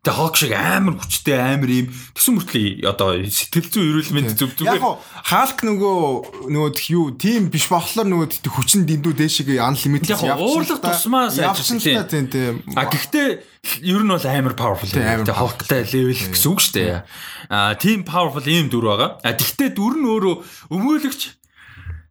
Тэгээд 0.02 0.18
хаалк 0.18 0.34
шиг 0.34 0.52
амар 0.58 0.94
хүчтэй 0.98 1.38
амар 1.38 1.70
юм 1.70 1.86
төсөн 2.18 2.34
мөртлөө 2.42 2.66
одоо 2.90 3.08
сэтгэл 3.22 3.70
зүй 3.70 3.84
эрүүл 3.86 4.12
мэнд 4.18 4.34
зүг 4.34 4.52
зүгээр. 4.58 4.82
Яг 4.82 4.98
хаалк 5.30 5.58
нөгөө 5.62 6.50
нөгөө 6.50 6.70
юу 6.90 7.14
тийм 7.14 7.48
биш 7.54 7.70
болохоор 7.70 8.10
нөгөө 8.10 8.50
хүчин 8.50 8.82
дэндүү 8.82 9.14
дээшээ 9.14 9.62
unlimited 9.62 10.10
явчихсан. 10.10 10.42
Уурлах 10.42 10.80
тусмаа 10.82 11.30
тийм. 11.30 12.62
А 12.74 12.90
гэхдээ 12.90 13.53
ер 13.82 14.02
нь 14.04 14.12
бол 14.12 14.26
амар 14.26 14.54
powerful 14.54 14.90
тийм 14.90 15.24
хавктай 15.28 15.84
level 15.88 16.12
гэсэн 16.12 16.50
үг 16.52 16.60
шүү 16.60 16.74
дээ. 16.76 17.02
А 17.50 17.74
тийм 17.80 18.04
powerful 18.04 18.44
ийм 18.44 18.68
дүр 18.68 18.90
байгаа. 18.90 19.10
А 19.24 19.32
тэгвэл 19.32 19.72
дүр 19.74 19.94
нь 19.98 20.08
өөрөө 20.08 20.34
өмгөөлөгч 20.70 21.22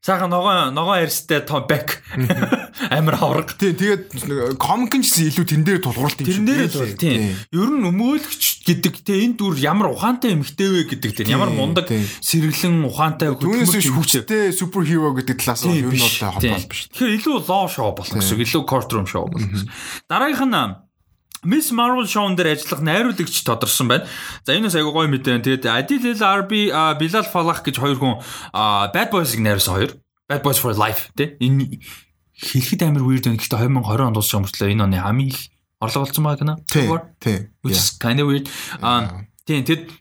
Саха 0.03 0.27
ногоо 0.27 0.69
ногоо 0.69 0.99
ярьстай 0.99 1.39
том 1.47 1.63
back 1.63 2.03
амар 2.91 3.15
хавраг. 3.15 3.55
Тийм 3.55 3.71
тэгээд 3.71 4.59
комик 4.59 4.99
нь 4.99 5.07
ч 5.07 5.31
илүү 5.31 5.47
тэн 5.47 5.63
дээр 5.63 5.80
тулгуурлт 5.80 6.19
юм 6.19 6.27
шиг. 6.27 6.35
Тэн 6.35 6.43
дээр 6.43 6.67
л 6.67 6.99
тийм. 6.99 7.31
Ер 7.55 7.69
нь 7.71 7.88
өмөөлөгч 7.88 8.67
гэдэг 8.67 8.99
те 8.99 9.23
энэ 9.23 9.39
дүр 9.39 9.55
ямар 9.63 9.95
ухаантай 9.95 10.35
эмхтэй 10.35 10.67
вэ 10.67 10.91
гэдэг 10.91 11.23
те 11.23 11.31
ямар 11.31 11.55
мундаг 11.55 11.88
сэргэлэн 12.19 12.84
ухаантай 12.84 13.31
хөдөлмөрч 13.31 13.95
хүчтэй 13.95 14.51
супер 14.51 14.84
хиро 14.84 15.15
гэдэг 15.23 15.39
талаас 15.39 15.63
нь 15.71 15.80
ер 15.80 15.88
нь 15.88 15.95
бол 15.95 16.19
холбоол 16.35 16.67
биш. 16.67 16.91
Тэгэхээр 16.91 17.15
илүү 17.23 17.35
лоо 17.47 17.65
шоу 17.71 17.95
болох 17.95 18.11
гэсэн. 18.11 18.43
Илүү 18.43 18.63
courtroom 18.67 19.07
шоу 19.07 19.31
болох 19.31 19.55
гэсэн. 19.55 19.71
Дараагийнх 20.11 20.51
нь 20.51 20.84
Miss 21.44 21.72
Marvel 21.76 22.07
show-н 22.07 22.36
дээр 22.36 22.56
ажиллах 22.56 22.82
найруулагч 22.82 23.44
тодорсон 23.44 23.88
байна. 23.91 24.07
За 24.48 24.56
энэ 24.56 24.72
бас 24.72 24.76
айгуу 24.80 24.95
гоё 24.95 25.11
мэдээ. 25.11 25.44
Тэгээд 25.44 25.68
Adil 25.68 26.15
Arbi, 26.24 26.72
Bilal 26.72 27.28
Fallah 27.28 27.60
гэж 27.60 27.76
хоёр 27.80 27.99
хүн 27.99 28.24
Bad 28.95 29.10
Boys-ыг 29.11 29.44
найруулсан 29.44 29.76
хоёр. 29.76 29.91
Bad 30.28 30.41
Boys 30.41 30.60
for 30.60 30.72
Life 30.72 31.11
тий. 31.20 31.36
Энэ 31.44 31.84
хэлэхэд 32.34 32.88
амар 32.88 33.03
weird 33.03 33.28
байна. 33.28 33.38
Гэхдээ 33.38 33.60
2020 33.60 34.07
онд 34.07 34.15
дууссан 34.15 34.44
мөртлөө 34.48 34.72
энэ 34.72 34.84
оны 34.88 34.98
хамгийн 35.03 35.30
их 35.36 35.40
орлого 35.84 36.07
болсон 36.07 36.24
байгаа 36.24 36.40
кино. 36.40 36.56
Тий. 36.72 36.88
Тий. 37.20 37.38
Which 37.61 37.78
is 37.78 37.99
kind 37.99 38.24
of 38.24 38.32
weird. 38.32 38.48
Аа 38.80 39.28
тий 39.44 39.60
тэгэд 39.61 39.91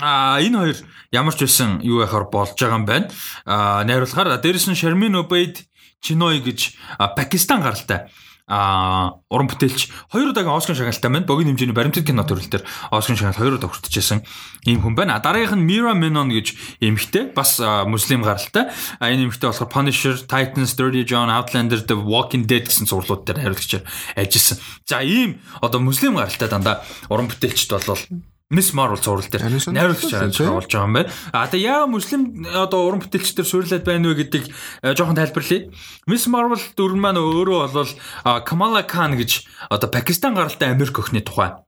А 0.00 0.40
энэ 0.40 0.56
хоёр 0.56 0.76
ямар 1.12 1.34
ч 1.36 1.44
байсан 1.44 1.80
юу 1.84 2.00
яхаар 2.00 2.28
болж 2.32 2.56
байгаа 2.56 2.80
юм 2.80 2.86
байна. 2.88 3.08
А 3.44 3.84
найруулахаар 3.84 4.40
дээрэс 4.40 4.72
нь 4.72 4.76
Sharmin 4.76 5.16
Obaid 5.20 5.64
Chinoy 6.00 6.40
гэж 6.44 6.76
Пакистан 7.16 7.64
гаралтай 7.64 8.08
а 8.46 9.18
уран 9.26 9.50
бүтээлч 9.50 9.90
хоёр 10.14 10.30
удаагийн 10.30 10.54
Оскар 10.54 10.78
шагналтай 10.78 11.10
байна. 11.10 11.26
Богино 11.26 11.50
хэмжээний 11.50 11.74
баримтат 11.74 12.06
кино 12.06 12.22
төрөл 12.22 12.46
дээр 12.46 12.64
Оскар 12.94 13.18
шагнал 13.18 13.34
хоёр 13.34 13.58
удаа 13.58 13.70
хүртэж 13.74 14.22
ийм 14.70 14.82
хүн 14.86 14.94
байна. 14.94 15.18
Дараагийнх 15.18 15.58
нь 15.58 15.66
Mira 15.66 15.98
Menon 15.98 16.30
гэж 16.30 16.78
эмэгтэй 16.78 17.34
бас 17.34 17.58
муслим 17.58 18.22
гаралтай. 18.22 18.70
А 19.02 19.10
энэ 19.10 19.26
эмэгтэй 19.26 19.50
болохоор 19.50 19.66
Punisher, 19.66 20.14
Titans, 20.14 20.78
Dirty 20.78 21.02
John, 21.02 21.26
Outlander, 21.26 21.82
The 21.82 21.98
Walking 21.98 22.46
Dead 22.46 22.70
гэсэн 22.70 22.86
зурлууд 22.86 23.26
дээр 23.26 23.42
хариулагчаар 23.42 23.82
ажилласан. 24.14 24.58
За 24.86 25.02
ийм 25.02 25.42
одоо 25.58 25.82
муслим 25.82 26.14
гаралтай 26.14 26.46
дандаа 26.46 26.86
уран 27.10 27.26
бүтээлчд 27.26 27.74
болвол 27.74 27.98
Miss 28.48 28.70
Marvel 28.70 29.02
зурвал 29.02 29.26
дээр 29.26 29.42
найруулагч 29.74 30.38
болж 30.38 30.70
байгаа 30.70 30.86
юм 30.86 30.94
байна. 30.94 31.10
А 31.34 31.50
тэгээ 31.50 31.66
яа 31.66 31.90
муслим 31.90 32.46
одоо 32.46 32.86
уран 32.86 33.02
бүтээлчдэр 33.02 33.42
суйрлаад 33.42 33.82
байна 33.82 34.14
вэ 34.14 34.22
гэдэг 34.22 34.42
жоохон 34.94 35.18
тайлбарлая. 35.18 35.74
Miss 36.06 36.30
Marvel 36.30 36.62
дүрэн 36.78 37.02
маань 37.02 37.18
өөрөө 37.18 37.74
бол 37.74 37.90
Kamala 38.46 38.86
Khan 38.86 39.18
гэж 39.18 39.50
одоо 39.66 39.90
Пакистан 39.90 40.38
гаралтай 40.38 40.70
Америк 40.70 40.94
өхний 40.94 41.26
тухай 41.26 41.58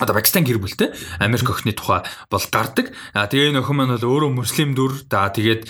одоо 0.00 0.16
Пакистан 0.16 0.44
гэр 0.44 0.56
бүлтэй 0.56 0.88
Америк 1.20 1.52
охины 1.52 1.76
тухай 1.76 2.00
бол 2.32 2.44
гардаг. 2.48 2.96
А 3.12 3.28
тэгээ 3.28 3.52
энэ 3.52 3.60
охин 3.60 3.76
маань 3.76 3.92
бол 3.92 4.08
өөрөө 4.08 4.32
муслим 4.32 4.72
дүр. 4.72 5.04
За 5.04 5.28
тэгээд 5.28 5.68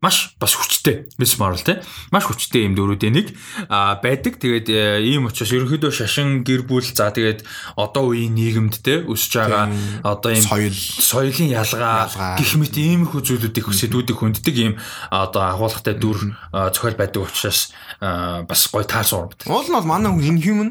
маш 0.00 0.32
бас 0.40 0.56
хүчтэй 0.56 1.12
Miss 1.20 1.36
Marvel 1.36 1.60
те. 1.60 1.84
Маш 2.08 2.24
хүчтэй 2.24 2.64
юм 2.64 2.72
дүрүүдийн 2.72 3.12
нэг 3.12 3.36
байдаг. 3.68 4.40
Тэгээд 4.40 4.66
э, 4.72 5.04
ийм 5.04 5.28
учраас 5.28 5.52
ерөнхийдөө 5.52 5.92
шашин 5.92 6.40
гэр 6.40 6.64
бүл 6.64 6.88
за 6.88 7.12
тэгээд 7.12 7.44
одоо 7.76 8.16
үеийн 8.16 8.32
нийгэмд 8.32 8.80
те 8.80 9.04
өсөж 9.04 9.32
байгаа 9.36 9.68
одоо 10.00 10.30
ийм 10.32 10.44
соёл 10.48 10.72
соёлын 10.74 11.52
ялгаа 11.52 12.08
гэх 12.40 12.56
мэт 12.56 12.74
ийм 12.80 13.04
их 13.04 13.12
зүйлүүдийг 13.12 13.66
сэдвүүдийг 13.68 14.18
хүнддэг 14.24 14.56
ийм 14.56 14.74
одоо 15.12 15.52
агуулгатай 15.52 15.94
дүр 16.00 16.32
зохиол 16.48 16.96
байдаг 16.96 17.28
учраас 17.28 17.76
бас 18.00 18.62
гоё 18.72 18.88
таарсан 18.88 19.28
урам. 19.28 19.36
Уул 19.52 19.68
нь 19.68 19.76
бол 19.76 19.84
манай 19.84 20.10
хүн 20.10 20.32
энэ 20.32 20.42
human. 20.42 20.70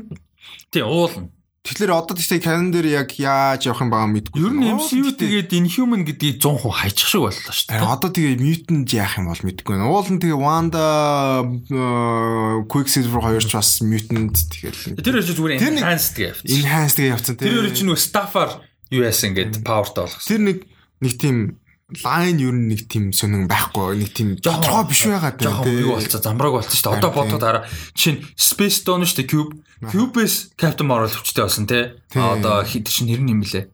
Тий 0.74 0.82
уул 0.82 1.14
нь 1.14 1.33
Тэгэхээр 1.64 1.96
одоо 1.96 2.20
тийшээ 2.20 2.44
canon 2.44 2.76
дээр 2.76 3.08
яг 3.08 3.16
яаж 3.16 3.72
явах 3.72 3.88
юм 3.88 3.92
байгаа 3.96 4.12
мэдгүй. 4.12 4.36
Ер 4.36 4.52
нь 4.52 4.68
MCU 4.68 5.16
тэгээд 5.16 5.56
Inhuman 5.56 6.04
гэдгийг 6.04 6.44
100% 6.44 6.60
хайчих 6.60 7.08
шиг 7.08 7.24
боллоо 7.24 7.56
шүү 7.56 7.68
дээ. 7.72 7.88
Одоо 7.88 8.10
тэгээ 8.12 8.36
mutant 8.36 8.92
яах 8.92 9.16
юм 9.16 9.32
бол 9.32 9.44
мэдгүй. 9.48 9.76
Уул 9.80 10.10
нь 10.12 10.20
тэгээ 10.20 10.44
Wanda 10.44 10.84
Quicksilver 12.68 13.24
хоёр 13.24 13.48
ч 13.48 13.56
бас 13.56 13.80
mutant 13.80 14.36
тэгэл. 14.36 15.00
Тэр 15.00 15.24
хоёр 15.24 15.24
зүгээр 15.24 15.54
enhanced 15.64 16.20
явцсан. 16.20 16.52
Enhanced 16.52 17.00
гэж 17.00 17.08
явцсан. 17.16 17.40
Тэр 17.40 17.56
хоёр 17.56 17.72
чинь 17.72 17.88
нөгөө 17.88 18.04
Staffar 18.12 18.50
US 19.00 19.24
ингээд 19.24 19.64
powerтай 19.64 20.04
болгосон. 20.04 20.28
Тэр 20.28 20.42
нэг 20.44 20.58
нэг 21.00 21.14
тийм 21.16 21.63
лайн 22.02 22.38
ер 22.42 22.56
нь 22.58 22.68
нэг 22.74 22.90
тийм 22.90 23.14
сонин 23.14 23.46
байхгүй 23.46 24.00
нэг 24.02 24.10
тийм 24.16 24.30
тодорхой 24.42 24.90
биш 24.90 25.06
байгаад 25.06 25.38
байна. 25.38 25.62
Тийм 25.62 25.80
юу 25.86 25.96
болцоо 26.00 26.22
замбрааг 26.24 26.54
болцсон 26.58 26.78
шүү 26.80 26.90
дээ. 26.90 26.98
Одоо 26.98 27.12
бодоход 27.14 27.44
хараа 27.46 27.64
чинь 27.94 28.26
Space 28.34 28.82
Stone 28.82 29.06
шүү 29.06 29.18
дээ 29.22 29.30
Cube. 29.30 29.54
Cube-с 29.92 30.56
Captain 30.58 30.88
Marvel 30.88 31.12
хүчтэй 31.12 31.44
болсон 31.46 31.68
тий. 31.70 31.94
Одоо 32.16 32.64
хэд 32.64 32.90
чинь 32.90 33.12
нэр 33.12 33.22
нь 33.22 33.32
юм 33.36 33.42
блэ? 33.44 33.70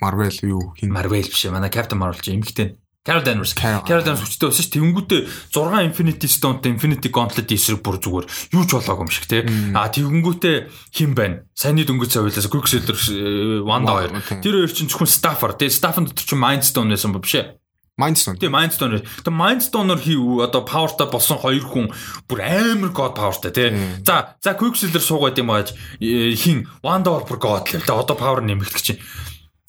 Marvel 0.00 0.32
юу 0.46 0.72
хин? 0.78 0.94
Marvel 0.94 1.26
биш 1.28 1.44
манай 1.50 1.70
Captain 1.70 1.98
Marvel 1.98 2.22
чи 2.22 2.32
эмгтэй 2.32 2.78
Carol 3.08 3.24
Danvers. 3.24 3.56
Carol 3.56 4.04
Danvers 4.04 4.20
хүчтэй 4.20 4.52
болсон 4.52 4.60
ш. 4.60 4.68
Тэнгүүтээ 4.68 5.20
6 5.48 5.80
Infinity 5.88 6.28
Stone-тэй 6.28 6.76
Infinity 6.76 7.08
Gauntlet 7.08 7.48
эсрэг 7.48 7.80
бүр 7.80 7.96
зүгээр 8.04 8.26
юу 8.52 8.64
ч 8.68 8.76
болоогүй 8.76 9.08
юм 9.08 9.08
шиг 9.08 9.24
тий. 9.24 9.48
А 9.72 9.88
тэнгүүтээ 9.88 10.92
хэн 10.92 11.16
байна? 11.16 11.40
Саяны 11.56 11.88
дөнгөж 11.88 12.12
цавилаас 12.12 12.52
Quicksilver 12.52 12.92
э, 12.92 13.64
Wanda 13.64 13.96
хоёр. 13.96 14.12
Тэр 14.44 14.60
хоёр 14.60 14.72
чинь 14.76 14.92
зөвхөн 14.92 15.08
Stafford 15.08 15.56
тий. 15.56 15.72
Stafford 15.72 16.12
дотор 16.12 16.20
чинь 16.28 16.36
Mind 16.36 16.68
Stone 16.68 16.92
байсан 16.92 17.16
ба 17.16 17.24
биш 17.24 17.40
ээ. 17.40 17.56
Mind 17.96 18.20
Stone. 18.20 18.36
Тийм 18.36 18.52
Mind 18.52 18.76
Stone. 18.76 19.00
Тэгээ 19.00 19.40
Mind 19.40 19.64
Stone-оор 19.64 20.00
хийв 20.04 20.44
одоо 20.44 20.68
powerтай 20.68 21.08
болсон 21.08 21.40
хоёр 21.40 21.64
хүн 21.64 21.88
бүр 22.28 22.44
амар 22.44 22.92
god 22.92 23.16
powerтай 23.16 23.56
тий. 23.56 23.72
За 24.04 24.36
за 24.36 24.52
Quicksilver 24.52 25.00
суугаад 25.00 25.40
юм 25.40 25.48
ааж 25.48 25.72
э, 25.96 26.36
хин 26.36 26.68
Wanda 26.84 27.16
бол 27.16 27.24
бүр 27.24 27.40
god 27.40 27.72
л. 27.72 27.80
Тэгээ 27.80 28.04
одоо 28.04 28.20
power 28.20 28.44
нэмэгдэх 28.44 28.84
чинь 28.84 29.00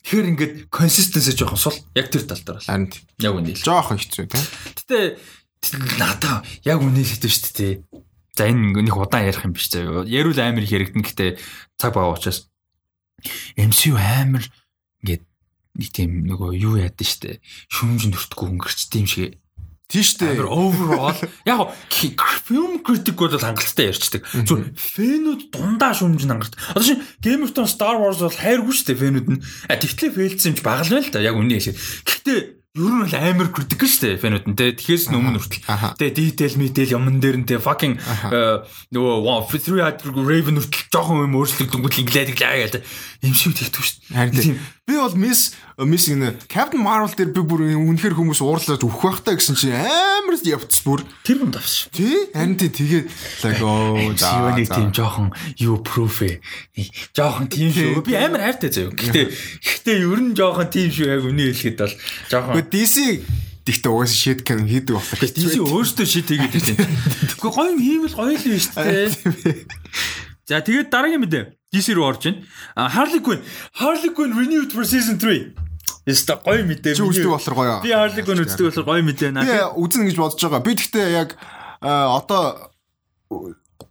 Тэгэхээр 0.04 0.30
ингээд 0.32 0.54
консистенси 0.72 1.36
жоохон 1.36 1.60
сул 1.60 1.78
яг 1.96 2.08
тэр 2.08 2.24
тал 2.24 2.40
дээр 2.40 2.58
бол. 2.58 2.70
Харин 2.70 2.88
яг 3.20 3.34
үнэ 3.36 3.54
л. 3.54 3.64
Жоохон 3.64 4.00
хэцүү 4.00 4.26
тийм. 4.32 4.46
Гэтэ 4.80 5.00
надаа 6.00 6.42
яг 6.64 6.80
үнэ 6.80 7.04
л 7.04 7.12
хэвчээ 7.12 7.34
шүү 7.36 7.54
дээ. 7.60 7.74
За 8.40 8.48
энэ 8.48 8.80
нэг 8.80 8.96
удаан 8.96 9.28
ярих 9.28 9.44
юм 9.44 9.54
биш 9.54 9.68
заа. 9.68 10.08
Ярил 10.08 10.40
амар 10.40 10.64
их 10.64 10.72
яригдана 10.72 11.04
гэтээ 11.04 11.32
цаг 11.76 11.92
бага 11.94 12.16
учраас 12.16 12.48
MCU 13.60 14.00
амар 14.00 14.48
ингээд 15.04 15.24
нэг 15.76 15.90
тийм 15.92 16.24
нөгөө 16.32 16.56
юу 16.56 16.80
яадаг 16.80 17.04
шүү 17.04 17.20
дээ. 17.28 17.42
Шүмж 17.68 18.08
нөртгөө 18.08 18.48
өнгөрчтэй 18.56 19.04
юм 19.04 19.10
шиг 19.12 19.36
Тийш 19.90 20.22
үү. 20.22 20.46
Overall 20.46 21.18
яг 21.50 21.74
film 22.46 22.78
critic 22.86 23.18
бол 23.18 23.34
хангалттай 23.34 23.90
ярьцдаг. 23.90 24.22
Зүгээр 24.46 24.78
фэнүүд 24.78 25.42
дундаа 25.50 25.98
шүмж 25.98 26.30
хангалттай. 26.30 26.62
Одоо 26.78 26.86
шин 26.86 27.02
Game 27.26 27.42
of 27.42 27.58
Thrones 27.58 27.74
Star 27.74 27.98
Wars 27.98 28.22
бол 28.22 28.30
хайргүй 28.30 28.70
шүү 28.70 28.94
дээ 28.94 29.02
фэнүүд 29.02 29.28
нь. 29.34 29.42
А 29.66 29.82
тэгтлээ 29.82 30.14
фейлдсэн 30.14 30.54
юм 30.54 30.58
ч 30.58 30.62
багал 30.62 30.94
байл 30.94 31.10
та 31.10 31.26
яг 31.26 31.34
үнэ 31.34 31.58
хэлээд. 31.58 31.82
Гэхдээ 32.06 32.40
Ер 32.78 32.86
нь 32.86 33.02
бол 33.02 33.18
амар 33.18 33.50
критикл 33.50 33.90
шүү 33.90 34.14
дээ 34.14 34.22
фэнүүд 34.22 34.46
нь 34.46 34.54
те. 34.54 34.78
Тэгэхээс 34.78 35.10
өмнө 35.10 35.42
хүртэл. 35.42 35.66
Тэгээ 35.98 36.38
detail 36.38 36.54
detail 36.70 36.94
юмн 37.02 37.18
дээр 37.18 37.42
нь 37.42 37.48
те 37.50 37.58
fucking 37.58 37.98
э, 37.98 38.62
нөгөө 38.94 39.50
Three 39.50 39.82
Eyed 39.82 40.06
Raven 40.06 40.62
хүртэл 40.62 40.94
жоохон 40.94 41.26
юм 41.26 41.34
өөрчлөгдөнгүүт 41.34 41.98
инглээд 42.06 42.38
гэлээ 42.38 42.78
гэдэг. 42.78 42.84
Им 43.26 43.34
шиг 43.34 43.58
тэгдэг 43.58 43.82
шүү 43.82 43.98
дээ. 44.38 44.62
Би 44.90 44.98
бол 44.98 45.14
Miss 45.14 45.54
Miss 45.78 46.10
гэнэ 46.10 46.50
Captain 46.50 46.82
Marvel 46.82 47.14
дээр 47.14 47.30
би 47.30 47.46
бүр 47.46 47.62
үнэхэр 47.78 48.18
хүмүүс 48.18 48.42
уурлаад 48.42 48.82
өөх 48.82 48.98
байхтаа 49.06 49.38
гэсэн 49.38 49.54
чинь 49.54 49.78
амар 49.78 50.42
явц 50.42 50.82
бүр. 50.82 51.06
Тэр 51.22 51.46
давс 51.54 51.86
шүү. 51.86 51.94
Тий? 51.94 52.18
Харин 52.34 52.58
тий 52.58 52.74
тэгээд 52.74 53.06
like 53.46 53.62
оо 53.62 54.02
за. 54.18 54.58
Нэг 54.58 54.66
тийм 54.66 54.90
жоохон 54.90 55.30
юу 55.62 55.78
proof 55.86 56.26
ээ. 56.26 56.42
Жоохон 57.14 57.54
тийм 57.54 57.70
шүү. 57.70 58.02
Би 58.02 58.18
амар 58.18 58.50
хайртай 58.50 58.74
заяа. 58.74 58.90
Гэхдээ 58.98 59.30
гэхдээ 59.30 59.98
ер 60.10 60.20
нь 60.26 60.34
жоохон 60.34 60.74
тийм 60.74 60.90
шүү 60.90 61.06
яг 61.06 61.22
үнэ 61.22 61.54
хэлэхэд 61.54 61.78
бол 61.86 61.94
жоохон 62.34 62.54
Гэхдээ 62.58 62.74
DC 62.74 62.98
Тэгтээ 63.70 63.92
угаасаа 63.94 64.18
shit 64.18 64.42
can 64.42 64.66
хийдэг 64.66 64.98
болохоор. 64.98 65.22
DC 65.30 65.62
өөртөө 65.62 66.08
shit 66.10 66.26
хийгээд 66.34 66.82
байна. 66.82 66.90
Тэгэхгүй 67.30 67.52
гоё 67.54 67.70
юм 67.70 67.82
хийвэл 67.86 68.18
гоё 68.18 68.34
л 68.34 68.48
юм 68.50 68.58
шүү 68.58 68.74
дээ. 68.82 69.54
За 70.50 70.66
тэгээд 70.66 70.90
дараагийн 70.90 71.22
мэдээ. 71.22 71.59
DC 71.70 71.94
рүү 71.94 72.06
орж 72.06 72.26
байна. 72.26 72.90
Harley 72.96 73.22
Quinn. 73.22 73.42
Harley 73.78 74.12
Quinn 74.14 74.34
renewed 74.34 74.74
for 74.74 74.86
season 74.86 75.20
3. 75.22 75.54
Яста 76.10 76.40
гоё 76.42 76.66
мэдээ. 76.66 76.98
Чи 76.98 77.06
үздэг 77.06 77.30
болохоор 77.30 77.56
гоё. 77.58 77.76
Би 77.86 77.94
Harley 77.94 78.26
Quinn 78.26 78.42
үздэг 78.42 78.70
болохоор 78.74 78.88
гоё 78.90 79.04
мэдээ 79.06 79.32
наа. 79.34 79.46
Би 79.46 79.54
үзнэ 79.78 80.10
гэж 80.10 80.18
бодож 80.18 80.42
байгаа. 80.42 80.66
Би 80.66 80.74
тэгтээ 80.74 81.08
яг 81.14 81.38
одоо 81.82 82.74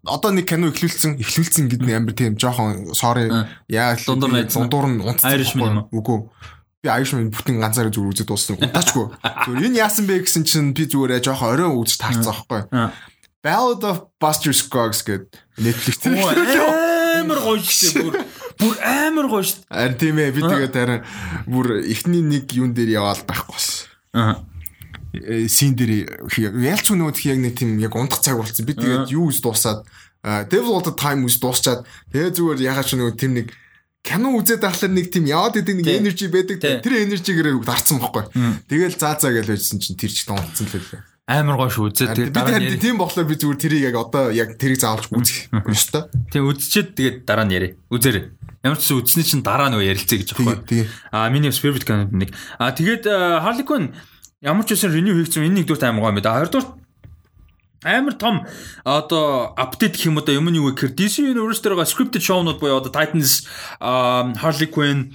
одоо 0.03 0.31
нэг 0.35 0.49
кино 0.51 0.71
эхлүүлсэн 0.75 1.23
эхлүүлсэн 1.23 1.71
гэдэг 1.71 1.87
нь 1.87 1.95
амар 1.95 2.15
тийм 2.19 2.35
жоохон 2.35 2.91
sorry 2.99 3.31
яа 3.71 3.95
дундуур 3.95 4.47
дундуур 4.51 4.87
нь 4.91 5.03
унтсан. 5.03 5.87
Үгүй 5.95 6.19
би 6.83 6.89
Irishman 6.91 7.31
бүтэн 7.31 7.63
ганцаараа 7.63 7.95
зүгээр 7.95 8.13
үзэж 8.15 8.27
дууссан. 8.27 8.59
Унтаачгүй. 8.59 9.07
Зүгээр 9.47 9.67
энэ 9.71 9.81
яасан 9.83 10.07
бэ 10.07 10.23
гэсэн 10.27 10.43
чинь 10.47 10.75
би 10.75 10.87
зүгээр 10.87 11.23
жоохон 11.23 11.55
оройн 11.55 11.79
үзэж 11.79 11.99
таарсан 11.99 12.31
аахгүй. 12.31 12.63
Ballad 13.43 13.83
of 13.87 14.11
Buster 14.19 14.51
Scruggs 14.51 15.07
гэдэг 15.07 15.31
Netflix 15.63 16.03
амар 17.29 17.41
гоё 17.45 17.61
шүү 17.61 18.09
бүр 18.09 18.17
бүр 18.57 18.75
амар 18.81 19.29
гоё 19.29 19.45
шүү. 19.45 19.69
Харин 19.69 19.99
тийм 20.01 20.17
ээ 20.19 20.33
би 20.33 20.41
тэгээд 20.41 20.75
харин 20.75 21.05
бүр 21.45 21.67
эхний 21.85 22.25
нэг 22.25 22.49
юун 22.57 22.73
дээр 22.73 22.97
яваал 22.97 23.21
байхгүй 23.29 23.53
бас. 23.53 23.69
Аа 24.17 24.41
син 25.49 25.73
дээр 25.77 26.05
ялч 26.37 26.91
нөгөө 26.93 27.17
яг 27.33 27.39
нэг 27.41 27.55
тийм 27.57 27.79
яг 27.81 27.97
ундах 27.97 28.21
цаг 28.21 28.37
болсон. 28.37 28.67
Би 28.67 28.77
тэгээд 28.77 29.13
юу 29.13 29.33
үз 29.33 29.41
дуусаад 29.41 29.85
Devil 30.53 30.75
All 30.77 30.85
the 30.85 30.93
Time 30.93 31.25
үз 31.25 31.41
дуусчаад 31.41 31.89
тэгээд 32.13 32.37
зүгээр 32.37 32.61
ягаад 32.69 32.87
ч 32.87 32.93
нөгөө 32.99 33.17
тэр 33.17 33.33
нэг 33.33 33.49
кино 34.05 34.37
үзээд 34.37 34.61
байхлаар 34.61 34.93
нэг 34.93 35.09
тийм 35.09 35.25
яваад 35.25 35.57
идэг 35.61 35.81
нэг 35.81 35.89
энержи 35.89 36.29
байдаг. 36.29 36.61
Тэр 36.61 36.95
энержигээр 37.09 37.57
дарцсан 37.65 37.99
байхгүй. 37.99 38.25
Тэгэл 38.69 39.01
заа 39.01 39.17
заа 39.17 39.33
гэж 39.33 39.49
байжсэн 39.49 39.81
чинь 39.81 39.97
тэр 39.97 40.13
чиг 40.13 40.29
донцсон 40.29 40.69
л 40.69 40.77
байлаа. 40.77 41.03
Амар 41.29 41.61
гоё 41.61 41.69
шүү 41.69 41.93
үзээд 41.93 42.33
тэгээд 42.33 42.33
дараа 42.33 42.57
нь 42.57 42.81
тийм 42.81 42.97
болохоор 42.97 43.29
би 43.29 43.37
зүгээр 43.37 43.61
тэрийг 43.61 43.85
яг 43.93 43.97
одоо 44.01 44.33
яг 44.33 44.57
тэрийг 44.57 44.81
заавалж 44.81 45.13
үзэх 45.13 45.53
ёстой. 45.69 46.09
Тийм 46.33 46.49
үзчихэд 46.49 46.97
тэгээд 46.97 47.17
дараа 47.29 47.45
нь 47.45 47.53
ярив. 47.53 47.77
Үзээрэй. 47.93 48.33
Ямар 48.65 48.81
ч 48.81 48.97
үзнэ 48.97 49.29
чинь 49.29 49.45
дараа 49.45 49.69
нөгөө 49.69 49.93
ярилцъя 49.93 50.25
гэж 50.25 50.33
байхгүй. 50.33 50.89
Аа 51.13 51.29
миний 51.29 51.53
favorite 51.53 51.85
кинод 51.85 52.17
нэг. 52.17 52.33
Аа 52.57 52.73
тэгээд 52.73 53.05
Harley 53.45 53.69
Quinn 53.69 53.93
ямар 54.41 54.65
ч 54.65 54.73
үсэн 54.73 54.89
renew 54.89 55.21
хийгдсэн 55.21 55.45
энэ 55.45 55.69
нэгдүгээр 55.69 55.93
амар 55.93 56.09
гоё 56.09 56.17
мэд. 56.17 56.33
Хоёрдугаар 56.33 56.69
амар 57.85 58.15
том 58.17 58.49
одоо 58.89 59.53
апдейт 59.53 60.01
гэх 60.01 60.09
юм 60.09 60.19
одоо 60.19 60.33
юм 60.33 60.49
нь 60.49 60.57
юу 60.57 60.73
гэхээр 60.73 60.97
DC 60.97 61.29
Universe 61.29 61.61
дээр 61.61 61.77
байгаа 61.77 61.93
scripted 61.93 62.25
show-нууд 62.25 62.57
буюу 62.57 62.81
одоо 62.81 62.89
Titans, 62.89 63.47
Harley 63.79 64.73
Quinn 64.73 65.13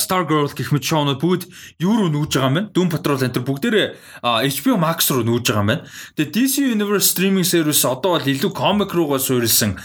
Star 0.00 0.24
Girl 0.24 0.48
гэх 0.48 0.72
мэт 0.72 0.84
шоунууд 0.86 1.20
бүгд 1.20 1.42
юу 1.82 1.94
руу 2.00 2.10
нүүж 2.10 2.32
байгаа 2.36 2.48
юм 2.48 2.56
байна. 2.56 2.72
Doom 2.72 2.88
Patrol 2.88 3.20
энэ 3.20 3.44
бүгдээрээ 3.44 3.86
HBO 4.24 4.76
Max 4.80 5.12
руу 5.12 5.26
нүүж 5.26 5.52
байгаа 5.52 5.62
юм 5.62 5.70
байна. 5.74 5.84
Тэгээ 6.16 6.32
DC 6.32 6.54
Universe 6.72 7.12
streaming 7.12 7.44
service 7.44 7.84
одоо 7.84 8.16
бол 8.16 8.26
илүү 8.26 8.52
comic 8.56 8.90
руугаа 8.96 9.20
суурилсан 9.20 9.76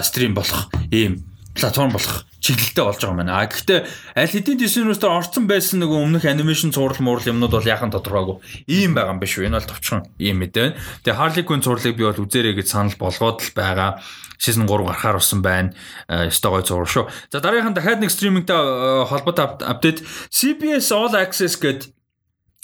стрим 0.00 0.32
болох 0.32 0.72
ийм 0.88 1.34
платформ 1.54 1.92
болох 1.92 2.26
чиглэлтэй 2.44 2.84
болж 2.84 3.00
байгаа 3.00 3.14
юм 3.14 3.20
байна. 3.22 3.38
А 3.40 3.46
гэхдээ 3.46 3.80
аль 4.16 4.32
хэдийн 4.32 4.58
DC 4.58 4.74
Universe-ээр 4.84 5.16
орцсон 5.16 5.44
байсан 5.48 5.80
нөгөө 5.80 5.98
өмнөх 6.04 6.24
анимашн 6.28 6.74
цуврал 6.74 7.00
муурал 7.00 7.30
юмнууд 7.30 7.54
бол 7.54 7.64
яхан 7.64 7.94
тодорхойгүй 7.94 8.36
ийм 8.68 8.92
байгаа 8.92 9.14
юм 9.16 9.22
биш 9.22 9.38
үү? 9.38 9.48
Энэ 9.48 9.58
бол 9.62 9.70
товчхон 9.70 10.02
ийм 10.18 10.42
мэт 10.42 10.52
байна. 10.52 10.76
Тэгээ 11.06 11.20
Harley 11.20 11.44
Quinn 11.46 11.64
цувралыг 11.64 11.96
би 11.96 12.04
бол 12.04 12.24
үзээрэй 12.26 12.58
гэж 12.58 12.66
санал 12.68 12.96
болгоод 12.98 13.38
л 13.40 13.52
байгаа 13.56 14.02
season 14.44 14.68
3 14.68 14.84
гарахаар 14.84 15.16
болсон 15.16 15.40
байна. 15.40 15.72
Өстой 16.08 16.52
гой 16.52 16.62
зур 16.68 16.84
шүү. 16.84 17.08
За 17.32 17.40
дараагийнхан 17.40 17.74
дахиад 17.74 18.04
нэг 18.04 18.12
стримингтэй 18.12 19.08
холбоотой 19.08 19.64
апдейт 19.64 20.04
CBS 20.28 20.92
All 20.92 21.16
Access 21.16 21.56
гэдэг 21.56 21.94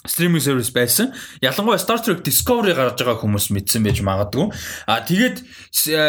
стриминг 0.06 0.42
сервис 0.42 0.70
байсан. 0.72 1.12
Ялангуяа 1.40 1.76
Star 1.76 2.00
Trek 2.00 2.24
Discovery 2.24 2.72
гарч 2.72 3.00
байгаа 3.00 3.20
хүмүүс 3.20 3.52
мэдсэн 3.52 3.84
байж 3.84 4.00
магадгүй. 4.00 4.48
А 4.88 5.04
тэгээд 5.04 5.44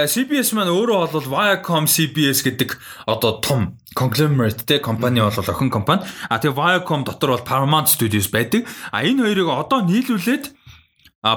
CBS 0.07 0.55
маань 0.55 0.71
өөрөө 0.71 1.11
бол 1.11 1.27
Viacom 1.27 1.91
CBS 1.91 2.43
гэдэг 2.47 2.79
одоо 3.07 3.43
том 3.43 3.75
conglomerate 3.95 4.63
те 4.63 4.79
компани 4.79 5.19
бол 5.19 5.35
охин 5.35 5.67
компани. 5.67 6.07
А 6.31 6.39
тэгээд 6.39 6.55
Viacom 6.55 7.03
дотор 7.03 7.35
бол 7.35 7.43
Paramount 7.43 7.91
Studios 7.91 8.31
байдаг. 8.31 8.63
А 8.91 9.03
энэ 9.03 9.27
хоёрыг 9.27 9.51
одоо 9.51 9.83
нийлүүлээд 9.83 10.55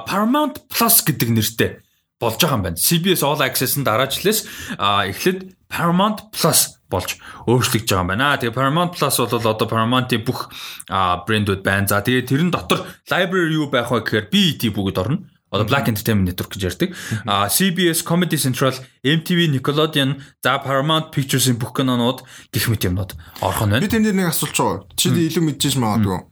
Paramount 0.06 0.62
Plus 0.70 1.02
гэдэг 1.02 1.28
нэртэй 1.34 1.83
болж 2.24 2.40
байгаа 2.40 2.56
юм 2.56 2.64
байна. 2.64 2.80
CBS 2.80 3.22
All 3.22 3.40
Access-ын 3.44 3.84
дараа 3.84 4.08
жилээс 4.08 4.48
эхлээд 4.80 5.54
Paramount 5.68 6.32
Plus 6.32 6.80
болж 6.88 7.18
өөрчлөгдөж 7.50 7.90
байгаа 7.90 8.04
юм 8.04 8.10
байна. 8.12 8.38
Тэгээ 8.40 8.56
Paramount 8.56 8.92
Plus 8.96 9.14
бол 9.20 9.34
одоо 9.52 9.66
Paramount-ийн 9.68 10.24
бүх 10.24 10.48
брэндүүд 10.90 11.60
байна. 11.60 11.86
За 11.90 12.00
тэгээ 12.00 12.28
тэрэн 12.30 12.50
дотор 12.54 12.86
library 13.10 13.54
юу 13.58 13.68
байх 13.68 13.90
вэ 13.90 14.02
гэхээр 14.02 14.30
BET 14.32 14.62
бүгд 14.72 14.98
орно. 15.02 15.26
Одоо 15.54 15.70
Black 15.70 15.86
Entertainment 15.86 16.26
Network 16.34 16.58
гэж 16.58 16.62
ярьдаг. 16.66 16.90
А 17.30 17.46
CBS, 17.46 18.02
Comedy 18.02 18.34
Central, 18.34 18.74
MTV, 19.06 19.54
Nickelodeon, 19.54 20.18
за 20.42 20.58
Paramount 20.58 21.14
Pictures-ийн 21.14 21.62
бүх 21.62 21.78
кинонууд 21.78 22.26
гэх 22.50 22.66
мэт 22.66 22.90
юмнууд 22.90 23.14
орох 23.38 23.62
нь 23.62 23.70
байна. 23.70 23.78
Би 23.78 23.86
тэнд 23.86 24.10
нэг 24.10 24.34
асуулт 24.34 24.50
байгаа. 24.50 24.82
Чи 24.98 25.14
илүү 25.14 25.46
мэдчихэж 25.46 25.78
магадгүй. 25.78 26.26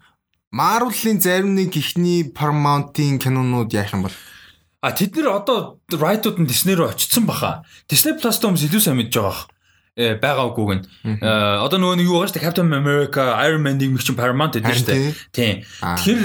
Marvel-ийн 0.50 1.22
зарим 1.22 1.54
нэг 1.54 1.70
ихний 1.70 2.34
Paramount-ийн 2.34 3.22
кинонууд 3.22 3.70
яах 3.70 3.94
юм 3.94 4.10
бол? 4.10 4.16
А 4.82 4.90
тэд 4.90 5.14
нэр 5.14 5.30
одоо 5.30 5.78
right-ууд 5.94 6.42
нь 6.42 6.50
Disney 6.50 6.74
руу 6.74 6.90
очсон 6.90 7.22
баха. 7.22 7.62
Disney 7.86 8.18
Plus-тай 8.18 8.50
хүмүүс 8.50 8.66
илүү 8.66 8.82
сайн 8.82 8.98
мэдж 8.98 9.14
байгаа 9.14 9.46
э 9.94 10.16
байгаагүй 10.18 10.66
гэн. 10.66 10.80
Одоо 11.62 11.78
нөгөө 11.78 11.96
нэг 12.00 12.08
юу 12.08 12.18
байгаа 12.18 12.28
шүү 12.32 12.36
дээ 12.40 12.46
Captain 12.50 12.72
America, 12.72 13.22
Iron 13.46 13.62
Man-ийг 13.62 13.92
мэгчин 13.92 14.16
Paramount 14.16 14.56
гэдэг 14.56 14.74
шүү 14.74 14.88
дээ. 14.88 15.14
Тийм. 15.30 15.54
Тэр 16.02 16.18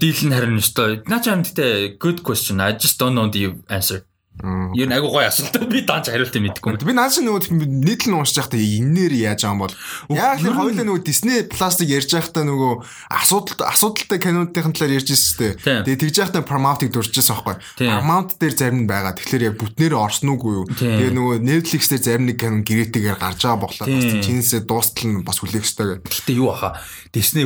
дийл 0.00 0.20
нь 0.26 0.34
харин 0.34 0.58
өстой. 0.58 1.04
Наа 1.06 1.20
чам 1.20 1.44
гэдэг 1.44 2.00
good 2.00 2.24
question. 2.26 2.58
I 2.58 2.74
just 2.74 2.98
don't 2.98 3.14
know 3.14 3.28
the 3.28 3.54
answer. 3.70 4.08
Юу 4.40 4.86
нэг 4.88 5.04
агуу 5.04 5.12
гоё 5.20 5.28
асуулт 5.28 5.56
би 5.68 5.84
даанч 5.84 6.08
хариултыг 6.08 6.40
мэдэхгүй. 6.40 6.80
Би 6.80 6.94
нааш 6.96 7.20
нөгөө 7.20 7.52
нийтлэн 7.52 8.16
уншиж 8.16 8.40
байхдаа 8.40 8.56
инээр 8.56 9.12
яаж 9.12 9.44
байгаа 9.44 9.52
юм 9.52 9.60
бол 9.60 9.74
яг 10.16 10.40
тэр 10.40 10.56
хоёулаа 10.56 10.86
нөгөө 10.88 11.04
Disney 11.04 11.44
Plus-ыг 11.44 11.88
ярьж 11.92 12.10
байхдаа 12.16 12.44
нөгөө 12.48 12.72
асуудал 13.20 13.68
асуудалтай 13.68 14.16
кинонуудын 14.16 14.72
талаар 14.72 14.96
ярьж 14.96 15.12
байсан 15.12 15.28
шүү 15.28 15.38
дээ. 15.60 15.84
Тэгээ 15.84 16.00
тэгж 16.00 16.16
байхдаа 16.24 16.42
Paramount-ыг 16.48 16.88
дуржчихсан 16.88 17.36
байхгүй. 17.36 17.56
Paramount 17.84 18.30
дээр 18.40 18.54
зарим 18.56 18.78
нь 18.84 18.88
байгаа. 18.88 19.12
Тэгэхээр 19.20 19.46
яг 19.52 19.54
бүтнээр 19.60 19.94
орсон 19.98 20.32
уугүй 20.32 20.52
юу? 20.56 20.66
Тэгээ 20.72 21.12
нөгөө 21.12 21.36
Netflix 21.44 21.92
дээр 21.92 22.00
зарим 22.00 22.24
нэг 22.24 22.40
кинон 22.40 22.64
гэрээтэйгээр 22.64 23.18
гарч 23.20 23.40
байгаа 23.44 23.60
боглоо. 23.60 23.86
Бас 23.92 24.08
чинээсээ 24.24 24.64
дуустал 24.64 25.08
нь 25.10 25.20
бас 25.20 25.36
хүлээх 25.44 25.68
ёстой 25.68 26.00
гэдэг. 26.00 26.08
Гэтэ 26.08 26.32
юу 26.40 26.48
баха? 26.48 26.80
Disney 27.12 27.44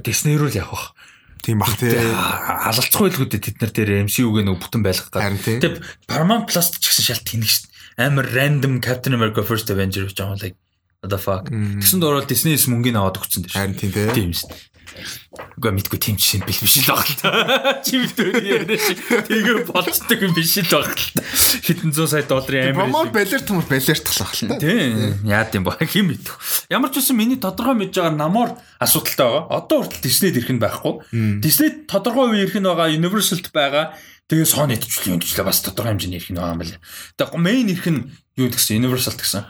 Disney 0.00 0.40
руу 0.40 0.48
л 0.48 0.56
явах. 0.56 0.96
Тийм 1.42 1.58
бах 1.58 1.74
тий. 1.74 1.90
Алалцахгүй 1.90 3.10
л 3.10 3.22
үдэ 3.26 3.38
тэд 3.42 3.58
нар 3.58 3.72
дээр 3.74 4.06
MCU-г 4.06 4.46
нэг 4.46 4.62
бүтэн 4.62 4.82
байлгах 4.86 5.10
гэдэг. 5.10 5.58
Тэг 5.58 5.74
Paramount 6.06 6.46
Plus 6.46 6.70
ч 6.78 6.86
гэсэн 6.86 7.04
шалт 7.10 7.26
тэнэг 7.26 7.50
шин. 7.50 7.66
Амар 7.98 8.30
random 8.30 8.78
Captain 8.78 9.12
America 9.12 9.42
First 9.42 9.66
Avenger 9.74 10.06
гэж 10.06 10.22
байгаа 10.22 10.38
like 10.38 10.56
what 11.02 11.10
the 11.10 11.18
fuck. 11.18 11.50
Тэгсэн 11.50 11.98
дөрөв 11.98 12.30
Disney-с 12.30 12.70
мөнгөний 12.70 12.94
аваад 12.94 13.18
өгсөн 13.18 13.42
дээ. 13.42 13.58
Харин 13.58 13.74
тийм 13.74 13.90
тий. 13.90 14.06
Тийм 14.14 14.30
шин. 14.30 14.54
Уга 15.56 15.70
мэдгүй 15.72 15.98
тийм 16.00 16.16
жишээ 16.20 16.44
бил 16.44 16.60
биш 16.60 16.76
л 16.82 16.88
баг 16.92 17.06
л 17.08 17.16
та. 17.20 17.30
Чи 17.84 18.00
мэдвэр 18.00 18.36
яриа 18.42 18.76
шиг 18.76 19.00
тэгээ 19.00 19.68
болцдог 19.68 20.20
юм 20.20 20.32
биш 20.36 20.58
л 20.60 20.68
баг 20.68 20.92
л 20.92 21.08
та. 21.16 21.22
Хэдэн 21.64 21.92
зуун 21.92 22.10
сая 22.10 22.24
долларын 22.28 22.72
амир. 22.72 22.78
Промот 22.80 23.12
балерт 23.12 23.48
юм 23.48 23.64
балертглах 23.64 24.32
л 24.36 24.48
та. 24.48 24.60
Тийм. 24.60 25.24
Яа 25.24 25.48
гэм 25.48 25.64
ба 25.64 25.76
хэм 25.78 26.12
мэдв. 26.12 26.36
Ямар 26.68 26.92
ч 26.92 27.00
үсэн 27.00 27.16
миний 27.16 27.40
тодорхой 27.40 27.76
мэдж 27.76 27.96
байгаа 27.96 28.16
намор 28.16 28.56
асуудалтай 28.76 29.24
байгаа. 29.24 29.48
Одоо 29.52 29.78
хүртэл 29.86 30.04
Disney-д 30.04 30.36
ирэх 30.40 30.52
нь 30.52 30.62
байхгүй. 30.62 30.94
Disney 31.40 31.88
тодорхой 31.88 32.36
үе 32.36 32.44
ирэх 32.44 32.58
нь 32.58 32.68
байгаа, 32.68 32.92
Universal-д 32.92 33.48
байгаа. 33.52 33.96
Тэгээ 34.28 34.48
Sony-д 34.48 34.84
ч 34.88 35.08
юм 35.08 35.20
дэжлээ 35.20 35.46
бас 35.46 35.60
тодорхой 35.60 35.96
хэмжээний 35.96 36.18
ирэх 36.20 36.32
нь 36.32 36.38
байгаа 36.40 36.56
юм 36.56 36.60
байна. 36.60 36.80
Тэгээ 37.20 37.40
main 37.40 37.66
ирэх 37.68 37.88
нь 37.88 38.00
юу 38.40 38.48
гэсэн 38.48 38.80
Universal 38.80 39.16
гэсэн. 39.16 39.44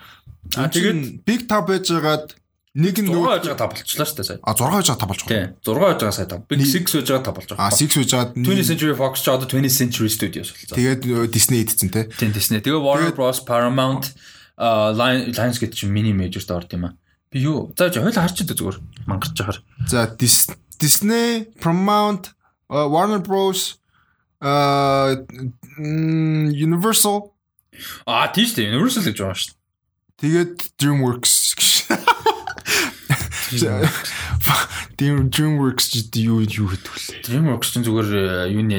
А 0.58 0.68
тэгээд 0.68 1.22
Big 1.22 1.46
Top 1.46 1.70
байж 1.70 1.86
байгаад 1.86 2.34
Нэг 2.72 3.04
нь 3.04 3.08
нөгөө 3.08 3.44
6 3.44 3.52
та 3.60 3.68
болчихлоо 3.68 4.06
шүү 4.08 4.16
дээ 4.16 4.28
сая. 4.32 4.40
А 4.48 4.56
6 4.56 4.64
байж 4.72 4.88
байгаа 4.88 4.96
та 4.96 5.04
болж 5.04 5.20
байгаа. 5.28 5.60
Тийм. 5.60 5.60
6 5.60 5.76
байж 5.76 5.98
байгаа 6.00 6.16
сая 6.16 6.28
та. 6.32 6.36
Big 6.48 6.64
6 6.64 6.88
байж 6.88 7.08
байгаа 7.12 7.24
та 7.28 7.32
болж 7.36 7.48
байгаа. 7.52 7.60
А 7.60 7.68
6 7.68 8.00
байж 8.00 8.10
байгаа. 8.16 8.32
20th 8.32 8.68
Century 8.72 8.94
Fox 8.96 9.14
ч 9.20 9.26
одоо 9.28 9.44
20th 9.44 9.76
Century 9.76 10.08
Studios 10.08 10.48
болсон. 10.56 10.76
Тэгээд 10.80 11.00
Disney 11.28 11.60
идсэн 11.60 11.92
те. 11.92 12.08
Тийм 12.16 12.32
Disney. 12.32 12.64
Тэгээ 12.64 12.80
Warner 12.80 13.12
Bros 13.12 13.44
Paramount 13.44 14.16
Lions 14.56 15.60
гэдэг 15.60 15.76
чинь 15.76 15.92
mini 15.92 16.16
major-д 16.16 16.48
орд 16.48 16.72
юм 16.72 16.88
а. 16.88 16.96
Би 17.28 17.44
юу? 17.44 17.76
За 17.76 17.92
хойл 17.92 18.08
харч 18.08 18.40
дээ 18.40 18.56
зүгээр. 18.56 18.80
Мангарч 19.04 19.36
жахаар. 19.36 19.60
За 19.84 20.08
Disney, 20.80 21.52
Paramount, 21.60 22.32
Warner 22.72 23.20
Bros 23.20 23.76
Universal 26.56 27.32
А 28.06 28.28
тийш 28.32 28.56
дээ 28.56 28.72
Universal 28.72 29.04
гэж 29.08 29.16
байгаа 29.20 29.36
шүү 29.36 29.52
дээ. 29.52 29.60
Тэгээд 30.22 30.56
DreamWorks 30.78 31.32
Тийм 34.96 35.28
DreamWorks 35.28 35.92
юу 36.16 36.40
юу 36.40 36.68
гэдэг 36.72 36.88
вэ? 36.88 37.00
DreamWorks 37.26 37.68
чинь 37.74 37.84
зүгээр 37.84 38.10
э, 38.12 38.54
юуны 38.54 38.78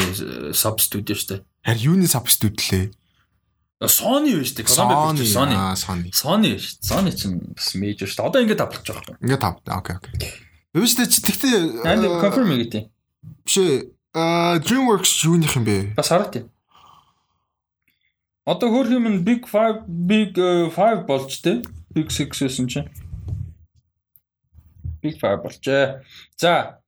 sub 0.56 0.80
studio 0.82 1.14
шүү 1.14 1.30
дээ. 1.30 1.40
Харин 1.68 1.84
юуны 1.84 2.08
sub 2.10 2.30
studio 2.32 2.58
лээ? 2.58 2.92
Sony 3.88 4.40
биш 4.40 4.56
дээ. 4.56 4.66
Sony. 4.66 5.26
Sony. 5.28 6.12
Sony. 6.12 6.52
Sony 6.80 7.12
чинь 7.12 7.40
бас 7.52 7.76
major 7.76 8.08
шүү. 8.08 8.24
Одоо 8.24 8.40
ингээд 8.46 8.62
тавлж 8.64 8.88
байгаа 8.88 9.12
юм. 9.12 9.20
Ингээд 9.20 9.42
тав. 9.44 9.60
Окей, 9.68 9.96
окей. 10.00 10.32
Юу 10.74 10.88
ч 10.88 10.96
тэгтээ 10.98 11.84
Наад 11.84 12.24
confirm 12.24 12.56
гэдэг. 12.56 12.88
Биш 13.44 13.58
ээ. 13.60 13.92
DreamWorks 14.64 15.28
юуных 15.28 15.58
юм 15.60 15.66
бэ? 15.68 15.98
Бас 15.98 16.10
хараад 16.14 16.32
тийм. 16.32 16.46
Одоо 18.46 18.72
хөр 18.72 18.92
юм 18.96 19.24
Big 19.24 19.48
5 19.48 19.88
Big 19.88 20.36
5 20.36 20.72
э, 20.76 21.04
болж 21.04 21.32
тээ. 21.44 21.64
Big 21.92 22.08
6 22.08 22.32
гэсэн 22.32 22.68
чинь. 22.72 22.88
Big 25.04 25.20
5 25.20 25.44
болжээ. 25.44 26.00
За 26.40 26.80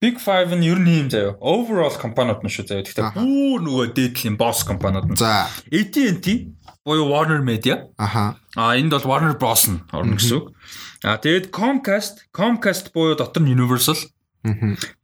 Big 0.00 0.16
5 0.16 0.54
нь 0.56 0.64
ер 0.64 0.78
нь 0.78 0.88
юм 1.02 1.08
заяа. 1.10 1.36
Overall 1.42 1.92
компаниуд 1.98 2.40
нь 2.40 2.48
шүү 2.48 2.64
заяа. 2.70 2.86
Гэхдээ 2.86 3.10
бүр 3.18 3.58
нөгөө 3.66 3.86
дээдлийн 3.92 4.38
boss 4.38 4.62
компаниуд 4.64 5.10
нь. 5.10 5.18
За 5.18 5.50
AT&T 5.68 6.56
буюу 6.86 7.10
Warner 7.10 7.42
Media. 7.42 7.90
Аха. 7.98 8.40
А 8.56 8.78
энд 8.78 8.94
бол 8.94 9.04
Warner 9.04 9.36
Bros 9.36 9.68
нь 9.68 9.82
орно 9.92 10.16
гэсэн 10.16 10.40
үг. 10.40 10.56
А 11.04 11.18
тэгээд 11.20 11.50
Comcast, 11.52 12.24
Comcast 12.32 12.94
буюу 12.94 13.18
дотор 13.18 13.42
нь 13.42 13.52
Universal. 13.52 13.98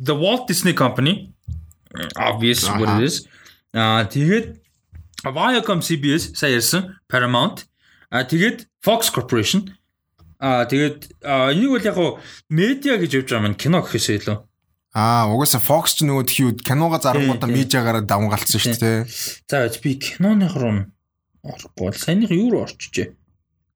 The 0.01 0.15
Walt 0.17 0.49
Disney 0.49 0.73
Company. 0.73 1.35
Obvious 2.17 2.65
what 2.65 2.89
it 2.97 3.05
is. 3.05 3.29
А 3.75 4.09
тэгээд 4.09 4.57
Viacom 5.25 5.85
CBS 5.85 6.33
сая 6.33 6.57
ярьсан 6.57 6.97
Paramount. 7.11 7.69
А 8.09 8.25
тэгээд 8.25 8.65
Fox 8.81 9.13
Corporation 9.13 9.77
Аа 10.37 10.69
тэгээд 10.69 11.25
энийг 11.25 11.71
бол 11.73 11.89
яг 11.89 11.97
хуу 11.97 12.21
медиа 12.53 13.01
гэж 13.01 13.25
явж 13.25 13.29
байгаа 13.33 13.45
маань 13.49 13.57
кино 13.57 13.81
гэхээсээ 13.81 14.17
илүү. 14.21 14.39
Аа 14.97 15.29
угаасаа 15.33 15.61
Fox 15.65 15.97
ч 15.97 16.05
нөгөө 16.05 16.25
тхий 16.29 16.53
кинога 16.61 17.01
зарангуудаа 17.01 17.49
медиагаараа 17.49 18.05
давнгалцсан 18.05 18.61
шүү 18.61 18.77
дээ. 18.81 18.99
За 19.49 19.69
би 19.81 19.97
киноных 19.97 20.57
руу 20.57 20.89
орохгүй 21.41 21.85
бол 21.89 21.97
саяных 21.97 22.33
юу 22.33 22.53
руу 22.53 22.65
орчихжээ. 22.69 23.13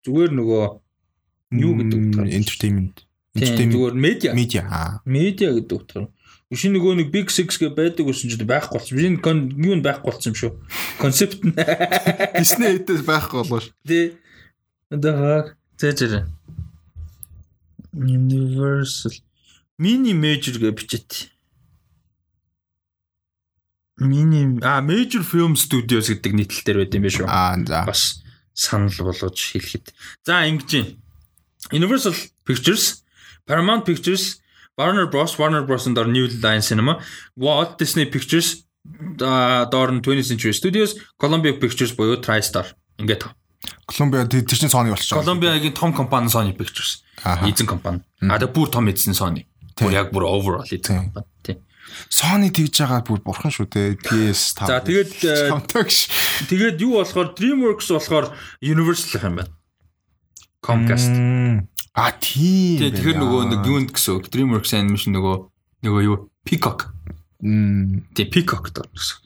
Зүгээр 0.04 0.32
нөгөө 0.36 0.64
юу 1.60 1.72
гэдэг 1.80 1.98
утгаар 2.08 2.28
entertainment. 2.28 2.96
Entertainment 3.36 3.74
зүгээр 3.76 3.96
медиа. 3.96 4.32
Медиа. 4.32 4.64
Медиа 5.04 5.50
гэдэг 5.56 5.76
утгаар. 5.76 6.08
Биш 6.50 6.66
нөгөө 6.66 6.92
нэг 6.98 7.08
Big 7.14 7.30
6 7.30 7.62
гэ 7.62 7.68
байдаг 7.78 8.10
гэсэн 8.10 8.32
чинь 8.32 8.48
байхгүй 8.48 8.80
болсон. 8.80 8.96
Би 8.98 9.06
юу 9.06 9.76
нь 9.78 9.84
байхгүй 9.86 10.08
болсон 10.08 10.34
юм 10.34 10.38
шүү. 10.40 10.52
Концепт 10.98 11.44
нь. 11.46 11.54
Disney 12.34 12.74
эдээс 12.74 13.06
байхгүй 13.06 13.44
болоо 13.44 13.62
шүү. 13.62 13.76
Тий. 13.86 14.18
Одоо 14.90 15.54
зэ 15.80 16.06
зэ. 16.12 16.20
Universal 17.96 19.16
mini 19.80 20.12
major 20.12 20.60
гэж 20.60 20.74
бичээд. 20.76 21.10
Миний 23.96 24.60
а 24.62 24.80
Major 24.80 25.24
Film 25.24 25.56
Studios 25.56 26.08
гэдэг 26.12 26.32
нийтлэлээр 26.36 26.78
байд 26.84 26.96
юм 26.96 27.04
биш 27.04 27.16
үү? 27.20 27.28
Аа 27.28 27.56
за. 27.64 27.84
Бас 27.88 28.20
санал 28.52 28.92
болгож 28.92 29.36
хэлэхэд. 29.40 29.92
За 30.24 30.44
ингэж 30.44 30.70
юм. 30.76 30.86
Universal 31.72 32.16
Pictures, 32.44 33.04
Paramount 33.44 33.84
Pictures, 33.84 34.40
Warner 34.76 35.08
Bros, 35.08 35.36
Warner 35.36 35.64
Bros-ын 35.64 35.92
дор 35.92 36.08
New 36.08 36.28
Line 36.28 36.64
Cinema, 36.64 37.00
Walt 37.36 37.76
Disney 37.80 38.08
Pictures 38.08 38.64
доор 39.20 39.92
нь 39.92 40.00
20th 40.00 40.28
Century 40.32 40.56
Studios, 40.56 40.96
Columbia 41.20 41.52
Pictures 41.56 41.92
буюу 41.96 42.20
TriStar. 42.20 42.72
Ингээд 42.96 43.20
тав. 43.20 43.39
Колумбиа 43.90 44.26
тэр 44.30 44.46
тэр 44.46 44.58
чинь 44.58 44.70
Sony 44.70 44.94
болчих. 44.94 45.18
Колумбиагийн 45.18 45.74
том 45.74 45.90
компани 45.90 46.30
Sony 46.30 46.54
Pictures. 46.54 47.02
Эзэн 47.42 47.66
компани. 47.66 48.06
А 48.22 48.38
тэгээ 48.38 48.54
бүр 48.54 48.70
том 48.70 48.86
эзэн 48.86 49.18
Sony. 49.18 49.50
Бүр 49.74 49.90
яг 49.90 50.14
бүр 50.14 50.30
overall 50.30 50.62
эзэн 50.62 51.10
компани. 51.10 51.26
Тийм. 51.42 51.58
Sony 52.06 52.54
тэгж 52.54 52.86
байгаа 52.86 53.02
бүр 53.02 53.18
бурхан 53.26 53.50
шүү 53.50 53.66
дээ. 53.66 53.98
PS5. 53.98 54.58
За 54.70 54.78
тэгээд 54.78 55.10
э, 55.26 55.50
тэгээд 56.46 56.76
юу 56.86 57.02
болохоор 57.02 57.34
DreamWorks 57.34 57.90
болохоор 57.90 58.30
Universal 58.62 59.26
юм 59.26 59.42
байна. 59.42 59.50
Comcast. 60.62 61.10
А 61.98 62.14
тийм. 62.14 62.78
Тэгээ 62.78 62.94
тэгэхээр 62.94 63.18
нөгөө 63.18 63.42
нэг 63.50 63.60
юунд 63.66 63.90
гэсэн 63.90 64.22
үг 64.22 64.30
DreamWorks 64.30 64.70
animation 64.78 65.18
нөгөө 65.18 65.34
нөгөө 65.82 66.02
юу 66.06 66.30
Peacock. 66.46 66.94
Мм. 67.42 68.06
Тийм 68.14 68.30
Peacock 68.30 68.70
гэсэн. 68.70 69.18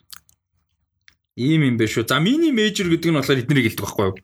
Ийм 1.37 1.67
юм 1.67 1.77
биш 1.77 1.99
үү. 1.99 2.09
За 2.09 2.17
mini 2.17 2.49
major 2.55 2.89
гэдэг 2.89 3.11
нь 3.11 3.17
болохоор 3.19 3.43
эднэрийг 3.43 3.75
хэлдэг 3.75 3.85
байхгүй 3.85 4.05
юу? 4.07 4.15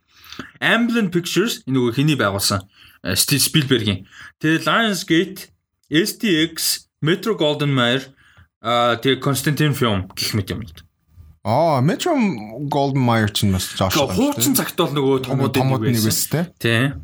Amblin 0.60 1.12
Pictures 1.14 1.62
энэ 1.66 1.76
нөгөө 1.78 1.92
хэний 1.98 2.18
байгуулсан? 2.18 2.66
Э, 3.02 3.18
Steve 3.18 3.42
Spielberg-ийн. 3.42 4.06
Тэгээ 4.40 4.66
Lionsgate, 4.68 5.50
STX, 5.90 6.88
Metro 7.02 7.34
Golden 7.36 7.74
Mayer 7.74 8.14
а 8.62 8.96
тэгээ 9.02 9.20
Constantine 9.26 9.74
Film 9.74 10.06
гэх 10.14 10.38
мэт 10.38 10.54
юм 10.54 10.62
л. 10.62 10.70
Аа, 11.42 11.82
Metro 11.82 12.14
Golden 12.70 13.02
Mayer 13.02 13.34
ч 13.34 13.50
бас. 13.50 13.74
Тэгээ 13.74 14.14
хуучин 14.14 14.54
цагт 14.54 14.78
бол 14.78 14.94
нөгөө 14.94 15.26
томууд 15.26 15.82
нэг 15.82 15.98
байсан. 15.98 16.46
Тийм. 16.62 17.02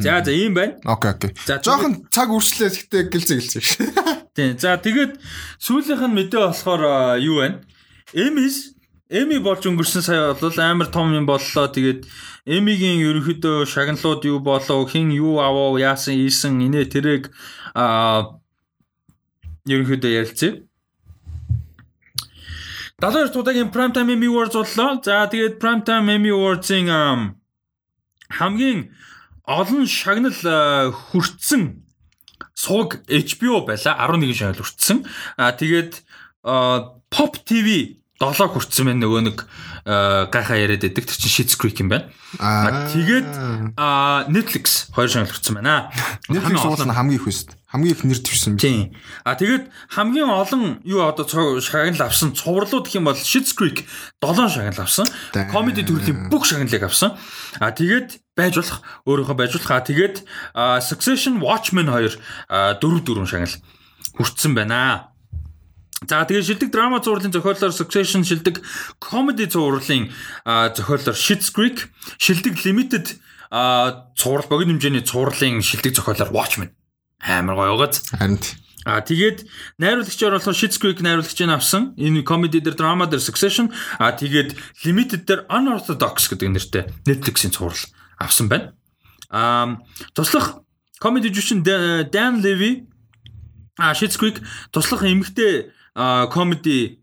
За 0.00 0.24
за 0.24 0.32
ийм 0.32 0.56
байна. 0.56 0.80
Окей, 0.88 1.12
окей. 1.12 1.30
За, 1.44 1.60
Жохон 1.60 2.08
цаг 2.08 2.32
үрслээ 2.32 2.72
гэхдээ 2.72 3.02
гэлцээ 3.12 3.36
гэлцээ 3.36 3.62
шүү. 3.62 3.86
Тийм. 4.32 4.56
За 4.56 4.80
тэгээд 4.80 5.20
сүүлийнх 5.60 6.08
нь 6.08 6.16
мэдээ 6.16 6.40
болохоор 6.40 7.20
юу 7.20 7.44
байна? 7.44 7.60
Emmys 8.16 8.72
Эми 9.08 9.38
болж 9.40 9.64
өнгөрсөн 9.64 10.04
сая 10.04 10.34
бол 10.36 10.58
амар 10.60 10.92
том 10.92 11.16
юм 11.16 11.24
боллоо. 11.24 11.64
Тэгээд 11.72 12.04
Эмигийн 12.44 13.00
ерөнхийдөө 13.00 13.64
шагналууд 13.64 14.20
юу 14.28 14.38
болоо, 14.44 14.84
хин 14.84 15.08
юу 15.16 15.40
аваа, 15.40 15.80
яасан, 15.80 16.20
ийсэн, 16.20 16.60
инээ 16.60 16.92
тэрэг 16.92 17.32
а 17.72 18.36
ерөнхийдөө 19.64 20.12
ярилцъя. 20.12 20.60
72 23.00 23.40
удаагийн 23.40 23.72
Primetime 23.72 24.12
Emmy 24.12 24.28
Awards 24.28 24.52
боллоо. 24.60 25.00
За 25.00 25.24
тэгээд 25.24 25.56
Primetime 25.56 26.12
Emmy 26.12 26.28
Awards-ийн 26.28 26.92
ам, 26.92 27.40
хамгийн 28.28 28.92
олон 29.48 29.88
шагнал 29.88 30.36
хүртсэн 30.92 31.80
сууг 32.52 33.00
HBO 33.08 33.64
байла 33.64 33.96
11 34.04 34.36
шагнал 34.36 34.60
хүртсэн. 34.60 35.06
А 35.40 35.56
тэгээд 35.56 36.04
Pop 36.44 37.32
TV 37.48 37.96
7 38.18 38.50
хүртсэн 38.50 38.90
байна 38.90 39.06
нөгөө 39.06 39.20
нэг 39.30 39.46
а, 39.86 40.26
гайхаа 40.26 40.58
яриад 40.58 40.82
байдаг. 40.82 41.06
Тэр 41.06 41.14
чинь 41.22 41.30
Shit's 41.30 41.54
Creek 41.54 41.78
юм 41.78 41.86
байна. 41.86 42.10
А 42.42 42.90
тэгээд 42.90 43.30
Netflix 44.26 44.90
2 44.90 45.06
шагнал 45.06 45.30
хүртсэн 45.30 45.54
байна. 45.54 45.94
Netflix 46.26 46.58
Хамгийн 46.58 46.66
уулна 46.66 46.94
хамгийн 46.98 47.20
их 47.22 47.30
үст. 47.30 47.54
Хамгийн 47.70 47.94
их 47.94 48.02
нэр 48.02 48.18
би. 48.18 48.58
Тийм. 48.58 48.90
А 49.22 49.38
тэгээд 49.38 49.70
хамгийн 49.94 50.26
олон 50.34 50.82
юу 50.82 51.06
одоо 51.06 51.62
шагнал 51.62 52.10
авсан 52.10 52.34
цувралууд 52.34 52.90
гэх 52.90 52.98
юм 52.98 53.06
бол 53.06 53.14
Shit's 53.14 53.54
Creek 53.54 53.86
7 54.18 54.50
шагнал 54.50 54.82
авсан. 54.82 55.06
Comedy 55.54 55.86
төрлийн 55.86 56.26
бүх 56.26 56.42
шагналыг 56.42 56.82
авсан. 56.90 57.14
А 57.62 57.70
тэгээд 57.70 58.18
байж 58.34 58.58
болох 58.58 58.82
өөрөөхөө 59.06 59.36
байж 59.38 59.52
болох. 59.54 59.70
А 59.70 59.86
тэгээд 59.86 60.26
Succession 60.82 61.38
Watchmen 61.38 61.86
2 61.86 62.18
4 62.50 62.82
4 62.82 63.30
шагнал 63.30 63.54
хүртсэн 64.18 64.58
байна. 64.58 65.14
За 66.06 66.22
тэгээд 66.22 66.46
шилдэг 66.46 66.70
драма 66.70 67.02
зурлалын 67.02 67.34
зохиолоор 67.34 67.74
Succession 67.74 68.22
шилдэг 68.22 68.62
comedy 69.02 69.50
зурлалын 69.50 70.14
зохиолоор 70.46 71.16
Shit's 71.18 71.50
Creek 71.50 71.90
шилдэг 72.22 72.54
limited 72.62 73.18
цуврал 74.14 74.46
богино 74.46 74.78
хэмжээний 74.78 75.02
цувралын 75.02 75.58
шилдэг 75.58 75.98
зохиолоор 75.98 76.30
Watchmen 76.30 76.70
амар 77.18 77.58
гоё 77.58 77.74
гоц. 77.82 77.98
Харин 78.14 78.38
А 78.86 79.02
тэгээд 79.02 79.42
найруулагчаар 79.82 80.38
болохоор 80.38 80.54
Shit's 80.54 80.78
Creek 80.78 81.02
найруулагчийг 81.02 81.50
авсан. 81.50 81.98
Энэ 81.98 82.22
comedy 82.22 82.62
дээр 82.62 82.78
drama 82.78 83.10
дээр 83.10 83.18
Succession 83.18 83.74
а 83.98 84.14
тэгээд 84.14 84.54
limited 84.86 85.26
дээр 85.26 85.50
Unorthodox 85.50 86.30
гэдэг 86.30 86.48
нэртэй 86.54 86.82
Netflix-ийн 87.10 87.50
цуврал 87.50 87.74
авсан 88.22 88.46
байна. 88.46 88.78
А 89.34 89.82
туслах 90.14 90.62
comedy 91.02 91.26
жүжигчин 91.34 91.66
Dan- 91.66 92.38
Levy 92.38 92.86
а 93.82 93.92
Shit's 93.98 94.14
Creek 94.14 94.38
туслах 94.70 95.02
эмэгтэй 95.02 95.74
comedy 96.30 97.02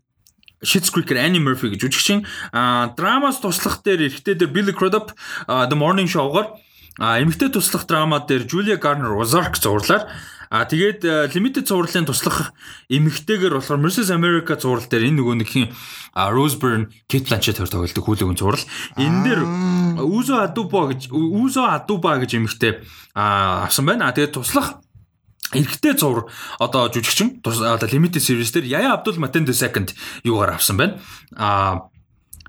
Shit's 0.64 0.88
Creek-ээр 0.88 1.20
Annie 1.20 1.42
Murphy 1.42 1.68
гэж 1.74 1.84
жүжигчин 1.84 2.24
а 2.52 2.96
драмаас 2.96 3.42
туслах 3.44 3.84
дээр 3.84 4.08
эрэгтэй 4.08 4.40
дээр 4.40 4.50
Billy 4.50 4.72
Crudup 4.72 5.12
The 5.44 5.76
Morning 5.76 6.08
Show-гоор 6.08 6.56
эмэгтэй 6.96 7.52
туслах 7.52 7.84
драма 7.84 8.24
дээр 8.24 8.48
Julia 8.48 8.80
Garner 8.80 9.12
Ozark 9.20 9.60
зурлаар 9.60 10.08
А 10.50 10.62
тэгээд 10.64 11.02
limited 11.34 11.66
зурлалын 11.66 12.06
туслах 12.06 12.54
эмэгтэйгээр 12.86 13.58
болохоор 13.58 13.82
Mrs. 13.82 14.14
America 14.14 14.54
зурал 14.54 14.86
дээр 14.86 15.10
энэ 15.10 15.18
нөгөө 15.18 15.36
нэг 15.42 15.48
хин 15.50 15.74
а, 16.14 16.30
Rose 16.30 16.54
Byrne, 16.54 16.86
Kate 17.10 17.26
Blanchett 17.26 17.58
хоёр 17.58 17.70
тоглодог 17.70 18.04
хүлээвэн 18.06 18.38
зурал. 18.38 18.62
Энэ 18.94 19.20
дээр 19.26 19.42
Үзо 20.06 20.46
Адуба 20.46 20.94
гэж 20.94 21.10
Үзо 21.10 21.66
Адуба 21.66 22.22
гэж 22.22 22.38
эмэгтэй 22.38 22.78
авсан 23.18 23.90
байна. 23.90 24.06
А 24.06 24.14
тэгээд 24.14 24.38
туслах 24.38 24.85
эрэгтэй 25.54 25.94
зур 25.94 26.30
одоо 26.58 26.88
жүжигчин 26.90 27.42
одоо 27.44 27.88
limited 27.88 28.22
series 28.22 28.50
дээр 28.50 28.66
Яя 28.66 28.94
Абдул 28.94 29.18
Матен 29.18 29.46
the 29.46 29.54
second 29.54 29.94
юугаар 30.24 30.54
авсан 30.58 30.76
байна. 30.76 30.98
А 31.36 31.88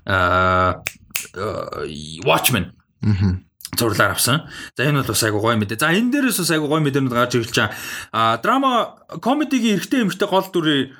а 0.06 0.82
Watchmen 2.24 2.74
зурлаар 3.76 4.12
авсан. 4.12 4.48
За 4.76 4.84
энэ 4.84 5.02
бол 5.02 5.14
бас 5.14 5.22
айгу 5.22 5.38
гоё 5.40 5.56
мэдээ. 5.56 5.78
За 5.78 5.92
энэ 5.92 6.10
дээрээс 6.10 6.38
бас 6.42 6.50
айгу 6.50 6.66
гоё 6.66 6.82
мэдээнүүд 6.82 7.14
гарч 7.14 7.34
ирж 7.36 7.54
байгаа. 7.54 7.74
А 8.12 8.36
драма 8.42 8.98
комедигийн 9.22 9.78
эрэгтэй 9.78 10.02
эмэгтэй 10.02 10.28
гол 10.28 10.46
дүрийн 10.50 10.96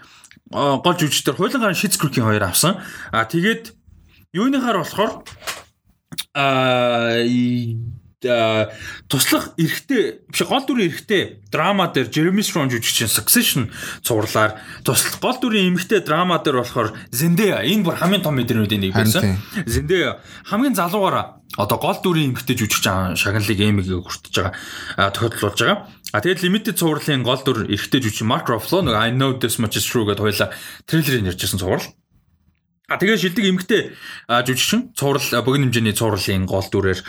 гол 0.53 0.97
жүжигчдэр 0.97 1.37
хуулийн 1.37 1.61
гараа 1.61 1.75
Shit's 1.75 1.99
Creek-ийн 1.99 2.29
хоёр 2.29 2.45
авсан. 2.45 2.79
А 3.11 3.25
тэгээд 3.25 3.75
юуныхаар 4.33 4.85
болохоор 4.85 5.25
а, 6.35 7.19
туслах 8.19 9.55
эрэгтэй 9.55 10.27
биш 10.27 10.43
гол 10.43 10.67
дүрийн 10.67 10.91
эрэгтэй 10.91 11.39
драма 11.55 11.87
дээр 11.95 12.11
Jeremy 12.11 12.43
Strong 12.43 12.67
жүжигчин 12.67 13.07
Succession 13.07 13.71
цувралаар 14.03 14.59
туслах 14.83 15.23
гол 15.23 15.39
дүрийн 15.39 15.71
эмэгтэй 15.71 16.03
драма 16.03 16.43
дээр 16.43 16.59
болохоор 16.59 16.99
Zendaya 17.15 17.63
энэ 17.63 17.87
бүр 17.87 17.95
хамгийн 17.95 18.27
том 18.27 18.35
мэдрэмүүдийн 18.35 18.91
нэг 18.91 18.99
байсан. 18.99 19.39
Zendaya 19.71 20.19
хамгийн 20.51 20.75
залуугаараа 20.75 21.39
одоо 21.55 21.79
гол 21.79 21.99
дүрийн 22.03 22.35
эмэгтэй 22.35 22.59
жүжигчин 22.59 23.15
шагналыг 23.15 23.55
эмигээ 23.55 24.03
хүртэж 24.03 24.35
байгаа 24.35 24.55
а, 24.99 25.15
тохиолдолж 25.15 25.59
байгаа. 25.63 25.87
А 26.11 26.19
тэгээд 26.19 26.43
limited 26.43 26.75
цувралын 26.75 27.23
гол 27.23 27.39
дүр 27.47 27.71
эрэгтэй 27.71 28.03
жүжигчин 28.03 28.27
Mark 28.27 28.51
Ruffalo 28.51 28.83
нэг 28.83 28.99
I 28.99 29.15
know 29.15 29.39
this 29.39 29.63
much 29.63 29.79
is 29.79 29.87
true 29.87 30.03
гэдээ 30.11 30.27
хоёлаа 30.27 30.51
трейлерыг 30.91 31.39
ярьжсэн 31.39 31.63
цуврал. 31.63 31.87
А 32.89 32.97
тэгээ 32.97 33.21
шилдэг 33.21 33.45
эмгтэй 33.45 33.83
жүжигчин 34.33 34.97
цуврал 34.97 35.45
богино 35.45 35.69
хэмжээний 35.69 35.93
цувралын 35.93 36.49
гол 36.49 36.65
дүрээр 36.73 37.05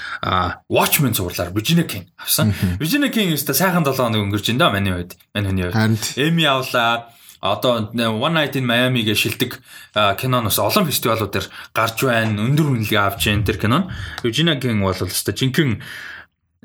Watchmen 0.68 1.16
цувралаар 1.16 1.56
Virginia 1.56 1.88
King 1.88 2.12
авсан. 2.20 2.52
Virginia 2.84 3.08
King 3.08 3.32
өстө 3.32 3.56
сайхан 3.56 3.88
7 3.88 3.96
хоног 3.96 4.28
өнгөрч 4.28 4.52
энэ 4.52 4.60
да 4.60 4.76
миний 4.76 4.92
хувьд. 4.92 5.16
Миний 5.32 5.48
хүний 5.48 5.72
хувьд. 5.72 6.20
Эми 6.20 6.44
авлаа. 6.44 7.16
Одоо 7.40 7.96
One 7.96 8.36
Night 8.36 8.60
in 8.60 8.68
Miami 8.68 9.08
гэ 9.08 9.16
шилдэг 9.16 9.64
киноноос 9.96 10.60
олон 10.60 10.84
фестивалууд 10.84 11.32
дээр 11.32 11.48
гарч 11.72 12.04
байна. 12.04 12.44
Өндөр 12.44 12.76
үнэлгээ 12.76 13.00
авч 13.00 13.32
байна 13.32 13.48
тэр 13.48 13.64
кинон. 13.64 13.88
Virginia 14.20 14.60
King 14.60 14.84
бол 14.84 14.92
өстө 14.92 15.32
жинхэнэ 15.32 15.80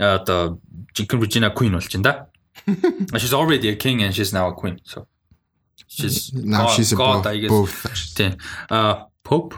одоо 0.02 0.58
жинхэнэ 0.90 1.22
Virginia 1.22 1.50
Queen 1.54 1.78
болж 1.78 1.86
байна 1.86 2.02
да. 2.02 2.14
She's 3.22 3.34
already 3.34 3.68
a 3.70 3.76
king 3.76 4.02
and 4.02 4.14
she's 4.14 4.32
now 4.32 4.48
a 4.50 4.54
queen. 4.54 4.80
So 4.82 5.06
she's 5.96 6.32
now 6.34 6.66
God- 6.66 6.74
she's 6.74 6.90
a 6.92 6.96
God, 6.96 7.22
both. 7.22 7.26
I 7.32 7.36
guess. 7.42 7.50
both. 7.50 7.74
Тийм. 8.18 8.32
А 8.70 9.06
Pope 9.22 9.56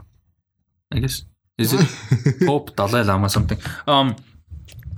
I 0.95 1.01
guess. 1.01 1.25
Is 1.59 1.73
it 1.73 1.83
Pope 2.49 2.77
Dalai 2.77 3.03
Lama 3.03 3.29
something. 3.29 3.59
Um 3.87 4.15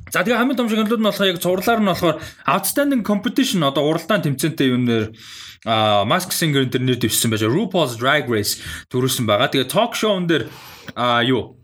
За 0.08 0.24
тэгээ 0.24 0.40
хамгийн 0.40 0.56
том 0.56 0.68
шагналууд 0.72 1.04
нь 1.04 1.08
болохоор 1.08 1.28
яг 1.28 1.38
цувралаар 1.44 1.80
нь 1.84 1.90
болохоор 1.92 2.16
outstanding 2.48 3.02
competition 3.04 3.60
одоо 3.60 3.84
уралдаан 3.92 4.24
тэмцээнтэй 4.24 4.72
юм 4.72 4.88
нэр 4.88 5.12
а 5.68 6.08
Mask 6.08 6.32
Singer 6.32 6.64
дээр 6.64 6.80
нэр 6.80 6.96
дэвшсэн 6.96 7.28
байж 7.28 7.44
RuPaul's 7.44 8.00
Drag 8.00 8.24
Race 8.24 8.56
төрүүлсэн 8.88 9.28
байгаа. 9.28 9.52
Тэгээ 9.52 9.68
talk 9.68 9.92
show-н 9.92 10.24
дээр 10.24 10.48
а 10.96 11.20
юу 11.20 11.60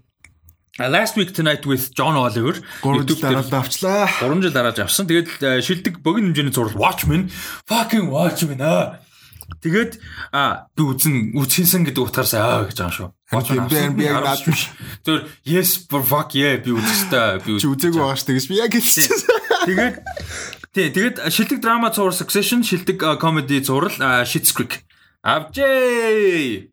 А, 0.76 0.90
Last 0.90 1.14
week 1.16 1.30
tonight 1.32 1.62
with 1.64 1.94
John 1.94 2.18
Oliver 2.18 2.59
3 2.82 3.06
жил 3.06 3.20
дараа 3.22 3.46
авчлаа. 3.46 4.10
3 4.20 4.42
жил 4.42 4.51
дарааж 4.52 4.78
авсан. 4.82 5.06
Тэгээд 5.06 5.62
шилдэг 5.62 6.02
богино 6.02 6.34
хэмжээний 6.34 6.51
зураг 6.51 6.74
Watchmen 6.74 7.30
fucking 7.70 8.10
Watchmen 8.10 8.59
аа. 8.60 8.98
Тэгээд 9.60 10.00
а 10.32 10.68
би 10.76 10.82
үзэн 10.84 11.36
үзхийнсэн 11.36 11.84
гэдэг 11.88 12.04
утгаараа 12.04 12.64
аа 12.64 12.64
гэж 12.68 12.78
байгаа 12.80 12.96
шүү. 12.96 13.08
Харин 13.28 13.96
би 13.96 14.04
яг 14.04 14.24
наад 14.24 14.44
биш. 14.44 14.72
Тэр 15.04 15.28
yes 15.44 15.84
for 15.88 16.04
fuck 16.04 16.32
yeah 16.32 16.56
би 16.60 16.72
үзэхтэй 16.72 17.44
би 17.44 17.60
чи 17.60 17.68
үзээгүй 17.68 18.00
байгаа 18.00 18.16
шүү. 18.16 18.28
Тэгээс 18.32 18.48
би 18.48 18.56
яг 18.60 18.72
хэлчихсэн. 18.72 19.20
Тэгээд 19.68 19.96
тий 20.72 20.86
тэгээд 20.92 21.16
шилдэг 21.28 21.60
драма 21.60 21.92
зур 21.92 22.12
succession 22.12 22.64
шилдэг 22.64 23.20
comedy 23.20 23.60
зурал 23.60 23.92
shit 24.24 24.48
creek 24.52 24.84
авжээ. 25.24 26.68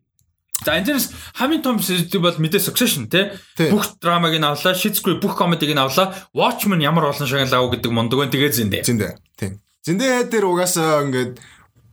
За 0.64 0.78
энэс 0.78 1.10
хамгийн 1.34 1.62
том 1.62 1.76
сэдв 1.82 2.20
бол 2.22 2.36
мэдээ 2.38 2.62
succession 2.62 3.08
тий 3.08 3.32
бүх 3.72 3.98
драмаг 3.98 4.36
нь 4.36 4.46
авлаа, 4.46 4.76
shit 4.76 4.96
creek 5.00 5.20
бүх 5.20 5.34
comedy-г 5.36 5.74
нь 5.74 5.82
авлаа. 5.82 6.14
Watchmen 6.32 6.84
ямар 6.84 7.10
олон 7.10 7.26
шагналаа 7.26 7.68
гэдэг 7.72 7.90
мундаг 7.90 8.18
байна. 8.20 8.32
Тэгээд 8.32 8.54
зэндэ. 8.54 8.80
Зэндэ. 8.86 9.08
Тий. 9.40 9.50
Зэндэ 9.82 10.30
дээр 10.30 10.46
угаасаа 10.46 11.02
ингээд 11.02 11.42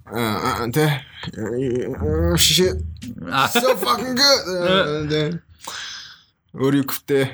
тэ 0.09 0.85
shit 2.37 2.77
so 3.53 3.75
fucking 3.77 4.15
good. 4.17 5.41
Өрийгвтэй. 6.53 7.29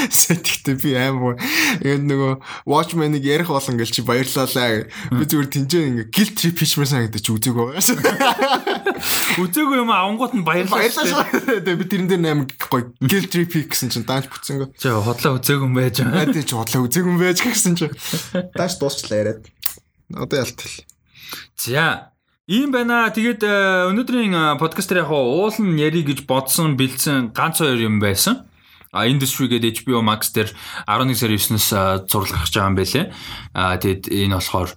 Сэтгэвтэй 0.00 0.76
би 0.80 0.92
амар 0.96 1.36
яг 1.84 2.00
нөгөө 2.04 2.40
Watchmen-ыг 2.64 3.24
ярих 3.24 3.52
болон 3.52 3.76
гэл 3.76 3.92
чи 3.92 4.00
баярлалаа. 4.00 4.88
Би 5.12 5.24
зүгээр 5.28 5.48
тэнцээ 5.52 5.88
ингээ 5.88 6.08
guilt 6.08 6.34
trip 6.40 6.56
хиймээр 6.56 6.88
санагдаж 6.88 7.24
үзег 7.28 7.52
байгаас. 7.52 7.92
Үзээгүй 9.40 9.76
юм 9.76 9.92
авангууд 9.92 10.40
нь 10.40 10.44
баярлалаа. 10.44 10.88
Баярлалаа. 10.88 11.28
Би 11.64 11.84
тэрэн 11.84 12.08
дээр 12.08 12.32
амар 12.32 12.48
гоё 12.48 12.92
guilt 12.96 13.28
trip 13.28 13.52
гэсэн 13.52 13.92
чинь 13.92 14.08
дааж 14.08 14.28
бүтсэнгөө. 14.32 14.72
Чи 14.80 14.88
хотлоо 14.88 15.36
үзээгүй 15.36 15.68
юм 15.68 15.76
байж 15.76 16.00
байгаа. 16.00 16.32
Тийм 16.32 16.48
чи 16.48 16.54
хотлоо 16.56 16.88
үзээгүй 16.88 17.12
юм 17.12 17.20
байж 17.20 17.44
гэсэн 17.44 17.76
чинь 17.76 17.92
дааж 18.56 18.80
дуусчлаа 18.80 19.20
яриад. 19.20 19.44
Одоо 20.14 20.38
ялтал. 20.38 20.72
За 21.56 22.10
Ийм 22.50 22.72
байна. 22.74 23.06
Тэгээд 23.14 23.46
өнөөдрийн 23.94 24.58
подкастер 24.58 25.06
яг 25.06 25.14
уулын 25.14 25.78
яри 25.78 26.02
гэж 26.02 26.26
бодсон 26.26 26.74
бэлдсэн 26.74 27.30
ганц 27.30 27.62
хоёр 27.62 27.78
юм 27.78 28.02
байсан. 28.02 28.50
А 28.90 29.06
industry 29.06 29.46
гэдэг 29.46 29.86
HBO 29.86 30.02
Max 30.02 30.34
дээр 30.34 30.50
11 30.82 31.14
сарын 31.14 31.38
9-ноос 31.38 32.10
зурлах 32.10 32.42
гэж 32.42 32.50
байгаа 32.58 32.70
юм 32.74 32.74
байлээ. 32.74 33.06
А 33.54 33.78
тэгэд 33.78 34.10
энэ 34.10 34.34
болохоор 34.34 34.70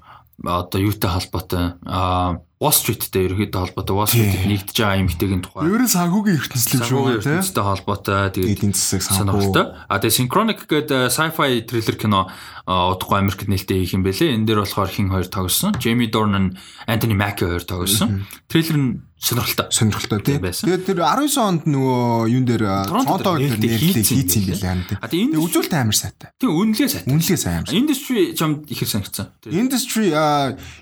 одоо 0.45 0.79
юутай 0.85 1.09
холбоотой 1.09 1.65
а 1.81 2.37
Wall 2.63 2.71
Street-тэй 2.71 3.27
ерөөхдөө 3.27 3.59
холбоотой 3.59 3.95
Wall 3.99 4.07
Street-д 4.07 4.47
нэгдэж 4.47 4.77
байгаа 4.79 5.01
эмэгтэйгийн 5.03 5.43
тухай. 5.43 5.67
Ерөөс 5.67 5.93
санхүүгийн 5.99 6.39
ертөнцийн 6.39 6.83
шүү 6.87 7.03
дээ. 7.03 7.19
Ертөнцтэй 7.19 7.63
холбоотой 7.67 8.19
тэгээд 8.31 8.53
эдийн 8.55 8.71
засаг 8.71 9.01
сонирхолтой. 9.03 9.65
А 9.91 9.99
тэгээд 9.99 10.17
Synchronic 10.23 10.59
гэдэг 10.63 11.11
sci-fi 11.11 11.67
thriller 11.67 11.97
кино 11.99 12.21
удахгүй 12.63 13.19
Америкт 13.19 13.51
нээлттэй 13.51 13.83
хийх 13.83 13.99
юм 13.99 14.07
бэлээ. 14.07 14.31
Энэ 14.39 14.47
дээр 14.47 14.63
болохоор 14.63 14.87
хин 14.87 15.11
хоёр 15.11 15.27
тоглосон. 15.27 15.75
Jamie 15.83 16.07
Dornan, 16.07 16.55
Anthony 16.87 17.19
Mackie 17.19 17.51
хоёр 17.51 17.67
тоглосон. 17.67 18.23
Трейлер 18.47 18.79
нь 18.79 19.03
сонирхолтой. 19.23 19.71
Сонирхолтой 19.71 20.19
тий. 20.19 20.35
Тэгээд 20.35 20.83
тэр 20.83 20.99
19 20.99 21.39
онд 21.39 21.63
нөгөө 21.63 22.27
юун 22.27 22.43
дээр 22.43 22.63
цоонтоо 22.91 23.39
дээр 23.39 23.55
нээлттэй 23.55 24.03
хийсэн 24.03 24.43
юм 24.43 24.51
билээ. 24.51 24.99
А 24.99 25.07
тэгээд 25.07 25.39
үзүүлэлт 25.39 25.73
амар 25.79 25.95
сайтай. 25.95 26.35
Тийм 26.35 26.51
үнэлгээ 26.51 26.89
сайтай. 26.91 27.07
Үнэлгээ 27.07 27.39
сайн. 27.39 27.63
Industry 27.71 28.35
чамд 28.35 28.67
ихэр 28.67 28.89
санагцсан. 28.91 29.31
Industry 29.47 30.11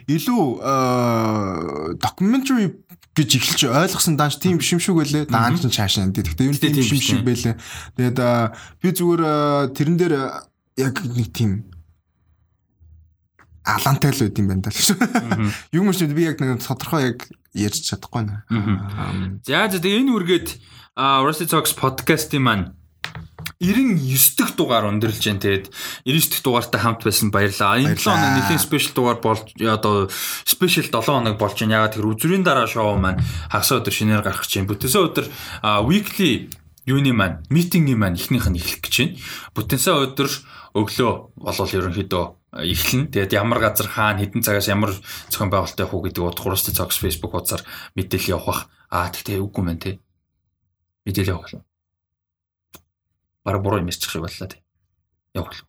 илүү 0.10 0.42
documentary 2.02 2.82
гэж 3.14 3.30
эхэлж 3.38 3.62
ойлгосон 3.70 4.18
даанч 4.18 4.42
тийм 4.42 4.58
биш 4.58 4.74
юм 4.74 4.82
шиг 4.82 4.98
байлээ. 4.98 5.30
Даанч 5.30 5.62
нь 5.62 5.70
цаашаа 5.70 6.10
энэ. 6.10 6.18
Гэхдээ 6.18 6.50
юу 6.50 6.58
тийм 6.58 6.82
биш 6.82 6.90
юм 6.98 7.22
шиг 7.22 7.22
байлээ. 7.22 7.62
Тэгээд 7.94 8.18
би 8.82 8.90
зүгээр 8.90 9.24
тэрэн 9.78 9.98
дээр 10.02 10.14
яг 10.82 10.96
нэг 11.06 11.30
тийм 11.30 11.70
алантай 13.62 14.10
л 14.10 14.26
байд 14.26 14.40
юм 14.42 14.48
байна 14.50 14.66
даа 14.66 14.74
л. 14.74 14.82
Юу 15.78 15.86
юм 15.86 15.94
шиг 15.94 16.10
би 16.18 16.26
яг 16.26 16.42
нэг 16.42 16.64
тодорхой 16.66 17.14
яг 17.14 17.30
ярьж 17.56 17.84
чадахгүй 17.92 18.24
нэ. 18.28 18.36
За 19.44 19.68
за 19.68 19.78
тэгээ 19.80 20.08
энэ 20.08 20.16
үргээд 20.16 20.48
Rusty 20.96 21.48
Talks 21.48 21.76
podcast-ийн 21.76 22.44
маань 22.44 22.66
99 23.62 24.42
дэх 24.42 24.58
дугаар 24.58 24.90
өндөрлж 24.90 25.22
जैन 25.22 25.38
тэгээд 25.38 25.70
99 26.10 26.34
дэх 26.34 26.42
дугаартай 26.42 26.82
хамт 26.82 27.06
байсан 27.06 27.30
баярлалаа. 27.30 27.78
Энэ 27.78 27.94
7 27.94 28.10
хоног 28.10 28.32
нэлийн 28.42 28.58
спешиал 28.58 28.96
дугаар 28.98 29.20
болж 29.22 29.46
одоо 29.62 30.10
спешиал 30.46 30.90
7 30.90 31.06
хоног 31.06 31.38
болж 31.38 31.56
байна. 31.62 31.78
Ягаад 31.78 31.94
тэр 31.94 32.10
үзрийн 32.10 32.42
дараа 32.42 32.66
шоу 32.66 32.98
маань 32.98 33.22
хагас 33.54 33.70
өдөр 33.70 33.94
шинээр 33.94 34.26
гарах 34.26 34.42
гэж 34.42 34.66
байна. 34.66 34.70
Бүтэнсэ 34.74 34.98
өдөр 34.98 35.26
weekly 35.86 36.50
юуны 36.90 37.14
маань 37.14 37.46
митингийн 37.54 38.02
маань 38.02 38.18
ихнийх 38.18 38.50
нь 38.50 38.58
эхлэх 38.58 38.82
гэж 38.82 38.96
байна. 38.98 39.14
Бүтэнсэ 39.54 39.92
өдөр 40.10 40.30
өглөө 40.74 41.12
болол 41.38 41.70
ерөнхийдөө 41.70 42.41
эхлэн. 42.52 43.08
Тэгээд 43.08 43.32
ямар 43.32 43.60
газар 43.64 43.88
хаана 43.88 44.20
хэдэн 44.20 44.44
цагаас 44.44 44.68
ямар 44.68 44.92
зохион 45.32 45.52
байгуулалт 45.52 45.80
явах 45.80 45.96
уу 45.96 46.04
гэдэг 46.04 46.24
утгуураас 46.24 46.68
цогс 46.68 47.00
Facebook 47.00 47.32
хуудасаар 47.32 47.64
мэдээлэл 47.96 48.36
явах. 48.36 48.68
Аа 48.92 49.08
тэгтээ 49.08 49.40
үгүй 49.40 49.64
мэн 49.64 49.80
тий. 49.80 49.96
Мэдээлэл 51.08 51.34
явах. 51.40 51.64
Бараг 53.48 53.62
буруу 53.64 53.80
юм 53.80 53.88
ярьчих 53.88 54.12
шиг 54.12 54.22
боллоо 54.22 54.48
тий. 54.52 54.60
Явах. 55.32 55.64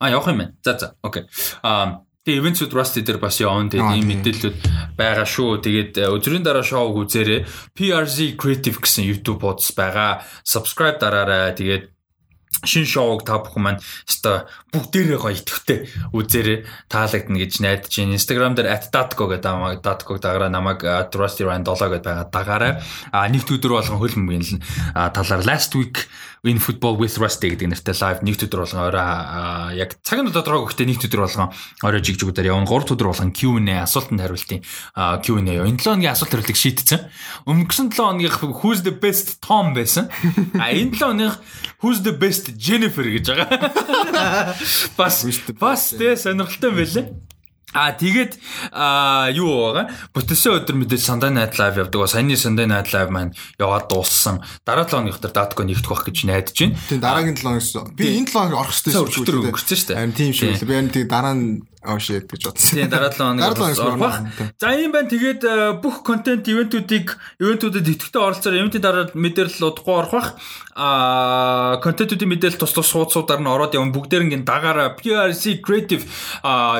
А 0.00 0.08
явах 0.08 0.32
юм 0.32 0.38
байна. 0.40 0.56
За 0.64 0.78
за. 0.78 0.96
Окей. 1.04 1.28
Аа 1.62 2.06
Тэгээ 2.26 2.42
Events 2.42 2.58
with 2.58 2.74
Rusty 2.74 3.06
дээр 3.06 3.22
бас 3.22 3.38
явна. 3.38 3.70
Тэгээд 3.70 4.02
ийм 4.02 4.10
мэдээлэлүүд 4.10 4.56
байгаа 4.98 5.22
шүү. 5.22 5.62
Тэгээд 5.62 6.10
өдрийн 6.10 6.42
дараа 6.42 6.66
шоуг 6.66 6.98
үзээрэй. 7.06 7.46
PRZ 7.70 8.34
Creative 8.34 8.82
гэсэн 8.82 9.06
YouTube 9.06 9.46
хуудас 9.46 9.70
байгаа. 9.70 10.26
Subscribe 10.42 10.98
дараарай. 10.98 11.54
Тэгээд 11.54 11.94
шин 12.64 12.86
шоуг 12.88 13.26
та 13.26 13.42
бүхэн 13.42 13.62
маань 13.62 13.82
өстой 14.08 14.48
бүгдээрээ 14.72 15.18
гоё 15.20 15.36
итгэвтэй 15.36 15.78
үзээрэй 16.14 16.58
таалагдана 16.88 17.38
гэж 17.42 17.52
найдаж 17.60 17.92
байна. 17.92 18.16
Instagram 18.16 18.52
дээр 18.56 18.68
@datco 18.88 19.24
гэдэг 19.28 19.44
намайг 19.44 19.80
datco 19.84 20.16
дагараа 20.16 20.48
намайг 20.48 20.80
Trusty 21.12 21.44
Ryan 21.44 21.64
7 21.64 21.92
гэдэг 21.92 22.06
байгаа 22.06 22.26
дагаарай. 22.32 22.72
А 23.12 23.28
нэгд 23.28 23.52
өдөр 23.52 23.76
болгон 23.76 24.00
хөлбөмбөгийн 24.00 24.62
талаар 24.94 25.42
last 25.44 25.76
week 25.76 26.08
in 26.46 26.58
football 26.58 26.96
with 26.96 27.18
Rusty 27.18 27.50
гэдэг 27.50 27.68
нэртэй 27.74 27.96
live 27.98 28.20
нэгд 28.22 28.46
өдөр 28.46 28.60
болгон 28.62 28.82
орой 28.86 29.76
яг 29.76 29.98
цаг 30.06 30.22
нь 30.22 30.30
дотроо 30.30 30.66
гэхдээ 30.66 30.86
нэгд 30.86 31.06
өдөр 31.10 31.22
болгон 31.26 31.50
орой 31.82 32.00
жигжгүүдээр 32.00 32.50
явна. 32.54 32.66
3 32.66 32.94
өдөр 32.94 33.08
болгон 33.10 33.34
Q&A 33.34 33.82
асуултанд 33.82 34.22
хариултын 34.22 34.62
Q&A 35.26 35.52
явна. 35.58 35.70
Энэ 35.70 35.82
7 35.82 35.90
хоногийн 35.90 36.14
асуулт 36.14 36.32
хариултыг 36.32 36.56
шийдсэн. 36.56 37.00
Өнгөрсөн 37.50 37.88
7 37.90 37.98
хоногийнх 37.98 38.38
who's 38.62 38.80
the 38.86 38.94
best 38.94 39.42
Tom 39.42 39.74
байсан. 39.74 40.06
А 40.56 40.70
энэ 40.70 40.94
7 40.94 41.02
хоногийнх 41.02 41.36
who's 41.82 42.00
the 42.00 42.14
best 42.14 42.54
Jennifer 42.56 43.04
гэж 43.04 43.26
байгаа. 43.34 44.54
Бас 44.98 45.26
бас 45.60 45.82
тэ 45.92 46.16
сонирхолтой 46.16 46.72
байлээ. 46.72 47.06
А 47.74 47.90
тэгээд 47.98 48.38
а 48.70 49.26
юу 49.34 49.74
байгаа? 49.74 49.90
Бүтээсэн 50.14 50.62
өдөр 50.62 50.76
мэдээж 50.86 51.02
Sunday 51.02 51.34
Night 51.34 51.58
Live 51.58 51.82
явдаг. 51.82 52.06
Саяны 52.06 52.38
Sunday 52.38 52.62
Night 52.62 52.94
Live 52.94 53.10
маань 53.10 53.34
яваад 53.58 53.90
дууссан. 53.90 54.38
Дараа 54.62 54.86
7 54.86 55.02
хоногийн 55.02 55.18
дотор 55.18 55.34
датко 55.34 55.66
нэгдэх 55.66 55.90
байх 55.90 56.06
гэж 56.06 56.30
найдаж 56.30 56.54
байна. 56.54 56.78
Тийм 56.86 57.02
дараагийн 57.02 57.34
7 57.34 57.42
хоногс 57.42 57.74
би 57.98 58.06
энэ 58.22 58.30
7 58.30 58.38
хоног 58.38 58.58
орох 58.62 58.70
хэрэгтэй 58.70 58.94
шүү 58.94 59.24
дээ. 59.26 59.42
Өнгөрсөн 59.50 59.76
шүү 59.82 59.88
дээ. 59.90 59.98
Харин 59.98 60.14
тийм 60.14 60.30
шүү. 60.30 60.62
Би 60.62 60.74
энэ 60.78 60.92
тэгээд 60.94 61.10
дараа 61.10 61.34
нь 61.34 61.66
Oh 61.86 61.98
shit 62.02 62.26
гэж 62.26 62.50
бодсон. 62.50 62.82
Тийм 62.82 62.90
дараа 62.90 63.14
7 63.14 63.38
хоног. 63.78 64.26
За 64.58 64.74
ийм 64.74 64.90
байна. 64.90 65.06
Тэгээд 65.06 65.42
бүх 65.78 66.02
контент 66.02 66.42
ивентүүдийг 66.50 67.14
ивентүүдэд 67.38 67.86
идэвхтэй 67.86 68.22
оролцоор 68.22 68.58
ивентийн 68.58 68.82
дараа 68.82 69.06
мэдээлэл 69.14 69.70
удахгүй 69.70 69.94
орох 69.94 70.10
бах. 70.10 70.28
Аа 70.74 71.78
контентүүдийн 71.80 72.26
мэдээлэл 72.26 72.58
тус 72.58 72.74
тус 72.74 72.90
суудсуудаар 72.90 73.38
нь 73.38 73.46
ороод 73.46 73.78
явна. 73.78 73.94
Бүгдээрнгийн 73.94 74.42
дагаараа 74.42 74.98
PRC 74.98 75.62
Creative 75.62 76.02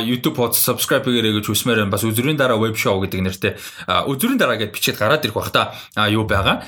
YouTube 0.02 0.42
хуудас 0.42 0.58
subscribe 0.58 1.06
хийгээрэй 1.06 1.38
гэж 1.38 1.54
хүсмээр 1.54 1.86
байна. 1.86 1.94
Бас 1.94 2.02
үзрийн 2.02 2.36
дараа 2.36 2.58
веб 2.58 2.74
шоу 2.74 2.98
гэдэг 3.06 3.20
нэртэй 3.22 3.52
үзрийн 4.10 4.42
дараа 4.42 4.58
гэд 4.58 4.74
бичээд 4.74 4.98
гараад 4.98 5.22
ирэх 5.22 5.38
бах 5.38 5.54
та 5.54 5.70
юу 6.10 6.26
байгаа. 6.26 6.66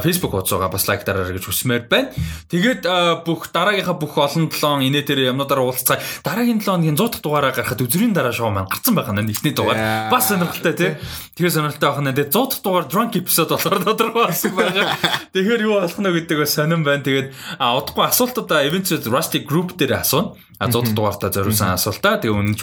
Facebook 0.00 0.30
хуудасгаа 0.30 0.70
бас 0.70 0.86
лайк 0.86 1.02
дараарай 1.02 1.34
гэж 1.34 1.50
хүсмээр 1.50 1.90
байна. 1.90 2.14
Тэгээд 2.48 2.86
бүх 3.26 3.50
дараагийнхаа 3.50 3.98
бүх 3.98 4.14
олон 4.14 4.46
7 4.48 4.86
инээдэр 4.88 5.34
юмнуудаар 5.34 5.60
уулзцаа. 5.60 5.98
Дараагийн 6.22 6.62
7 6.62 6.84
хоногийн 6.84 6.96
100 6.96 7.12
дахь 7.12 7.22
дугаараа 7.24 7.52
гарахад 7.64 7.80
үзрийн 7.80 8.12
дараа 8.12 8.36
шоу 8.36 8.52
маань 8.52 8.68
гарцсан 8.68 8.92
байгаа 8.92 9.16
нэ 9.16 9.32
ихний 9.32 9.56
дугаар. 9.56 10.12
Бас 10.12 10.28
сонирхолтой 10.28 10.74
тий. 10.76 10.90
Тэгэхээр 11.40 11.56
сонирхолтой 11.56 11.88
байх. 11.88 12.04
Тэгээд 12.12 12.30
100 12.36 12.52
дахь 12.52 12.60
дугаар 12.60 12.84
drunk 12.84 13.12
episode 13.16 13.50
болохоор 13.56 13.80
тодорхой 13.80 14.24
болсон 14.28 14.52
байгаа. 14.60 14.92
Тэгэхээр 15.32 15.64
юу 15.64 15.80
болох 15.80 15.96
нь 15.96 16.12
гэдэг 16.12 16.38
бас 16.44 16.52
сонирн 16.52 16.84
байна. 16.84 17.00
Тэгээд 17.00 17.32
а 17.56 17.72
удахгүй 17.80 18.04
асуултуудаа 18.04 18.68
events 18.68 18.92
Rusty 19.08 19.40
group 19.40 19.80
дээр 19.80 20.04
асууна. 20.04 20.36
А 20.58 20.70
100 20.70 20.94
дугаартаа 20.94 21.34
зориулсан 21.34 21.74
асуултаа 21.74 22.22
тэгээ 22.22 22.30
үнэнч 22.30 22.60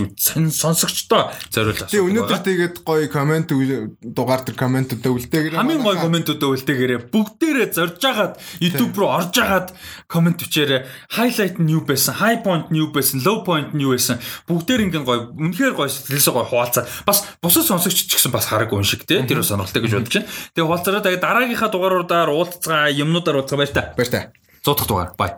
сонсогчдоо 0.56 1.28
зориулсан. 1.52 1.92
Тэгээ 1.92 2.08
өнөөдөр 2.08 2.40
тэгээд 2.40 2.76
гоё 2.88 3.12
комент 3.12 3.52
дугаар 3.52 4.42
дээр 4.48 4.56
комментуудаа 4.56 5.12
үлдээгээрэй. 5.12 5.60
Хамгийн 5.60 5.84
гоё 5.84 6.00
комментуудаа 6.00 6.50
үлдээгээрэй. 6.56 7.00
Бүгдээрээ 7.12 7.68
зорж 7.76 8.00
агаад 8.00 8.34
YouTube 8.64 8.96
руу 8.96 9.12
орж 9.12 9.36
агаад 9.44 9.68
коммент 10.08 10.40
бичээрэй. 10.40 10.88
Highlight 11.20 11.60
нь 11.60 11.72
юу 11.76 11.84
байсан, 11.84 12.16
high 12.16 12.40
point 12.40 12.72
нь 12.72 12.80
юу 12.80 12.96
байсан, 12.96 13.20
low 13.28 13.44
point 13.44 13.76
нь 13.76 13.84
юу 13.84 13.92
байсан. 14.00 14.24
Бүгдээр 14.48 14.88
ингээд 14.88 15.04
гоё 15.04 15.36
үнэхээр 15.36 15.76
гоё 15.76 15.92
сэтгэлээсээ 15.92 16.32
гоё 16.32 16.48
хуваалцаа. 16.48 16.88
Бас 17.04 17.28
бусад 17.44 17.68
сонсогч 17.68 18.08
ч 18.08 18.16
гэсэн 18.16 18.32
бас 18.32 18.48
хараг 18.48 18.72
уншиг 18.72 19.04
те. 19.04 19.20
Тэр 19.28 19.44
сонирхолтой 19.44 19.84
гэж 19.84 19.92
бодож 20.00 20.16
байна. 20.16 20.32
Тэгээ 20.56 20.64
хуваалцараа 20.64 21.04
тэгээ 21.04 21.20
дараагийнхаа 21.20 21.70
дугааруудаар 21.76 22.30
уулзцаа 22.32 22.88
юмнуудаар 22.88 23.44
уулзгаа 23.44 23.60
баяр 23.60 23.76
та. 23.76 23.84
Баяр 24.00 24.10
та. 24.10 24.22
100 24.64 24.80
дахь 24.80 24.88
дугаар. 24.88 25.12
Бай. 25.20 25.32